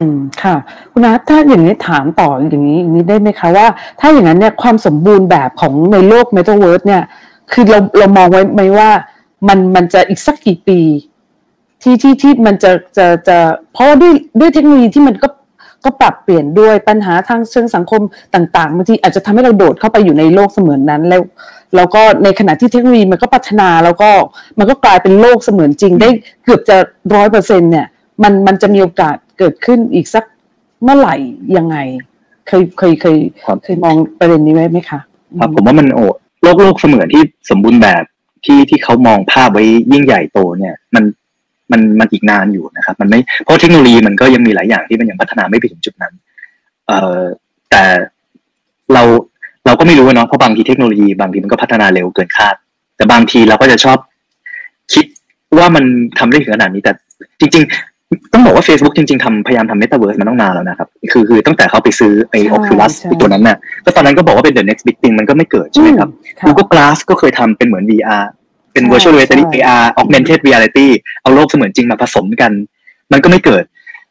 [0.02, 0.56] อืมค่ะ
[0.92, 3.68] คุณนัทถ้าอย่างนี้ถามต่ออย่างนี้อย่างนี้ได้ไหมคะว่า
[4.00, 7.04] ถ้าอย่างนั้นเนี่ยความสมบูรณ์แบบของในโลกเมตาเวิร์สเนี่ย
[7.52, 8.90] คือเราเรามองไว้ไหมว่า
[9.48, 10.80] มันมันจะอีกสักกี่ปี
[11.82, 13.38] ที่ที่ที่มันจะจะจะ
[13.74, 15.28] เพราะด้วยด้วยเทคโนโลยีที่มันก็
[15.86, 18.02] ก็ปรับเปลี่ยนด้วยปัญหาทางเชิงสังคม
[18.36, 21.22] ต่างๆบางทีอาจจะทำให้เราโดดเข้าไปอยู่ในโลกเสมือนนั้นแล้ว
[21.76, 24.10] แล้วก็ในขณะที่เทคโนโลยีมันก็พัฒนาแล้วก็
[24.60, 26.10] มันก็กลายเป็นโลกเสมือนจริง ได้
[26.44, 26.78] เกือบจะ
[27.16, 27.88] ร้อยเปอร์เซ็นเนี่ย
[28.24, 30.24] มันมันจะมีโอกาสเกิดขึ้นอีกสัก
[30.84, 31.16] เมื่อไหร่
[31.58, 31.78] ยังไง
[32.48, 33.18] เคยเคยเคย
[33.64, 35.00] เคยมองประเด็นนี้ไว้ไหมคะ
[35.40, 36.04] ครับผมว่ามันโอ้
[36.42, 38.04] โลกโลกเสมือนที่สมบูรณ์แบบ
[38.46, 41.04] ที่ที่เขามองภาพไว้ยิ่งใหญ่โตเนี่ย มัน
[41.72, 46.14] มันมันอีกนานอยู่นะครับ มันไม่เพราะเทคโนโลยีมันก็ยังมีหลายอย่างที่มันยังพัฒนาไม่ไปถึงจุดนั้น
[46.88, 47.20] เอ่อ
[47.70, 47.84] แต่
[48.94, 49.04] เรา
[49.66, 52.56] เราก็ไม่รู้เนาะเพราะบางทีเทคโนโลยีบางทีมันก็พัฒนาเร็วเกินคาด
[52.98, 53.98] แต่บางทีเราก็จะชอบ
[54.94, 55.06] คิด
[55.58, 55.84] ว่ามัน
[56.20, 56.94] ทำได้ถึงขนาดนี้แต่
[57.40, 66.10] จริง ๆ ต้องบอกว่า Facebook จริง ๆทำพยายามทำเมตาเวิร์สมาตั้งนานแล้วนะครับ คือคือตั้งแต่เขาไปซื้อไอ้ Oculus ตัวนั้นน่ะก็ตอนนั้นก็บอกว่าเป็น the next big thing มันก็ไม่เกิดใช่ไหมครับ
[66.46, 68.26] Google Glass ก็เคยทำเป็นเหมือน VR
[68.74, 70.88] เป็น virtual reality AR augmented reality
[71.22, 72.52] เอาโลกเสมือนจริงมาผสมกัน
[73.12, 73.64] มันก็ไม่เกิด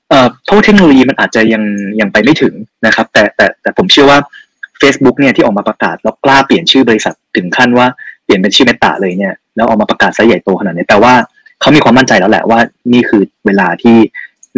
[0.09, 1.63] เอ่อเพราะเทคโนโลยีมันอาจจะยัง
[2.01, 2.55] ยังไปไม่ถึง
[2.87, 4.19] นะครับ แต่แต่แต่ผมเชื่อว่า
[4.83, 7.87] Facebook เนี่ยที่ออกมาประกาศแล้วกล้าเปลี่ยนชื่อบริษัทถึงขั้นว่า
[8.25, 11.15] เปลี่ยนเป็นชื่อเมตาเลยเนี่ยแล้วออกมาประกาศซะใหญ่โตขนาดนี้แปลว่า
[11.61, 12.61] เขามีความมั่นใจแล้วแหละว่า
[12.93, 13.97] นี่คือเวลาที่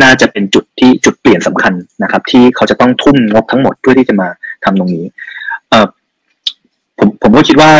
[0.02, 1.72] น่าจะเป็นจุดที่จุดเปลี่ยนสำคัญ
[2.02, 4.28] นะครับ ที่เขาจะต้องทุ่มงบทั้งหมดเพื่อที่จะมา
[4.64, 5.04] ทำตรงนี้
[5.68, 5.86] เอ่อ
[6.98, 7.70] ผมผมก็คิดว่า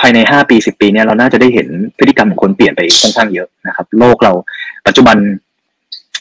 [0.00, 1.68] ภายในห้าปีสิบปีเนี่ยเราน่าจะได้เห็น
[1.98, 4.32] พฤติกรรมของคนเปลี่ยนไปค่อนข้างเยอะนะครับ โลกเรา
[4.86, 5.16] ปัจจุบัน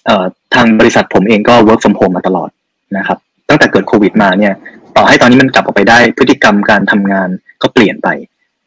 [0.06, 0.26] เอ่อ
[0.56, 2.50] ทางบริษัทผมเองก็ work from home มาตลอด
[2.98, 3.18] นะครับ
[3.50, 4.54] ตั้งแต่เกิดโควิดมาเนี่ย
[4.98, 7.30] ต่อให้ตอนนี้มันกลับออกไปได้พฤติกรรมการทำงาน
[7.62, 8.08] ก็เปลี่ยนไป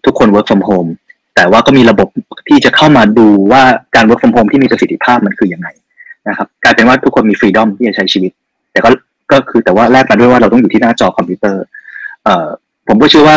[0.05, 0.91] ทุกคน work from home
[1.35, 2.09] แต่ว่าก็มีระบบ
[2.49, 3.63] ที่จะเข้ามาดูว่า
[3.95, 5.69] การ work from home ที่มีประสิทธิภาพมันคือยังไง
[6.29, 8.33] นะครับกลายเป็นว่าทุกคนมี freedom ที่จะใช้ชีวิต
[8.73, 8.91] แต่ก็
[9.33, 11.65] ก็คือแต่ว่าแลกมาด้วยว่าเราต้องอยู่ที่หน้าจอคอมพิวเตอร์
[12.25, 12.49] เอ่อ
[12.89, 13.37] ผมก็เชื่อว่า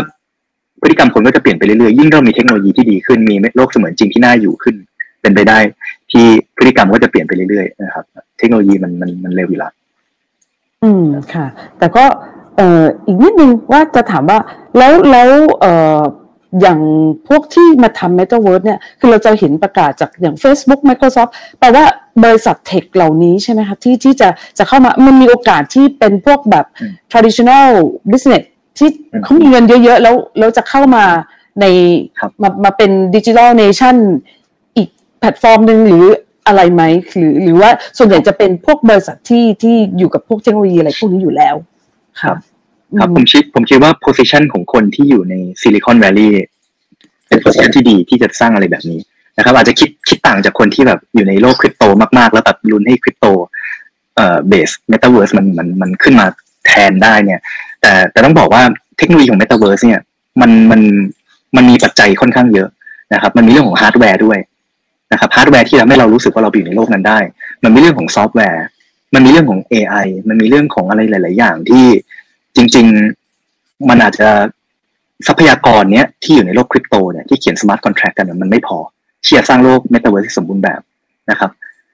[0.86, 4.76] พฤติกรรมคนก็จะเปลี่ยนไปเรื่อยๆยิ่งเรามีเทคโนโลยีที่ดีขึ้นมีโลกเสมือนจริงที่น่าอยู่ขึ้น
[5.22, 5.58] เป็นไปได้
[6.12, 6.26] ที่
[6.58, 8.06] พฤติกรรมก็จะเปลี่ยนไปเรื่อยๆนะครับ
[8.38, 9.72] เทคโนโลยีมันมันมันเร็วอยู่แล้ว
[10.84, 11.46] อืมค่ะ
[11.80, 12.06] แต่ก็
[12.58, 14.40] เอ่ออีกนิดนึงว่าจะถามว่า
[14.78, 15.30] แล้วแล้ว
[15.60, 16.02] เอ่อ
[16.62, 16.80] อย่าง
[17.28, 21.84] พวกที่มาทำ Metaverse เนี่ย คือเราจะเห็นประกาศจากอย่าง Facebook Microsoft แปลว่า
[22.24, 26.66] บริษัทเทคเหล่านี้ใช่ไหมคะที่ที่จะจะเข้ามา มันมีโอกาสที่เป็นพวกแบบ
[27.12, 27.70] traditional
[28.12, 28.44] business
[28.78, 28.90] ที่
[29.24, 31.06] เขามีเงินเยอะๆ แล้วแล้วจะเข้ามา
[31.62, 31.66] ใน
[32.42, 33.96] มามาเป็นดิจิทัลเนชั่น
[34.78, 34.90] อีก
[35.20, 36.06] แพลตฟอร์มหนึ่งหรือ
[36.48, 36.84] อะไรไหม
[37.16, 41.56] หรือหรือว่าส่วนใหญ่จะเป็นพวกบริษัทที่ที่อยู่กับพวกเทคโนโลยีอะไรพวกนี้อยู่แล้ว
[42.22, 42.38] ครับ
[43.00, 46.44] ครับผมคิดผมคิดว่า position ของคนที่อยู่ในซิลิคอนแวลลีย์
[47.28, 49.00] เป็น position ที่ดีที่จะสร้างอะไรแบบนี้
[49.38, 51.84] นะครับ อาจจะคิดคิดต่างจากคนที่แบบอยู่ในโลกคริปโต
[52.18, 53.28] มากๆ แล้วแบบลุ้นให้คริปโต
[54.16, 56.28] เอ่อ based metaverse มันมันมันขึ้นมา
[56.68, 57.40] แทนได้เนี่ย
[57.86, 58.64] แต่แต่ต้องบอกว่า
[58.98, 60.02] เทคโนโลยีของเมตาเวิร์สเนี่ย
[60.42, 60.82] มันมัน
[61.56, 62.70] มันมีปัจจัยค่อนข้างเยอะ
[63.14, 64.40] นะครับ มันมีเรื่องของฮาร์ดแวร์ด้วย
[65.12, 67.20] นะครับฮาร์ดแวร์ที่ทำให้เรารู้สึกว่าเราอยู่ในโลกนั้นได้
[67.64, 68.66] มันมีเรื่องของซอฟต์แวร์
[69.14, 71.86] มันมีเรื่องของ AI มันมีเรื่องของอะไรหลาย ๆ อย่างที่
[72.56, 72.86] จริง
[73.38, 74.30] ๆ มันอาจจะ
[75.28, 78.78] ทรัพยากรเนี้ยที่อยู่ในโลกคริปโตเนี่ยที่เขียน smart contract กันมันไม่พอ
[79.26, 80.82] ที่จะสร้างโลกเมตาเวิร์สที่สมบูรณ์แบบ
[81.32, 81.52] นะครับ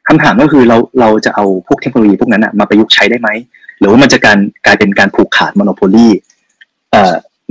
[0.08, 3.30] คำถามก็คือเราเราจะเอาพวกเทคโนโลยีพวกนั้นมาประยุกต์ใช้ได้ไหม
[3.82, 6.08] หรือว่ามันจะการกลายเป็นการผูกขาดมโนโพลี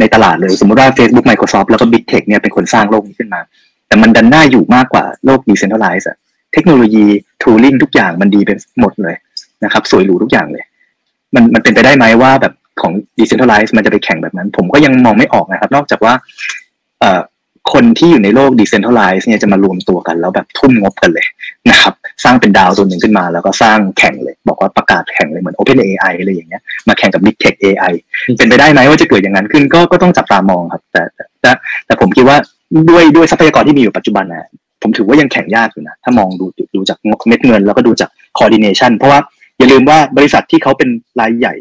[0.01, 3.41] ในตลาดเลย สมมติว่า Facebook Microsoft แล้วก็ Big Tech เนี่ยเป็นคนสร้างโลกนี้ขึ้นมา
[3.87, 6.17] แต่มันดันหน่าอยู่มากกว่าโลก decentralized อะ
[6.53, 7.05] เทคโนโลยี
[7.43, 9.17] tooling ทุกอย่างมันดีเป็นหมดเลย
[9.65, 10.65] นะครับ สวยหรูทุกอย่างเลย
[11.35, 16.15] มันมันเป็นไปได้ไหมว่าแบบของ decentralized มันจะไปแข่งแบบนั้น ผมก็ยังมองไม่ออกนะครับ นอกจากว่า
[17.73, 21.27] คนที่อยู่ในโลก decentralized เนี่ยจะมารวมตัวกันแล้วแบบทุ่มงบกันเลย
[21.71, 27.93] นะครับ สร้างเป็นดาวตัวหนึ่งขึ้นมา แล้วก็สร้างแข่งเลย บอกว่าประกาศแข่งเลยเหมือน Open AI อะไรอย่างเงี้ยมาแข่งกับ Big Tech AI
[28.37, 31.53] เป็นไปได้ไหมว่าจะเกิดอย่างนั้นขึ้นก็ก็ต้องจับตามองครับ แต่แต่
[31.87, 32.37] แต่ผมคิดว่า
[32.91, 34.49] ด้วยด้วยทรัพยากรที่มีอยู่ปัจจุบันนะ
[34.83, 39.21] ผมถือว่ายังแข่งยากอยู่นะ ถ้ามองดูดูจากเม็ดเงิน แล้วก็ดูจาก coordination เพราะว่า
[39.59, 40.89] อย่าลืมว่าบริษัทที่เขาเป็น
[41.21, 41.55] รายใหญ่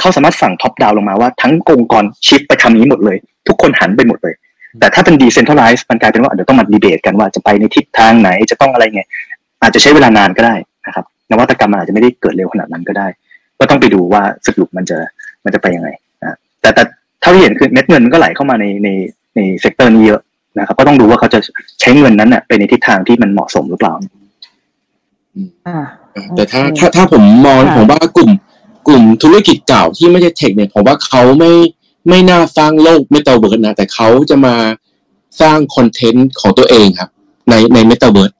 [0.00, 3.16] เขาสามารถสั่งท็อปดาวลงมาว่าทั้งองค์กรชิปไปทำนี้หมดเลย
[3.48, 4.34] ทุกคนหันไปหมดเลย
[4.80, 9.02] แต่ถ้าเป็น decentralized มันกลายเป็นว่าเดี๋ยวต้องมาดีเบตกันว่าจะไปในทิศทางไหนจะต้องอะไรไง
[9.62, 10.54] อาจจะใช้เวลานานก็ได้
[10.86, 13.06] นะครับนวัตกรรมมันอาจจะไม่ได้เกิดเร็วขนาดนั้นก็ได้
[13.58, 14.98] ก็ต้องไปดูว่าสรุปมันจะ
[15.44, 15.88] มันจะไปยังไง
[16.22, 16.82] นะแต่แต่
[17.20, 18.88] เท่าที่เห็นคือเม็ดเงินมันก็ไหลเข้ามาในใน
[19.36, 20.20] ใน sector นี้เยอะ
[20.58, 21.40] นะครับ ก็ต้องดูว่าเขาจะ
[21.80, 23.94] ใช้เงินนั้นน่ะไปในทิศทางที่มันเหมาะสมหรือเปล่า
[26.36, 28.30] แต่ถ้าถ้าถ้าผมมองผมว่ากลุ่ม
[28.88, 31.52] กลุ่มธุรกิจเก่าที่ไม่ใช่ tech เนี่ยผมว่าเขาไม่
[32.08, 34.54] ไม่น่าสร้างโลกเมตาเวิร์สนะแต่เขาจะมา
[35.40, 37.08] สร้างคอนเทนต์ของตัวเองครับ
[37.50, 38.32] ในในเมตาเวิร์ส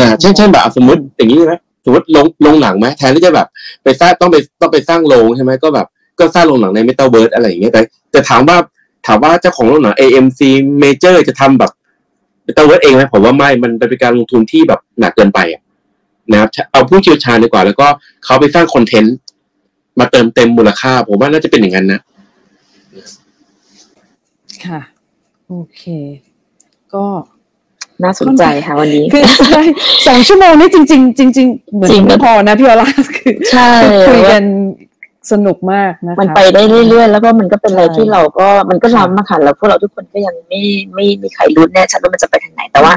[0.00, 1.54] นะเช่นเช่นแบบสมมติอย่างนี้ใช่ไหม
[1.84, 3.46] สมมติลงลงหนังไหมแทนที่จะแบบ
[3.82, 5.86] ไปสร้างต้องไปต้องไปสร้างโรงใช่ไหมก็แบบ
[6.18, 7.80] ก็สร้างโรงหนังในเมตาเวิร์สอะไรอย่างเงี้ยแต่
[8.12, 8.56] แต่ถามว่า
[9.06, 10.40] ถามว่าเจ้าของโรงหนัง AMC
[10.82, 11.70] Major จะทำแบบ
[12.44, 15.40] เมตาเวิร์สเองไหมผมว่าไม่มันเป็นการลงทุนที่แบบหนักเกินไป
[16.32, 17.86] นะครับเอาผู้เชี่ยวชาญดีกว่า แล้วก็
[18.24, 19.16] เขาไปสร้างคอนเทนต์
[19.98, 22.00] มาเติมเต็มมูลค่า ผมว่าน่าจะเป็นอย่างนั้นนะ
[24.66, 24.80] ค่ะ
[25.48, 25.82] โอเค
[26.94, 27.04] ก็
[28.04, 29.62] น่าสนใจค่ะวันนี้คือใช่
[30.06, 33.70] สองชั่วโมงนี้จริงๆจริงๆเหมือนไม่พอนะพี่อลาคือใช่
[34.08, 34.44] คุยกัน
[35.32, 40.62] สนุกมากนะคะมันไปได้เรื่อยๆ แล้วก็มันก็เป็นอะไรที่เราก็มันก็ล้ำมาค่ะแล้วพวกเราทุกคนก็ยังไม่
[40.94, 42.92] ไม่มีใครรู้แน่ชัดว่ามันจะไปทางไหนแต่ว่า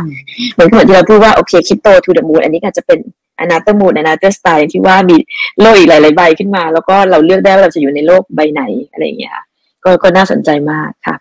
[0.54, 3.00] เหมือนเหมือนที่เราพูดว่าโอเค crypto to the moon อันนี้อาจจะเป็น
[3.40, 5.18] another moon another style ที่ว่ามี
[5.62, 8.62] โลกอีกหลายๆใบขึ้นมา แล้วก็เราเลือกได้ว่าเราจะอยู่ในโลกใบไหน
[8.92, 9.38] อะไรอย่างเงี้ย
[9.84, 11.16] ก็ก็น่าสนใจมากค่ะ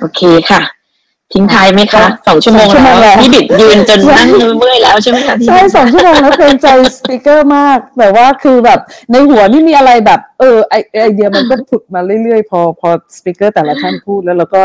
[0.00, 0.20] โอเค
[0.50, 0.62] ค่ะ
[1.34, 2.66] ทิ้งท้ายไหมคะสองชั่วโมง
[3.02, 4.26] แล้วพี่บิดยืนจนนั่ง
[4.58, 6.66] เมื่อยแล้วใช่ไหมคะใช่สองชั่วโมงแล้วเกรงใจ
[6.96, 14.62] speaker มากแบบว่าคือแบบในหัวนี่มีอะไรแบบ เออไอไอเดียมันก็ผุดมาเรื่อยๆ พอพอ speaker แต่ละท่านพูดแล้วเราก็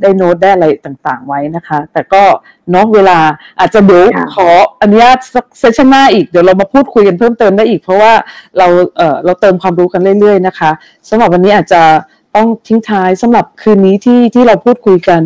[0.00, 2.22] ได้โน้ตได้อะไรต่างๆไว้นะคะ แต่ก็
[2.70, 3.18] เนาะเวลา
[3.60, 4.04] อาจจะเดี๋ยว
[4.34, 4.48] ขอ
[4.82, 8.12] อนุญาตสักเซสชันหน้าอีกเดี๋ยวเรามาพูดคุยกันเพิ่มเติมได้อีก เพราะว่า
[8.58, 8.66] เรา
[8.96, 10.70] เออเราเติมความรู้กันเรื่อยๆนะคะ
[11.08, 11.82] สำหรับวันนี้อาจจะ
[12.36, 15.20] ต้องทิ้งท้ายสำหรับคืนนี้ที่ที่เราพูดคุยกัน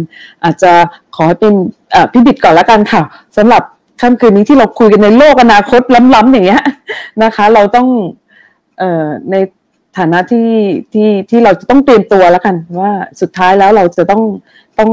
[0.44, 0.72] อาจจะ
[1.14, 1.54] ขอให้เป็น
[2.12, 3.02] พี่บิดก่อนละกันค่ะ
[3.36, 3.62] สำหรับ
[4.00, 5.80] ค่ำคืนนี้ที่เราคุยกันในโลกอนาคต
[6.14, 6.62] ล้ำๆอย่างเงี้ย
[7.22, 7.88] นะคะ เราต้อง
[8.78, 9.34] เอ่อใน
[9.98, 10.48] ฐานะที่
[10.92, 14.22] ที่ที่เราจะต้องเตรียมตัวแล้วกัน ว่าสุดท้ายแล้วเราจะต้อง
[14.78, 14.90] ต้อง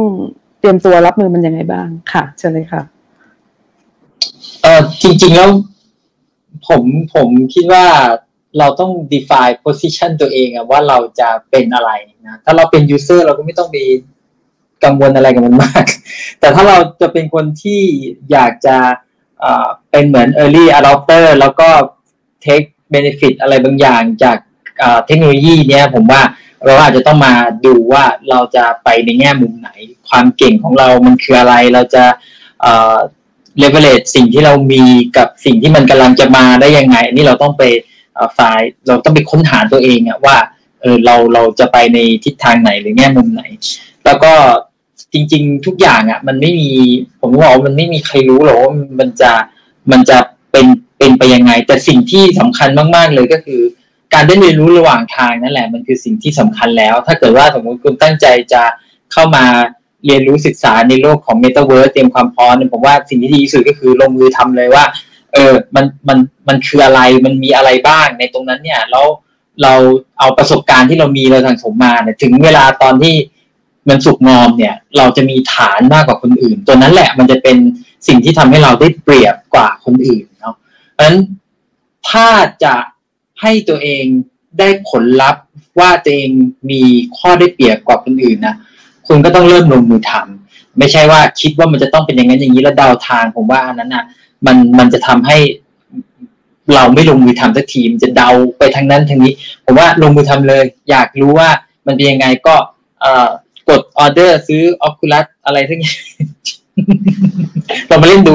[0.60, 2.82] เตรียมตัวรับมือมันยังไงบ้างค่ะเชิญเลยค่ะ
[4.62, 5.50] เออจริง ๆแล้ว
[6.68, 6.84] ผม
[7.14, 7.86] ผมคิดว่า
[8.60, 11.92] เราต้อง define position ตัวเองอะว่าเราจะเป็นอะไร
[12.28, 13.78] นะถ้าเราเป็น user เราก็ไม่ต้องไป
[14.84, 15.86] กังวลอะไรกับมันมาก
[16.40, 17.82] แต่ถ้าเราจะเป็นคนที่
[18.32, 18.78] อยากจะ
[19.92, 21.70] เป็นเหมือน early adopter แล้วก็
[22.46, 24.38] take benefit อะไรบางอย่างจาก
[25.06, 26.22] เทคโนโลยีเนี้ยผมว่า
[26.66, 27.34] เราอาจจะต้องมา
[27.66, 29.70] ดูว่าเราจะไปในแง่มุมไหน
[30.10, 32.04] ความเก่งของเรามันคืออะไร เราจะ
[32.62, 32.98] เอ่อ
[33.62, 34.84] leverage สิ่งที่เรามี
[35.18, 37.64] กับสิ่งที่มันกำลังจะมาได้ยังไง อันนี้เราต้องไป
[38.38, 40.38] ฝ่ายเราต้องไปค้นหาตัวเองอะว่า
[40.82, 43.44] เออเราเราจะไปในทิศทางไหนหรือแง่มุมไหน
[44.06, 44.34] แล้วก็
[45.14, 46.70] จริง ๆ ทุกอย่างอะมันไม่มี
[47.22, 49.32] ผมบอกว่ามันไม่มีใครรู้หรอกว่ามันจะ
[49.92, 50.18] มันจะ
[50.52, 50.68] เป็น
[50.98, 53.62] เป็นไปยังไง แต่สิ่งที่สำคัญมาก ๆ เลยก็คือ
[54.14, 58.64] การได้เรียนรู้ระหว่างทางนั่นแหละมันคือสิ่งที่สำคัญแล้ว ถ้าเกิดว่าสมมติคุณตั้งใจจะ
[59.12, 59.46] เข้ามา
[60.06, 64.84] เรียนรู้ศึกษาในโลกของเมตาเวิร์สเตรียมความพร้อมผมว่าสิ่งที่ดีที่สุดก็คือลงมือทำเลยว่า
[65.34, 66.18] เออมันมัน
[66.48, 69.06] มันคืออะไรมันมีอะไรบ้างในตรงนั้นเนี่ยแล้ว
[69.62, 69.74] เรา
[70.20, 73.16] เอาประสบการณ์ที่เรามีเราสั่งสมมาเนี่ยถึงเวลาตอนที่
[73.90, 77.58] มันสุกงอมเนี่ย เราจะมีฐานมากกว่าคนอื่น ตัวนั้นแหละมันจะเป็น
[78.08, 80.56] สิ่งที่ทำให้เราได้เปรียบกว่าคนอื่นเนาะ
[80.94, 81.18] เพราะฉะนั้น
[82.10, 82.28] ถ้า
[82.64, 82.76] จะ
[83.42, 84.04] ให้ตัวเอง
[84.60, 85.44] ได้ผลลัพธ์
[85.80, 86.32] ว่าตัวเอง
[86.72, 86.82] มี
[87.18, 88.56] ข้อได้เปรียบกว่าคนอื่นนะ
[89.08, 94.04] คุณก็ต้องเริ่มลงมือทำไม่ใช่ว่าคิดว่ามันจะต้องเป็นอย่างนั้นอย่างนี้แล้วเดาทางผมว่าอันนั้นอะ
[94.46, 95.38] มันมันจะทำให้
[96.76, 99.34] เราไม่ลงมือทำสักทีมจะเดาไปทางนั้นทางนี้
[99.66, 101.50] ผมว่าลงมือทำเลย อยากรู้ว่า
[101.88, 102.56] มันเป็นยังไงก็
[103.02, 103.30] เอ่อ
[103.70, 105.96] กดออเดอร์ซื้อออคูลัสอะไรทั้งอย่าง
[107.88, 108.34] เรามาเล่นดู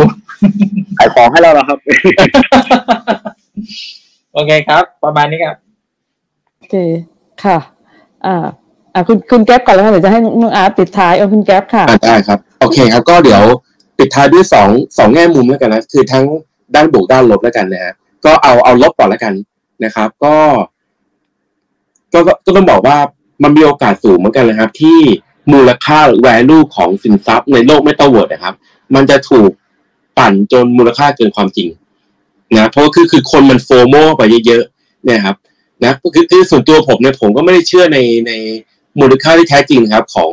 [0.99, 1.79] ขายของให้เราแล้วครับ
[4.33, 5.57] โอเคครับ ประมาณนี้ครับ
[6.59, 6.77] โอเค
[7.45, 7.59] ค่ะ
[8.27, 8.47] อ่า
[8.95, 13.43] อ่าคุณคุณแก๊ปก่อนแล้วเดี๋ยวจะให้น้องอาร์ตปิดท้ายเอาคุณแก๊ปค่ะได้ครับ โอเคครับ ก็เดี๋ยว
[13.99, 14.69] ปิดท้ายด้วยสอง
[14.99, 16.25] สองแง่มุมแล้วกันนะคือทั้ง
[16.75, 17.95] ด้านบวกด้านลบแล้วกันนะฮะ
[18.25, 19.35] ก็เอาเอาลบก่อนแล้วกัน
[19.85, 20.37] นะครับ ก็
[22.13, 22.99] ก็ก็ต้องบอกว่า
[23.43, 24.99] มันมีโอกาสสูงเหมือนกันนะครับ ที่
[25.53, 28.55] มูลค่าหรือ value ของสินทรัพย์ในโลกไม่ต้เวิร์ดนะครับ
[28.95, 29.51] มันจะถูก
[30.19, 31.69] ปั่นจนมูลค่าเกินความจริง
[32.57, 35.37] นะเพราะคือคือคนมันโฟโมไปเยอะๆเนี่ยครับ
[35.85, 38.33] นะคือคือส่วนตัวผมเนี่ยผมก็ไม่ได้เชื่อในใน
[39.01, 40.33] มูลค่าที่แท้จริงครับของ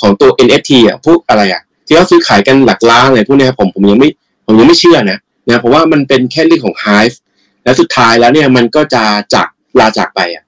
[0.00, 4.08] ของตัว NFT อะพวกอะไรอะ ที่เขาซื้อขายกันหลักล้านอะไรพวกนี้ผมผมยังไม่
[4.46, 7.20] ผมยังไม่เชื่อนะนะเพราะว่ามันเป็นแค่เรื่องของไฮฟ์
[7.64, 9.02] และสุดท้ายแล้วเนี่ยมันก็จะ
[9.34, 9.48] จาก
[9.80, 10.44] ลาจากไปอะ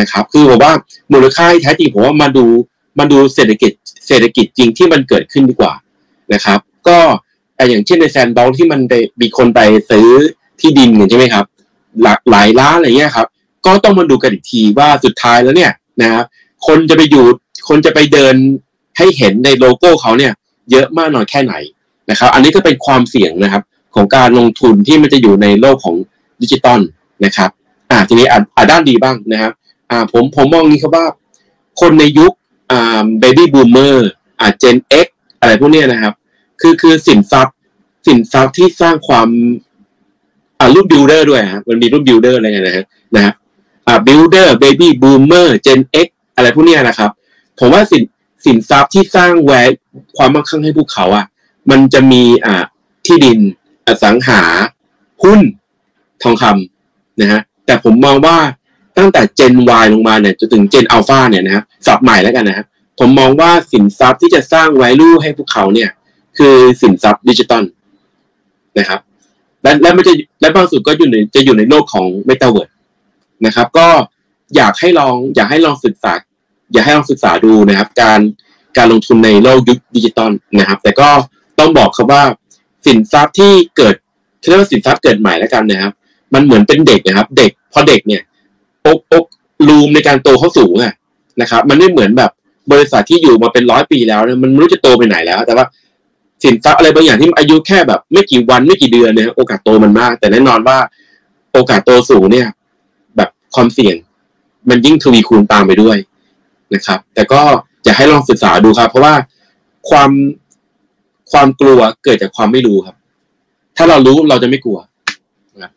[0.00, 0.72] นะครับ คือผมว่า
[1.12, 2.46] มูลค่าแท้จริงผมว่ามาดู
[2.98, 3.72] มาดูเศรษฐกิจ
[4.06, 5.72] เศรษฐกิจจริงที่มันเกิดขึ้นดีกว่า
[6.32, 6.58] นะครับ
[6.88, 6.98] ก็
[7.68, 10.08] อย่างเช่นในแซนบ็อกที่มันไปมีคนไปซื้อ
[10.60, 11.44] ที่ดินใช่ไหมครับ
[12.02, 13.26] หลากหลายล้านอะไรเงี้ยครับ
[13.66, 15.72] ก็ต้องมาดูกันอีกทีว่าสุดท้ายแล้วเนี่ย
[16.02, 16.24] นะครับ
[16.66, 17.24] คนจะไปอยู่
[17.68, 18.34] คนจะไปเดิน
[18.98, 20.32] ให้เห็นในโลโก้เขาเนี่ย
[20.70, 21.54] เยอะมากน้อยแค่ไหน
[22.10, 23.62] นะครับ อันนี้ก็เป็นความเสี่ยงนะครับ
[23.94, 25.96] ของการลงทุนที่มันจะอยู่ในโลกของ
[26.42, 26.80] ดิจิตอล
[27.24, 27.50] นะครับ
[27.90, 29.52] อ่าทีนี้อ่าด้านดีบ้างนะครับ
[29.90, 31.06] อ่าผมผมมองนี้ครับว่า
[31.80, 32.32] คนในยุค
[32.70, 34.10] อ่า Baby Boomer
[34.40, 35.06] อ่า Gen X
[35.40, 36.14] อะไรพวกนี้นะครับ
[36.60, 37.54] คือคือสินทรัพย์
[38.06, 39.28] สินทรัพย์ที่สร้างความ
[40.58, 42.84] อ่ารูป Builder ด้วยครับมันมีรูป Builder อะไรเงี้ยนะฮะ
[43.14, 43.32] นะฮะ
[43.86, 47.10] อ่า Builder Baby Boomer Gen X อะไรพวกนี้นะครับ
[47.60, 48.02] ผมว่าสิน
[48.44, 49.78] สินทรัพย์ที่สร้าง wealth
[50.16, 51.26] ความมั่งคั่งให้พวกเขาอะ
[51.70, 52.64] มันจะมีอ่า
[53.06, 53.38] ที่ดิน
[53.86, 54.40] อสังหา
[55.22, 55.40] หุ้น
[56.22, 58.36] ทองคำนะฮะแต่ผมมองว่า
[58.98, 62.66] ตั้งแต่ Gen Y ลงมาเนี่ยจนถึง Gen Alpha เนี่ยนะครับสับใหม่แล้วกันนะครับ
[62.98, 65.90] ผมมองว่าสินทรัพย์ที่จะสร้าง value ให้พวกเขาเนี่ย
[66.38, 67.64] คือสินทรัพย์ดิจิตอล
[68.78, 69.00] นะครับ
[69.62, 72.70] และและไม่จะและบางสุดก็อยู่ในจะอยู่ในโลกของเมตาเวิร์ส
[73.46, 73.88] นะครับ ก็
[74.56, 76.12] อยากให้ลองอยากให้ลองศึกษา
[76.72, 78.20] อยากให้ลองศึกษาดูนะครับ การ
[78.76, 81.08] การลงทุนในโลกยุคดิจิตอลนะครับ แต่ก็
[81.58, 82.22] ต้องบอกครับว่า
[82.86, 83.94] สินทรัพย์ที่เกิด
[84.48, 85.92] เรียกว่าสินทรัพย์เกิดใหม่แล้วกันนะครับ
[86.34, 88.22] มันเหมือนเป็นเด็กนะครับ เด็กพอเด็กเนี่ย
[88.86, 89.24] อกอก
[89.68, 90.94] รูมในการโตเขาสูงอะ
[91.40, 92.30] นะครับ มันไม่เหมือนแบบ
[92.72, 95.66] บริษัทที่อยู่มาเป็นร้อยปีแล้วเนี่ยมันไม่รู้จะโตไปไหนแล้ว แต่ว่า
[96.42, 100.78] สินทรัพย์อะไรบางอย่างที่อายุแค่แบบ ไม่กี่วันไม่กี่เดือนเนี่ยโอกาสโตมันมาก แต่แน่นอนว่า
[101.52, 102.48] โอกาสโตสูงเนี่ย
[103.16, 103.96] แบบความเสี่ยง
[104.68, 105.96] มันยิ่งทวีคูณตามไปด้วย
[106.74, 107.40] นะครับ แต่ก็
[107.86, 109.14] จะให้ลองศึกษาดูครับ เพราะว่า
[109.90, 110.10] ความ
[111.32, 112.96] ความกลัวเกิดจากความไม่รู้ครับ
[113.76, 114.78] ถ้าเรารู้เราจะไม่กลัว
[115.62, 115.70] นะ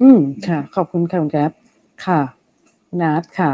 [0.00, 1.50] อืมค่ะ ขอบคุณค่ะคุณแก๊ป
[2.06, 2.20] ค่ะ
[3.00, 3.50] นัดค่ะ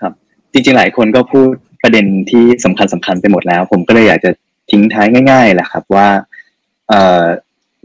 [0.00, 0.12] ครับ
[0.52, 1.50] จริงๆหลายคนก็พูด
[1.82, 4.30] ประเด็นที่สำคัญสำคัญไปหมดแล้ว ผมก็เลยอยากจะ
[4.70, 6.08] ทิ้งท้ายง่ายๆแหละครับ ว่า
[6.88, 7.24] เอ่อ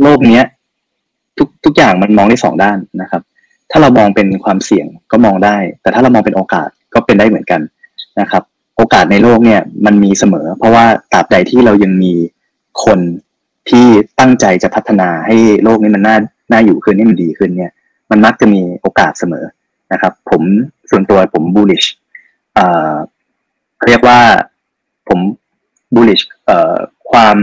[0.01, 0.43] โลกเนี้ย
[1.37, 3.21] ทุกทุกอย่างมันมองได้สองด้านนะครับ
[3.71, 7.61] ถ้าเรามองเป็นความเสี่ยงก็มองได้ แต่ถ้าเรามองเป็นโอกาส ก็เป็นได้เหมือนกัน
[8.21, 8.43] นะครับ
[8.77, 12.13] โอกาสในโลกเนี่ยมันมีเสมอ เพราะว่าตราบใดที่เรายังมี
[12.85, 12.99] คน
[13.69, 13.87] ที่
[14.19, 16.17] ตั้งใจจะพัฒนาให้โลกนี้มันน่า
[16.51, 17.71] น่าอยู่ขึ้นให้มันดีขึ้นเนี่ย
[18.11, 19.45] มันมักจะมีโอกาสเสมอ
[19.93, 20.41] นะครับ ผม
[20.89, 21.87] ส่วนตัวผม bullish
[22.53, 22.93] เอ่อ
[23.87, 24.19] เรียกว่า
[25.07, 25.19] ผม
[25.95, 26.75] บูลลิชเอ่อ
[27.11, 27.37] ความ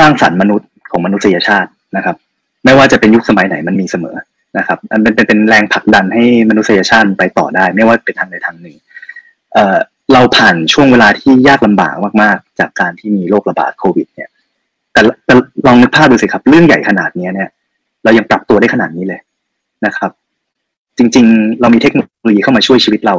[0.00, 2.16] สร้างสรรค์มนุษย์ของมนุษยชาตินะครับ
[2.64, 4.16] ไม่ว่าจะเป็นยุคสมัยไหนมันมีเสมอ
[4.58, 8.76] นะครับมันเป็นเป็นแรงผลักดันให้มนุษยชาติไปต่อได้ ไม่ว่าเป็นทางใดทางหนึ่ง
[9.52, 9.78] เอ่อ
[10.12, 14.30] เราผ่านช่วงเวลาที่ยากลำบากมากๆ จากการที่มีโรคระบาดโควิด เนี่ย
[14.92, 15.34] แต่แต่
[15.66, 17.48] ลองนึกภาพดูสิครับ เรื่องใหญ่ขนาดนี้เนี่ย
[18.04, 19.20] เรายังปรับตัวได้ขนาดนี้เลย
[19.86, 20.10] นะครับ
[20.98, 23.14] จริง ๆ เรามีเทคโนโลยีเข้ามาช่วยชีวิตเรา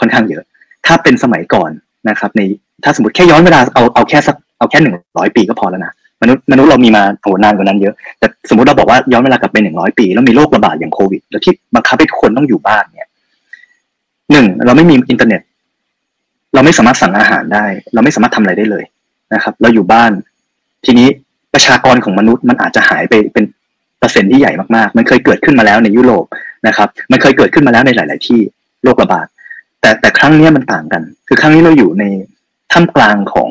[0.00, 0.42] ค่อนข้างเยอะ
[0.86, 1.70] ถ้าเป็นสมัยก่อน
[2.08, 2.40] นะครับ ใน
[2.84, 5.92] ถ้าสมมติแค่ย้อนเวลาเอาเอาแค่สักเอาแค่หนึ่งร้อยปีก็พอแล้วนะ
[6.22, 13.08] มนุษย์มนุษย์เรามีมาโหนานกว่านั้นเยอะ แต่สมมติเราบอกว่าย้อนเวลากลับไปหนึ่งร้อยปี แล้วมีโรคระบาดอย่างโควิด แล้วที่บังคับให้ทุกคนต้องอยู่บ้านเนี่ย
[14.32, 15.40] หนึ่งเราไม่มีอินเทอร์เน็ต
[16.54, 17.64] เราไม่สามารถสั่งอาหารได้
[17.94, 18.84] เราไม่สามารถทำอะไรได้เลย
[19.34, 20.10] นะครับ เราอยู่บ้าน
[20.84, 21.08] ทีนี้
[21.54, 23.44] ประชากรของมนุษย์มันอาจจะหายไปเป็น
[23.98, 26.24] เปอร์เซ็นต์ที่ใหญ่มากๆ มันเคยเกิดขึ้นมาแล้วในยุโรป
[26.66, 28.40] นะครับ มันเคยเกิดขึ้นมาแล้วในหลาย ๆ ที่
[28.84, 29.26] โรคระบาด
[29.80, 32.04] แต่แต่ครั้งนี้มันต่างกัน คือครั้งนี้เราอยู่ใน
[32.72, 33.50] ท่ามกลางของ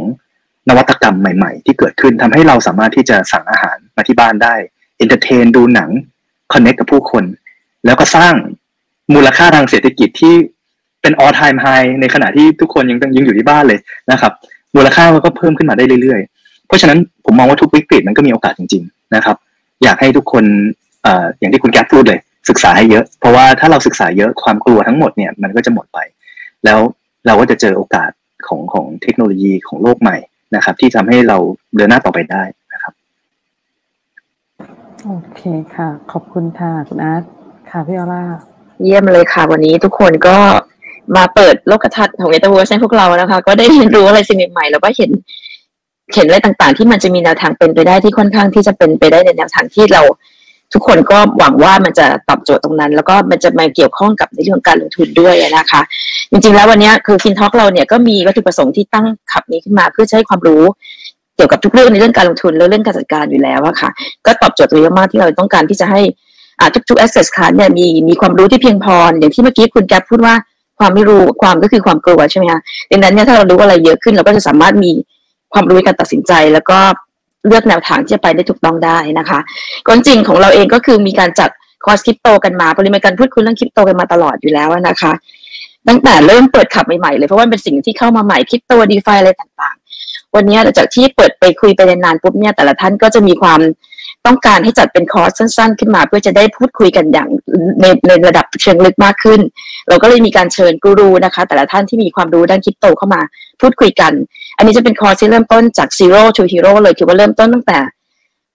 [0.69, 4.55] นวัตกรรมใหม่ ๆ ที่เกิดขึ้นทำให้เราสามารถที่จะสั่งอาหารมาที่บ้านได้
[4.97, 5.89] entertain ดูหนัง
[6.53, 7.23] connect กับผู้คน
[7.85, 8.33] แล้วก็สร้าง
[9.13, 10.35] มูลค่าทางเศรษฐกิจที่
[11.01, 13.79] เป็น all time high ในขณะที่ทุกคนยังยังอยู่ที่บ้านเลย
[14.11, 14.31] นะครับ
[14.75, 19.35] มูลค่ามันก็เพิ่มขึ้นมาได้เรื่อยๆ เพราะฉะนั้นผมมองว่าทุกวิกฤตมันก็มีโอกาสจริง ๆนะครับ
[19.83, 20.45] อยากให้ทุกคน
[21.03, 22.19] เอ่ออย่างที่คุณแก๊ปพูดเลย
[22.49, 25.99] ศึกษาให้เยอะ เพราะว่าถ้าเราศึกษาเยอะความกลัวทั้งหมดเนี่ยมันก็จะหมดไป
[26.65, 26.79] แล้ว
[27.27, 28.11] เราก็จะเจอโอกาส
[28.47, 30.17] ของของเทคโนโลยีของโลกใหม่
[30.55, 31.37] นะครับ ที่ทำให้เรา
[31.75, 32.43] เดินหน้าต่อไปได้
[32.73, 32.93] นะครับ
[35.05, 35.41] โอเค
[35.75, 37.23] ค่ะ ขอบคุณค่ะคุณอาร์ต
[37.69, 38.23] ค่ะพี่ออร่า
[38.83, 40.37] เยี่ยมเลยค่ะ วันนี้ทุกคนก็
[41.15, 45.11] มาเปิดโลกทัศน์ของเมตาเวิร์สให้พวกเรานะคะ ก็ได้เรียนรู้อะไรสิ่งใหม่ๆแล้วก็เห็น
[46.15, 50.01] เห็นอะไรต่างๆ ที่มันจะมีแนวทางเป็นไปได้ที่ค่อนข้างที่จะเป็นไปได้ในแนวทางที่เรา
[50.73, 55.81] ทุกคนก็หวังว่ามันจะตอบโจทย์ตรงนั้น แล้วก็มันจะมาเกี่ยวข้องกับในเรื่องการลงทุนด้วยนะคะ
[56.31, 60.63] จริงๆ แล้ววันนี้คือ FINTALK เราเนี่ยก็มีวัตถุประสงค์ที่ตั้งคลับนี้ขึ้นมาเพื่อให้ความรู้
[61.35, 63.89] เกี่ยวกับทุกเรื่องในเรื่องการลงทุนและเรื่องการจัดการอยู่แล้วอะค่ะ
[64.25, 66.01] ก็ตอบโจทย์ตัวเยอะมากที่เราต้องการที่จะให้
[66.59, 70.35] อาทุกๆ asset class เนี่ยมีมีความรู้ที่เพียงพออย่างที่เมื่อกี้คุณแกพูดว่า
[70.79, 72.59] ความไม่รู้ความก็คือความกลัวใช่ไหมคะ
[72.91, 74.91] ดังนั้นเนี่ยถ้าเรารู้อะไรเยอะขึ้นเราก็จะสามารถมี
[75.53, 76.79] ความรู้ในการตัดสินใจ แล้วก็
[77.47, 79.39] เลือกแนวทางที่จะไปได้ถูกต้องได้นะคะ
[79.87, 81.49] ก้อนจริงของเราเองก็คือมีการจัด
[81.85, 85.11] คอร์สคริปโตกันมา ปริมาณการพูดคุยเรื่องคริปโตกันมาตลอดอยู่แล้วนะคะ
[85.87, 93.59] ตั้งแต่เริ่มเปิดคลับใหม่ๆเลยเพราะว่าเป็นสิ่งที่เข้ามาใหม่คริปโต DeFi อะไรต่างๆ วันนี้หลังจากที่เปิดไปคุยไปนานๆปุ๊บเนี่ยแต่ละท่านก็จะมีความ
[94.25, 97.29] ต้องการให้จัดเป็นคอร์สสั้น ๆ ขึ้นมา เพื่อจะได้พูดคุยกันอย่าง
[97.81, 99.39] ในในระดับเชิงลึกมากขึ้น
[99.89, 103.21] เราก็เลยมีการเชิญกูรูนะคะ แต่ละท่านที่มีความรู้ด้านคริปโตเข้ามา
[103.61, 104.11] พูดคุยกัน
[104.57, 107.79] อันนี้จะเป็นคอร์สที่เริ่มต้นจาก zero to hero เลยคือว่าเริ่มต้นตั้งแต่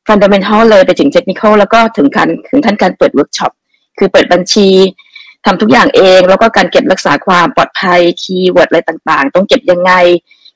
[0.08, 3.52] fundamental เลยไปถึง technical แล้วก็ถึงการถึงท่านการเปิดเวิร์กช็อป
[3.98, 4.68] คือเปิดบัญชี
[5.46, 9.92] ทำทุกอย่างเอง แล้วก็การเก็บรักษาความปลอดภัย keyword อะไรต่างๆ ต้องเก็บยังไง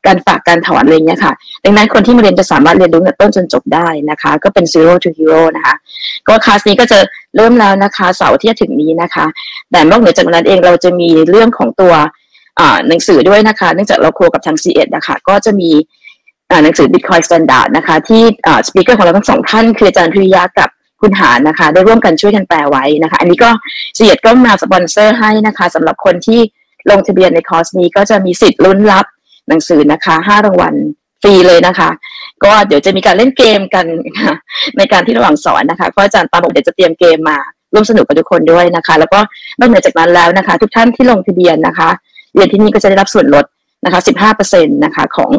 [0.06, 1.32] การฝากการถอนอะไรเงี้ยค่ะ
[1.64, 5.74] ดังนั้นคนที่มาเรียนจะสามารถเรียนรู้ตั้งแต่ต้นจนจบได้นะคะ ก็เป็น zero to hero นะคะ
[6.28, 6.98] ก็คลาสนี้ก็จะ
[7.36, 9.24] เริ่มแล้วนะคะเสาร์ที่จะถึงนี้นะคะ
[9.70, 11.92] แต่นอกเหนือจากนั้นเองเราจะมีเรื่องของตัว
[12.88, 15.70] หนังสือด้วยนะคะ เนื่องจากเรา co กับทาง c ีเอ็ดนะคะก็จะมี
[16.64, 18.22] หนังสือ Bitcoin Standard นะคะ ที่
[18.66, 20.68] speaker ของเราทั้งสองท่าน คืออาจารย์พิริยากับ
[21.00, 23.50] คุณหารนะคะ ได้ร่วมกันช่วยกันแปลไว้นะคะ อันนี้ก็
[23.94, 26.40] ซีเอ็ดก็มาสปอนเซอร์ให้นะคะสำหรับคนที่
[26.90, 29.06] ลงทะเบียนในคอร์สนี้ก็จะมีสิทธิ์ลุ้นรับ
[29.52, 30.74] หนังสือนะคะห้ารางวัล
[31.22, 31.90] ฟรีเลยนะคะ
[32.44, 33.86] ก็เดี๋ยวจะมีการเล่นเกมกัน
[34.78, 37.38] ในการที่ระหว่างสอนนะคะเพราะอาจารย์ปาบอกเดี๋ยวจะเตรียมเกมมา
[37.74, 39.20] ร่วมสนุกกับทุกคนด้วยนะคะ แล้วก็
[39.58, 41.88] นอกเหนือจากนั้นแล้วนะคะ ทุกท่านที่ลงทะเบียนนะคะ
[42.34, 43.44] เรียนที่นี่ก็จะได้รับส่วนลด
[43.84, 44.00] นะคะ
[44.32, 45.30] 15%นะคะของ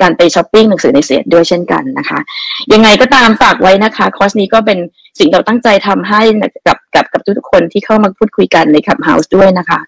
[0.00, 2.18] การไปช้อปปิ้งหนังสือในเศษด้วยเช่นกันนะคะ
[2.72, 4.78] ยังไงก็ตามฝากไว้นะคะ คอร์สนี้ก็เป็น
[5.18, 6.20] สิ่งเราตั้งใจทำให้
[6.66, 9.80] กับกับกับทุกคนที่เข้ามาพูดคุยกันในคับเฮาส์ด้วยนะคะ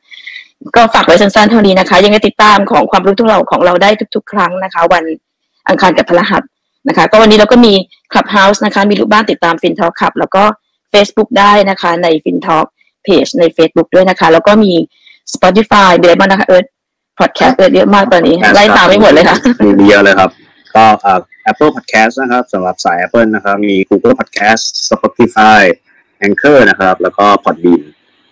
[0.76, 5.04] ก็ฝากไว้สั้นๆเท่านี้นะคะ ยังไงติดตามของความรู้ทุกเราของเราได้ทุก ๆ ครั้งนะคะ วัน
[5.68, 6.42] อังคารกับพฤหัส
[6.88, 7.72] นะคะ ก็วันนี้เราก็มี
[8.12, 10.44] Clubhouse นะคะ มีรูปบ้านติดตาม f i n t a l k Club แล้วก็
[10.92, 12.66] Facebook ได้นะคะ ใน f i n t a l k
[13.06, 14.72] Page ใน Facebook ด้วยนะคะ แล้วก็มี
[15.34, 16.66] Spotify มีอะไรบ้างนะคะ เอิร์ธ
[17.18, 19.36] พอดแคสต์เอิร์ธเยอะมากตอนนี้ ไล่ตามไม่หมดเลยค่ะ
[19.78, 20.30] มีเยอะเลยครับ
[20.74, 21.20] ก็อ่า
[21.50, 25.60] Apple Podcast นะครับสำหรับสาย Apple นะครับ มี Google Podcast Spotify
[26.26, 27.82] Anchor นะครับ แล้วก็ Podbean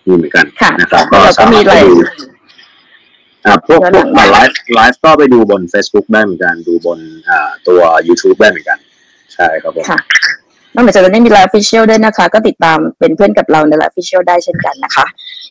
[0.07, 1.97] มีเหมือนกันค่ะนะครับแล้วก็มีสาารถไลฟ์ดู
[3.45, 6.99] อ่าพวกย้อนพหลัวกงได้ไลฟ์ไลฟ์ก็ไปดูบน Facebook ได้เหมือนกันดูบน
[7.29, 8.77] อ่าตัว YouTube ได้เหมือนกัน
[9.33, 9.99] ใช่ครับผมค่ะ
[10.75, 15.05] นอกจากนั้นมี LINE Official ด้วยนะคะ ก็ติดตามเป็นเพื่อนกับเราใน LINE Official ได้เช่นกันนะคะ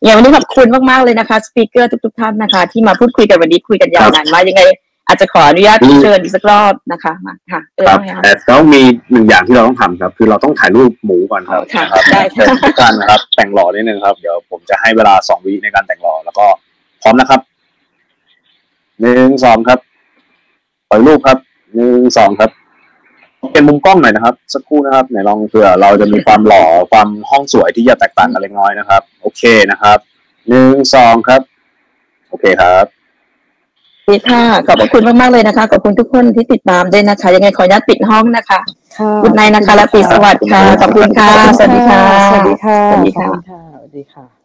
[0.05, 4.63] อย่างวันนี้ขอบคุณมากๆเลยนะคะ speaker ทุก ๆ ท่านนะคะ ที่มาพูดคุยกันวันนี้คุยกันยาวนานมากยังไง
[5.11, 8.83] อาจจะขออนุญาตเชิญอีกสักรอบนะคะมาค่ะเออครับว่าไงคะแต่ต้องมี
[9.13, 16.47] หนึ่งอย่างที่เราต้องทำครับ คือเราต้องถ่ายรูปหมู่ก่อนครับค่ะนะครับได้ค่ะเชิญทุกท่านนะครับแต่งหล่อนิดนึงครับ เดี๋ยวผมจะให้เวลาสองวิในการแต่งหล่อแล้วก็
[17.03, 17.41] พร้อมนะครับ
[19.01, 19.79] หนึ่งสองครับ
[20.91, 21.39] ปล่อยรูปครับ
[21.75, 22.51] หนึ่งสองครับ
[23.53, 29.99] เป็นมุมกล้องหน่อยนะครับ สักครู่นะครับไหนลองเผื่อเราจะมีความหล่อความห้องสวยที่จะแตกต่างกันเล็กน้อยนะครับ โอเคนะครับ
[30.49, 31.43] หนึ่งสองครับ
[32.29, 33.00] โอเคครับ
[34.09, 38.59] ดีค่ะขอบพระคุณมากๆเลยนะคะ ขอบคุณทุกคนที่ติดตามด้วยนะคะ ยังไงขออนุญาตปิดห้องนะคะ
[38.99, 44.40] ค่ะคุณนายนะคะและปีสวัสดิ์ค่ะ ขอบคุณค่ะ สวัสดีค่ะ สวัสดีค่ะ สวัสดีค่ะขอบณสวัสดีค่ะ